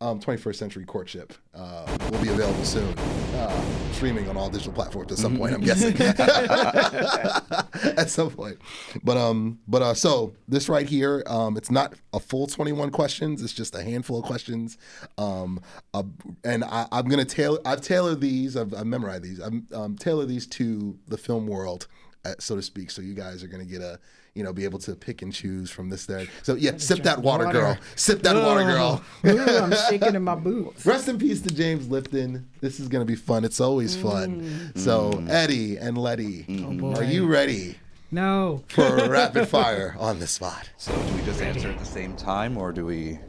um, 0.02 0.20
21st 0.20 0.56
Century 0.56 0.86
Courtship 0.86 1.34
uh, 1.54 1.86
will 2.10 2.22
be 2.22 2.30
available 2.30 2.64
soon, 2.64 2.98
uh, 2.98 3.92
streaming 3.92 4.30
on 4.30 4.38
all 4.38 4.50
digital 4.50 4.72
platforms 4.72 5.12
at 5.12 5.18
some 5.18 5.38
point. 5.38 5.54
I'm 5.54 5.62
guessing 5.62 5.94
at 7.98 8.10
some 8.10 8.30
point. 8.30 8.60
But 9.04 9.18
um, 9.18 9.60
but 9.68 9.82
uh, 9.82 9.94
so 9.94 10.34
this 10.48 10.70
right 10.70 10.88
here, 10.88 11.22
um, 11.28 11.58
it's 11.58 11.70
not 11.70 11.96
a 12.14 12.20
full 12.20 12.48
21 12.48 12.92
questions. 12.92 13.44
It's 13.44 13.52
just 13.52 13.76
a 13.76 13.84
handful 13.84 14.20
of 14.20 14.26
questions. 14.26 14.78
Um, 15.18 15.62
uh, 15.94 16.04
and 16.46 16.64
I, 16.64 16.88
I'm 16.94 17.10
gonna 17.10 17.26
tailor. 17.26 17.60
I've 17.66 17.82
tailored 17.82 18.22
these. 18.22 18.56
I've, 18.56 18.74
I've 18.74 18.86
memorized 18.86 19.24
these. 19.24 19.40
I'm 19.40 19.68
um, 19.74 19.98
tailored 19.98 20.30
these 20.30 20.48
to 20.48 20.98
the 21.10 21.18
film 21.18 21.46
world, 21.46 21.88
uh, 22.24 22.36
so 22.40 22.56
to 22.56 22.62
speak. 22.62 22.90
So 22.90 23.02
you 23.02 23.14
guys 23.14 23.44
are 23.44 23.48
gonna 23.48 23.66
get 23.66 23.82
a. 23.82 24.00
You 24.34 24.44
know, 24.44 24.54
be 24.54 24.64
able 24.64 24.80
to 24.80 24.96
pick 24.96 25.22
and 25.22 25.34
choose 25.34 25.70
from 25.70 25.90
this 25.90 26.06
there. 26.06 26.28
So 26.44 26.56
yeah, 26.56 26.78
sip 26.78 27.04
that 27.04 27.20
water, 27.22 27.46
water. 27.46 27.60
girl. 27.60 27.78
Sip 27.96 28.22
that 28.24 28.36
water, 28.36 28.64
girl. 28.64 29.02
Ooh, 29.26 29.58
I'm 29.58 29.74
shaking 29.90 30.16
in 30.16 30.24
my 30.24 30.36
boots. 30.36 30.86
Rest 30.86 31.08
in 31.08 31.18
peace 31.18 31.42
to 31.42 31.54
James 31.54 31.90
Lipton. 31.90 32.48
This 32.62 32.80
is 32.80 32.88
going 32.88 33.02
to 33.02 33.06
be 33.12 33.16
fun. 33.16 33.44
It's 33.44 33.60
always 33.60 33.96
fun. 33.96 34.42
Mm. 34.42 34.78
So, 34.78 35.12
mm. 35.12 35.30
Eddie 35.30 35.78
and 35.78 35.98
Letty, 35.98 36.44
mm. 36.44 36.82
oh, 36.84 36.96
are 36.96 37.04
you 37.04 37.28
ready 37.28 37.76
No. 38.12 38.64
for 38.68 38.86
a 38.86 39.10
rapid 39.10 39.48
fire 39.48 39.96
on 40.00 40.20
the 40.20 40.28
spot? 40.28 40.70
So 40.78 40.96
do 40.96 41.16
we 41.16 41.22
just 41.24 41.42
answer 41.42 41.70
at 41.70 41.80
the 41.80 41.86
same 41.86 42.16
time 42.16 42.58
or 42.58 42.72
do 42.72 42.86
we 42.86 43.20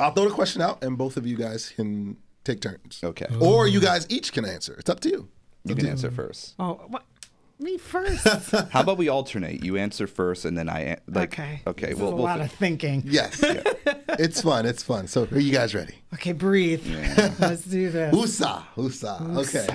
I'll 0.00 0.12
throw 0.12 0.24
the 0.28 0.34
question 0.34 0.62
out 0.62 0.82
and 0.82 0.98
both 0.98 1.16
of 1.16 1.26
you 1.26 1.36
guys 1.36 1.70
can 1.70 2.16
take 2.44 2.60
turns. 2.60 3.00
Okay. 3.04 3.26
Or 3.40 3.68
you 3.68 3.80
guys 3.80 4.06
each 4.08 4.32
can 4.32 4.44
answer. 4.44 4.74
It's 4.78 4.90
up 4.90 5.00
to 5.00 5.08
you. 5.08 5.28
You 5.64 5.76
can 5.76 5.86
answer 5.86 6.10
first. 6.10 6.54
Oh, 6.58 6.80
what? 6.88 7.04
Me 7.62 7.78
first. 7.78 8.26
How 8.70 8.80
about 8.80 8.98
we 8.98 9.08
alternate? 9.08 9.62
You 9.64 9.76
answer 9.76 10.06
first 10.06 10.44
and 10.44 10.58
then 10.58 10.68
I 10.68 10.80
an- 10.80 11.00
like 11.06 11.32
okay. 11.38 11.62
Okay, 11.66 11.86
This 11.90 11.96
well, 11.98 12.08
is 12.08 12.12
a 12.12 12.16
we'll 12.16 12.24
lot 12.24 12.40
of 12.40 12.50
thinking. 12.50 13.02
Yes. 13.06 13.40
it's 14.18 14.42
fun. 14.42 14.66
It's 14.66 14.82
fun. 14.82 15.06
So, 15.06 15.28
are 15.30 15.38
you 15.38 15.52
guys 15.52 15.74
ready? 15.74 15.94
Okay, 16.14 16.32
breathe. 16.32 16.84
Let's 17.38 17.64
do 17.64 17.90
this. 17.90 18.12
USA. 18.14 18.62
USA. 18.76 19.18
Okay. 19.20 19.66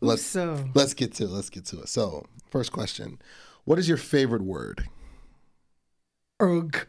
Let's, 0.00 0.34
Uso. 0.34 0.68
let's 0.74 0.94
get 0.94 1.14
to 1.14 1.24
it. 1.24 1.30
Let's 1.30 1.50
get 1.50 1.64
to 1.66 1.80
it. 1.80 1.88
So, 1.88 2.26
first 2.50 2.72
question 2.72 3.18
What 3.64 3.78
is 3.78 3.88
your 3.88 3.98
favorite 3.98 4.42
word? 4.42 4.88
Ugh. 6.40 6.86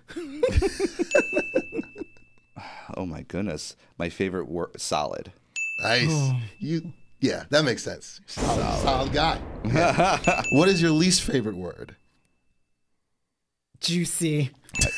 Oh 2.95 3.05
my 3.05 3.23
goodness. 3.23 3.75
My 3.97 4.09
favorite 4.09 4.47
word 4.47 4.79
solid. 4.79 5.31
Oh. 5.81 5.83
Nice. 5.83 6.31
You 6.59 6.93
yeah, 7.19 7.45
that 7.51 7.63
makes 7.63 7.83
sense. 7.83 8.19
Solid, 8.27 8.79
solid 8.81 9.13
guy. 9.13 9.39
what 10.51 10.67
is 10.67 10.81
your 10.81 10.91
least 10.91 11.21
favorite 11.21 11.55
word? 11.55 11.95
Juicy. 13.79 14.51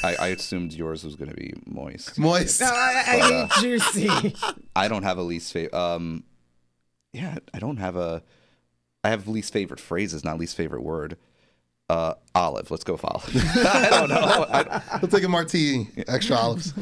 I, 0.03 0.15
I 0.15 0.27
assumed 0.27 0.73
yours 0.73 1.03
was 1.03 1.15
going 1.15 1.29
to 1.29 1.35
be 1.35 1.53
moist. 1.65 2.17
Moist. 2.17 2.61
No, 2.61 2.67
I, 2.67 3.03
I 3.07 3.29
mean 3.29 3.49
juicy. 3.59 4.35
I 4.75 4.87
don't 4.87 5.03
have 5.03 5.17
a 5.17 5.23
least 5.23 5.51
favorite. 5.51 5.73
Um, 5.73 6.23
yeah, 7.13 7.37
I 7.53 7.59
don't 7.59 7.77
have 7.77 7.95
a. 7.95 8.23
I 9.03 9.09
have 9.09 9.27
least 9.27 9.53
favorite 9.53 9.79
phrases, 9.79 10.23
not 10.23 10.39
least 10.39 10.55
favorite 10.55 10.81
word. 10.81 11.17
Uh, 11.89 12.15
olive. 12.33 12.71
Let's 12.71 12.83
go 12.83 12.93
with 12.93 13.05
olive. 13.05 13.29
I 13.65 13.89
don't 13.91 14.09
know. 14.09 14.45
I, 14.49 14.81
I'll 14.93 15.07
take 15.07 15.23
a 15.23 15.29
martini, 15.29 15.89
extra 16.07 16.35
olives. 16.35 16.73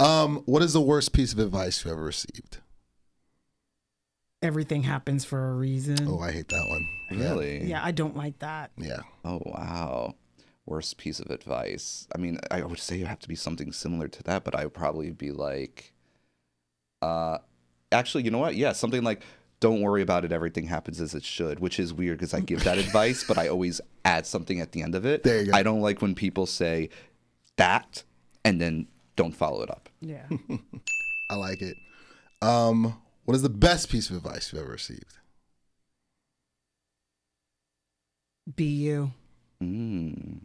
um, 0.00 0.42
what 0.44 0.62
is 0.62 0.74
the 0.74 0.80
worst 0.80 1.12
piece 1.14 1.32
of 1.32 1.38
advice 1.38 1.84
you 1.84 1.90
ever 1.90 2.02
received? 2.02 2.58
Everything 4.44 4.82
happens 4.82 5.24
for 5.24 5.50
a 5.50 5.54
reason. 5.54 6.06
Oh, 6.06 6.20
I 6.20 6.30
hate 6.30 6.48
that 6.48 6.68
one. 6.68 6.86
Yeah. 7.10 7.18
really? 7.18 7.64
Yeah, 7.64 7.82
I 7.82 7.92
don't 7.92 8.14
like 8.16 8.38
that. 8.40 8.72
Yeah. 8.76 9.00
Oh 9.24 9.40
wow. 9.44 10.14
Worst 10.66 10.98
piece 10.98 11.18
of 11.18 11.30
advice. 11.30 12.06
I 12.14 12.18
mean, 12.18 12.38
I 12.50 12.62
would 12.62 12.78
say 12.78 12.96
you 12.96 13.06
have 13.06 13.20
to 13.20 13.28
be 13.28 13.34
something 13.34 13.72
similar 13.72 14.06
to 14.08 14.22
that, 14.24 14.44
but 14.44 14.54
I 14.54 14.64
would 14.64 14.74
probably 14.74 15.10
be 15.10 15.30
like, 15.30 15.94
uh, 17.00 17.38
actually, 17.90 18.24
you 18.24 18.30
know 18.30 18.38
what? 18.38 18.54
Yeah, 18.54 18.72
something 18.72 19.02
like, 19.02 19.22
don't 19.60 19.80
worry 19.80 20.02
about 20.02 20.24
it. 20.26 20.32
Everything 20.32 20.66
happens 20.66 21.00
as 21.00 21.14
it 21.14 21.24
should, 21.24 21.58
which 21.60 21.78
is 21.78 21.92
weird 21.94 22.18
because 22.18 22.34
I 22.34 22.40
give 22.40 22.64
that 22.64 22.76
advice, 22.86 23.24
but 23.26 23.38
I 23.38 23.48
always 23.48 23.80
add 24.04 24.26
something 24.26 24.60
at 24.60 24.72
the 24.72 24.82
end 24.82 24.94
of 24.94 25.06
it. 25.06 25.22
There 25.22 25.40
you 25.40 25.52
go. 25.52 25.56
I 25.56 25.62
don't 25.62 25.80
like 25.80 26.02
when 26.02 26.14
people 26.14 26.44
say 26.44 26.90
that 27.56 28.02
and 28.44 28.60
then 28.60 28.88
don't 29.16 29.32
follow 29.34 29.62
it 29.62 29.70
up. 29.70 29.88
Yeah. 30.00 30.26
I 31.30 31.36
like 31.36 31.62
it. 31.62 31.76
Um, 32.42 32.94
what 33.24 33.34
is 33.34 33.42
the 33.42 33.48
best 33.48 33.88
piece 33.90 34.10
of 34.10 34.16
advice 34.16 34.52
you've 34.52 34.62
ever 34.62 34.72
received? 34.72 35.18
Be 38.54 38.64
you. 38.64 39.12
Mm. 39.62 40.40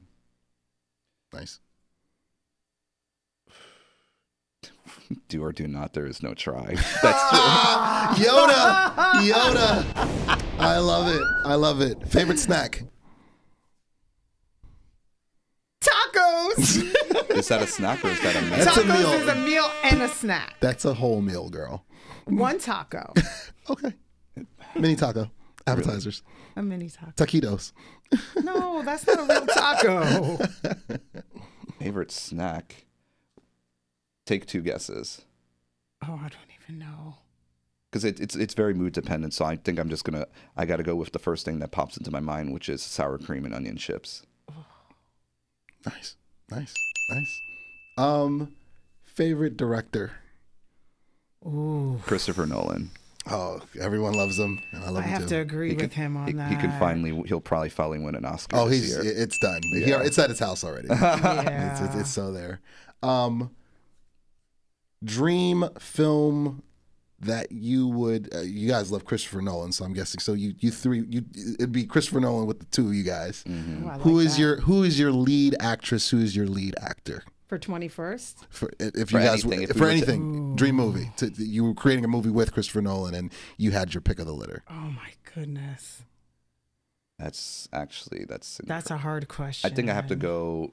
Nice. 1.33 1.59
Do 5.27 5.43
or 5.43 5.51
do 5.51 5.67
not. 5.67 5.93
There 5.93 6.05
is 6.05 6.23
no 6.23 6.33
try. 6.33 6.75
That's 7.03 7.29
true. 7.29 7.39
Yoda! 8.25 8.93
Yoda! 9.21 9.83
I 10.59 10.77
love 10.77 11.07
it. 11.13 11.21
I 11.45 11.55
love 11.55 11.81
it. 11.81 12.07
Favorite 12.07 12.39
snack? 12.39 12.83
Tacos. 15.81 17.29
is 17.35 17.47
that 17.47 17.61
a 17.61 17.67
snack 17.67 18.03
or 18.03 18.09
is 18.09 18.21
that 18.21 18.35
a 18.35 18.41
meal? 18.41 18.49
That's 18.65 18.77
a 18.77 18.81
Tacos 18.83 18.99
meal. 18.99 19.11
is 19.13 19.27
a 19.27 19.35
meal 19.35 19.71
and 19.83 20.01
a 20.01 20.07
snack. 20.09 20.55
That's 20.59 20.85
a 20.85 20.93
whole 20.93 21.21
meal, 21.21 21.49
girl. 21.49 21.85
One 22.29 22.59
taco. 22.59 23.13
Okay. 23.69 23.93
Mini 24.75 24.95
taco. 24.95 25.29
Appetizers. 25.67 26.23
A 26.55 26.63
mini 26.63 26.89
taco. 26.89 27.11
Taquitos. 27.11 27.71
No, 28.43 28.81
that's 28.81 29.05
not 29.05 29.19
a 29.19 29.23
real 29.31 29.45
taco. 29.45 30.37
Favorite 31.79 32.11
snack? 32.11 32.85
Take 34.25 34.47
two 34.47 34.61
guesses. 34.61 35.21
oh, 36.03 36.13
I 36.15 36.29
don't 36.29 36.51
even 36.63 36.79
know. 36.79 37.17
Because 37.91 38.03
it, 38.05 38.19
it's 38.19 38.35
it's 38.35 38.55
very 38.55 38.73
mood 38.73 38.93
dependent. 38.93 39.33
So 39.35 39.45
I 39.45 39.55
think 39.55 39.77
I'm 39.79 39.89
just 39.89 40.03
gonna 40.03 40.25
I 40.57 40.65
got 40.65 40.77
to 40.77 40.83
go 40.83 40.95
with 40.95 41.11
the 41.11 41.19
first 41.19 41.45
thing 41.45 41.59
that 41.59 41.69
pops 41.71 41.95
into 41.97 42.09
my 42.09 42.19
mind, 42.19 42.51
which 42.51 42.69
is 42.69 42.81
sour 42.81 43.19
cream 43.19 43.45
and 43.45 43.53
onion 43.53 43.77
chips. 43.77 44.23
Nice. 45.85 46.15
Nice. 46.49 46.73
Nice. 47.11 47.41
Um, 47.97 48.55
favorite 49.05 49.57
director. 49.57 50.13
Ooh, 51.45 51.99
Christopher 52.05 52.45
Nolan. 52.45 52.91
Oh, 53.31 53.61
everyone 53.79 54.13
loves 54.13 54.39
him, 54.39 54.59
and 54.71 54.83
I 54.83 54.89
love 54.89 55.03
I 55.03 55.07
him 55.07 55.09
have 55.11 55.21
too. 55.23 55.27
to 55.29 55.35
agree 55.41 55.69
He 55.69 55.75
with 55.75 55.91
can, 55.91 56.03
him 56.03 56.17
on 56.17 56.27
he, 56.27 56.33
that. 56.33 56.49
he 56.49 56.55
can 56.57 56.77
finally 56.79 57.21
he'll 57.27 57.39
probably 57.41 57.69
finally 57.69 57.99
win 57.99 58.15
an 58.15 58.25
Oscar. 58.25 58.57
Oh, 58.57 58.67
this 58.67 58.81
he's 58.81 58.89
year. 58.91 59.01
it's 59.05 59.37
done. 59.39 59.61
He- 59.63 59.83
it's 59.83 60.17
at 60.17 60.29
his 60.29 60.39
house 60.39 60.63
already. 60.63 60.87
Yeah. 60.91 61.71
it's, 61.73 61.81
it's, 61.81 61.95
it's 62.01 62.09
so 62.09 62.31
there. 62.31 62.59
Um, 63.03 63.51
dream 65.03 65.65
film 65.79 66.63
that 67.19 67.51
you 67.51 67.87
would. 67.87 68.33
Uh, 68.33 68.39
you 68.39 68.67
guys 68.67 68.91
love 68.91 69.05
Christopher 69.05 69.41
Nolan, 69.41 69.71
so 69.73 69.85
I'm 69.85 69.93
guessing. 69.93 70.19
So 70.19 70.33
you 70.33 70.53
you 70.59 70.71
three 70.71 71.05
you 71.09 71.23
it'd 71.55 71.71
be 71.71 71.85
Christopher 71.85 72.19
Nolan 72.21 72.47
with 72.47 72.59
the 72.59 72.65
two 72.65 72.87
of 72.87 72.93
you 72.93 73.03
guys. 73.03 73.43
Mm-hmm. 73.47 73.83
Ooh, 74.07 74.15
like 74.15 74.25
is 74.25 74.35
that. 74.35 74.41
your 74.41 74.61
Who 74.61 74.83
is 74.83 74.99
your 74.99 75.11
lead 75.11 75.55
actress? 75.59 76.09
Who 76.09 76.19
is 76.19 76.35
your 76.35 76.47
lead 76.47 76.75
actor? 76.81 77.23
For 77.49 77.57
twenty 77.57 77.87
first? 77.89 78.45
For 78.49 78.71
if 78.79 79.09
For 79.09 79.19
you 79.19 79.25
guys 79.25 79.43
anything, 79.43 79.63
if 79.63 79.69
we 79.69 79.73
for 79.73 79.79
were 79.79 79.85
to- 79.87 79.91
anything, 79.97 80.55
dream 80.55 80.75
movie. 80.75 81.11
To, 81.17 81.29
you 81.35 81.65
were 81.65 81.73
creating 81.73 82.05
a 82.05 82.07
movie 82.07 82.29
with 82.29 82.53
Christopher 82.53 82.81
Nolan, 82.81 83.13
and 83.15 83.31
you 83.57 83.71
had 83.71 83.93
your 83.93 83.99
pick 84.01 84.19
of 84.19 84.25
the 84.27 84.33
litter. 84.33 84.63
Oh 84.69 84.73
my 84.95 85.09
goodness, 85.35 86.03
That's 87.17 87.67
actually 87.73 88.25
that's 88.29 88.61
that's 88.63 88.89
a 88.91 88.97
hard 88.97 89.27
question. 89.27 89.69
I 89.69 89.75
think 89.75 89.89
I 89.89 89.93
have 89.93 90.07
to 90.07 90.15
go. 90.15 90.71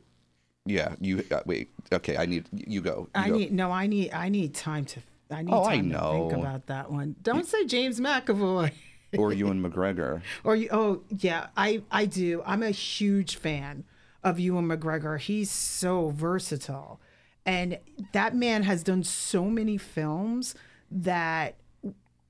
Yeah, 0.64 0.94
you 1.00 1.24
uh, 1.30 1.40
wait. 1.46 1.70
Okay, 1.92 2.16
I 2.16 2.26
need 2.26 2.44
you 2.52 2.80
go. 2.80 3.08
You 3.14 3.20
I 3.22 3.28
go. 3.30 3.36
need 3.38 3.52
no. 3.52 3.70
I 3.72 3.86
need. 3.86 4.12
I 4.12 4.28
need 4.28 4.54
time 4.54 4.84
to. 4.86 5.00
I 5.30 5.42
need 5.42 5.52
Oh, 5.52 5.64
I 5.64 5.76
time 5.76 5.90
to 5.90 5.98
think 5.98 6.32
know. 6.32 6.40
about 6.40 6.66
that 6.66 6.90
one. 6.92 7.16
Don't 7.22 7.46
say 7.46 7.64
James 7.66 7.98
McAvoy. 8.00 8.70
or 9.16 9.32
Ewan 9.40 9.62
McGregor. 9.62 10.22
Or 10.44 10.54
you, 10.56 10.68
oh 10.70 11.02
yeah, 11.18 11.48
I 11.56 11.82
I 11.90 12.04
do. 12.06 12.42
I'm 12.46 12.62
a 12.62 12.70
huge 12.70 13.36
fan 13.36 13.84
of 14.22 14.38
Ewan 14.38 14.66
McGregor. 14.66 15.18
He's 15.18 15.50
so 15.50 16.10
versatile, 16.10 17.00
and 17.44 17.78
that 18.12 18.34
man 18.34 18.62
has 18.64 18.82
done 18.82 19.04
so 19.04 19.44
many 19.46 19.76
films 19.78 20.54
that 20.90 21.56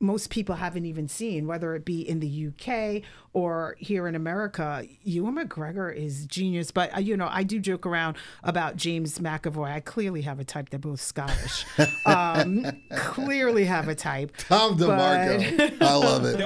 most 0.01 0.31
people 0.31 0.57
haven't 0.57 0.85
even 0.85 1.09
seen, 1.09 1.47
whether 1.47 1.75
it 1.75 1.85
be 1.85 2.07
in 2.07 2.21
the 2.21 2.49
UK 2.49 3.03
or 3.33 3.77
here 3.79 4.07
in 4.07 4.15
America. 4.15 4.85
Ewan 5.03 5.37
McGregor 5.37 5.95
is 5.95 6.27
genius. 6.27 6.71
But 6.71 6.95
uh, 6.95 7.01
you 7.01 7.17
know, 7.17 7.29
I 7.31 7.43
do 7.43 7.59
joke 7.59 7.87
around 7.87 8.17
about 8.45 8.77
James 8.77 9.19
McAvoy. 9.19 9.73
I 9.73 9.81
clearly 9.81 10.23
have 10.23 10.39
a 10.39 10.45
type. 10.45 10.71
They're 10.71 10.79
both 10.79 11.01
Scottish. 11.01 11.65
um, 12.07 12.67
clearly 12.97 13.65
have 13.65 13.89
a 13.89 13.95
type. 13.95 14.37
Tom 14.37 14.79
DeMarco. 14.79 15.83
I 15.83 15.95
love 15.95 16.25
it. 16.25 16.45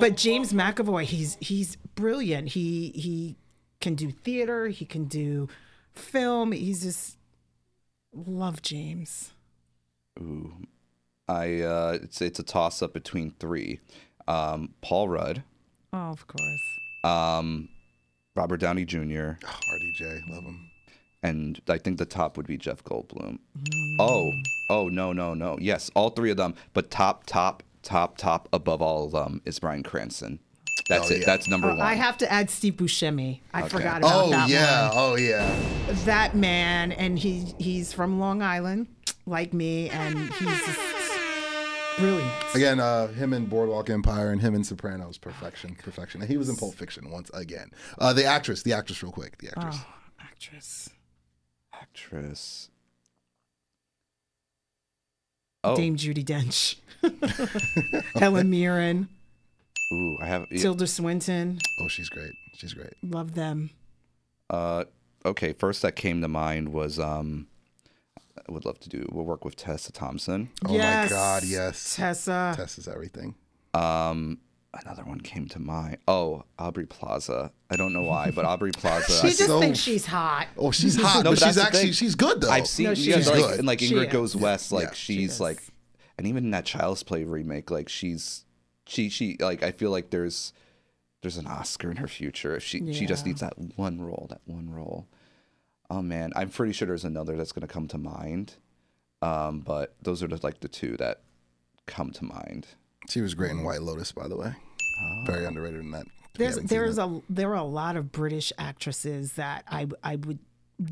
But 0.00 0.16
James 0.16 0.52
McAvoy, 0.52 1.04
he's 1.04 1.38
he's 1.40 1.76
brilliant. 1.94 2.48
He 2.48 2.92
he 2.94 3.36
can 3.80 3.94
do 3.94 4.10
theater. 4.10 4.68
He 4.68 4.84
can 4.84 5.04
do 5.06 5.48
film. 5.94 6.52
He's 6.52 6.82
just 6.82 7.16
love 8.12 8.62
James. 8.62 9.32
Ooh, 10.20 10.52
I 11.28 11.60
uh, 11.60 11.98
it's 12.02 12.20
it's 12.20 12.38
a 12.38 12.42
toss 12.42 12.82
up 12.82 12.92
between 12.92 13.32
three. 13.38 13.80
Um, 14.26 14.74
Paul 14.82 15.08
Rudd, 15.08 15.42
Oh, 15.92 15.96
of 16.10 16.26
course. 16.26 16.60
um, 17.04 17.68
Robert 18.34 18.58
Downey 18.58 18.84
Jr., 18.84 18.98
Oh, 19.44 19.60
RDJ, 20.00 20.28
love 20.28 20.44
him. 20.44 20.70
and 21.22 21.60
I 21.68 21.78
think 21.78 21.98
the 21.98 22.04
top 22.04 22.36
would 22.36 22.46
be 22.46 22.56
Jeff 22.58 22.84
Goldblum. 22.84 23.38
Oh, 23.98 24.32
oh 24.70 24.88
no 24.88 25.12
no 25.12 25.34
no. 25.34 25.56
Yes, 25.60 25.90
all 25.94 26.10
three 26.10 26.30
of 26.30 26.36
them. 26.36 26.54
But 26.74 26.90
top 26.90 27.24
top 27.26 27.62
top 27.82 28.18
top 28.18 28.48
above 28.52 28.82
all 28.82 29.06
of 29.06 29.12
them 29.12 29.40
is 29.44 29.58
Bryan 29.60 29.82
Cranston. 29.82 30.40
That's 30.88 31.10
Oh, 31.10 31.14
it. 31.14 31.20
yeah. 31.20 31.26
That's 31.26 31.48
number 31.48 31.68
Uh, 31.70 31.76
one. 31.76 31.80
I 31.86 31.94
have 31.94 32.16
to 32.18 32.32
add 32.32 32.50
Steve 32.50 32.74
Buscemi. 32.74 33.40
I 33.52 33.68
forgot 33.68 33.98
about 33.98 34.08
that. 34.08 34.14
Oh 34.26 34.30
that 34.30 34.48
yeah, 34.48 34.88
one. 34.88 34.96
oh 34.98 35.16
yeah. 35.16 35.58
That 36.04 36.34
man, 36.36 36.92
and 36.92 37.18
he 37.18 37.54
he's 37.58 37.92
from 37.92 38.18
Long 38.20 38.42
Island, 38.42 38.86
like 39.26 39.52
me, 39.52 39.88
and 39.90 40.18
he's 40.34 40.48
just 40.66 40.78
brilliant. 41.98 42.32
Again, 42.54 42.80
uh, 42.80 43.08
him 43.08 43.32
in 43.32 43.46
Boardwalk 43.46 43.90
Empire 43.90 44.30
and 44.30 44.40
him 44.40 44.54
in 44.54 44.62
Sopranos, 44.64 45.18
perfection, 45.18 45.74
perfection. 45.82 46.20
And 46.20 46.30
he 46.30 46.36
was 46.36 46.48
in 46.48 46.56
Pulp 46.56 46.74
Fiction 46.74 47.10
once 47.10 47.30
again. 47.34 47.70
Uh, 47.98 48.12
the 48.12 48.24
actress, 48.24 48.62
the 48.62 48.72
actress, 48.72 49.02
real 49.02 49.12
quick, 49.12 49.38
the 49.38 49.48
actress. 49.48 49.76
Oh, 49.80 49.86
actress. 50.20 50.90
Actress. 51.74 52.70
Oh, 55.64 55.76
Dame 55.76 55.96
Judi 55.96 56.24
Dench. 56.24 56.76
Helen 58.18 58.50
Mirren, 58.50 59.08
ooh, 59.92 60.16
I 60.20 60.26
have. 60.26 60.48
Tilda 60.50 60.86
Swinton. 60.86 61.58
Oh, 61.80 61.88
she's 61.88 62.08
great. 62.08 62.32
She's 62.56 62.74
great. 62.74 62.94
Love 63.02 63.34
them. 63.34 63.70
Uh, 64.50 64.84
okay. 65.24 65.52
First 65.52 65.82
that 65.82 65.96
came 65.96 66.20
to 66.22 66.28
mind 66.28 66.70
was 66.70 66.98
um, 66.98 67.46
I 68.36 68.52
would 68.52 68.64
love 68.64 68.80
to 68.80 68.88
do. 68.88 69.06
We'll 69.12 69.24
work 69.24 69.44
with 69.44 69.56
Tessa 69.56 69.92
Thompson. 69.92 70.50
Oh 70.66 70.72
yes, 70.74 71.10
my 71.10 71.16
God, 71.16 71.44
yes. 71.44 71.96
Tessa. 71.96 72.54
Tess 72.56 72.78
is 72.78 72.88
everything. 72.88 73.34
Um, 73.74 74.38
another 74.82 75.04
one 75.04 75.20
came 75.20 75.46
to 75.48 75.58
mind. 75.58 75.98
Oh, 76.08 76.44
Aubrey 76.58 76.86
Plaza. 76.86 77.52
I 77.70 77.76
don't 77.76 77.92
know 77.92 78.02
why, 78.02 78.30
but 78.30 78.44
Aubrey 78.44 78.72
Plaza. 78.72 79.12
She 79.20 79.26
I- 79.26 79.30
just 79.30 79.46
so- 79.46 79.60
thinks 79.60 79.78
she's 79.78 80.06
hot. 80.06 80.48
Oh, 80.56 80.70
she's 80.70 80.96
hot, 81.00 81.24
No, 81.24 81.30
but 81.32 81.40
but 81.40 81.46
she's 81.46 81.58
actually 81.58 81.92
she's 81.92 82.14
good 82.14 82.40
though. 82.40 82.50
I've 82.50 82.66
seen 82.66 82.84
No, 82.84 82.90
yeah, 82.90 82.94
she 82.94 83.10
is. 83.12 83.28
like, 83.28 83.36
good. 83.40 83.58
and 83.58 83.66
like 83.66 83.80
She 83.80 83.92
Ingrid 83.92 84.06
is. 84.08 84.12
Goes 84.12 84.36
West, 84.36 84.72
like 84.72 84.88
Yeah, 84.88 84.92
she's 84.94 85.32
is. 85.34 85.40
like, 85.40 85.62
and 86.16 86.26
even 86.26 86.44
in 86.46 86.50
that 86.52 86.64
Child's 86.64 87.02
Play 87.02 87.24
remake, 87.24 87.70
like 87.70 87.88
she's 87.88 88.44
she 88.88 89.08
she 89.08 89.36
like 89.38 89.62
I 89.62 89.70
feel 89.70 89.90
like 89.90 90.10
there's 90.10 90.52
there's 91.22 91.36
an 91.36 91.46
Oscar 91.46 91.90
in 91.90 91.98
her 91.98 92.08
future 92.08 92.56
if 92.56 92.64
she 92.64 92.92
she 92.92 93.06
just 93.06 93.26
needs 93.26 93.40
that 93.40 93.54
one 93.76 94.00
role, 94.00 94.26
that 94.30 94.40
one 94.46 94.70
role. 94.70 95.06
Oh 95.90 96.02
man, 96.02 96.32
I'm 96.34 96.48
pretty 96.48 96.72
sure 96.72 96.86
there's 96.88 97.04
another 97.04 97.36
that's 97.36 97.52
gonna 97.52 97.68
come 97.68 97.86
to 97.88 97.98
mind, 97.98 98.54
um, 99.22 99.60
but 99.60 99.94
those 100.02 100.22
are 100.22 100.28
just 100.28 100.42
like 100.44 100.60
the 100.60 100.68
two 100.68 100.96
that 100.96 101.20
come 101.86 102.10
to 102.12 102.24
mind. 102.24 102.66
She 103.08 103.20
was 103.20 103.34
great 103.34 103.50
in 103.52 103.62
White 103.62 103.82
Lotus, 103.82 104.12
by 104.12 104.26
the 104.28 104.36
way. 104.36 104.52
Very 105.26 105.44
underrated 105.44 105.80
in 105.80 105.90
that. 105.92 106.06
There's 106.34 106.56
there's 106.56 106.98
it. 106.98 107.02
a 107.02 107.22
there 107.28 107.50
are 107.50 107.56
a 107.56 107.62
lot 107.64 107.96
of 107.96 108.10
British 108.10 108.52
actresses 108.58 109.34
that 109.34 109.64
I 109.68 109.86
I 110.02 110.16
would 110.16 110.38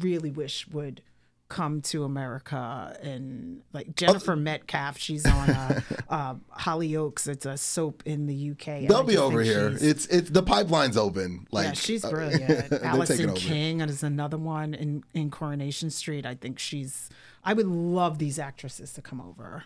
really 0.00 0.30
wish 0.30 0.68
would 0.68 1.02
come 1.48 1.80
to 1.80 2.02
America 2.04 2.96
and 3.02 3.62
like 3.72 3.94
Jennifer 3.94 4.34
Metcalfe. 4.36 4.98
She's 4.98 5.24
on 5.24 5.50
uh, 5.50 5.80
uh, 6.08 6.34
Hollyoaks. 6.58 7.28
It's 7.28 7.46
a 7.46 7.56
soap 7.56 8.02
in 8.04 8.26
the 8.26 8.50
UK. 8.50 8.88
They'll 8.88 9.02
be 9.04 9.16
over 9.16 9.42
here. 9.42 9.70
she's- 9.70 9.82
It's 9.82 10.06
it's 10.06 10.30
the 10.30 10.42
pipeline's 10.42 10.96
open. 10.96 11.46
Like 11.52 11.66
yeah, 11.66 11.72
she's 11.74 12.04
uh, 12.04 12.10
brilliant. 12.10 12.72
Alison. 12.82 13.34
King 13.34 13.80
is 13.80 14.02
another 14.02 14.38
one 14.38 14.74
in, 14.74 15.04
in 15.14 15.30
Coronation 15.30 15.90
Street. 15.90 16.26
I 16.26 16.34
think 16.34 16.58
she's. 16.58 17.10
I 17.44 17.52
would 17.52 17.66
love 17.68 18.18
these 18.18 18.38
actresses 18.40 18.92
to 18.94 19.02
come 19.02 19.20
over. 19.20 19.64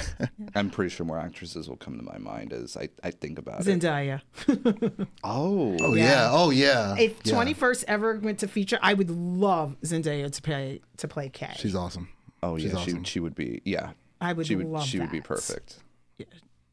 I'm 0.54 0.70
pretty 0.70 0.90
sure 0.90 1.04
more 1.06 1.18
actresses 1.18 1.68
will 1.68 1.76
come 1.76 1.96
to 1.96 2.02
my 2.02 2.18
mind 2.18 2.52
as 2.52 2.76
I, 2.76 2.88
I 3.02 3.10
think 3.10 3.38
about 3.38 3.60
it. 3.60 3.66
Zendaya. 3.66 4.20
Oh, 5.24 5.76
Oh 5.80 5.94
yeah. 5.94 6.04
Yeah. 6.04 6.28
Oh 6.32 6.50
yeah. 6.50 6.96
if 6.98 7.16
yeah. 7.24 7.32
Twenty 7.32 7.54
First 7.54 7.84
ever 7.88 8.18
went 8.18 8.40
to 8.40 8.48
feature, 8.48 8.78
I 8.82 8.94
would 8.94 9.10
love 9.10 9.76
Zendaya 9.82 10.30
to 10.32 10.42
play 10.42 10.80
to 10.98 11.08
play 11.08 11.28
Kay. 11.28 11.52
She's 11.56 11.74
awesome. 11.74 12.08
oh 12.42 12.58
She's 12.58 12.72
yeah, 12.72 12.78
awesome. 12.78 13.04
she 13.04 13.10
she 13.12 13.20
would 13.20 13.34
be 13.34 13.60
yeah. 13.64 13.90
I 14.20 14.32
would 14.32 14.46
she 14.46 14.56
would 14.56 14.66
love 14.66 14.84
she 14.86 14.98
would 15.00 15.10
be 15.10 15.18
that. 15.20 15.28
perfect. 15.28 15.78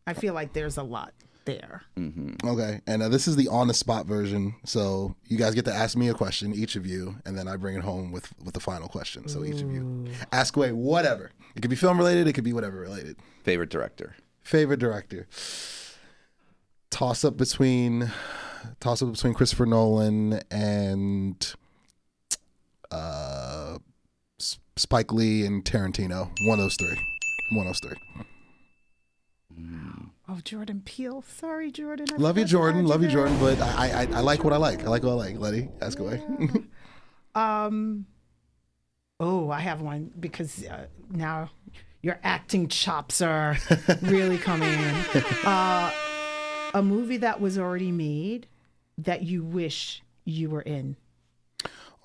I 0.08 0.14
feel 0.14 0.34
like 0.34 0.54
there's 0.54 0.78
a 0.78 0.84
lot 0.84 1.14
there. 1.46 1.84
Okay, 1.98 2.82
and 2.88 3.02
uh, 3.04 3.10
this 3.10 3.28
is 3.28 3.36
the 3.36 3.48
on 3.48 3.68
the 3.68 3.74
spot 3.74 4.06
version. 4.06 4.56
So 4.66 5.16
you 5.28 5.38
guys 5.38 5.56
get 5.56 5.66
to 5.66 5.74
ask 5.74 5.98
me 5.98 6.08
a 6.10 6.14
question, 6.14 6.54
each 6.54 6.76
of 6.76 6.86
you, 6.86 7.16
and 7.26 7.38
then 7.38 7.48
I 7.48 7.56
bring 7.58 7.76
it 7.76 7.82
home 7.84 8.12
with 8.12 8.32
with 8.44 8.54
the 8.54 8.60
final 8.60 8.88
question. 8.88 9.28
So 9.28 9.44
each 9.44 9.62
of 9.62 9.72
you 9.72 10.06
ask 10.32 10.56
away 10.56 10.72
whatever. 10.72 11.32
It 11.56 11.62
could 11.62 11.70
be 11.72 11.76
film 11.76 11.98
related. 11.98 12.28
It 12.28 12.34
could 12.34 12.44
be 12.44 12.54
whatever 12.54 12.78
related. 12.78 13.18
Favorite 13.44 13.70
director. 13.70 14.16
Favorite 14.44 14.80
director. 14.80 15.28
Toss 16.92 17.24
up 17.26 17.38
between 17.38 18.12
toss 18.80 19.02
up 19.02 19.12
between 19.12 19.34
Christopher 19.34 19.66
Nolan 19.66 20.42
and 20.52 21.54
uh, 22.92 23.78
S- 24.40 24.60
Spike 24.76 25.12
Lee 25.14 25.46
and 25.46 25.64
Tarantino. 25.64 26.30
One 26.46 26.60
of 26.60 26.66
those 26.66 26.76
three. 26.76 27.00
One 27.52 27.68
of 27.68 27.74
those 27.74 27.80
three. 27.80 27.98
Oh, 30.32 30.40
Jordan 30.44 30.84
Peele. 30.86 31.24
Sorry, 31.28 31.72
Jordan. 31.72 32.06
I 32.14 32.18
Love 32.18 32.38
you, 32.38 32.46
Jordan. 32.46 32.86
Love 32.86 33.02
you. 33.02 33.10
Jordan. 33.10 33.36
But 33.40 33.60
I, 33.60 34.04
I 34.04 34.18
I 34.18 34.20
like 34.20 34.44
what 34.44 34.54
I 34.54 34.58
like. 34.58 34.84
I 34.84 34.88
like 34.88 35.02
what 35.02 35.12
I 35.12 35.16
like. 35.16 35.40
Letty, 35.40 35.70
ask 35.82 35.98
away. 36.00 36.22
Um. 37.36 38.06
Oh, 39.20 39.50
I 39.50 39.60
have 39.60 39.82
one 39.82 40.12
because 40.20 40.66
uh, 40.66 40.86
now 41.12 41.50
your 42.02 42.20
acting 42.24 42.68
chops 42.68 43.22
are 43.22 43.58
really 44.02 44.38
coming 44.38 44.72
in. 44.72 44.96
Uh, 45.44 45.92
a 46.74 46.84
movie 46.84 47.18
that 47.18 47.42
was 47.42 47.58
already 47.58 47.92
made 47.92 48.48
that 48.98 49.24
you 49.24 49.44
wish 49.44 50.04
you 50.26 50.50
were 50.50 50.62
in. 50.62 50.96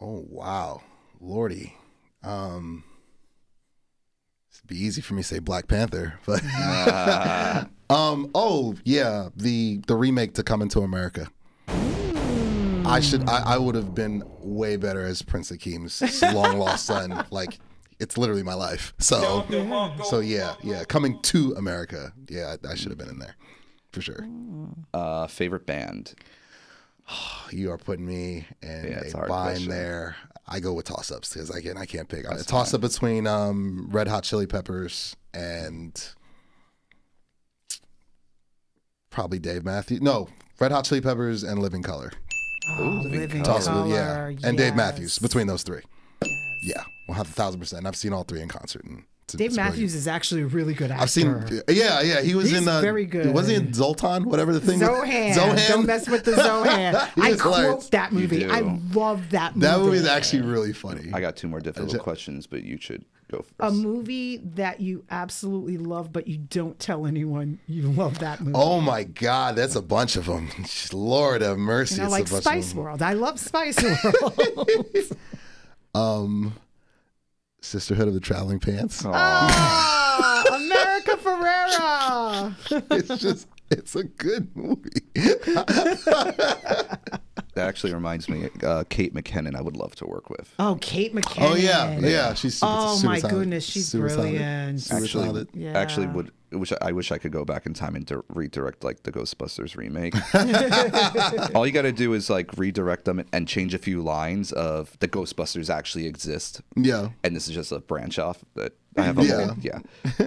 Oh 0.01 0.25
wow, 0.29 0.81
lordy. 1.21 1.77
Um, 2.23 2.85
be 4.67 4.77
easy 4.83 5.01
for 5.03 5.15
me 5.15 5.23
to 5.23 5.29
say 5.29 5.39
Black 5.39 5.69
Panther, 5.69 6.19
but 6.27 6.43
um, 7.91 8.31
oh 8.35 8.75
yeah, 8.85 9.29
the 9.37 9.81
the 9.87 9.97
remake 9.97 10.35
to 10.35 10.43
Coming 10.43 10.69
to 10.71 10.81
America. 10.81 11.29
I 12.87 13.01
should 13.01 13.29
I, 13.29 13.55
I 13.55 13.59
would 13.59 13.75
have 13.75 13.95
been 13.95 14.23
way 14.41 14.77
better 14.77 15.05
as 15.05 15.23
Prince 15.23 15.51
Akeem's 15.51 16.03
long 16.35 16.59
lost 16.59 16.85
son. 16.87 17.25
Like 17.31 17.59
it's 17.99 18.19
literally 18.19 18.43
my 18.43 18.55
life. 18.55 18.93
So 18.99 19.45
so 20.05 20.21
yeah 20.21 20.55
yeah 20.63 20.85
coming 20.85 21.21
to 21.23 21.55
America. 21.57 22.13
Yeah, 22.29 22.57
I, 22.65 22.73
I 22.73 22.75
should 22.75 22.91
have 22.91 22.99
been 22.99 23.09
in 23.09 23.19
there 23.19 23.37
for 23.91 24.03
sure. 24.03 24.27
Uh, 24.93 25.27
favorite 25.27 25.67
band? 25.67 26.15
You 27.51 27.71
are 27.71 27.79
putting 27.79 28.07
me 28.07 28.47
in 28.63 28.85
Yeah, 28.85 29.01
it's 29.01 29.15
a 29.15 29.19
a 29.19 29.29
bind 29.29 29.57
question. 29.57 29.69
there. 29.71 30.17
I 30.47 30.61
go 30.61 30.73
with 30.75 30.87
toss 30.87 31.11
ups 31.11 31.33
because 31.33 31.51
I 31.51 31.61
can 31.61 31.77
I 31.77 31.87
can't 31.87 32.09
pick. 32.09 32.27
a 32.31 32.43
toss 32.45 32.75
up 32.75 32.81
between 32.83 33.27
um, 33.27 33.89
Red 33.91 34.09
Hot 34.09 34.25
Chili 34.25 34.47
Peppers 34.47 35.17
and 35.33 36.11
probably 39.11 39.39
Dave 39.39 39.65
Matthews. 39.65 40.03
No, 40.03 40.29
Red 40.61 40.73
Hot 40.73 40.85
Chili 40.85 41.01
Peppers 41.01 41.43
and 41.43 41.61
Living 41.61 41.83
Colour. 41.83 42.13
Oh, 42.79 43.03
living 43.05 43.43
Toss 43.43 43.67
color. 43.69 43.83
up, 43.83 43.89
yeah, 43.89 44.49
and 44.49 44.57
Dave. 44.57 44.75
Matthews 44.75 45.19
between 45.19 45.47
those 45.47 45.63
three. 45.63 45.83
Yeah, 46.63 46.83
one 47.07 47.17
hundred 47.17 47.35
thousand 47.35 47.61
percent. 47.61 47.87
I've 47.87 47.97
seen 47.97 48.13
all 48.13 48.25
three 48.25 48.41
in 48.41 48.49
concert. 48.49 48.85
And 48.85 49.05
it's, 49.25 49.35
Dave 49.35 49.47
it's 49.47 49.57
brilliant. 49.57 49.75
Matthews 49.77 49.95
is 49.95 50.07
actually 50.09 50.43
a 50.43 50.47
really 50.47 50.75
good 50.75 50.91
actor. 50.91 51.03
I've 51.03 51.11
seen, 51.11 51.45
yeah, 51.69 52.03
yeah. 52.03 52.21
He 52.23 52.35
was 52.35 52.51
He's 52.51 52.59
in. 52.61 52.69
Uh, 52.69 52.81
very 52.81 53.07
good. 53.07 53.35
Was 53.35 53.49
he 53.49 53.55
in 53.55 53.73
Zoltan? 53.73 54.25
Whatever 54.25 54.53
the 54.53 54.61
thing. 54.61 54.81
was- 54.81 54.89
Zohan. 54.89 55.35
Zohan. 55.35 55.69
Don't 55.69 55.87
mess 55.87 56.09
with 56.09 56.25
the 56.25 56.33
Zohan. 56.33 56.95
I 57.17 57.31
was 57.31 57.41
quote 57.41 57.55
hilarious. 57.57 57.89
that 57.91 58.13
movie. 58.13 58.45
I 58.47 58.61
love 58.93 59.31
that 59.31 59.57
movie. 59.57 59.67
That 59.67 59.79
movie 59.81 59.97
is 59.99 60.07
actually 60.07 60.43
really 60.43 60.73
funny. 60.73 61.11
I 61.13 61.21
got 61.21 61.37
two 61.37 61.49
more 61.49 61.61
difficult 61.61 61.99
questions, 62.01 62.47
but 62.47 62.63
you 62.65 62.79
should 62.79 63.05
go 63.31 63.39
first. 63.39 63.55
a 63.61 63.71
movie 63.71 64.37
that 64.37 64.81
you 64.81 65.05
absolutely 65.11 65.79
love, 65.79 66.13
but 66.13 66.29
you 66.29 66.37
don't 66.37 66.79
tell 66.79 67.07
anyone 67.07 67.59
you 67.67 67.85
love 67.91 68.19
that 68.19 68.41
movie. 68.41 68.53
Oh 68.55 68.83
my 68.83 69.05
God, 69.05 69.57
that's 69.57 69.75
a 69.75 69.83
bunch 69.83 70.17
of 70.17 70.27
them. 70.27 70.51
Lord 70.93 71.41
have 71.41 71.57
mercy. 71.57 71.95
you 71.95 72.01
know, 72.03 72.05
it's 72.05 72.13
like 72.13 72.27
a 72.29 72.31
bunch 72.31 72.45
Spice 72.45 72.73
of 72.73 72.77
'em. 72.79 72.85
World. 72.85 73.01
I 73.03 73.15
love 73.15 73.41
Spice 73.41 73.83
World. 74.13 75.17
Sisterhood 77.65 78.09
of 78.09 78.15
the 78.15 78.21
Traveling 78.21 78.61
Pants. 78.61 79.03
Ah, 79.07 80.45
America 80.55 81.13
Ferrera. 81.23 82.55
It's 82.91 83.23
just, 83.23 83.49
it's 83.71 83.97
a 83.97 84.05
good 84.05 84.55
movie. 84.55 85.01
that 87.55 87.69
actually 87.69 87.95
reminds 87.95 88.29
me, 88.29 88.49
uh, 88.63 88.85
Kate 88.89 89.15
McKinnon. 89.15 89.55
I 89.57 89.63
would 89.63 89.77
love 89.77 89.95
to 89.97 90.07
work 90.07 90.29
with. 90.31 90.53
Oh, 90.59 90.77
Kate 90.81 91.15
McKinnon. 91.15 91.51
Oh 91.53 91.55
yeah, 91.55 91.99
yeah. 92.01 92.35
She's 92.35 92.55
super, 92.59 92.73
Oh, 92.75 92.97
super 92.97 93.09
my 93.09 93.19
talented. 93.21 93.39
goodness, 93.39 93.65
she's 93.65 93.89
Super 93.89 94.09
brilliant. 94.09 94.81
Super 94.81 95.03
Actually, 95.05 95.25
talented. 95.25 95.49
Yeah. 95.61 95.79
actually 95.79 96.07
would 96.09 96.31
wish 96.53 96.73
I 96.81 96.93
wish 96.93 97.11
I 97.11 97.19
could 97.19 97.33
go 97.33 97.45
back 97.45 97.67
in 97.67 97.75
time 97.75 97.97
and 97.97 98.07
di- 98.07 98.17
redirect 98.29 98.85
like 98.85 99.03
the 99.03 99.11
Ghostbusters 99.13 99.77
remake. 99.77 100.15
All 101.55 101.67
you 101.67 101.73
got 101.73 101.83
to 101.83 101.93
do 101.93 102.13
is 102.13 102.31
like 102.31 102.57
redirect 102.57 103.05
them 103.05 103.25
and 103.33 103.47
change 103.49 103.75
a 103.75 103.79
few 103.79 104.03
lines 104.03 104.53
of 104.53 104.97
the 105.01 105.09
Ghostbusters 105.09 105.69
actually 105.71 106.07
exist, 106.07 106.61
Yeah. 106.77 107.09
and 107.23 107.35
this 107.35 107.49
is 107.49 107.55
just 107.55 107.73
a 107.73 107.81
branch 107.81 108.19
off 108.19 108.45
that 108.55 108.73
I 108.97 109.03
have. 109.03 109.19
A 109.19 109.25
Yeah. 109.25 109.47
whole, 109.47 109.57
yeah. 109.61 109.79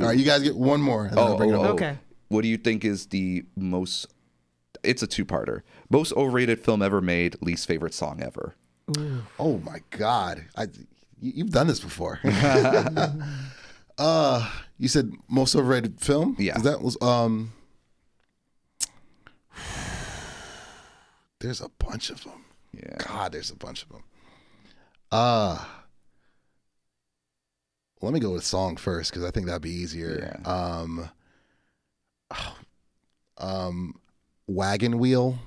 All 0.00 0.06
right, 0.08 0.18
you 0.18 0.24
guys 0.24 0.42
get 0.42 0.56
one 0.56 0.80
more. 0.80 1.04
And 1.06 1.16
then 1.16 1.24
I'll 1.24 1.34
Oh, 1.34 1.36
bring 1.36 1.50
it 1.50 1.54
oh, 1.54 1.62
up. 1.62 1.70
oh. 1.70 1.74
Okay. 1.74 1.98
What 2.28 2.42
do 2.42 2.48
you 2.48 2.56
think 2.56 2.84
is 2.84 3.06
the 3.06 3.44
most? 3.56 4.06
It's 4.82 5.02
a 5.02 5.06
two-parter. 5.06 5.62
Most 5.90 6.12
overrated 6.14 6.60
film 6.64 6.82
ever 6.82 7.00
made. 7.00 7.36
Least 7.40 7.66
favorite 7.66 7.94
song 7.94 8.22
ever. 8.22 8.54
Oh 9.38 9.58
my 9.58 9.78
God, 9.90 10.44
I, 10.56 10.64
you, 11.20 11.32
you've 11.36 11.50
done 11.50 11.68
this 11.68 11.80
before. 11.80 12.20
uh, 13.98 14.50
you 14.78 14.88
said 14.88 15.12
most 15.28 15.54
overrated 15.54 16.00
film. 16.00 16.36
Yeah. 16.38 16.58
that 16.58 16.82
was 16.82 17.00
um. 17.00 17.52
There's 21.40 21.60
a 21.60 21.68
bunch 21.78 22.10
of 22.10 22.22
them. 22.24 22.44
Yeah. 22.72 22.96
God, 22.98 23.32
there's 23.32 23.50
a 23.50 23.56
bunch 23.56 23.82
of 23.82 23.88
them. 23.90 24.04
Uh 25.10 25.64
let 28.02 28.12
me 28.12 28.20
go 28.20 28.30
with 28.30 28.44
song 28.44 28.76
first 28.76 29.12
because 29.12 29.24
I 29.24 29.30
think 29.30 29.46
that'd 29.46 29.62
be 29.62 29.70
easier. 29.70 30.40
Um, 30.44 31.08
um, 33.38 33.94
wagon 34.46 34.98
wheel. 34.98 35.38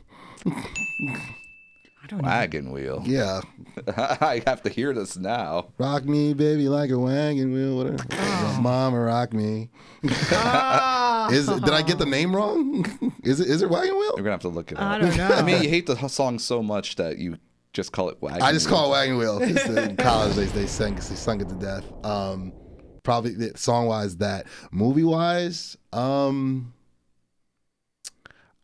I 0.45 2.07
don't 2.07 2.21
know. 2.21 2.27
Wagon 2.27 2.71
wheel. 2.71 3.01
Yeah, 3.05 3.41
I 3.97 4.43
have 4.45 4.61
to 4.63 4.69
hear 4.69 4.93
this 4.93 5.17
now. 5.17 5.69
rock 5.79 6.05
me, 6.05 6.33
baby, 6.33 6.69
like 6.69 6.91
a 6.91 6.99
wagon 6.99 7.51
wheel. 7.51 7.77
Whatever. 7.77 8.03
Oh. 8.11 8.59
Mama, 8.61 8.99
rock 8.99 9.33
me. 9.33 9.69
Ah, 10.31 11.29
Is 11.31 11.49
it, 11.49 11.63
did 11.63 11.73
I 11.73 11.81
get 11.81 11.97
the 11.97 12.05
name 12.05 12.35
wrong? 12.35 12.85
is 13.23 13.39
it 13.39 13.47
is 13.47 13.61
it 13.63 13.69
wagon 13.69 13.95
wheel? 13.97 14.13
You're 14.15 14.23
gonna 14.23 14.31
have 14.31 14.41
to 14.41 14.49
look 14.49 14.71
it 14.71 14.77
up. 14.77 14.83
I 14.83 14.97
don't 14.99 15.17
know. 15.17 15.27
I 15.29 15.41
mean, 15.41 15.63
you 15.63 15.69
hate 15.69 15.87
the 15.87 15.97
h- 15.97 16.11
song 16.11 16.37
so 16.37 16.61
much 16.61 16.95
that 16.97 17.17
you 17.17 17.37
just 17.73 17.91
call 17.91 18.09
it 18.09 18.21
wagon. 18.21 18.43
I 18.43 18.51
just 18.51 18.67
wheel. 18.67 18.75
call 18.77 18.87
it 18.87 18.91
wagon 18.91 19.17
wheel. 19.17 19.39
'cause 19.55 19.69
In 19.75 19.97
college, 19.97 20.35
they 20.35 20.45
they 20.45 20.67
sang 20.67 20.93
they 20.95 21.01
sung 21.01 21.41
it 21.41 21.49
to 21.49 21.55
death. 21.55 21.85
Um, 22.05 22.53
probably 23.01 23.33
song 23.55 23.87
wise, 23.87 24.17
that 24.17 24.45
movie 24.71 25.03
wise, 25.03 25.75
um, 25.91 26.73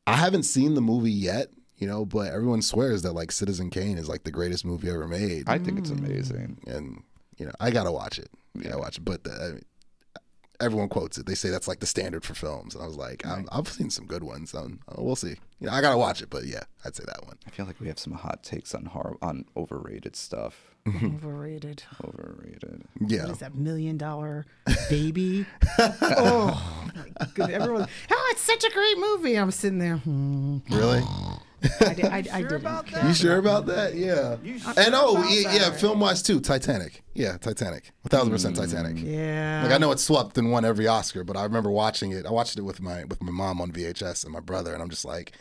I 0.07 0.15
haven't 0.15 0.43
seen 0.43 0.73
the 0.75 0.81
movie 0.81 1.11
yet. 1.11 1.47
You 1.77 1.87
know, 1.87 2.05
but 2.05 2.31
everyone 2.31 2.61
swears 2.61 3.01
that 3.01 3.13
like 3.13 3.31
Citizen 3.31 3.71
Kane 3.71 3.97
is 3.97 4.07
like 4.07 4.23
the 4.23 4.29
greatest 4.31 4.63
movie 4.63 4.87
ever 4.89 5.07
made, 5.07 5.49
I 5.49 5.57
think 5.57 5.79
it's 5.79 5.89
amazing. 5.89 6.59
and 6.67 7.01
you 7.37 7.47
know 7.47 7.51
I 7.59 7.71
gotta 7.71 7.91
watch 7.91 8.19
it. 8.19 8.29
I 8.59 8.63
gotta 8.63 8.77
watch 8.77 8.97
it. 8.99 9.03
But 9.05 9.23
the, 9.23 9.31
I 9.31 9.47
mean, 9.53 9.63
everyone 10.59 10.89
quotes 10.89 11.17
it. 11.17 11.25
They 11.25 11.33
say 11.33 11.49
that's 11.49 11.67
like 11.67 11.79
the 11.79 11.87
standard 11.87 12.23
for 12.23 12.35
films, 12.35 12.75
and 12.75 12.83
I 12.83 12.87
was 12.87 12.97
like, 12.97 13.25
I'm, 13.25 13.49
I've 13.51 13.67
seen 13.67 13.89
some 13.89 14.05
good 14.05 14.23
ones. 14.23 14.53
Um, 14.53 14.79
we'll 14.95 15.15
see. 15.15 15.35
You 15.59 15.67
know, 15.67 15.73
I 15.73 15.81
gotta 15.81 15.97
watch 15.97 16.21
it, 16.21 16.29
but 16.29 16.45
yeah, 16.45 16.61
I'd 16.85 16.95
say 16.95 17.03
that 17.07 17.25
one. 17.25 17.37
I 17.47 17.49
feel 17.49 17.65
like 17.65 17.79
we 17.79 17.87
have 17.87 17.97
some 17.97 18.13
hot 18.13 18.43
takes 18.43 18.75
on 18.75 18.85
horror, 18.85 19.17
on 19.23 19.45
overrated 19.57 20.15
stuff. 20.15 20.75
Overrated. 20.87 21.83
Overrated. 22.03 22.83
Yeah. 22.99 23.23
What 23.23 23.31
is 23.31 23.37
that 23.39 23.55
million 23.55 23.97
dollar 23.97 24.45
baby? 24.89 25.45
oh 25.79 26.83
my 26.95 27.25
goodness! 27.35 27.61
Everyone, 27.61 27.87
oh, 28.11 28.20
it's 28.31 28.41
such 28.41 28.63
a 28.63 28.71
great 28.71 28.97
movie. 28.97 29.37
I'm 29.37 29.51
sitting 29.51 29.79
there. 29.79 29.97
Hmm. 29.97 30.59
Really? 30.69 31.03
I, 31.79 31.93
did, 31.93 32.05
I, 32.05 32.23
I 32.33 32.41
didn't. 32.41 33.07
You 33.07 33.13
sure 33.13 33.37
about 33.37 33.67
that? 33.67 33.93
Yeah. 33.93 34.37
And 34.77 34.95
oh, 34.95 35.23
yeah, 35.29 35.53
yeah 35.53 35.71
film 35.71 35.99
wise 35.99 36.23
too. 36.23 36.39
Titanic. 36.39 37.03
Yeah, 37.13 37.37
Titanic. 37.37 37.91
A 38.05 38.09
thousand 38.09 38.31
percent 38.31 38.55
Titanic. 38.55 38.97
Yeah. 39.03 39.61
Like 39.63 39.73
I 39.73 39.77
know 39.77 39.91
it's 39.91 40.03
swept 40.03 40.37
and 40.37 40.51
won 40.51 40.65
every 40.65 40.87
Oscar, 40.87 41.23
but 41.23 41.37
I 41.37 41.43
remember 41.43 41.69
watching 41.69 42.11
it. 42.11 42.25
I 42.25 42.31
watched 42.31 42.57
it 42.57 42.63
with 42.63 42.81
my 42.81 43.03
with 43.05 43.21
my 43.21 43.31
mom 43.31 43.61
on 43.61 43.71
VHS 43.71 44.23
and 44.23 44.33
my 44.33 44.39
brother, 44.39 44.73
and 44.73 44.81
I'm 44.81 44.89
just 44.89 45.05
like, 45.05 45.33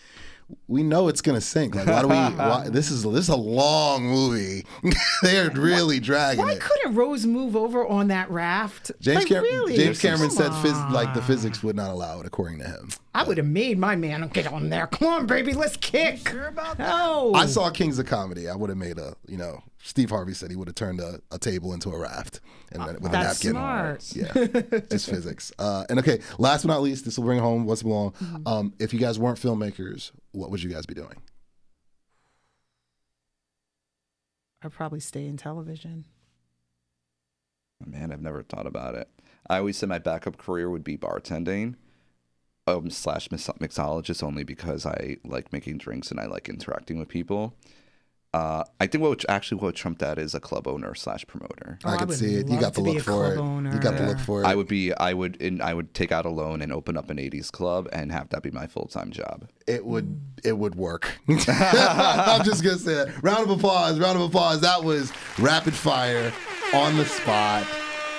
we 0.68 0.82
know 0.82 1.08
it's 1.08 1.20
gonna 1.20 1.40
sink. 1.40 1.74
Like, 1.74 1.86
why 1.86 2.02
do 2.02 2.08
we? 2.08 2.14
Why, 2.14 2.68
this 2.70 2.90
is 2.90 3.02
this 3.02 3.14
is 3.20 3.28
a 3.28 3.36
long 3.36 4.04
movie. 4.04 4.64
they 5.22 5.38
are 5.38 5.50
really 5.50 6.00
dragging 6.00 6.44
Why 6.44 6.52
it. 6.52 6.60
couldn't 6.60 6.94
Rose 6.94 7.26
move 7.26 7.56
over 7.56 7.86
on 7.86 8.08
that 8.08 8.30
raft? 8.30 8.90
James, 9.00 9.18
like, 9.20 9.26
Cam- 9.28 9.42
really? 9.42 9.76
James 9.76 10.00
Cameron 10.00 10.30
said 10.30 10.50
phys- 10.52 10.90
like 10.92 11.14
the 11.14 11.22
physics 11.22 11.62
would 11.62 11.76
not 11.76 11.90
allow 11.90 12.20
it, 12.20 12.26
according 12.26 12.58
to 12.60 12.64
him. 12.66 12.88
I 13.14 13.24
would 13.24 13.38
have 13.38 13.46
made 13.46 13.78
my 13.78 13.96
man 13.96 14.28
get 14.28 14.46
on 14.52 14.68
there. 14.70 14.86
Come 14.86 15.08
on, 15.08 15.26
baby, 15.26 15.52
let's 15.52 15.76
kick. 15.76 16.28
Sure 16.28 16.46
about 16.48 16.78
that? 16.78 16.88
No. 16.88 17.32
I 17.34 17.46
saw 17.46 17.70
Kings 17.70 17.98
of 17.98 18.06
Comedy. 18.06 18.48
I 18.48 18.54
would 18.54 18.70
have 18.70 18.78
made 18.78 18.98
a, 18.98 19.14
you 19.26 19.36
know, 19.36 19.62
Steve 19.82 20.10
Harvey 20.10 20.34
said 20.34 20.50
he 20.50 20.56
would 20.56 20.68
have 20.68 20.74
turned 20.74 21.00
a, 21.00 21.20
a 21.30 21.38
table 21.38 21.72
into 21.72 21.90
a 21.90 21.98
raft 21.98 22.40
and 22.70 22.82
then 22.86 22.98
with 23.00 23.12
That's 23.12 23.42
a 23.44 23.52
napkin. 23.52 24.02
smart. 24.02 24.14
Yeah, 24.14 24.80
just 24.90 25.08
physics. 25.08 25.52
Uh, 25.58 25.84
and 25.88 25.98
okay, 25.98 26.20
last 26.38 26.62
but 26.62 26.72
not 26.72 26.82
least, 26.82 27.04
this 27.06 27.16
will 27.16 27.24
bring 27.24 27.38
home 27.38 27.64
what's 27.64 27.82
belong. 27.82 28.12
Mm-hmm. 28.12 28.46
Um, 28.46 28.74
if 28.78 28.92
you 28.92 29.00
guys 29.00 29.18
weren't 29.18 29.38
filmmakers, 29.38 30.12
what 30.32 30.50
would 30.50 30.62
you 30.62 30.70
guys 30.70 30.84
be 30.84 30.94
doing? 30.94 31.16
I'd 34.62 34.72
probably 34.72 35.00
stay 35.00 35.26
in 35.26 35.36
television. 35.38 36.04
Man, 37.84 38.12
I've 38.12 38.20
never 38.20 38.42
thought 38.42 38.66
about 38.66 38.94
it. 38.94 39.08
I 39.48 39.58
always 39.58 39.78
said 39.78 39.88
my 39.88 39.98
backup 39.98 40.36
career 40.36 40.68
would 40.68 40.84
be 40.84 40.98
bartending, 40.98 41.76
um, 42.66 42.90
slash 42.90 43.30
mix- 43.30 43.46
mixologist, 43.48 44.22
only 44.22 44.44
because 44.44 44.84
I 44.84 45.16
like 45.24 45.50
making 45.52 45.78
drinks 45.78 46.10
and 46.10 46.20
I 46.20 46.26
like 46.26 46.50
interacting 46.50 46.98
with 46.98 47.08
people. 47.08 47.54
Uh, 48.32 48.62
I 48.78 48.86
think 48.86 49.02
what 49.02 49.24
actually 49.28 49.56
what 49.56 49.66
would 49.66 49.74
trump 49.74 49.98
that 49.98 50.16
is 50.16 50.34
a 50.36 50.40
club 50.40 50.68
owner 50.68 50.94
slash 50.94 51.26
promoter. 51.26 51.80
Oh, 51.84 51.88
I 51.90 51.94
I 51.94 51.96
could 51.98 52.08
would 52.10 52.18
see 52.18 52.36
it. 52.36 52.48
You 52.48 52.60
got 52.60 52.74
the 52.74 52.80
to 52.80 52.84
be 52.84 52.90
look 52.92 52.98
a 53.00 53.02
for 53.02 53.32
it. 53.32 53.34
club 53.36 53.64
You 53.64 53.80
got 53.80 53.94
the 53.94 54.02
owner. 54.02 54.08
look 54.10 54.18
for 54.20 54.42
it. 54.42 54.46
I 54.46 54.54
would 54.54 54.68
be, 54.68 54.94
I 54.94 55.12
would, 55.14 55.34
in, 55.42 55.60
I 55.60 55.74
would 55.74 55.92
take 55.94 56.12
out 56.12 56.26
a 56.26 56.28
loan 56.28 56.62
and 56.62 56.72
open 56.72 56.96
up 56.96 57.10
an 57.10 57.16
'80s 57.16 57.50
club 57.50 57.88
and 57.92 58.12
have 58.12 58.28
that 58.28 58.44
be 58.44 58.52
my 58.52 58.68
full 58.68 58.86
time 58.86 59.10
job. 59.10 59.48
it 59.66 59.84
would 59.84 60.20
it 60.44 60.56
would 60.56 60.76
work. 60.76 61.10
I'm 61.28 62.44
just 62.44 62.62
gonna 62.62 62.78
say 62.78 62.94
that. 62.94 63.20
Round 63.22 63.42
of 63.42 63.50
applause, 63.50 63.98
round 63.98 64.16
of 64.16 64.22
applause. 64.22 64.60
That 64.60 64.84
was 64.84 65.12
rapid 65.38 65.74
fire 65.74 66.32
on 66.72 66.96
the 66.96 67.04
spot. 67.06 67.66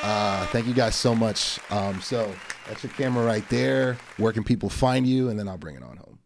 Uh, 0.04 0.46
thank 0.48 0.68
you 0.68 0.74
guys 0.74 0.96
so 0.96 1.16
much. 1.16 1.58
Um, 1.70 2.02
so 2.02 2.34
that's 2.68 2.84
your 2.84 2.92
camera 2.94 3.24
right 3.26 3.48
there. 3.50 3.98
Where 4.18 4.34
can 4.34 4.44
people 4.44 4.68
find 4.70 5.08
you? 5.08 5.30
And 5.30 5.40
then 5.40 5.48
I'll 5.48 5.58
bring 5.58 5.76
it 5.78 5.84
on 5.84 5.96
home. 5.98 6.20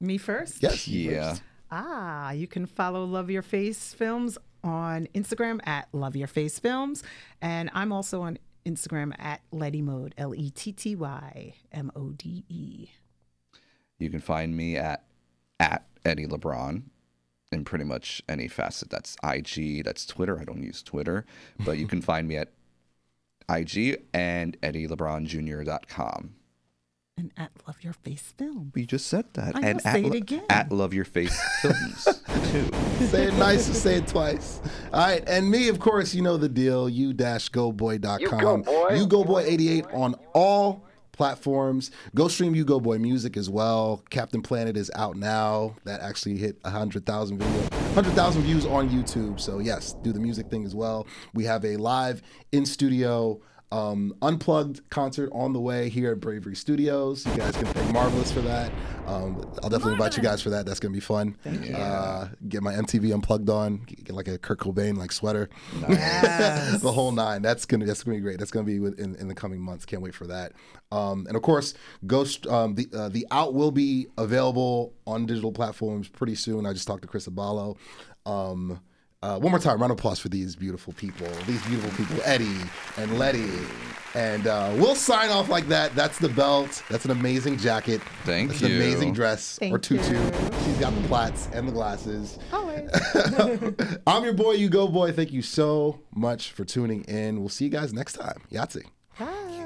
Me 0.00 0.16
first? 0.18 0.62
Yes. 0.62 0.86
Yeah. 0.88 1.36
Ah, 1.76 2.30
you 2.30 2.46
can 2.46 2.66
follow 2.66 3.04
Love 3.04 3.30
Your 3.30 3.42
Face 3.42 3.92
Films 3.92 4.38
on 4.62 5.08
Instagram 5.12 5.58
at 5.66 5.88
Love 5.92 6.14
Your 6.14 6.28
Face 6.28 6.60
Films. 6.60 7.02
And 7.42 7.68
I'm 7.74 7.90
also 7.90 8.22
on 8.22 8.38
Instagram 8.64 9.12
at 9.18 9.40
Letty 9.50 9.82
Mode, 9.82 10.14
L 10.16 10.36
E 10.36 10.50
T 10.50 10.70
T 10.70 10.94
Y 10.94 11.54
M 11.72 11.90
O 11.96 12.10
D 12.10 12.44
E. 12.48 12.90
You 13.98 14.08
can 14.08 14.20
find 14.20 14.56
me 14.56 14.76
at 14.76 15.04
at 15.58 15.86
Eddie 16.04 16.28
Lebron 16.28 16.82
in 17.50 17.64
pretty 17.64 17.84
much 17.84 18.22
any 18.28 18.46
facet. 18.46 18.90
That's 18.90 19.16
IG, 19.24 19.84
that's 19.84 20.06
Twitter. 20.06 20.38
I 20.38 20.44
don't 20.44 20.62
use 20.62 20.80
Twitter, 20.80 21.26
but 21.64 21.76
you 21.76 21.88
can 21.88 22.00
find 22.10 22.28
me 22.28 22.36
at 22.36 22.52
IG 23.48 24.00
and 24.14 24.60
EddieLeBronJr.com. 24.60 26.34
And 27.16 27.30
at 27.36 27.52
Love 27.66 27.76
Your 27.82 27.92
Face 27.92 28.34
Films. 28.36 28.72
We 28.74 28.86
just 28.86 29.06
said 29.06 29.26
that. 29.34 29.54
I 29.54 29.60
know, 29.60 29.68
and 29.68 29.80
say 29.80 29.88
at, 29.90 29.96
it 29.98 30.04
Lo- 30.06 30.12
again. 30.16 30.44
At 30.50 30.72
Love 30.72 30.92
Your 30.92 31.04
Face 31.04 31.38
Films 31.62 32.04
too. 32.50 32.68
say 33.06 33.26
it 33.28 33.34
nice 33.34 33.70
or 33.70 33.74
say 33.74 33.96
it 33.96 34.08
twice. 34.08 34.60
All 34.92 35.06
right. 35.06 35.22
And 35.28 35.48
me, 35.48 35.68
of 35.68 35.78
course, 35.78 36.12
you 36.12 36.22
know 36.22 36.36
the 36.36 36.48
deal. 36.48 36.88
You-goboy.com. 36.88 38.20
You 38.20 38.28
go 38.28 38.56
boy. 38.58 38.88
You 38.96 39.06
go 39.06 39.22
boy 39.22 39.42
88 39.46 39.86
on 39.92 40.16
all 40.34 40.84
platforms. 41.12 41.92
Go 42.16 42.26
stream 42.26 42.56
You 42.56 42.64
Go 42.64 42.80
Boy 42.80 42.98
music 42.98 43.36
as 43.36 43.48
well. 43.48 44.02
Captain 44.10 44.42
Planet 44.42 44.76
is 44.76 44.90
out 44.96 45.16
now. 45.16 45.76
That 45.84 46.00
actually 46.00 46.36
hit 46.38 46.58
100,000 46.62 47.38
video, 47.38 47.60
100,000 47.94 48.42
views 48.42 48.66
on 48.66 48.90
YouTube. 48.90 49.38
So 49.38 49.60
yes, 49.60 49.94
do 50.02 50.12
the 50.12 50.18
music 50.18 50.48
thing 50.50 50.66
as 50.66 50.74
well. 50.74 51.06
We 51.32 51.44
have 51.44 51.64
a 51.64 51.76
live 51.76 52.22
in 52.50 52.66
studio 52.66 53.40
um, 53.74 54.14
unplugged 54.22 54.88
concert 54.88 55.28
on 55.32 55.52
the 55.52 55.58
way 55.58 55.88
here 55.88 56.12
at 56.12 56.20
Bravely 56.20 56.54
Studios. 56.54 57.26
You 57.26 57.36
guys 57.36 57.56
can 57.56 57.66
thank 57.66 57.92
Marvelous 57.92 58.30
for 58.30 58.40
that. 58.42 58.70
Um, 59.06 59.44
I'll 59.64 59.68
definitely 59.68 59.94
invite 59.94 60.16
you 60.16 60.22
guys 60.22 60.40
for 60.40 60.50
that. 60.50 60.64
That's 60.64 60.78
gonna 60.78 60.94
be 60.94 61.00
fun. 61.00 61.36
Thank 61.42 61.68
you. 61.68 61.74
Uh, 61.74 62.28
get 62.48 62.62
my 62.62 62.72
MTV 62.72 63.12
unplugged 63.12 63.50
on. 63.50 63.78
Get 63.78 64.14
like 64.14 64.28
a 64.28 64.38
Kurt 64.38 64.60
Cobain 64.60 64.96
like 64.96 65.10
sweater. 65.10 65.50
Yes. 65.88 66.80
the 66.82 66.92
whole 66.92 67.10
nine. 67.10 67.42
That's 67.42 67.66
gonna 67.66 67.84
that's 67.84 68.04
gonna 68.04 68.16
be 68.16 68.22
great. 68.22 68.38
That's 68.38 68.52
gonna 68.52 68.64
be 68.64 68.76
in, 68.76 69.16
in 69.16 69.26
the 69.26 69.34
coming 69.34 69.60
months. 69.60 69.84
Can't 69.84 70.02
wait 70.02 70.14
for 70.14 70.28
that. 70.28 70.52
Um, 70.92 71.26
and 71.26 71.36
of 71.36 71.42
course, 71.42 71.74
Ghost 72.06 72.46
um, 72.46 72.76
the 72.76 72.86
uh, 72.96 73.08
the 73.08 73.26
out 73.32 73.54
will 73.54 73.72
be 73.72 74.06
available 74.16 74.94
on 75.04 75.26
digital 75.26 75.50
platforms 75.50 76.08
pretty 76.08 76.36
soon. 76.36 76.64
I 76.64 76.74
just 76.74 76.86
talked 76.86 77.02
to 77.02 77.08
Chris 77.08 77.26
Abalo. 77.26 77.76
Uh, 79.24 79.38
one 79.38 79.50
more 79.50 79.58
time, 79.58 79.80
round 79.80 79.90
of 79.90 79.98
applause 79.98 80.18
for 80.18 80.28
these 80.28 80.54
beautiful 80.54 80.92
people. 80.92 81.26
These 81.46 81.64
beautiful 81.64 81.90
people, 81.92 82.22
Eddie 82.26 82.58
and 82.98 83.18
Letty. 83.18 83.48
And 84.14 84.46
uh, 84.46 84.70
we'll 84.76 84.94
sign 84.94 85.30
off 85.30 85.48
like 85.48 85.66
that. 85.68 85.94
That's 85.94 86.18
the 86.18 86.28
belt. 86.28 86.82
That's 86.90 87.06
an 87.06 87.10
amazing 87.10 87.56
jacket. 87.56 88.02
Thank 88.24 88.50
That's 88.50 88.60
you. 88.60 88.66
an 88.66 88.72
amazing 88.74 89.14
dress 89.14 89.58
or 89.62 89.78
tutu. 89.78 90.12
you. 90.12 90.30
She's 90.66 90.76
got 90.76 90.94
the 90.94 91.08
plaits 91.08 91.48
and 91.54 91.66
the 91.66 91.72
glasses. 91.72 92.38
Always. 92.52 92.90
I'm 94.06 94.24
your 94.24 94.34
boy, 94.34 94.52
you 94.52 94.68
go 94.68 94.88
boy. 94.88 95.10
Thank 95.12 95.32
you 95.32 95.40
so 95.40 96.00
much 96.14 96.50
for 96.52 96.66
tuning 96.66 97.04
in. 97.04 97.40
We'll 97.40 97.48
see 97.48 97.64
you 97.64 97.70
guys 97.70 97.94
next 97.94 98.12
time. 98.12 98.42
Yahtzee. 98.52 98.84
Bye. 99.18 99.63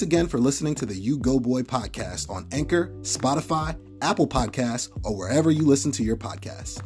Thanks 0.00 0.14
again 0.14 0.28
for 0.28 0.38
listening 0.38 0.74
to 0.76 0.86
the 0.86 0.94
You 0.94 1.18
Go 1.18 1.38
Boy 1.38 1.60
podcast 1.60 2.30
on 2.30 2.48
Anchor, 2.52 2.86
Spotify, 3.02 3.78
Apple 4.00 4.26
Podcasts, 4.26 4.88
or 5.04 5.14
wherever 5.14 5.50
you 5.50 5.66
listen 5.66 5.92
to 5.92 6.02
your 6.02 6.16
podcasts. 6.16 6.80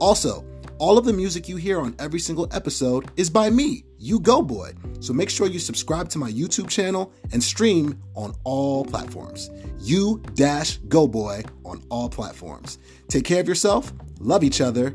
Also, 0.00 0.44
all 0.76 0.98
of 0.98 1.06
the 1.06 1.12
music 1.14 1.48
you 1.48 1.56
hear 1.56 1.80
on 1.80 1.96
every 1.98 2.20
single 2.20 2.46
episode 2.52 3.10
is 3.16 3.30
by 3.30 3.48
me, 3.48 3.84
You 3.96 4.20
Go 4.20 4.42
Boy. 4.42 4.74
So 5.00 5.14
make 5.14 5.30
sure 5.30 5.46
you 5.46 5.58
subscribe 5.58 6.10
to 6.10 6.18
my 6.18 6.30
YouTube 6.30 6.68
channel 6.68 7.10
and 7.32 7.42
stream 7.42 8.02
on 8.14 8.34
all 8.44 8.84
platforms. 8.84 9.50
You 9.80 10.22
Dash 10.34 10.76
Go 10.76 11.08
Boy 11.08 11.44
on 11.64 11.82
all 11.88 12.10
platforms. 12.10 12.76
Take 13.08 13.24
care 13.24 13.40
of 13.40 13.48
yourself, 13.48 13.94
love 14.20 14.44
each 14.44 14.60
other. 14.60 14.90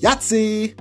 Yahtzee! 0.00 0.76